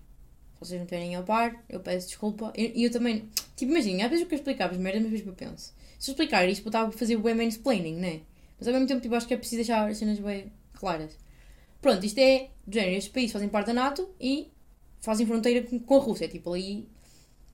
Se 0.55 0.67
vocês 0.67 0.79
não 0.79 0.85
estiverem 0.85 1.17
a 1.17 1.23
par, 1.23 1.65
eu 1.69 1.81
peço 1.81 2.09
desculpa. 2.09 2.53
E 2.57 2.83
eu, 2.83 2.87
eu, 2.87 2.91
também, 2.91 3.29
tipo, 3.57 3.71
imagina, 3.71 4.05
às 4.05 4.11
vezes 4.11 4.25
o 4.25 4.29
que 4.29 4.35
eu 4.35 4.39
explicava, 4.39 4.77
mas 4.79 4.97
às 4.97 5.03
vezes 5.03 5.27
eu 5.27 5.33
penso. 5.33 5.73
Se 5.99 6.11
eu 6.11 6.13
explicar 6.13 6.49
isto, 6.49 6.65
eu 6.65 6.69
estava 6.69 6.89
a 6.89 6.93
fazer 6.93 7.17
bem 7.19 7.35
mansplaining, 7.35 7.97
né? 7.97 8.21
Mas 8.59 8.69
ao 8.69 8.75
mesmo 8.75 8.89
tempo, 8.89 9.01
tipo, 9.01 9.15
acho 9.15 9.27
que 9.27 9.35
é 9.35 9.37
preciso 9.37 9.57
deixar 9.57 9.89
as 9.89 9.97
cenas 9.97 10.19
bem 10.19 10.53
claras. 10.75 11.17
Pronto, 11.81 12.05
isto 12.05 12.19
é, 12.19 12.51
do 12.67 12.75
género, 12.75 12.97
estes 12.97 13.13
países 13.13 13.33
fazem 13.33 13.49
parte 13.49 13.69
da 13.69 13.75
NATO 13.75 14.09
e 14.21 14.51
fazem 15.01 15.27
fronteira 15.27 15.67
com 15.87 15.97
a 15.97 15.99
Rússia, 15.99 16.29
tipo, 16.29 16.53
ali, 16.53 16.89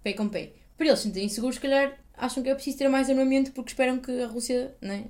pé 0.02 0.12
com 0.12 0.28
pé. 0.28 0.52
Para 0.76 0.86
eles 0.86 0.98
se 0.98 1.04
sentirem 1.04 1.28
seguros, 1.28 1.56
se 1.56 1.60
calhar 1.60 1.98
acham 2.14 2.42
que 2.42 2.48
é 2.48 2.54
preciso 2.54 2.78
ter 2.78 2.88
mais 2.88 3.08
armamento 3.08 3.52
porque 3.52 3.70
esperam 3.70 3.98
que 3.98 4.10
a 4.20 4.26
Rússia, 4.26 4.74
né, 4.80 5.06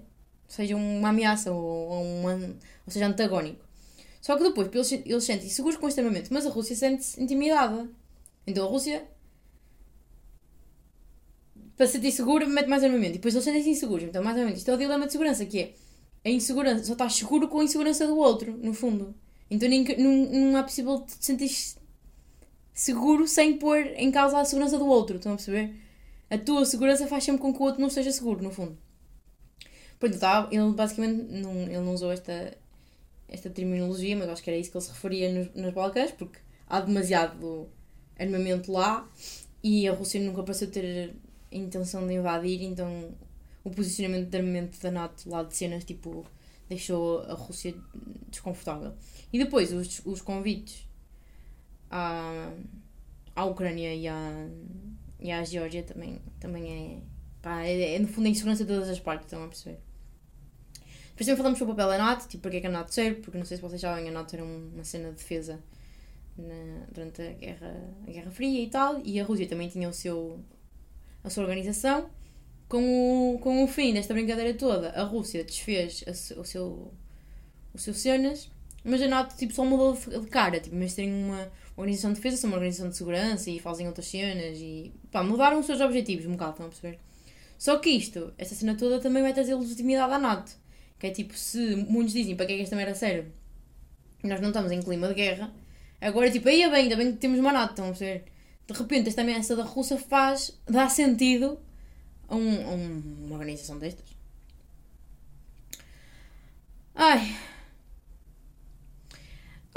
seja 0.48 0.76
uma 0.76 1.08
ameaça 1.08 1.52
ou, 1.52 1.64
ou, 1.64 2.30
ou 2.32 2.56
seja 2.88 3.06
antagónico. 3.06 3.64
Só 4.20 4.36
que 4.36 4.42
depois 4.42 4.68
eles, 4.74 5.06
eles 5.06 5.24
sentem 5.24 5.48
seguros 5.48 5.78
com 5.78 5.88
este 5.88 6.00
armamento, 6.00 6.32
mas 6.32 6.46
a 6.46 6.50
Rússia 6.50 6.74
sente-se 6.74 7.22
intimidada. 7.22 7.88
Então 8.46 8.66
a 8.66 8.68
Rússia, 8.68 9.06
para 11.76 11.86
se 11.86 11.92
sentir 11.92 12.12
segura, 12.12 12.46
mete 12.46 12.68
mais 12.68 12.82
armamento. 12.82 13.10
E 13.10 13.18
depois 13.18 13.34
eles 13.34 13.44
sentem-se 13.44 13.70
inseguros, 13.70 14.04
então 14.04 14.22
mais 14.22 14.36
armamento. 14.36 14.58
Isto 14.58 14.70
é 14.70 14.74
o 14.74 14.78
dilema 14.78 15.06
de 15.06 15.12
segurança, 15.12 15.44
que 15.46 15.60
é 15.60 15.74
a 16.24 16.30
insegurança, 16.30 16.84
só 16.84 16.94
estás 16.94 17.14
seguro 17.14 17.48
com 17.48 17.60
a 17.60 17.64
insegurança 17.64 18.06
do 18.06 18.16
outro, 18.16 18.56
no 18.56 18.74
fundo. 18.74 19.14
Então 19.48 19.68
nem, 19.68 19.84
não, 19.96 20.50
não 20.50 20.58
é 20.58 20.62
possível 20.62 21.00
te 21.00 21.24
sentir 21.24 21.76
seguro 22.74 23.28
sem 23.28 23.56
pôr 23.56 23.78
em 23.96 24.10
causa 24.10 24.38
a 24.38 24.44
segurança 24.44 24.76
do 24.76 24.86
outro, 24.86 25.16
estão 25.16 25.32
a 25.32 25.36
perceber? 25.36 25.74
A 26.28 26.36
tua 26.36 26.64
segurança 26.64 27.06
faz 27.06 27.22
sempre 27.22 27.40
com 27.40 27.54
que 27.54 27.60
o 27.60 27.62
outro 27.62 27.80
não 27.80 27.88
esteja 27.88 28.10
seguro, 28.10 28.42
no 28.42 28.50
fundo. 28.50 28.76
Pronto, 29.98 30.18
tá, 30.18 30.48
ele 30.50 30.72
basicamente 30.72 31.22
não, 31.32 31.62
ele 31.62 31.80
não 31.80 31.94
usou 31.94 32.12
esta, 32.12 32.56
esta 33.28 33.48
terminologia, 33.48 34.16
mas 34.16 34.28
acho 34.28 34.42
que 34.42 34.50
era 34.50 34.58
isso 34.58 34.70
que 34.70 34.76
ele 34.76 34.84
se 34.84 34.90
referia 34.90 35.32
nos, 35.32 35.54
nos 35.54 35.72
Balcãs, 35.72 36.10
porque 36.12 36.38
há 36.66 36.80
demasiado 36.80 37.68
armamento 38.18 38.72
lá 38.72 39.08
e 39.62 39.88
a 39.88 39.92
Rússia 39.92 40.20
nunca 40.20 40.42
pareceu 40.42 40.70
ter 40.70 41.14
a 41.52 41.56
intenção 41.56 42.06
de 42.06 42.14
invadir, 42.14 42.62
então 42.62 43.10
o 43.64 43.70
posicionamento 43.70 44.28
de 44.28 44.36
armamento 44.36 44.80
da 44.80 44.90
NATO 44.90 45.28
lá 45.28 45.42
de 45.42 45.56
cenas 45.56 45.84
tipo 45.84 46.24
deixou 46.68 47.20
a 47.22 47.34
Rússia 47.34 47.74
desconfortável. 48.28 48.92
E 49.32 49.38
depois 49.38 49.72
os, 49.72 50.02
os 50.04 50.20
convites 50.20 50.86
à, 51.90 52.52
à 53.34 53.44
Ucrânia 53.44 53.94
e 53.94 54.08
à, 54.08 54.48
e 55.20 55.30
à 55.30 55.42
Geórgia 55.44 55.82
também, 55.82 56.20
também 56.38 56.72
é, 56.72 57.15
pá, 57.46 57.62
é, 57.62 57.94
é 57.94 57.98
no 58.00 58.08
fundo 58.08 58.26
a 58.26 58.30
insegurança 58.30 58.64
de 58.64 58.72
todas 58.72 58.88
as 58.88 58.98
partes, 58.98 59.26
estão 59.26 59.44
a 59.44 59.46
perceber? 59.46 59.78
Depois 61.10 61.26
também 61.26 61.36
falamos 61.36 61.58
sobre 61.60 61.72
o 61.72 61.76
papel 61.76 61.90
da 61.90 61.98
NATO, 61.98 62.28
tipo, 62.28 62.42
porque 62.42 62.56
é 62.56 62.60
que 62.60 62.66
a 62.66 62.70
NATO 62.70 62.92
serve, 62.92 63.20
porque 63.20 63.38
não 63.38 63.44
sei 63.44 63.56
se 63.56 63.62
vocês 63.62 63.80
sabem, 63.80 64.08
a 64.08 64.10
NATO 64.10 64.34
era 64.34 64.44
uma 64.44 64.82
cena 64.82 65.10
de 65.10 65.14
defesa 65.14 65.62
na, 66.36 66.86
durante 66.92 67.22
a 67.22 67.32
Guerra, 67.34 67.94
a 68.04 68.10
Guerra 68.10 68.30
Fria 68.32 68.60
e 68.60 68.68
tal, 68.68 69.00
e 69.04 69.20
a 69.20 69.24
Rússia 69.24 69.46
também 69.46 69.68
tinha 69.68 69.88
o 69.88 69.92
seu, 69.92 70.40
a 71.22 71.30
sua 71.30 71.44
organização. 71.44 72.10
Com 72.68 73.34
o, 73.36 73.38
com 73.38 73.62
o 73.62 73.68
fim 73.68 73.94
desta 73.94 74.12
brincadeira 74.12 74.52
toda, 74.52 74.90
a 74.90 75.04
Rússia 75.04 75.44
desfez 75.44 76.02
a, 76.04 76.40
o 76.40 76.44
seu 76.44 76.92
o 77.72 77.78
seu 77.78 77.94
cenas, 77.94 78.50
mas 78.82 79.00
a 79.02 79.06
NATO 79.06 79.36
tipo, 79.36 79.52
só 79.52 79.64
mudou 79.64 79.94
de 79.94 80.26
cara, 80.28 80.58
tipo, 80.58 80.74
mas 80.74 80.94
terem 80.94 81.12
uma 81.12 81.48
organização 81.76 82.10
de 82.10 82.16
defesa, 82.16 82.38
são 82.38 82.50
uma 82.50 82.56
organização 82.56 82.88
de 82.88 82.96
segurança 82.96 83.50
e 83.50 83.60
fazem 83.60 83.86
outras 83.86 84.06
cenas 84.06 84.58
e 84.58 84.92
pá, 85.12 85.22
mudaram 85.22 85.60
os 85.60 85.66
seus 85.66 85.80
objetivos 85.80 86.26
um 86.26 86.32
bocado, 86.32 86.52
estão 86.52 86.66
a 86.66 86.68
perceber? 86.70 86.98
Só 87.58 87.78
que 87.78 87.90
isto, 87.90 88.32
esta 88.38 88.54
cena 88.54 88.74
toda 88.74 89.00
também 89.00 89.22
vai 89.22 89.32
trazer 89.32 89.54
legitimidade 89.54 90.12
à 90.12 90.18
NATO. 90.18 90.52
Que 90.98 91.08
é 91.08 91.10
tipo, 91.10 91.34
se 91.36 91.76
muitos 91.76 92.12
dizem 92.12 92.36
para 92.36 92.46
que 92.46 92.52
é 92.52 92.56
que 92.56 92.62
esta 92.62 92.76
merda 92.76 92.94
serve, 92.94 93.30
nós 94.22 94.40
não 94.40 94.48
estamos 94.48 94.72
em 94.72 94.82
clima 94.82 95.08
de 95.08 95.14
guerra, 95.14 95.52
agora 96.00 96.30
tipo, 96.30 96.48
aí 96.48 96.62
é 96.62 96.70
bem, 96.70 96.84
ainda 96.84 96.96
bem 96.96 97.12
que 97.12 97.18
temos 97.18 97.38
uma 97.38 97.52
NATO, 97.52 97.70
estão 97.70 97.94
a? 97.94 98.24
De 98.66 98.72
repente 98.72 99.08
esta 99.08 99.22
ameaça 99.22 99.54
da 99.54 99.62
Rússia 99.62 99.98
faz, 99.98 100.58
dá 100.66 100.88
sentido 100.88 101.58
a, 102.28 102.34
um, 102.34 102.68
a 102.68 102.74
uma 102.74 103.34
organização 103.34 103.78
destas. 103.78 104.16
Ai. 106.94 107.36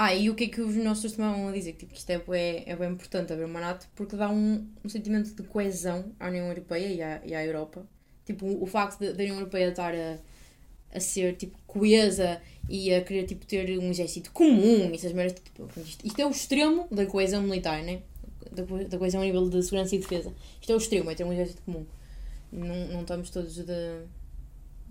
Ah, 0.01 0.15
e 0.15 0.29
o 0.29 0.35
que 0.35 0.45
é 0.45 0.47
que 0.47 0.61
os 0.61 0.75
nossos 0.77 1.11
também 1.11 1.43
vão 1.43 1.51
dizer? 1.51 1.73
Tipo, 1.73 1.91
que 1.91 1.99
isto 1.99 2.09
é 2.09 2.17
bem, 2.19 2.63
é 2.65 2.73
bem 2.73 2.89
importante 2.89 3.33
haver 3.33 3.45
uma 3.45 3.59
NATO 3.59 3.85
porque 3.95 4.15
dá 4.15 4.29
um, 4.29 4.65
um 4.81 4.87
sentimento 4.87 5.35
de 5.35 5.43
coesão 5.43 6.13
à 6.17 6.29
União 6.29 6.47
Europeia 6.47 6.87
e 6.87 7.01
à, 7.01 7.21
e 7.25 7.35
à 7.35 7.45
Europa. 7.45 7.85
Tipo, 8.25 8.45
o, 8.45 8.63
o 8.63 8.65
facto 8.65 8.99
da 8.99 9.11
União 9.11 9.35
Europeia 9.35 9.69
estar 9.69 9.93
a 9.93 10.17
a 10.93 10.99
ser 10.99 11.35
tipo 11.35 11.57
coesa 11.67 12.41
e 12.67 12.93
a 12.93 13.01
querer 13.03 13.25
tipo 13.25 13.45
ter 13.45 13.77
um 13.77 13.89
exército 13.89 14.31
comum, 14.31 14.91
essas 14.93 15.11
merdas, 15.13 15.39
tipo, 15.39 15.67
isto, 15.81 16.05
isto, 16.05 16.19
é 16.19 16.25
o 16.25 16.31
extremo 16.31 16.87
da 16.91 17.05
coesão 17.05 17.41
militar, 17.41 17.83
né? 17.83 18.01
Da, 18.51 18.63
da 18.63 18.97
coesão 18.97 19.21
a 19.21 19.25
nível 19.25 19.49
de 19.49 19.61
segurança 19.61 19.95
e 19.95 19.99
defesa. 19.99 20.33
Isto 20.59 20.71
é 20.71 20.75
o 20.75 20.77
extremo, 20.77 21.11
é 21.11 21.15
ter 21.15 21.23
um 21.23 21.33
exército 21.33 21.61
comum. 21.63 21.85
Não, 22.51 22.87
não 22.87 23.01
estamos 23.01 23.29
todos 23.29 23.55
de, 23.55 23.63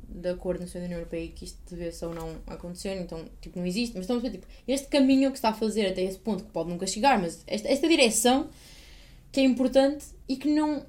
de 0.09 0.29
acordo 0.31 0.61
na 0.61 0.67
sua 0.67 0.81
União 0.81 0.99
Europeia 0.99 1.29
que 1.29 1.45
isto 1.45 1.59
devesse 1.69 2.05
ou 2.05 2.15
não 2.15 2.37
acontecer, 2.47 2.97
então 3.01 3.25
tipo, 3.41 3.59
não 3.59 3.67
existe, 3.67 3.95
mas 3.95 4.05
estamos 4.05 4.25
a 4.25 4.29
ver 4.29 4.39
tipo, 4.39 4.47
este 4.67 4.89
caminho 4.89 5.31
que 5.31 5.37
está 5.37 5.51
a 5.51 5.55
fazer 5.55 5.87
até 5.87 6.03
esse 6.03 6.19
ponto 6.19 6.45
que 6.45 6.51
pode 6.51 6.71
nunca 6.71 6.87
chegar, 6.87 7.21
mas 7.21 7.45
esta, 7.47 7.69
esta 7.69 7.87
direção 7.87 8.49
que 9.31 9.41
é 9.41 9.45
importante 9.45 10.07
e 10.29 10.37
que 10.37 10.49
não 10.49 10.85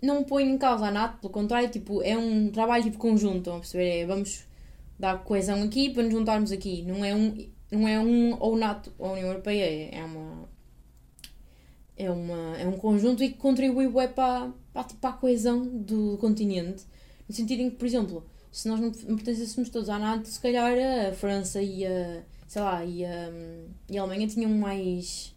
não 0.00 0.22
põe 0.22 0.44
em 0.44 0.56
causa 0.56 0.86
a 0.86 0.90
NATO, 0.90 1.18
pelo 1.20 1.32
contrário, 1.32 1.68
tipo, 1.68 2.02
é 2.02 2.16
um 2.16 2.50
trabalho 2.50 2.84
tipo, 2.84 2.98
conjunto, 2.98 3.38
estão 3.38 3.56
a 3.56 3.58
perceber? 3.58 4.00
É, 4.00 4.06
vamos 4.06 4.44
dar 4.98 5.22
coesão 5.24 5.62
aqui 5.62 5.90
para 5.90 6.02
nos 6.04 6.12
juntarmos 6.12 6.52
aqui. 6.52 6.82
Não 6.82 7.04
é 7.04 7.14
um, 7.14 7.48
não 7.70 7.88
é 7.88 7.98
um 7.98 8.36
ou 8.40 8.56
NATO 8.56 8.92
ou 8.98 9.12
União 9.12 9.28
Europeia, 9.28 9.90
é 9.92 10.04
uma. 10.04 10.48
É, 11.96 12.08
uma, 12.08 12.56
é 12.56 12.64
um 12.64 12.76
conjunto 12.76 13.24
e 13.24 13.30
que 13.30 13.38
contribui 13.38 13.88
para, 13.90 14.52
para, 14.72 14.84
tipo, 14.84 15.00
para 15.00 15.10
a 15.10 15.12
coesão 15.14 15.66
do 15.66 16.16
continente. 16.18 16.84
No 17.28 17.34
sentido 17.34 17.60
em 17.60 17.70
que, 17.70 17.76
por 17.76 17.86
exemplo, 17.86 18.24
se 18.58 18.66
nós 18.66 18.80
não 18.80 18.90
pertencêssemos 18.90 19.68
todos 19.68 19.88
à 19.88 20.00
NATO, 20.00 20.26
se 20.26 20.40
calhar 20.40 20.72
a 21.08 21.12
França 21.12 21.62
e 21.62 21.86
a, 21.86 22.22
sei 22.48 22.60
lá, 22.60 22.84
e 22.84 23.04
a, 23.04 23.30
e 23.88 23.96
a 23.96 24.02
Alemanha 24.02 24.26
tinham 24.26 24.50
mais 24.50 25.32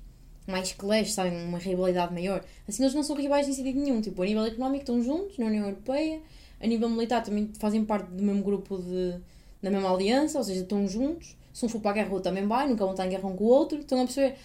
mais 0.48 0.73
clash, 0.73 1.14
sabem? 1.14 1.45
Uma 1.45 1.60
rivalidade 1.60 2.11
maior. 2.11 2.43
Assim, 2.68 2.81
eles 2.81 2.95
não 2.95 3.03
são 3.03 3.15
rivais 3.15 3.48
em 3.48 3.53
sentido 3.53 3.80
nenhum. 3.80 4.02
Tipo, 4.02 4.23
a 4.23 4.26
nível 4.26 4.43
económico 4.43 4.81
estão 4.81 5.03
juntos 5.03 5.38
na 5.38 5.45
União 5.45 5.65
Europeia, 5.65 6.19
a 6.60 6.65
nível 6.65 6.89
militar 6.89 7.22
também 7.22 7.52
fazem 7.60 7.85
parte 7.85 8.10
do 8.10 8.23
mesmo 8.23 8.41
grupo 8.41 8.80
de, 8.80 9.14
da 9.61 9.69
mesma 9.69 9.93
aliança, 9.93 10.39
ou 10.39 10.43
seja, 10.43 10.61
estão 10.61 10.88
juntos. 10.88 11.38
Se 11.53 11.64
um 11.64 11.69
for 11.69 11.80
para 11.80 11.91
a 11.91 11.93
guerra, 11.93 12.10
o 12.10 12.14
outro 12.14 12.31
também 12.31 12.48
vai, 12.48 12.68
nunca 12.68 12.84
vão 12.84 12.93
estar 12.93 13.06
em 13.06 13.10
guerra 13.11 13.30
um 13.30 13.35
com 13.35 13.43
o 13.43 13.48
outro. 13.49 13.77
Estão 13.77 14.02
a 14.02 14.06
perceber? 14.06 14.35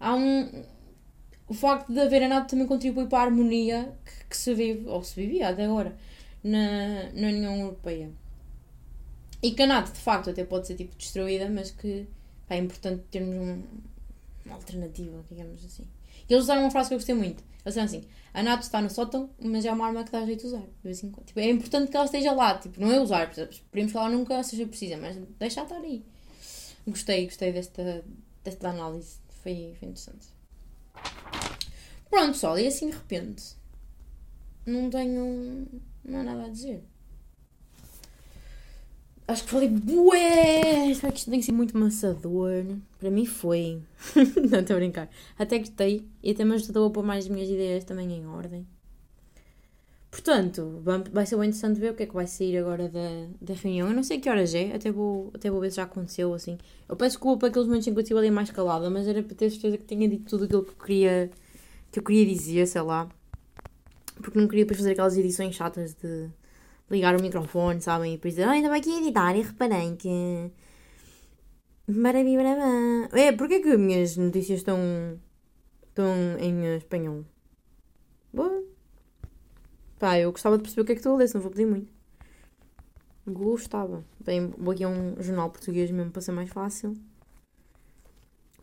Há 0.00 0.14
um. 0.14 0.64
O 1.46 1.52
facto 1.52 1.92
de 1.92 2.00
haver 2.00 2.22
a 2.22 2.28
NATO 2.28 2.48
também 2.48 2.66
contribui 2.66 3.06
para 3.08 3.18
a 3.18 3.22
harmonia 3.24 3.92
que, 4.06 4.24
que 4.30 4.36
se 4.38 4.54
vive, 4.54 4.88
ou 4.88 5.04
se 5.04 5.14
vivia 5.14 5.50
até 5.50 5.66
agora, 5.66 5.94
na, 6.42 7.12
na 7.12 7.28
União 7.28 7.56
Europeia. 7.56 8.21
E 9.42 9.50
que 9.50 9.62
a 9.62 9.66
NATO, 9.66 9.92
de 9.92 9.98
facto, 9.98 10.30
até 10.30 10.44
pode 10.44 10.66
ser 10.66 10.76
tipo 10.76 10.94
destruída, 10.96 11.48
mas 11.48 11.70
que 11.70 12.06
pá, 12.48 12.54
é 12.54 12.58
importante 12.58 13.02
termos 13.10 13.34
um, 13.34 13.62
uma 14.46 14.54
alternativa, 14.54 15.24
digamos 15.28 15.64
assim. 15.64 15.84
E 16.28 16.32
eles 16.32 16.44
usaram 16.44 16.62
uma 16.62 16.70
frase 16.70 16.88
que 16.88 16.94
eu 16.94 16.98
gostei 16.98 17.14
muito. 17.14 17.42
Eles 17.64 17.74
disseram 17.74 17.86
assim: 17.86 18.04
a 18.32 18.42
NATO 18.42 18.62
está 18.62 18.80
no 18.80 18.88
sótão, 18.88 19.30
mas 19.40 19.64
é 19.64 19.72
uma 19.72 19.86
arma 19.86 20.04
que 20.04 20.12
dá 20.12 20.24
jeito 20.24 20.40
de 20.40 20.46
usar. 20.46 20.60
De 20.60 20.82
vez 20.84 21.02
em 21.02 21.10
quando. 21.10 21.26
Tipo, 21.26 21.40
é 21.40 21.50
importante 21.50 21.90
que 21.90 21.96
ela 21.96 22.06
esteja 22.06 22.32
lá. 22.32 22.56
Tipo, 22.56 22.80
não 22.80 22.92
é 22.92 23.00
usar, 23.00 23.30
esperemos 23.30 23.92
que 23.92 23.98
ela 23.98 24.08
nunca 24.08 24.42
seja 24.42 24.66
precisa, 24.66 24.96
mas 24.96 25.16
deixa 25.38 25.62
estar 25.62 25.76
aí. 25.76 26.04
Gostei, 26.86 27.24
gostei 27.24 27.52
desta, 27.52 28.04
desta 28.44 28.68
análise. 28.68 29.16
Foi, 29.42 29.74
foi 29.78 29.88
interessante. 29.88 30.28
Pronto, 32.08 32.32
pessoal, 32.32 32.58
e 32.58 32.66
assim 32.66 32.90
de 32.90 32.96
repente 32.96 33.56
não 34.66 34.90
tenho. 34.90 35.66
não 36.04 36.20
há 36.20 36.22
nada 36.22 36.44
a 36.44 36.48
dizer. 36.48 36.82
Acho 39.26 39.44
que 39.44 39.50
falei, 39.50 39.68
bué! 39.68 40.92
Será 40.94 41.12
que 41.12 41.18
isto 41.18 41.30
tem 41.30 41.38
que 41.38 41.46
ser 41.46 41.52
muito 41.52 41.76
maçador? 41.78 42.64
Para 42.98 43.10
mim 43.10 43.24
foi. 43.24 43.80
não, 44.50 44.60
estou 44.60 44.76
a 44.76 44.78
brincar. 44.78 45.08
Até 45.38 45.58
gostei 45.58 46.06
e 46.22 46.32
até 46.32 46.44
me 46.44 46.54
ajudou 46.54 46.86
a 46.86 46.90
pôr 46.90 47.04
mais 47.04 47.24
as 47.24 47.30
minhas 47.30 47.48
ideias 47.48 47.84
também 47.84 48.12
em 48.12 48.26
ordem. 48.26 48.66
Portanto, 50.10 50.82
vai 51.10 51.24
ser 51.24 51.36
bem 51.36 51.48
interessante 51.48 51.80
ver 51.80 51.92
o 51.92 51.94
que 51.94 52.02
é 52.02 52.06
que 52.06 52.12
vai 52.12 52.26
sair 52.26 52.58
agora 52.58 52.86
da, 52.86 53.28
da 53.40 53.54
reunião. 53.54 53.88
Eu 53.88 53.94
não 53.94 54.02
sei 54.02 54.20
que 54.20 54.28
horas 54.28 54.54
é, 54.54 54.74
até 54.74 54.92
vou, 54.92 55.30
até 55.32 55.50
vou 55.50 55.58
ver 55.58 55.70
se 55.70 55.76
já 55.76 55.84
aconteceu 55.84 56.34
assim. 56.34 56.58
Eu 56.86 56.96
peço 56.96 57.16
desculpa 57.16 57.46
aqueles 57.46 57.66
momentos 57.66 57.86
em 57.86 57.92
que 57.92 57.98
eu 57.98 58.02
estive 58.02 58.18
ali 58.18 58.30
mais 58.30 58.50
calada, 58.50 58.90
mas 58.90 59.08
era 59.08 59.22
para 59.22 59.34
ter 59.34 59.48
certeza 59.48 59.78
que 59.78 59.84
tinha 59.84 60.06
dito 60.06 60.28
tudo 60.28 60.44
aquilo 60.44 60.64
que 60.64 60.70
eu 60.72 60.76
queria, 60.76 61.30
que 61.90 61.98
eu 61.98 62.02
queria 62.02 62.26
dizer, 62.26 62.66
sei 62.66 62.82
lá. 62.82 63.08
Porque 64.16 64.38
não 64.38 64.46
queria 64.46 64.64
depois 64.64 64.78
fazer 64.78 64.92
aquelas 64.92 65.16
edições 65.16 65.54
chatas 65.54 65.94
de 65.94 66.28
ligar 66.92 67.18
o 67.18 67.22
microfone, 67.22 67.80
sabem? 67.80 68.12
E 68.12 68.16
depois 68.16 68.34
dizer, 68.34 68.46
ainda 68.46 68.68
vai 68.68 68.80
aqui 68.80 68.90
editar 68.90 69.34
e 69.34 69.42
reparei 69.42 69.96
que. 69.96 70.50
Maravilha. 71.88 73.08
É, 73.12 73.32
porque 73.32 73.54
é 73.54 73.60
que 73.60 73.68
as 73.70 73.78
minhas 73.80 74.16
notícias 74.16 74.58
estão. 74.60 74.78
estão 75.88 76.14
em 76.38 76.76
espanhol? 76.76 77.24
Boa. 78.32 78.62
Pá, 79.98 80.18
eu 80.18 80.32
gostava 80.32 80.56
de 80.56 80.62
perceber 80.62 80.82
o 80.82 80.84
que 80.84 80.92
é 80.92 80.94
que 80.94 81.00
estou 81.00 81.14
a 81.14 81.18
ler, 81.18 81.28
se 81.28 81.34
não 81.34 81.42
vou 81.42 81.50
pedir 81.50 81.66
muito. 81.66 81.92
Gostava. 83.26 84.04
Bem, 84.20 84.48
vou 84.58 84.72
aqui 84.72 84.84
a 84.84 84.88
um 84.88 85.14
jornal 85.20 85.50
português 85.50 85.90
mesmo 85.90 86.10
para 86.10 86.22
ser 86.22 86.32
mais 86.32 86.50
fácil. 86.50 86.96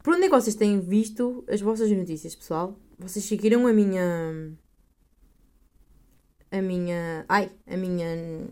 Por 0.03 0.13
onde 0.13 0.25
é 0.25 0.29
que 0.29 0.35
vocês 0.35 0.55
têm 0.55 0.79
visto 0.79 1.43
as 1.47 1.61
vossas 1.61 1.89
notícias, 1.91 2.35
pessoal? 2.35 2.75
Vocês 2.97 3.23
seguiram 3.25 3.67
a 3.67 3.73
minha. 3.73 4.51
A 6.51 6.61
minha. 6.61 7.25
Ai, 7.27 7.51
a 7.67 7.77
minha. 7.77 8.47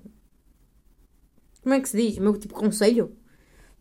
Como 1.61 1.76
é 1.76 1.80
que 1.80 1.90
se 1.90 1.98
diz? 1.98 2.18
O 2.18 2.22
meu 2.22 2.38
tipo 2.38 2.53
conselho? 2.53 3.15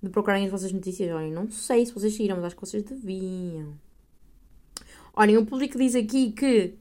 De 0.03 0.11
procurarem 0.11 0.45
as 0.45 0.51
vossas 0.51 0.73
notícias? 0.73 1.11
Olhem, 1.13 1.33
não 1.33 1.51
sei 1.51 1.87
se 1.87 1.93
vocês 1.93 2.15
seguiram, 2.15 2.37
mas 2.37 2.47
acho 2.47 2.57
que 2.57 2.61
vocês 2.61 2.83
deviam. 2.83 3.79
Olhem, 5.15 5.39
o 5.39 5.47
público 5.47 5.79
diz 5.79 5.95
aqui 5.95 6.33
que 6.33 6.75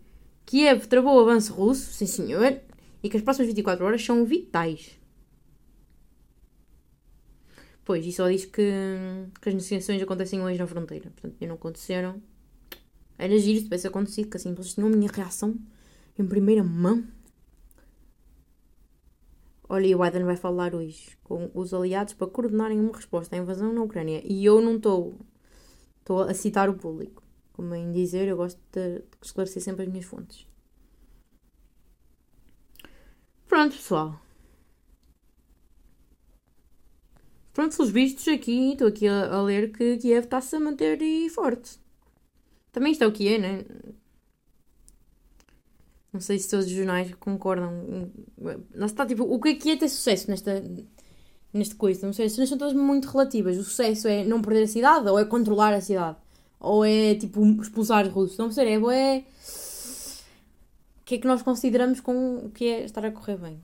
Kiev 0.45 0.87
travou 0.87 1.15
o 1.15 1.19
avanço 1.21 1.53
russo, 1.53 1.93
sim 1.93 2.05
senhor, 2.05 2.59
e 3.01 3.09
que 3.09 3.17
as 3.17 3.23
próximas 3.23 3.47
24 3.47 3.85
horas 3.85 4.03
são 4.03 4.25
vitais. 4.25 4.99
Pois, 7.85 8.05
e 8.05 8.11
só 8.11 8.27
diz 8.27 8.45
que, 8.45 8.71
que 9.39 9.49
as 9.49 9.53
negociações 9.53 10.01
acontecem 10.01 10.41
hoje 10.41 10.57
na 10.57 10.65
fronteira. 10.65 11.11
Portanto, 11.11 11.35
não 11.47 11.55
aconteceram. 11.55 12.21
Era 13.17 13.37
giro 13.37 13.59
se 13.59 13.65
tivesse 13.65 13.87
acontecido, 13.87 14.29
que 14.29 14.37
assim 14.37 14.53
vocês 14.53 14.73
tinham 14.73 14.89
a 14.89 14.91
minha 14.91 15.09
reação 15.09 15.55
em 16.17 16.25
primeira 16.25 16.63
mão. 16.63 17.05
Olha, 19.67 19.87
e 19.87 19.95
o 19.95 19.99
Biden 19.99 20.23
vai 20.23 20.35
falar 20.35 20.75
hoje 20.75 21.17
com 21.23 21.49
os 21.53 21.73
aliados 21.73 22.13
para 22.13 22.27
coordenarem 22.27 22.79
uma 22.79 22.95
resposta 22.95 23.35
à 23.35 23.39
invasão 23.39 23.73
na 23.73 23.81
Ucrânia. 23.81 24.21
E 24.23 24.45
eu 24.45 24.61
não 24.61 24.75
estou. 24.77 25.15
Estou 25.99 26.21
a 26.21 26.33
citar 26.33 26.69
o 26.69 26.75
público. 26.75 27.23
Como 27.53 27.73
em 27.73 27.91
dizer, 27.91 28.27
eu 28.27 28.37
gosto 28.37 28.59
de 28.71 29.03
esclarecer 29.21 29.61
sempre 29.61 29.83
as 29.83 29.89
minhas 29.89 30.05
fontes. 30.05 30.45
Pronto, 33.47 33.75
pessoal. 33.75 34.19
Pronto, 37.53 37.75
pelos 37.75 37.91
vistos 37.91 38.27
aqui, 38.27 38.73
estou 38.73 38.87
aqui 38.87 39.07
a, 39.07 39.33
a 39.33 39.41
ler 39.41 39.71
que 39.71 39.97
Kiev 39.97 40.25
está-se 40.25 40.55
a 40.57 40.59
manter 40.59 41.01
e 41.01 41.29
forte. 41.29 41.79
Também 42.71 42.91
isto 42.91 43.03
é 43.03 43.07
o 43.07 43.13
que 43.13 43.33
é, 43.33 43.37
né? 43.37 43.65
Não 46.15 46.21
sei 46.21 46.39
se 46.39 46.49
todos 46.49 46.65
os 46.65 46.71
jornais 46.71 47.13
concordam. 47.15 48.09
Não 48.73 48.85
está, 48.85 49.05
tipo, 49.05 49.23
o 49.23 49.37
que 49.37 49.49
é 49.49 49.55
que 49.55 49.71
é 49.71 49.75
ter 49.75 49.89
sucesso 49.89 50.29
nesta, 50.29 50.63
neste 51.51 51.75
coisa? 51.75 52.05
Não 52.05 52.13
sei, 52.13 52.27
as 52.27 52.31
cenas 52.31 52.47
são 52.47 52.57
todas 52.57 52.73
muito 52.73 53.09
relativas. 53.09 53.57
O 53.57 53.65
sucesso 53.65 54.07
é 54.07 54.23
não 54.23 54.41
perder 54.41 54.63
a 54.63 54.67
cidade 54.67 55.09
ou 55.09 55.19
é 55.19 55.25
controlar 55.25 55.73
a 55.73 55.81
cidade? 55.81 56.15
Ou 56.57 56.85
é, 56.85 57.15
tipo, 57.15 57.45
expulsar 57.61 58.07
os 58.07 58.13
russos? 58.13 58.37
Não 58.37 58.49
sei, 58.49 58.65
é... 58.69 58.75
é... 58.75 59.25
O 61.01 61.05
que 61.05 61.15
é 61.15 61.17
que 61.17 61.27
nós 61.27 61.41
consideramos 61.41 61.99
com 61.99 62.37
o 62.45 62.49
que 62.49 62.65
é 62.65 62.85
estar 62.85 63.05
a 63.05 63.11
correr 63.11 63.37
bem? 63.37 63.61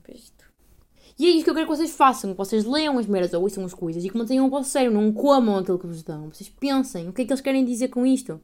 E 1.18 1.26
é 1.26 1.30
isso 1.30 1.44
que 1.44 1.50
eu 1.50 1.54
quero 1.54 1.66
que 1.66 1.74
vocês 1.74 1.90
façam, 1.90 2.32
que 2.32 2.36
vocês 2.36 2.66
leiam 2.66 2.98
as 2.98 3.06
merdas 3.06 3.32
ou 3.32 3.42
ouçam 3.42 3.64
as 3.64 3.72
coisas 3.72 4.04
e 4.04 4.10
que 4.10 4.16
mantenham 4.16 4.46
o 4.46 4.50
vosso 4.50 4.68
cérebro, 4.68 5.00
não 5.00 5.10
comam 5.10 5.56
aquilo 5.56 5.78
que 5.78 5.86
vos 5.86 6.02
dão. 6.02 6.28
Vocês 6.28 6.50
pensem, 6.50 7.08
o 7.08 7.14
que 7.14 7.22
é 7.22 7.24
que 7.24 7.32
eles 7.32 7.40
querem 7.40 7.64
dizer 7.64 7.88
com 7.88 8.04
isto? 8.04 8.38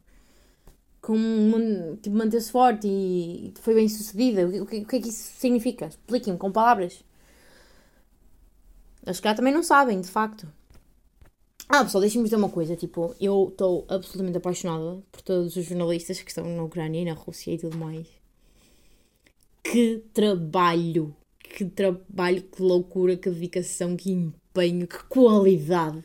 Com, 1.10 1.97
tipo, 2.02 2.16
manter-se 2.16 2.51
forte 2.52 2.86
e, 2.86 3.52
foi 3.60 3.74
bem 3.74 3.89
sucedida. 3.89 4.47
O 4.47 4.66
que, 4.66 4.78
o 4.80 4.86
que 4.86 4.97
é 4.97 5.01
que 5.01 5.09
isso 5.09 5.32
significa? 5.39 5.86
Expliquem-me 5.86 6.39
com 6.39 6.52
palavras. 6.52 7.02
Eles 9.06 9.20
cá 9.20 9.35
também 9.35 9.52
não 9.52 9.62
sabem, 9.62 10.01
de 10.01 10.09
facto. 10.09 10.47
Ah, 11.68 11.85
pessoal, 11.85 12.02
deixem-me 12.02 12.24
dizer 12.24 12.36
uma 12.36 12.51
coisa. 12.51 12.76
Tipo, 12.76 13.14
eu 13.20 13.48
estou 13.51 13.86
absolutamente 13.89 14.39
apaixonada 14.39 15.02
por 15.10 15.22
todos 15.22 15.56
os 15.56 15.64
jornalistas 15.64 16.20
que 16.20 16.30
estão 16.30 16.44
na 16.44 16.62
Ucrânia 16.62 17.01
e 17.01 17.05
na 17.05 17.14
Rússia 17.14 17.52
e 17.52 17.59
tudo 17.59 17.78
mais. 17.78 18.06
Que 19.62 20.02
trabalho 20.12 21.14
que 21.48 21.64
trabalho, 21.64 22.43
que 22.43 22.62
loucura, 22.62 23.16
que 23.16 23.30
dedicação, 23.30 23.97
que 23.97 24.10
empenho, 24.10 24.86
que 24.86 25.02
qualidade. 25.05 26.05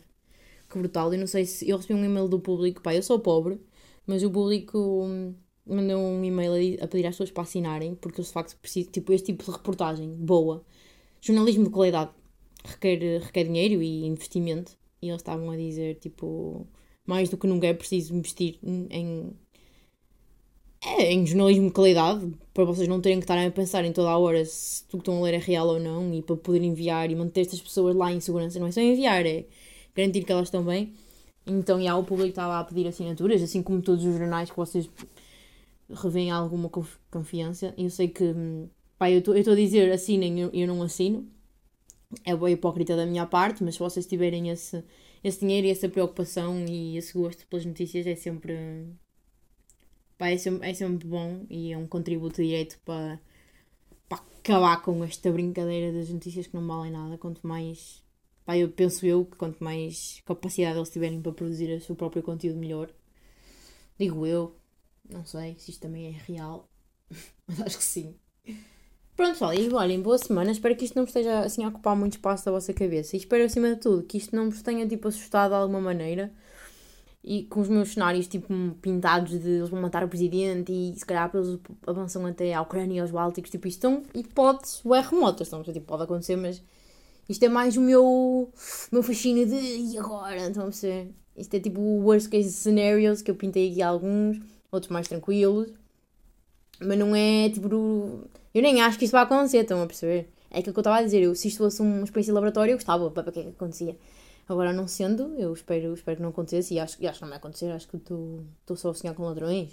Que 0.70 0.80
brutal. 0.80 1.14
Eu 1.14 1.20
não 1.20 1.28
sei 1.28 1.46
se. 1.46 1.70
Eu 1.70 1.78
recebi 1.78 1.94
um 2.00 2.06
e-mail 2.06 2.28
do 2.28 2.40
público, 2.40 2.82
pá, 2.82 2.96
eu 2.96 3.04
sou 3.04 3.20
pobre, 3.20 3.60
mas 4.06 4.24
o 4.24 4.32
público 4.32 4.78
hum, 4.78 5.34
mandou 5.66 6.00
um 6.00 6.24
e-mail 6.24 6.84
a, 6.84 6.88
pedir 6.88 7.08
às 7.08 7.16
pessoas 7.16 7.32
para 7.32 7.44
assinarem, 7.44 7.96
porque 7.96 8.22
eu 8.22 8.26
de 8.26 8.32
facto 8.32 8.58
preciso, 8.58 8.90
tipo, 8.92 9.14
este 9.14 9.28
tipo 9.28 9.44
de 9.44 9.52
reportagem 9.52 10.10
boa, 10.16 10.64
jornalismo 11.22 11.66
de 11.66 11.70
qualidade, 11.72 12.12
requer, 12.66 13.22
requer 13.22 13.46
dinheiro 13.46 13.82
e 13.82 14.06
investimento. 14.06 14.78
E 15.02 15.10
eles 15.10 15.22
estavam 15.22 15.52
a 15.52 15.58
dizer, 15.58 15.96
tipo, 15.96 16.68
mais 17.06 17.30
do 17.30 17.38
que 17.38 17.48
nunca 17.48 17.68
é 17.68 17.74
preciso 17.74 18.16
investir 18.16 18.58
em 18.64 19.34
em 20.86 21.26
jornalismo 21.26 21.68
de 21.68 21.74
qualidade, 21.74 22.30
para 22.54 22.66
vocês 22.66 22.88
não 22.88 23.00
terem 23.00 23.20
que 23.20 23.24
estar 23.24 23.38
a 23.38 23.52
pensar 23.52 23.86
em 23.86 23.94
toda 23.94 24.10
a 24.10 24.18
hora 24.18 24.44
se 24.44 24.84
o 24.90 24.92
que 24.92 24.98
estão 24.98 25.18
a 25.18 25.22
ler 25.22 25.36
é 25.36 25.38
real 25.38 25.68
ou 25.68 25.80
não, 25.80 26.14
e 26.14 26.22
para 26.22 26.36
poder 26.36 26.62
enviar 26.62 27.10
e 27.10 27.16
manter 27.16 27.42
estas 27.42 27.62
pessoas 27.62 27.96
lá 27.96 28.12
em 28.12 28.20
segurança. 28.20 28.60
Não 28.60 28.68
é 28.68 28.72
só 28.72 28.82
enviar, 28.82 29.26
é 29.26 29.46
garantir 29.96 30.24
que 30.24 30.32
elas 30.32 30.48
estão 30.48 30.64
bem. 30.64 30.94
Então, 31.46 31.82
já 31.82 31.96
o 31.98 32.04
público 32.04 32.30
estava 32.30 32.60
a 32.60 32.64
pedir 32.64 32.88
assinaturas, 32.88 33.42
assim 33.42 33.62
como 33.62 33.82
todos 33.82 34.06
os 34.06 34.18
jornais 34.18 34.50
que 34.50 34.56
vocês 34.56 34.90
revêem 35.90 36.32
alguma 36.32 36.70
confiança. 37.12 37.74
Eu 37.78 37.90
sei 37.90 38.08
que, 38.08 38.34
pá, 38.98 39.12
eu 39.12 39.20
estou 39.20 39.54
a 39.54 39.56
dizer 39.56 39.92
assinem, 39.92 40.40
eu, 40.40 40.50
eu 40.54 40.68
não 40.68 40.82
assino. 40.82 41.28
É 42.24 42.36
boa 42.36 42.52
hipócrita 42.52 42.96
da 42.96 43.06
minha 43.06 43.26
parte, 43.26 43.64
mas 43.64 43.76
se 43.76 43.80
vocês 43.80 44.06
tiverem 44.06 44.50
esse, 44.50 44.84
esse 45.24 45.40
dinheiro 45.40 45.68
e 45.68 45.72
essa 45.72 45.90
preocupação 45.90 46.66
e 46.68 46.98
esse 46.98 47.14
gosto 47.14 47.46
pelas 47.48 47.66
notícias, 47.66 48.06
é 48.06 48.16
sempre 48.16 48.56
Pá, 50.18 50.30
é, 50.30 50.38
sempre, 50.38 50.70
é 50.70 50.74
sempre 50.74 51.08
bom 51.08 51.46
e 51.50 51.72
é 51.72 51.78
um 51.78 51.88
contributo 51.88 52.42
direito 52.42 52.80
para, 52.86 53.20
para 54.08 54.20
acabar 54.40 54.82
com 54.82 55.04
esta 55.04 55.32
brincadeira 55.32 55.92
das 55.92 56.10
notícias 56.10 56.48
que 56.48 56.56
não 56.56 56.66
valem 56.66 56.92
nada. 56.92 57.18
Quanto 57.18 57.46
mais. 57.46 58.03
Pá, 58.46 58.58
eu 58.58 58.70
penso 58.70 59.06
eu 59.06 59.26
que 59.26 59.38
quanto 59.38 59.64
mais 59.64 60.22
capacidade 60.26 60.78
eles 60.78 60.90
tiverem 60.90 61.22
para 61.22 61.32
produzir 61.32 61.74
o 61.76 61.82
seu 61.82 61.96
próprio 61.96 62.24
conteúdo, 62.24 62.60
melhor. 62.60 62.90
Digo 63.98 64.26
eu. 64.26 64.56
Não 65.10 65.26
sei 65.26 65.56
se 65.58 65.72
isto 65.72 65.82
também 65.82 66.08
é 66.08 66.12
real. 66.12 66.70
Mas 67.48 67.62
acho 67.62 67.78
que 67.78 67.84
sim. 67.84 68.16
Pronto, 69.16 69.34
pessoal, 69.34 69.54
e 69.54 69.72
olhem, 69.72 70.02
boa 70.02 70.18
semana. 70.18 70.52
Espero 70.52 70.76
que 70.76 70.86
isto 70.86 70.96
não 70.96 71.04
esteja 71.04 71.40
assim 71.42 71.64
a 71.64 71.70
ocupar 71.70 71.96
muito 71.96 72.14
espaço 72.14 72.46
da 72.46 72.52
vossa 72.52 72.74
cabeça. 72.74 73.16
E 73.16 73.20
espero, 73.20 73.44
acima 73.44 73.76
de 73.76 73.82
tudo, 73.82 74.04
que 74.04 74.18
isto 74.18 74.36
não 74.36 74.50
vos 74.50 74.62
tenha 74.62 74.88
tipo 74.88 75.08
assustado 75.08 75.52
de 75.52 75.56
alguma 75.56 75.80
maneira 75.80 76.34
e 77.24 77.44
com 77.44 77.62
os 77.62 77.70
meus 77.70 77.94
cenários 77.94 78.28
tipo 78.28 78.54
pintados 78.82 79.40
de 79.40 79.50
eles 79.50 79.70
vão 79.70 79.82
matar 79.82 80.04
o 80.04 80.10
presidente 80.10 80.72
e 80.74 80.94
se 80.98 81.06
calhar 81.06 81.32
eles 81.34 81.58
avançam 81.88 82.26
até 82.26 82.54
à 82.54 82.62
Ucrânia 82.62 82.98
e 82.98 83.00
aos 83.00 83.12
Bálticos, 83.12 83.50
tipo, 83.50 83.68
isto 83.68 83.82
são 83.82 84.04
hipóteses 84.14 84.82
bem 84.84 85.02
remotas, 85.02 85.48
estão, 85.48 85.64
tipo, 85.64 85.82
pode 85.82 86.04
acontecer, 86.04 86.36
mas 86.36 86.62
isto 87.28 87.44
é 87.44 87.50
mais 87.50 87.78
o 87.78 87.82
meu, 87.82 88.04
o 88.04 88.52
meu 88.92 89.04
fascínio 89.04 89.46
de 89.46 89.56
e 89.56 89.98
agora, 89.98 90.48
então 90.48 90.72
você 90.72 91.08
isto 91.36 91.54
é 91.56 91.60
tipo 91.60 91.80
o 91.80 92.04
worst 92.04 92.30
case 92.30 92.52
scenarios 92.52 93.22
que 93.22 93.32
eu 93.32 93.36
pintei 93.36 93.72
aqui 93.72 93.82
alguns, 93.82 94.40
outros 94.72 94.92
mais 94.92 95.08
tranquilos, 95.08 95.72
mas 96.80 96.98
não 96.98 97.16
é 97.16 97.50
tipo, 97.50 97.68
eu 98.54 98.62
nem 98.62 98.82
acho 98.82 99.00
que 99.00 99.06
isso 99.06 99.14
vai 99.14 99.24
acontecer, 99.24 99.60
estão 99.60 99.82
a 99.82 99.88
perceber? 99.88 100.30
É 100.52 100.60
aquilo 100.60 100.74
que 100.74 100.80
eu 100.80 100.82
estava 100.82 100.98
a 100.98 101.04
dizer, 101.04 101.24
eu, 101.24 101.34
se 101.34 101.48
isto 101.48 101.58
fosse 101.58 101.82
uma 101.82 102.04
experiência 102.04 102.32
de 102.32 102.36
laboratório, 102.36 102.74
eu 102.74 102.78
gostava, 102.78 103.10
para 103.10 103.32
que 103.32 103.40
é 103.40 103.44
que 103.44 103.50
acontecia? 103.50 103.98
Agora, 104.48 104.74
não 104.74 104.88
sendo, 104.88 105.34
eu 105.38 105.54
espero, 105.54 105.94
espero 105.94 106.18
que 106.18 106.22
não 106.24 106.30
aconteça 106.30 106.74
e 106.74 106.80
acho, 106.80 106.98
e 107.02 107.08
acho 107.08 107.20
que 107.20 107.24
não 107.24 107.30
vai 107.30 107.38
acontecer. 107.38 107.72
Acho 107.72 107.88
que 107.88 107.96
estou 107.96 108.76
só 108.76 108.90
a 108.90 108.94
sonhar 108.94 109.16
com 109.16 109.24
ladrões. 109.24 109.72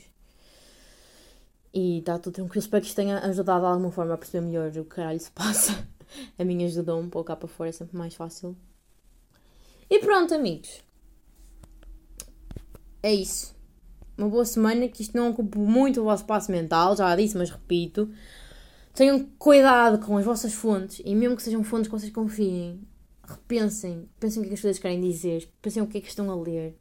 E 1.74 1.98
está 1.98 2.18
tudo 2.18 2.34
tranquilo. 2.34 2.60
Espero 2.60 2.80
que 2.80 2.88
isto 2.88 2.96
tenha 2.96 3.18
ajudado 3.18 3.60
de 3.60 3.66
alguma 3.66 3.90
forma 3.90 4.14
a 4.14 4.18
perceber 4.18 4.46
melhor 4.46 4.68
o 4.70 4.84
que 4.84 4.84
caralho 4.84 5.18
se 5.18 5.30
passa. 5.30 5.86
A 6.38 6.44
minha 6.44 6.66
ajudou 6.66 7.00
um 7.00 7.08
pouco 7.08 7.28
cá 7.28 7.36
para 7.36 7.48
fora, 7.48 7.70
é 7.70 7.72
sempre 7.72 7.96
mais 7.96 8.14
fácil. 8.14 8.56
E 9.88 9.98
pronto, 9.98 10.34
amigos. 10.34 10.82
É 13.02 13.12
isso. 13.12 13.54
Uma 14.16 14.28
boa 14.28 14.44
semana, 14.44 14.86
que 14.88 15.02
isto 15.02 15.16
não 15.16 15.30
ocupe 15.30 15.58
muito 15.58 16.00
o 16.00 16.04
vosso 16.04 16.22
espaço 16.22 16.52
mental, 16.52 16.94
já 16.96 17.14
disse, 17.16 17.36
mas 17.36 17.50
repito. 17.50 18.10
Tenham 18.94 19.26
cuidado 19.38 20.04
com 20.04 20.16
as 20.16 20.24
vossas 20.24 20.52
fontes 20.52 21.00
e 21.04 21.14
mesmo 21.14 21.36
que 21.36 21.42
sejam 21.42 21.64
fontes 21.64 21.88
que 21.88 21.98
vocês 21.98 22.12
confiem, 22.12 22.80
repensem, 23.26 24.08
pensem 24.18 24.42
o 24.42 24.42
que, 24.42 24.48
é 24.48 24.50
que 24.50 24.54
as 24.54 24.60
pessoas 24.60 24.78
querem 24.78 25.00
dizer, 25.00 25.48
pensem 25.62 25.82
o 25.82 25.86
que 25.86 25.98
é 25.98 26.00
que 26.00 26.08
estão 26.08 26.30
a 26.30 26.34
ler. 26.34 26.76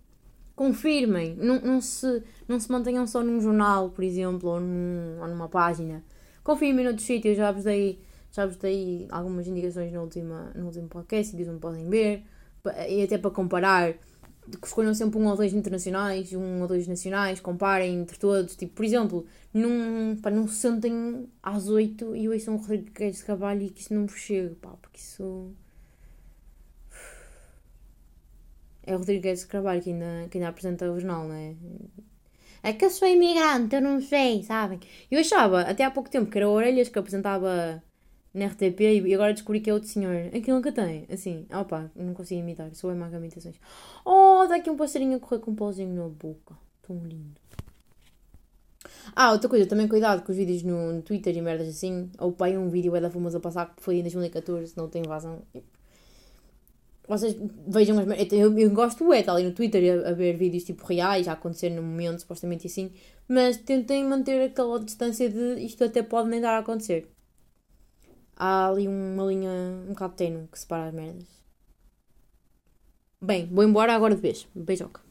Confirmem, 0.56 1.36
não, 1.36 1.62
não, 1.62 1.80
se, 1.80 2.22
não 2.48 2.60
se 2.60 2.70
mantenham 2.70 3.08
só 3.08 3.24
num 3.24 3.40
jornal, 3.40 3.92
por 3.92 4.04
exemplo, 4.04 4.50
ou, 4.50 4.60
num, 4.60 5.22
ou 5.22 5.28
numa 5.28 5.48
página. 5.48 6.04
Confirmem 6.44 6.84
noutros 6.84 7.06
sítios, 7.06 7.38
já 7.38 7.52
vos 7.52 7.64
dei, 7.64 8.02
já 8.32 8.46
vos 8.46 8.58
dei 8.58 9.08
algumas 9.10 9.48
indicações 9.48 9.92
no, 9.92 10.02
última, 10.02 10.52
no 10.56 10.66
último 10.66 10.88
podcast, 10.88 11.32
sítios 11.32 11.50
onde 11.50 11.60
podem 11.60 11.90
ver, 11.90 12.24
e 12.88 13.04
até 13.04 13.18
para 13.18 13.32
comparar 13.32 13.94
que 14.58 14.66
escolham 14.68 14.94
sempre 14.94 15.20
um 15.20 15.28
ou 15.28 15.36
dois 15.36 15.54
internacionais, 15.54 16.34
um 16.34 16.62
ou 16.62 16.68
dois 16.68 16.88
nacionais, 16.88 17.40
comparem 17.40 18.00
entre 18.00 18.18
todos. 18.18 18.56
Tipo, 18.56 18.74
por 18.76 18.86
exemplo, 18.86 19.26
num, 19.54 20.16
pá, 20.22 20.32
não 20.32 20.48
se 20.48 20.56
sentem 20.56 21.28
às 21.44 21.68
oito 21.68 22.16
e 22.16 22.28
ouçam 22.28 22.56
o 22.56 22.58
Rodrigues 22.58 23.18
de 23.18 23.24
Carvalho 23.24 23.64
e 23.64 23.70
que 23.70 23.82
isso 23.82 23.94
não 23.94 24.08
vos 24.08 24.20
chega, 24.20 24.56
pá, 24.62 24.70
porque 24.82 24.98
isso. 25.00 25.54
É 28.84 28.96
o 28.96 29.00
Rodrigues 29.00 29.42
de 29.42 29.48
Carvalho 29.48 29.82
que 29.82 29.92
ainda, 29.92 30.28
que 30.30 30.38
ainda 30.38 30.50
apresenta 30.50 30.92
o 30.92 31.00
jornal, 31.00 31.28
não 31.28 31.36
é? 31.36 31.56
É 32.64 32.74
que 32.74 32.84
eu 32.84 32.90
sou 32.90 33.08
imigrante, 33.08 33.76
eu 33.76 33.82
não 33.82 34.02
sei, 34.02 34.44
sabem? 34.44 34.80
Eu 35.10 35.20
achava, 35.20 35.62
até 35.62 35.84
há 35.84 35.92
pouco 35.92 36.10
tempo, 36.10 36.30
que 36.30 36.38
era 36.38 36.50
Orelhas 36.50 36.90
que 36.90 37.00
apresentava 37.00 37.82
na 38.34 38.46
RTP 38.46 38.80
e 38.82 39.14
agora 39.14 39.34
descobri 39.34 39.60
que 39.60 39.70
é 39.70 39.74
outro 39.74 39.90
senhor. 39.90 40.30
Aquilo 40.36 40.62
que 40.62 40.72
tem, 40.72 41.06
assim, 41.12 41.46
opa, 41.52 41.92
não 41.96 42.14
consigo 42.14 42.42
imitar, 42.42 42.74
sou 42.76 42.94
em 42.94 42.98
imitações. 42.98 43.56
Oh, 44.06 44.46
dá 44.48 44.56
aqui 44.56 44.70
um 44.70 44.78
passarinho 44.78 45.18
a 45.18 45.20
correr 45.20 45.40
com 45.40 45.52
um 45.52 45.56
pauzinho 45.56 45.94
na 45.96 46.08
boca, 46.08 46.56
tão 46.82 46.98
lindo. 46.98 47.40
Ah, 49.16 49.32
outra 49.32 49.50
coisa, 49.50 49.66
também 49.66 49.88
cuidado 49.88 50.24
com 50.24 50.32
os 50.32 50.38
vídeos 50.38 50.64
no, 50.64 50.94
no 50.94 51.02
Twitter 51.02 51.36
e 51.36 51.42
merdas 51.42 51.68
assim. 51.68 52.10
Ou 52.20 52.32
pai, 52.32 52.58
um 52.58 52.70
vídeo 52.70 52.96
é 52.96 53.02
da 53.02 53.10
famosa 53.10 53.38
a 53.38 53.42
passar 53.42 53.76
que 53.76 53.82
foi 53.82 53.98
em 53.98 54.02
2014, 54.02 54.74
não 54.78 54.88
tem 54.88 55.02
vazão. 55.04 55.42
Vocês 57.08 57.36
vejam 57.68 57.98
as 58.00 58.32
eu, 58.32 58.58
eu 58.58 58.70
gosto 58.70 59.12
é, 59.12 59.22
estar 59.22 59.34
ali 59.34 59.44
no 59.44 59.52
Twitter 59.52 60.06
a, 60.06 60.10
a, 60.10 60.14
ver 60.14 60.38
vídeos 60.38 60.64
tipo 60.64 60.86
reais, 60.86 61.28
a 61.28 61.34
acontecer 61.34 61.72
no 61.72 61.82
momento, 61.82 62.20
supostamente 62.20 62.68
assim, 62.68 62.92
mas 63.28 63.58
tentem 63.58 64.04
manter 64.06 64.40
aquela 64.44 64.80
distância 64.80 65.28
de 65.28 65.56
isto 65.66 65.84
até 65.84 66.04
pode 66.04 66.30
nem 66.30 66.40
dar 66.40 66.58
a 66.58 66.60
acontecer 66.60 67.10
há 68.40 68.68
ali 68.70 68.88
uma 68.88 69.26
linha 69.26 69.52
um 69.52 69.90
bocado 69.90 70.16
tenue 70.16 70.48
que 70.48 70.58
separa 70.58 70.88
as 70.88 70.94
merdas. 70.94 71.28
Bem, 73.22 73.46
vou 73.48 73.64
embora 73.64 73.94
agora 73.94 74.16
de 74.16 74.22
vez. 74.22 74.48
Beijoca. 74.56 75.09